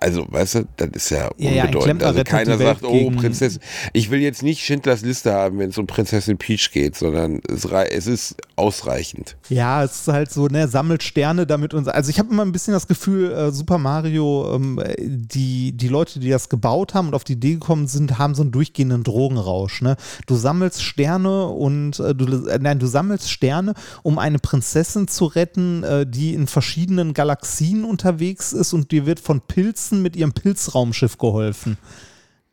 also, 0.00 0.26
weißt 0.28 0.54
du, 0.54 0.64
das 0.76 0.88
ist 0.92 1.10
ja 1.10 1.30
Ja, 1.36 1.50
ja, 1.50 1.64
unbedeutend. 1.64 1.84
Klempner 1.84 2.06
also 2.06 2.24
keiner 2.24 2.58
sagt, 2.58 2.84
oh, 2.84 3.10
Prinzessin. 3.10 3.60
Ich 3.92 4.10
will 4.10 4.20
jetzt 4.20 4.42
nicht 4.42 4.60
Schindlers 4.60 5.02
Liste 5.02 5.32
haben, 5.32 5.58
wenn 5.58 5.70
es 5.70 5.78
um 5.78 5.86
Prinzessin 5.86 6.38
Peach 6.38 6.70
geht, 6.72 6.96
sondern 6.96 7.40
es, 7.48 7.64
es 7.64 8.06
ist 8.06 8.36
ausreichend. 8.56 9.36
ja, 9.48 9.82
es 9.82 10.02
ist 10.02 10.08
halt 10.08 10.30
so, 10.30 10.46
ne, 10.46 10.68
sammelt 10.68 11.02
Sterne 11.02 11.46
damit 11.46 11.74
und 11.74 11.88
also 11.88 12.10
ich 12.10 12.18
habe 12.18 12.30
immer 12.30 12.44
ein 12.44 12.52
bisschen 12.52 12.72
das 12.72 12.86
Gefühl, 12.86 13.32
äh, 13.32 13.50
Super 13.50 13.78
Mario, 13.78 14.54
ähm, 14.54 14.80
die, 14.98 15.72
die 15.72 15.88
Leute, 15.88 16.20
die 16.20 16.30
das 16.30 16.48
gebaut 16.48 16.94
haben 16.94 17.08
und 17.08 17.14
auf 17.14 17.24
die 17.24 17.32
Idee 17.32 17.54
gekommen 17.54 17.88
sind, 17.88 18.18
haben 18.18 18.34
so 18.34 18.42
einen 18.42 18.52
durchgehenden 18.52 19.02
Drogenrausch, 19.02 19.82
ne? 19.82 19.96
Du 20.26 20.36
sammelst 20.36 20.82
Sterne 20.82 21.46
und 21.46 21.98
äh, 21.98 22.14
du, 22.14 22.46
äh, 22.46 22.58
nein, 22.60 22.78
du 22.78 22.86
sammelst 22.86 23.30
Sterne, 23.30 23.74
um 24.02 24.18
eine 24.18 24.38
Prinzessin 24.38 25.08
zu 25.08 25.26
retten, 25.26 25.82
äh, 25.82 26.06
die 26.06 26.34
in 26.34 26.46
verschiedenen 26.46 27.12
Galaxien 27.12 27.84
unterwegs 27.84 28.52
ist 28.52 28.72
und 28.72 28.92
dir 28.92 29.06
wird 29.06 29.18
von 29.18 29.40
Pilzen 29.40 29.63
mit 30.02 30.16
ihrem 30.16 30.32
Pilzraumschiff 30.32 31.18
geholfen. 31.18 31.76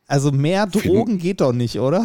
Also 0.06 0.30
mehr 0.32 0.66
Drogen 0.66 1.18
geht 1.18 1.40
doch 1.40 1.52
nicht, 1.52 1.78
oder? 1.78 2.04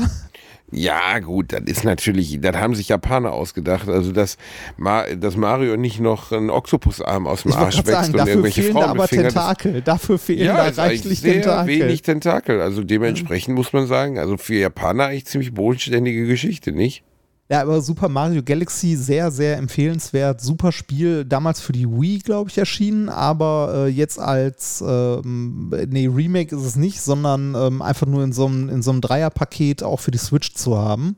Ja, 0.72 1.20
gut, 1.20 1.53
das 1.53 1.62
ist 1.66 1.84
natürlich, 1.86 2.39
das 2.41 2.55
haben 2.58 2.76
sich 2.76 2.89
Japaner 2.89 3.32
ausgedacht. 3.32 3.88
Also, 3.88 4.12
dass, 4.12 4.38
Ma 4.76 5.03
dass 5.16 5.38
Mario 5.38 5.78
nicht 5.78 6.01
noch 6.01 6.34
einen 6.34 6.49
Oktopusarm 6.49 7.26
aus 7.26 7.43
dem 7.43 7.51
Ich 7.51 7.58
Arsch 7.58 7.78
wächst 7.78 7.88
sagen, 7.88 8.08
und 8.12 8.18
dafür 8.18 8.32
irgendwelche 8.34 8.62
fehlen 8.64 8.74
da 8.76 8.80
Frauen 8.82 8.89
aber 8.91 9.03
befingert. 9.03 9.26
das- 9.28 9.34
Tentakel. 9.34 9.82
Dafür 9.82 10.20
fehlen 10.20 10.45
Ja, 10.45 10.70
da 10.70 10.82
reichlich 10.82 11.22
sehr 11.22 11.34
Tentakel. 11.36 11.68
wenig 11.80 12.01
Tentakel. 12.01 12.62
Also 12.62 12.84
dementsprechend 12.84 13.55
muss 13.55 13.72
man 13.72 13.88
sagen, 13.88 14.20
also 14.20 14.36
für 14.38 14.55
Japaner 14.55 15.05
eigentlich 15.05 15.26
ziemlich 15.26 15.53
bodenständige 15.53 16.28
Geschichte, 16.28 16.74
nicht? 16.74 17.03
Ja, 17.50 17.62
aber 17.62 17.82
Super 17.82 18.10
Mario 18.10 18.43
Galaxy 18.43 18.95
sehr, 18.98 19.32
sehr 19.32 19.58
empfehlenswert. 19.58 20.41
Super 20.41 20.74
Spiel. 20.74 21.24
Damals 21.24 21.62
für 21.62 21.72
die 21.72 21.89
Wii, 21.89 22.20
glaube 22.20 22.50
ich, 22.50 22.58
erschienen, 22.58 23.08
aber 23.08 23.74
äh, 23.74 23.88
jetzt 23.88 24.20
als, 24.20 24.84
ähm, 24.86 25.72
nee, 25.88 26.08
Remake 26.08 26.54
ist 26.54 26.64
es 26.64 26.76
nicht, 26.76 27.02
sondern 27.02 27.56
ähm, 27.56 27.82
einfach 27.82 28.06
nur 28.06 28.24
in 28.24 28.34
so 28.34 28.45
einem 28.48 29.02
Dreierpaket 29.02 29.82
auch 29.82 30.02
für 30.02 30.12
die 30.12 30.18
Switch 30.18 30.56
zu 30.56 30.78
haben. 30.78 31.16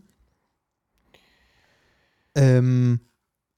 Ähm, 2.36 3.00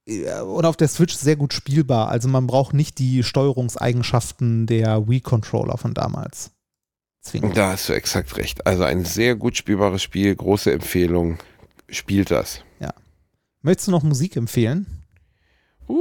ja, 0.07 0.41
und 0.41 0.65
auf 0.65 0.77
der 0.77 0.87
Switch 0.87 1.13
sehr 1.13 1.35
gut 1.35 1.53
spielbar. 1.53 2.07
Also 2.09 2.27
man 2.27 2.47
braucht 2.47 2.73
nicht 2.73 2.99
die 2.99 3.23
Steuerungseigenschaften 3.23 4.65
der 4.65 5.07
Wii-Controller 5.07 5.77
von 5.77 5.93
damals. 5.93 6.51
Zwingend. 7.21 7.55
Da 7.55 7.73
hast 7.73 7.87
du 7.89 7.93
exakt 7.93 8.35
recht. 8.37 8.65
Also 8.65 8.83
ein 8.83 9.05
sehr 9.05 9.35
gut 9.35 9.55
spielbares 9.55 10.01
Spiel, 10.01 10.35
große 10.35 10.71
Empfehlung. 10.71 11.37
Spielt 11.91 12.31
das. 12.31 12.63
Möchtest 13.63 13.89
du 13.89 13.91
noch 13.91 14.01
Musik 14.01 14.35
empfehlen? 14.37 14.87
Uh, 15.87 15.97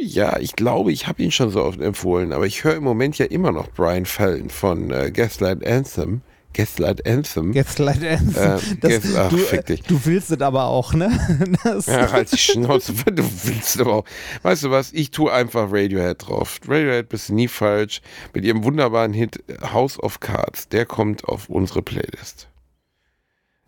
ja, 0.00 0.38
ich 0.38 0.56
glaube, 0.56 0.92
ich 0.92 1.06
habe 1.06 1.22
ihn 1.22 1.30
schon 1.30 1.48
so 1.50 1.62
oft 1.62 1.80
empfohlen, 1.80 2.32
aber 2.34 2.46
ich 2.46 2.64
höre 2.64 2.74
im 2.76 2.84
Moment 2.84 3.16
ja 3.16 3.24
immer 3.26 3.50
noch 3.52 3.70
Brian 3.72 4.04
Fallon 4.04 4.50
von 4.50 4.90
äh, 4.90 5.10
Gaslight 5.10 5.66
Anthem. 5.66 6.20
Gaslight 6.52 7.06
Anthem. 7.06 7.52
Gaslight 7.52 8.04
Anthem. 8.04 8.34
Äh, 8.34 8.76
Das- 8.80 9.02
Gas- 9.02 9.16
ach, 9.16 9.30
du, 9.30 9.38
fick 9.38 9.66
dich. 9.66 9.82
du 9.82 9.98
willst 10.04 10.30
es 10.30 10.40
aber 10.42 10.64
auch, 10.66 10.92
ne? 10.92 11.10
Das, 11.64 11.86
Ja, 11.86 12.12
halt 12.12 12.30
die 12.30 12.36
Schnauze, 12.36 12.92
du 13.06 13.24
willst 13.44 13.80
aber 13.80 13.94
auch. 13.94 14.04
Weißt 14.42 14.64
du 14.64 14.70
was, 14.70 14.92
ich 14.92 15.10
tue 15.12 15.32
einfach 15.32 15.68
Radiohead 15.72 16.26
drauf. 16.28 16.60
Radiohead 16.68 17.08
bist 17.08 17.30
nie 17.30 17.48
falsch. 17.48 18.02
Mit 18.34 18.44
ihrem 18.44 18.62
wunderbaren 18.64 19.14
Hit 19.14 19.42
House 19.72 19.98
of 19.98 20.20
Cards. 20.20 20.68
Der 20.68 20.84
kommt 20.84 21.24
auf 21.24 21.48
unsere 21.48 21.80
Playlist. 21.82 22.48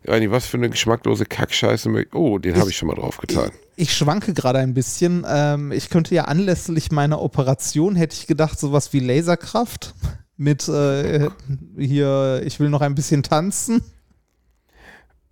Rani, 0.07 0.31
was 0.31 0.47
für 0.47 0.57
eine 0.57 0.69
geschmacklose 0.69 1.25
Kackscheiße. 1.25 2.07
Oh, 2.13 2.37
den 2.39 2.57
habe 2.57 2.69
ich 2.69 2.77
schon 2.77 2.87
mal 2.87 2.95
drauf 2.95 3.17
getan. 3.17 3.51
ich 3.75 3.93
schwanke 3.93 4.33
gerade 4.33 4.59
ein 4.59 4.73
bisschen. 4.73 5.25
Ähm, 5.27 5.71
ich 5.71 5.89
könnte 5.89 6.15
ja 6.15 6.25
anlässlich 6.25 6.91
meiner 6.91 7.21
Operation, 7.21 7.95
hätte 7.95 8.15
ich 8.15 8.27
gedacht, 8.27 8.57
sowas 8.59 8.93
wie 8.93 8.99
Laserkraft 8.99 9.93
mit 10.37 10.67
äh, 10.69 11.29
hier, 11.77 12.41
ich 12.45 12.59
will 12.59 12.69
noch 12.69 12.81
ein 12.81 12.95
bisschen 12.95 13.23
tanzen. 13.23 13.81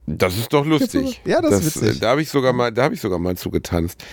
Das 0.08 0.38
ist 0.38 0.54
doch 0.54 0.66
lustig. 0.66 1.22
Ja, 1.26 1.42
das 1.42 1.66
ist 1.66 1.78
witzig. 1.82 1.98
äh, 1.98 2.00
Da 2.00 2.10
habe 2.12 2.22
ich 2.22 2.30
sogar 2.30 2.54
mal, 2.54 2.72
da 2.72 2.84
habe 2.84 2.94
ich 2.94 3.02
sogar 3.02 3.18
mal 3.18 3.36
zugetanzt. 3.38 4.04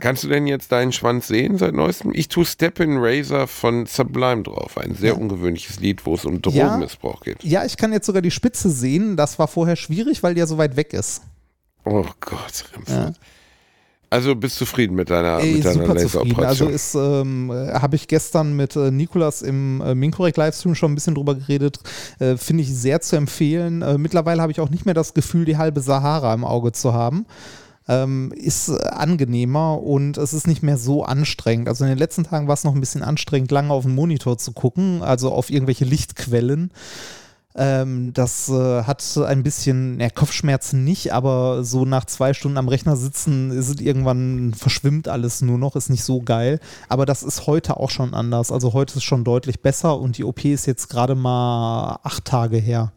Kannst 0.00 0.24
du 0.24 0.28
denn 0.28 0.46
jetzt 0.46 0.72
deinen 0.72 0.92
Schwanz 0.92 1.28
sehen 1.28 1.58
seit 1.58 1.74
neuestem? 1.74 2.12
Ich 2.14 2.28
tue 2.28 2.44
Step-in 2.46 2.96
Razor 2.98 3.46
von 3.46 3.84
Sublime 3.86 4.42
drauf. 4.44 4.78
Ein 4.78 4.94
sehr 4.94 5.18
ungewöhnliches 5.18 5.78
Lied, 5.80 6.06
wo 6.06 6.14
es 6.14 6.24
um 6.24 6.34
Ja. 6.34 6.40
Drogenmissbrauch 6.68 7.20
geht. 7.20 7.44
Ja, 7.44 7.64
ich 7.66 7.76
kann 7.76 7.92
jetzt 7.92 8.06
sogar 8.06 8.22
die 8.22 8.30
Spitze 8.30 8.70
sehen. 8.70 9.16
Das 9.16 9.38
war 9.38 9.46
vorher 9.46 9.76
schwierig, 9.76 10.22
weil 10.22 10.38
ja 10.38 10.46
so 10.46 10.56
weit 10.56 10.76
weg 10.76 10.94
ist. 10.94 11.22
Oh 11.84 12.06
Gott, 12.20 12.64
Remford. 12.74 13.16
Also 14.12 14.36
bist 14.36 14.56
zufrieden 14.56 14.94
mit 14.94 15.08
deiner, 15.08 15.38
Ey, 15.38 15.54
mit 15.54 15.64
deiner 15.64 15.86
super 15.86 15.96
zufrieden. 15.96 16.44
Also 16.44 16.66
Laseroperation? 16.66 16.70
ist, 16.70 16.94
ähm, 16.94 17.50
habe 17.80 17.96
ich 17.96 18.08
gestern 18.08 18.54
mit 18.54 18.76
äh, 18.76 18.90
Nikolas 18.90 19.40
im 19.40 19.80
äh, 19.80 19.94
Minkorrekt 19.94 20.36
Livestream 20.36 20.74
schon 20.74 20.92
ein 20.92 20.94
bisschen 20.94 21.14
drüber 21.14 21.34
geredet. 21.34 21.78
Äh, 22.18 22.36
Finde 22.36 22.62
ich 22.62 22.74
sehr 22.74 23.00
zu 23.00 23.16
empfehlen. 23.16 23.80
Äh, 23.80 23.96
mittlerweile 23.96 24.42
habe 24.42 24.52
ich 24.52 24.60
auch 24.60 24.68
nicht 24.68 24.84
mehr 24.84 24.92
das 24.92 25.14
Gefühl, 25.14 25.46
die 25.46 25.56
halbe 25.56 25.80
Sahara 25.80 26.34
im 26.34 26.44
Auge 26.44 26.72
zu 26.72 26.92
haben. 26.92 27.24
Ähm, 27.88 28.32
ist 28.36 28.68
äh, 28.68 28.76
angenehmer 28.90 29.82
und 29.82 30.18
es 30.18 30.34
ist 30.34 30.46
nicht 30.46 30.62
mehr 30.62 30.76
so 30.76 31.04
anstrengend. 31.04 31.68
Also 31.68 31.84
in 31.84 31.88
den 31.88 31.98
letzten 31.98 32.24
Tagen 32.24 32.48
war 32.48 32.54
es 32.54 32.64
noch 32.64 32.74
ein 32.74 32.80
bisschen 32.80 33.02
anstrengend, 33.02 33.50
lange 33.50 33.72
auf 33.72 33.84
den 33.84 33.94
Monitor 33.94 34.36
zu 34.36 34.52
gucken, 34.52 35.02
also 35.02 35.32
auf 35.32 35.48
irgendwelche 35.48 35.86
Lichtquellen. 35.86 36.70
Ähm, 37.54 38.12
das 38.14 38.48
äh, 38.48 38.84
hat 38.84 39.02
ein 39.18 39.42
bisschen, 39.42 40.00
ja, 40.00 40.08
Kopfschmerzen 40.10 40.84
nicht, 40.84 41.12
aber 41.12 41.64
so 41.64 41.84
nach 41.84 42.06
zwei 42.06 42.32
Stunden 42.34 42.58
am 42.58 42.68
Rechner 42.68 42.96
sitzen, 42.96 43.50
ist 43.50 43.68
es 43.68 43.80
irgendwann, 43.80 44.54
verschwimmt 44.54 45.08
alles 45.08 45.42
nur 45.42 45.58
noch, 45.58 45.76
ist 45.76 45.90
nicht 45.90 46.04
so 46.04 46.22
geil. 46.22 46.60
Aber 46.88 47.06
das 47.06 47.22
ist 47.22 47.46
heute 47.46 47.76
auch 47.76 47.90
schon 47.90 48.14
anders. 48.14 48.52
Also 48.52 48.72
heute 48.72 48.96
ist 48.96 49.04
schon 49.04 49.24
deutlich 49.24 49.60
besser 49.60 49.98
und 49.98 50.18
die 50.18 50.24
OP 50.24 50.44
ist 50.44 50.66
jetzt 50.66 50.88
gerade 50.88 51.14
mal 51.14 51.98
acht 52.02 52.24
Tage 52.24 52.56
her. 52.56 52.92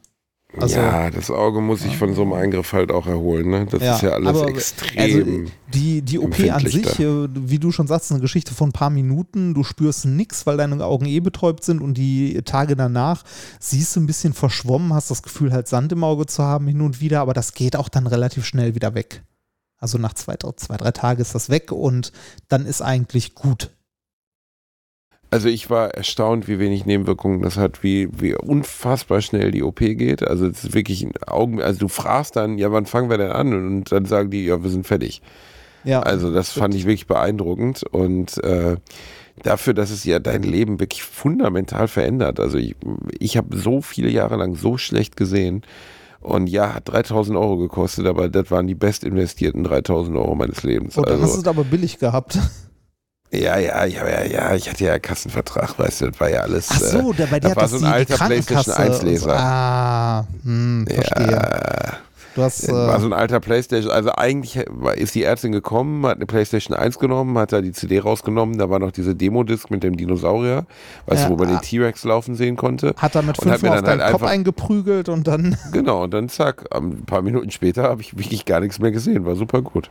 Also, 0.62 0.78
ja, 0.78 1.10
das 1.10 1.30
Auge 1.32 1.62
muss 1.62 1.82
sich 1.82 1.98
von 1.98 2.14
so 2.14 2.22
einem 2.22 2.34
Eingriff 2.34 2.74
halt 2.74 2.92
auch 2.92 3.08
erholen. 3.08 3.50
Ne? 3.50 3.66
Das 3.66 3.82
ist 3.82 4.02
ja 4.02 4.12
alles 4.12 4.28
aber, 4.30 4.48
extrem. 4.50 5.00
Also 5.00 5.52
die, 5.74 6.02
die 6.02 6.20
OP 6.20 6.40
an 6.40 6.66
sich, 6.66 7.00
äh, 7.00 7.28
wie 7.34 7.60
du 7.60 7.72
schon 7.72 7.88
sagst, 7.88 8.06
ist 8.06 8.12
eine 8.12 8.22
Geschichte 8.22 8.54
von 8.54 8.70
ein 8.70 8.74
paar 8.74 8.90
Minuten. 8.90 9.54
Du 9.54 9.64
spürst 9.64 10.06
nichts, 10.06 10.46
weil 10.46 10.58
deine 10.58 10.84
Augen 10.84 11.06
eh 11.06 11.20
betäubt 11.20 11.64
sind 11.64 11.82
und 11.82 11.96
die 11.96 12.42
Tage 12.44 12.76
danach 12.76 13.24
siehst 13.60 13.96
du 13.96 14.00
ein 14.00 14.08
bisschen 14.08 14.34
verschwommen, 14.34 14.94
hast 14.94 15.12
das 15.12 15.24
Gefühl, 15.24 15.52
halt 15.52 15.68
Sand 15.68 15.92
im 15.92 16.04
Auge 16.04 16.26
zu 16.26 16.44
haben 16.44 16.68
hin 16.68 16.82
und 16.82 17.02
wieder, 17.02 17.22
aber 17.22 17.34
das 17.34 17.54
geht 17.54 17.76
auch 17.76 17.90
dann 17.90 18.08
relativ 18.08 18.46
schnell 18.46 18.76
wieder 18.76 18.96
weg. 18.96 19.24
Also 19.78 19.98
nach 19.98 20.14
zwei, 20.14 20.36
zwei 20.38 20.78
drei 20.78 20.92
Tagen 20.92 21.22
ist 21.22 21.36
das 21.36 21.50
weg 21.50 21.72
und 21.72 22.12
dann 22.48 22.66
ist 22.66 22.82
eigentlich 22.82 23.36
gut. 23.36 23.72
Also 25.36 25.50
ich 25.50 25.70
war 25.70 25.90
erstaunt, 25.90 26.48
wie 26.48 26.60
wenig 26.60 26.86
Nebenwirkungen 26.86 27.42
das 27.42 27.58
hat, 27.58 27.84
wie, 27.84 28.08
wie 28.18 28.36
unfassbar 28.36 29.20
schnell 29.20 29.52
die 29.52 29.64
OP 29.64 29.80
geht. 29.80 30.26
Also 30.26 30.48
es 30.48 30.64
ist 30.64 30.74
wirklich 30.74 31.04
ein 31.04 31.12
Augen, 31.28 31.62
also 31.62 31.78
du 31.78 31.88
fragst 31.90 32.38
dann, 32.38 32.58
ja, 32.58 32.72
wann 32.72 32.86
fangen 32.86 33.10
wir 33.10 33.18
denn 33.18 33.34
an? 33.34 33.54
Und 33.54 33.92
dann 33.92 34.06
sagen 34.06 34.30
die, 34.30 34.46
ja, 34.46 34.64
wir 34.64 34.70
sind 34.70 34.88
fertig. 34.88 35.22
Ja, 35.84 36.00
Also 36.00 36.34
das 36.34 36.52
fand 36.52 36.74
ich 36.74 36.86
wirklich 36.86 37.08
beeindruckend 37.08 37.84
und 37.84 38.42
äh, 38.46 38.78
dafür, 39.44 39.74
dass 39.74 39.90
es 39.90 40.06
ja 40.06 40.20
dein 40.20 40.42
Leben 40.42 40.80
wirklich 40.80 41.04
fundamental 41.04 41.90
verändert. 41.90 42.40
Also 42.40 42.58
ich, 42.58 42.78
ich 43.20 43.36
habe 43.36 43.58
so 43.58 43.82
viele 43.82 44.10
Jahre 44.10 44.38
lang 44.38 44.56
so 44.56 44.78
schlecht 44.78 45.18
gesehen 45.18 45.64
und 46.22 46.48
ja, 46.48 46.76
hat 46.76 46.88
3000 46.88 47.38
Euro 47.38 47.58
gekostet, 47.58 48.06
aber 48.06 48.30
das 48.30 48.52
waren 48.52 48.68
die 48.68 48.74
best 48.74 49.04
investierten 49.04 49.66
3000 49.66 50.16
Euro 50.16 50.34
meines 50.34 50.64
Lebens. 50.64 50.98
und 50.98 51.10
dann 51.10 51.16
hast 51.16 51.24
also, 51.24 51.34
du 51.36 51.42
es 51.42 51.48
aber 51.50 51.66
billig 51.66 52.00
gehabt. 52.00 52.40
Ja, 53.32 53.58
ja, 53.58 53.86
ja, 53.86 54.08
ja, 54.08 54.24
ja, 54.26 54.56
ich 54.56 54.70
hatte 54.70 54.86
ja 54.86 55.00
Kassenvertrag, 55.00 55.78
weißt 55.78 56.02
du, 56.02 56.12
das 56.12 56.20
war 56.20 56.30
ja 56.30 56.42
alles. 56.42 56.70
Ach 56.72 56.80
so, 56.80 57.12
äh, 57.12 57.16
da 57.16 57.26
bei 57.26 57.40
dir 57.40 57.50
das 57.50 57.56
war 57.58 57.68
so 57.68 57.78
ein 57.78 57.92
alter 57.92 58.16
PlayStation 58.18 58.76
Krankenkasse. 58.76 58.78
1 58.78 59.02
Leser. 59.04 59.36
Ah, 59.38 60.28
hm, 60.44 60.88
verstehe. 60.88 61.32
Ja, 61.32 61.98
Du 62.36 62.42
hast, 62.44 62.68
war 62.70 62.98
äh, 62.98 63.00
so 63.00 63.06
ein 63.06 63.14
alter 63.14 63.40
Playstation, 63.40 63.92
also 63.92 64.12
eigentlich 64.12 64.58
ist 64.58 65.16
die 65.16 65.24
Ärztin 65.24 65.54
gekommen, 65.54 66.06
hat 66.06 66.18
eine 66.18 66.26
Playstation 66.26 66.76
1 66.78 67.00
genommen, 67.00 67.38
hat 67.38 67.54
da 67.54 67.62
die 67.62 67.72
CD 67.72 68.00
rausgenommen, 68.00 68.58
da 68.58 68.70
war 68.70 68.80
noch 68.80 68.92
diese 68.92 69.16
Demo-Disc 69.16 69.72
mit 69.72 69.84
dem 69.84 69.96
Dinosaurier, 69.96 70.66
weißt 71.06 71.24
Ja, 71.24 71.30
du, 71.30 71.34
wo 71.34 71.38
man 71.38 71.56
ah. 71.56 71.60
den 71.60 71.62
T-Rex 71.62 72.04
laufen 72.04 72.36
sehen 72.36 72.58
konnte. 72.58 72.94
hat 72.98 73.16
er 73.16 73.22
mit 73.22 73.38
fünfmal 73.38 73.78
auf 73.78 73.86
deinen 73.86 74.02
halt 74.02 74.12
Kopf 74.12 74.24
eingeprügelt 74.24 75.08
und 75.08 75.28
dann 75.28 75.58
Genau, 75.72 76.04
und 76.04 76.14
dann 76.14 76.28
zack, 76.28 76.66
ein 76.76 77.06
paar 77.06 77.22
Minuten 77.22 77.52
später 77.52 77.84
habe 77.84 78.02
ich 78.02 78.18
wirklich 78.18 78.44
gar 78.44 78.60
nichts 78.60 78.80
mehr 78.80 78.92
gesehen, 78.92 79.26
war 79.26 79.38
super 79.38 79.62
gut. 79.62 79.90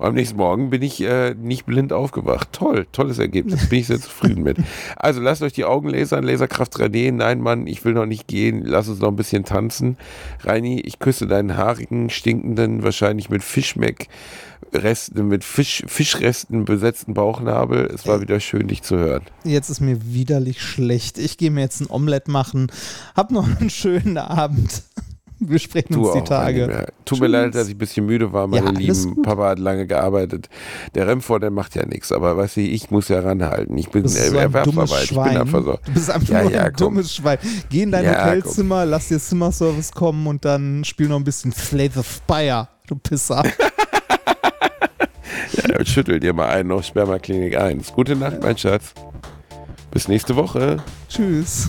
Und 0.00 0.06
am 0.06 0.14
nächsten 0.14 0.38
Morgen 0.38 0.70
bin 0.70 0.80
ich 0.80 1.02
äh, 1.02 1.34
nicht 1.34 1.66
blind 1.66 1.92
aufgewacht. 1.92 2.48
Toll, 2.52 2.86
tolles 2.90 3.18
Ergebnis, 3.18 3.68
bin 3.68 3.80
ich 3.80 3.86
sehr 3.86 4.00
zufrieden 4.00 4.42
mit. 4.42 4.56
Also 4.96 5.20
lasst 5.20 5.42
euch 5.42 5.52
die 5.52 5.66
Augen 5.66 5.90
lasern, 5.90 6.24
Laserkraft 6.24 6.74
3D. 6.74 7.12
Nein, 7.12 7.42
Mann, 7.42 7.66
ich 7.66 7.84
will 7.84 7.92
noch 7.92 8.06
nicht 8.06 8.26
gehen, 8.26 8.62
lass 8.64 8.88
uns 8.88 9.00
noch 9.00 9.08
ein 9.08 9.16
bisschen 9.16 9.44
tanzen. 9.44 9.98
Reini, 10.42 10.80
ich 10.80 11.00
küsse 11.00 11.26
deinen 11.26 11.54
haarigen, 11.58 12.08
stinkenden, 12.08 12.82
wahrscheinlich 12.82 13.28
mit 13.28 13.44
Fischmeck 13.44 14.08
Resten, 14.72 15.26
mit 15.28 15.42
Fisch, 15.42 15.82
Fischresten 15.86 16.64
besetzten 16.64 17.14
Bauchnabel. 17.14 17.86
Es 17.92 18.06
war 18.06 18.20
wieder 18.20 18.40
schön, 18.40 18.68
dich 18.68 18.82
zu 18.82 18.96
hören. 18.96 19.22
Jetzt 19.44 19.68
ist 19.68 19.80
mir 19.80 19.98
widerlich 20.14 20.62
schlecht. 20.62 21.18
Ich 21.18 21.38
gehe 21.38 21.50
mir 21.50 21.62
jetzt 21.62 21.80
ein 21.80 21.90
Omelett 21.90 22.28
machen. 22.28 22.70
Hab 23.16 23.30
noch 23.32 23.48
einen 23.48 23.70
schönen 23.70 24.16
Abend. 24.16 24.82
Wir 25.48 25.58
sprechen 25.58 25.94
Du 25.94 26.04
uns 26.10 26.12
die 26.14 26.22
Tage. 26.28 26.86
Tut 27.04 27.18
mir 27.20 27.26
Tschüss. 27.26 27.32
leid, 27.32 27.54
dass 27.54 27.68
ich 27.68 27.74
ein 27.74 27.78
bisschen 27.78 28.04
müde 28.06 28.32
war, 28.32 28.46
meine 28.46 28.66
Ja, 28.66 28.72
Lieben. 28.72 29.14
gut. 29.14 29.24
Papa 29.24 29.48
hat 29.48 29.58
lange 29.58 29.86
gearbeitet. 29.86 30.48
Der 30.94 31.06
Remfor, 31.08 31.40
der 31.40 31.50
macht 31.50 31.74
ja 31.74 31.86
nichts, 31.86 32.12
aber 32.12 32.36
weißt 32.36 32.56
du, 32.56 32.60
ich 32.60 32.90
muss 32.90 33.08
ja 33.08 33.20
ranhalten. 33.20 33.76
Ich 33.78 33.88
bin 33.88 34.04
äh, 34.04 34.08
so 34.08 34.36
Erwerbsarbeit. 34.36 35.04
Ich 35.04 35.10
bin 35.52 35.62
so. 35.64 35.78
Du 35.84 35.92
bist 35.92 36.10
einfach 36.10 36.28
Ja, 36.28 36.42
nur 36.42 36.52
ja, 36.52 36.64
ein 36.64 36.72
komm. 36.74 36.94
dummes 36.94 37.14
Schwein. 37.14 37.38
Geh 37.70 37.82
in 37.82 37.90
dein 37.90 38.06
Hotelzimmer, 38.08 38.84
lass 38.84 39.08
dir 39.08 39.18
Zimmerservice 39.18 39.92
kommen 39.92 40.26
und 40.26 40.44
dann 40.44 40.84
spiel 40.84 41.08
noch 41.08 41.16
ein 41.16 41.24
bisschen 41.24 41.52
Slay 41.52 41.90
the 41.94 42.02
Spire, 42.02 42.68
du 42.86 42.96
Pisser. 42.96 43.42
Ja, 45.68 45.84
schüttel 45.84 46.20
dir 46.20 46.32
mal 46.32 46.48
einen 46.48 46.70
auf 46.72 46.84
Spermaklinik 46.84 47.56
1. 47.56 47.92
Gute 47.92 48.14
Nacht, 48.16 48.42
mein 48.42 48.56
Schatz. 48.56 48.92
Bis 49.90 50.06
nächste 50.08 50.36
Woche. 50.36 50.78
Tschüss. 51.08 51.68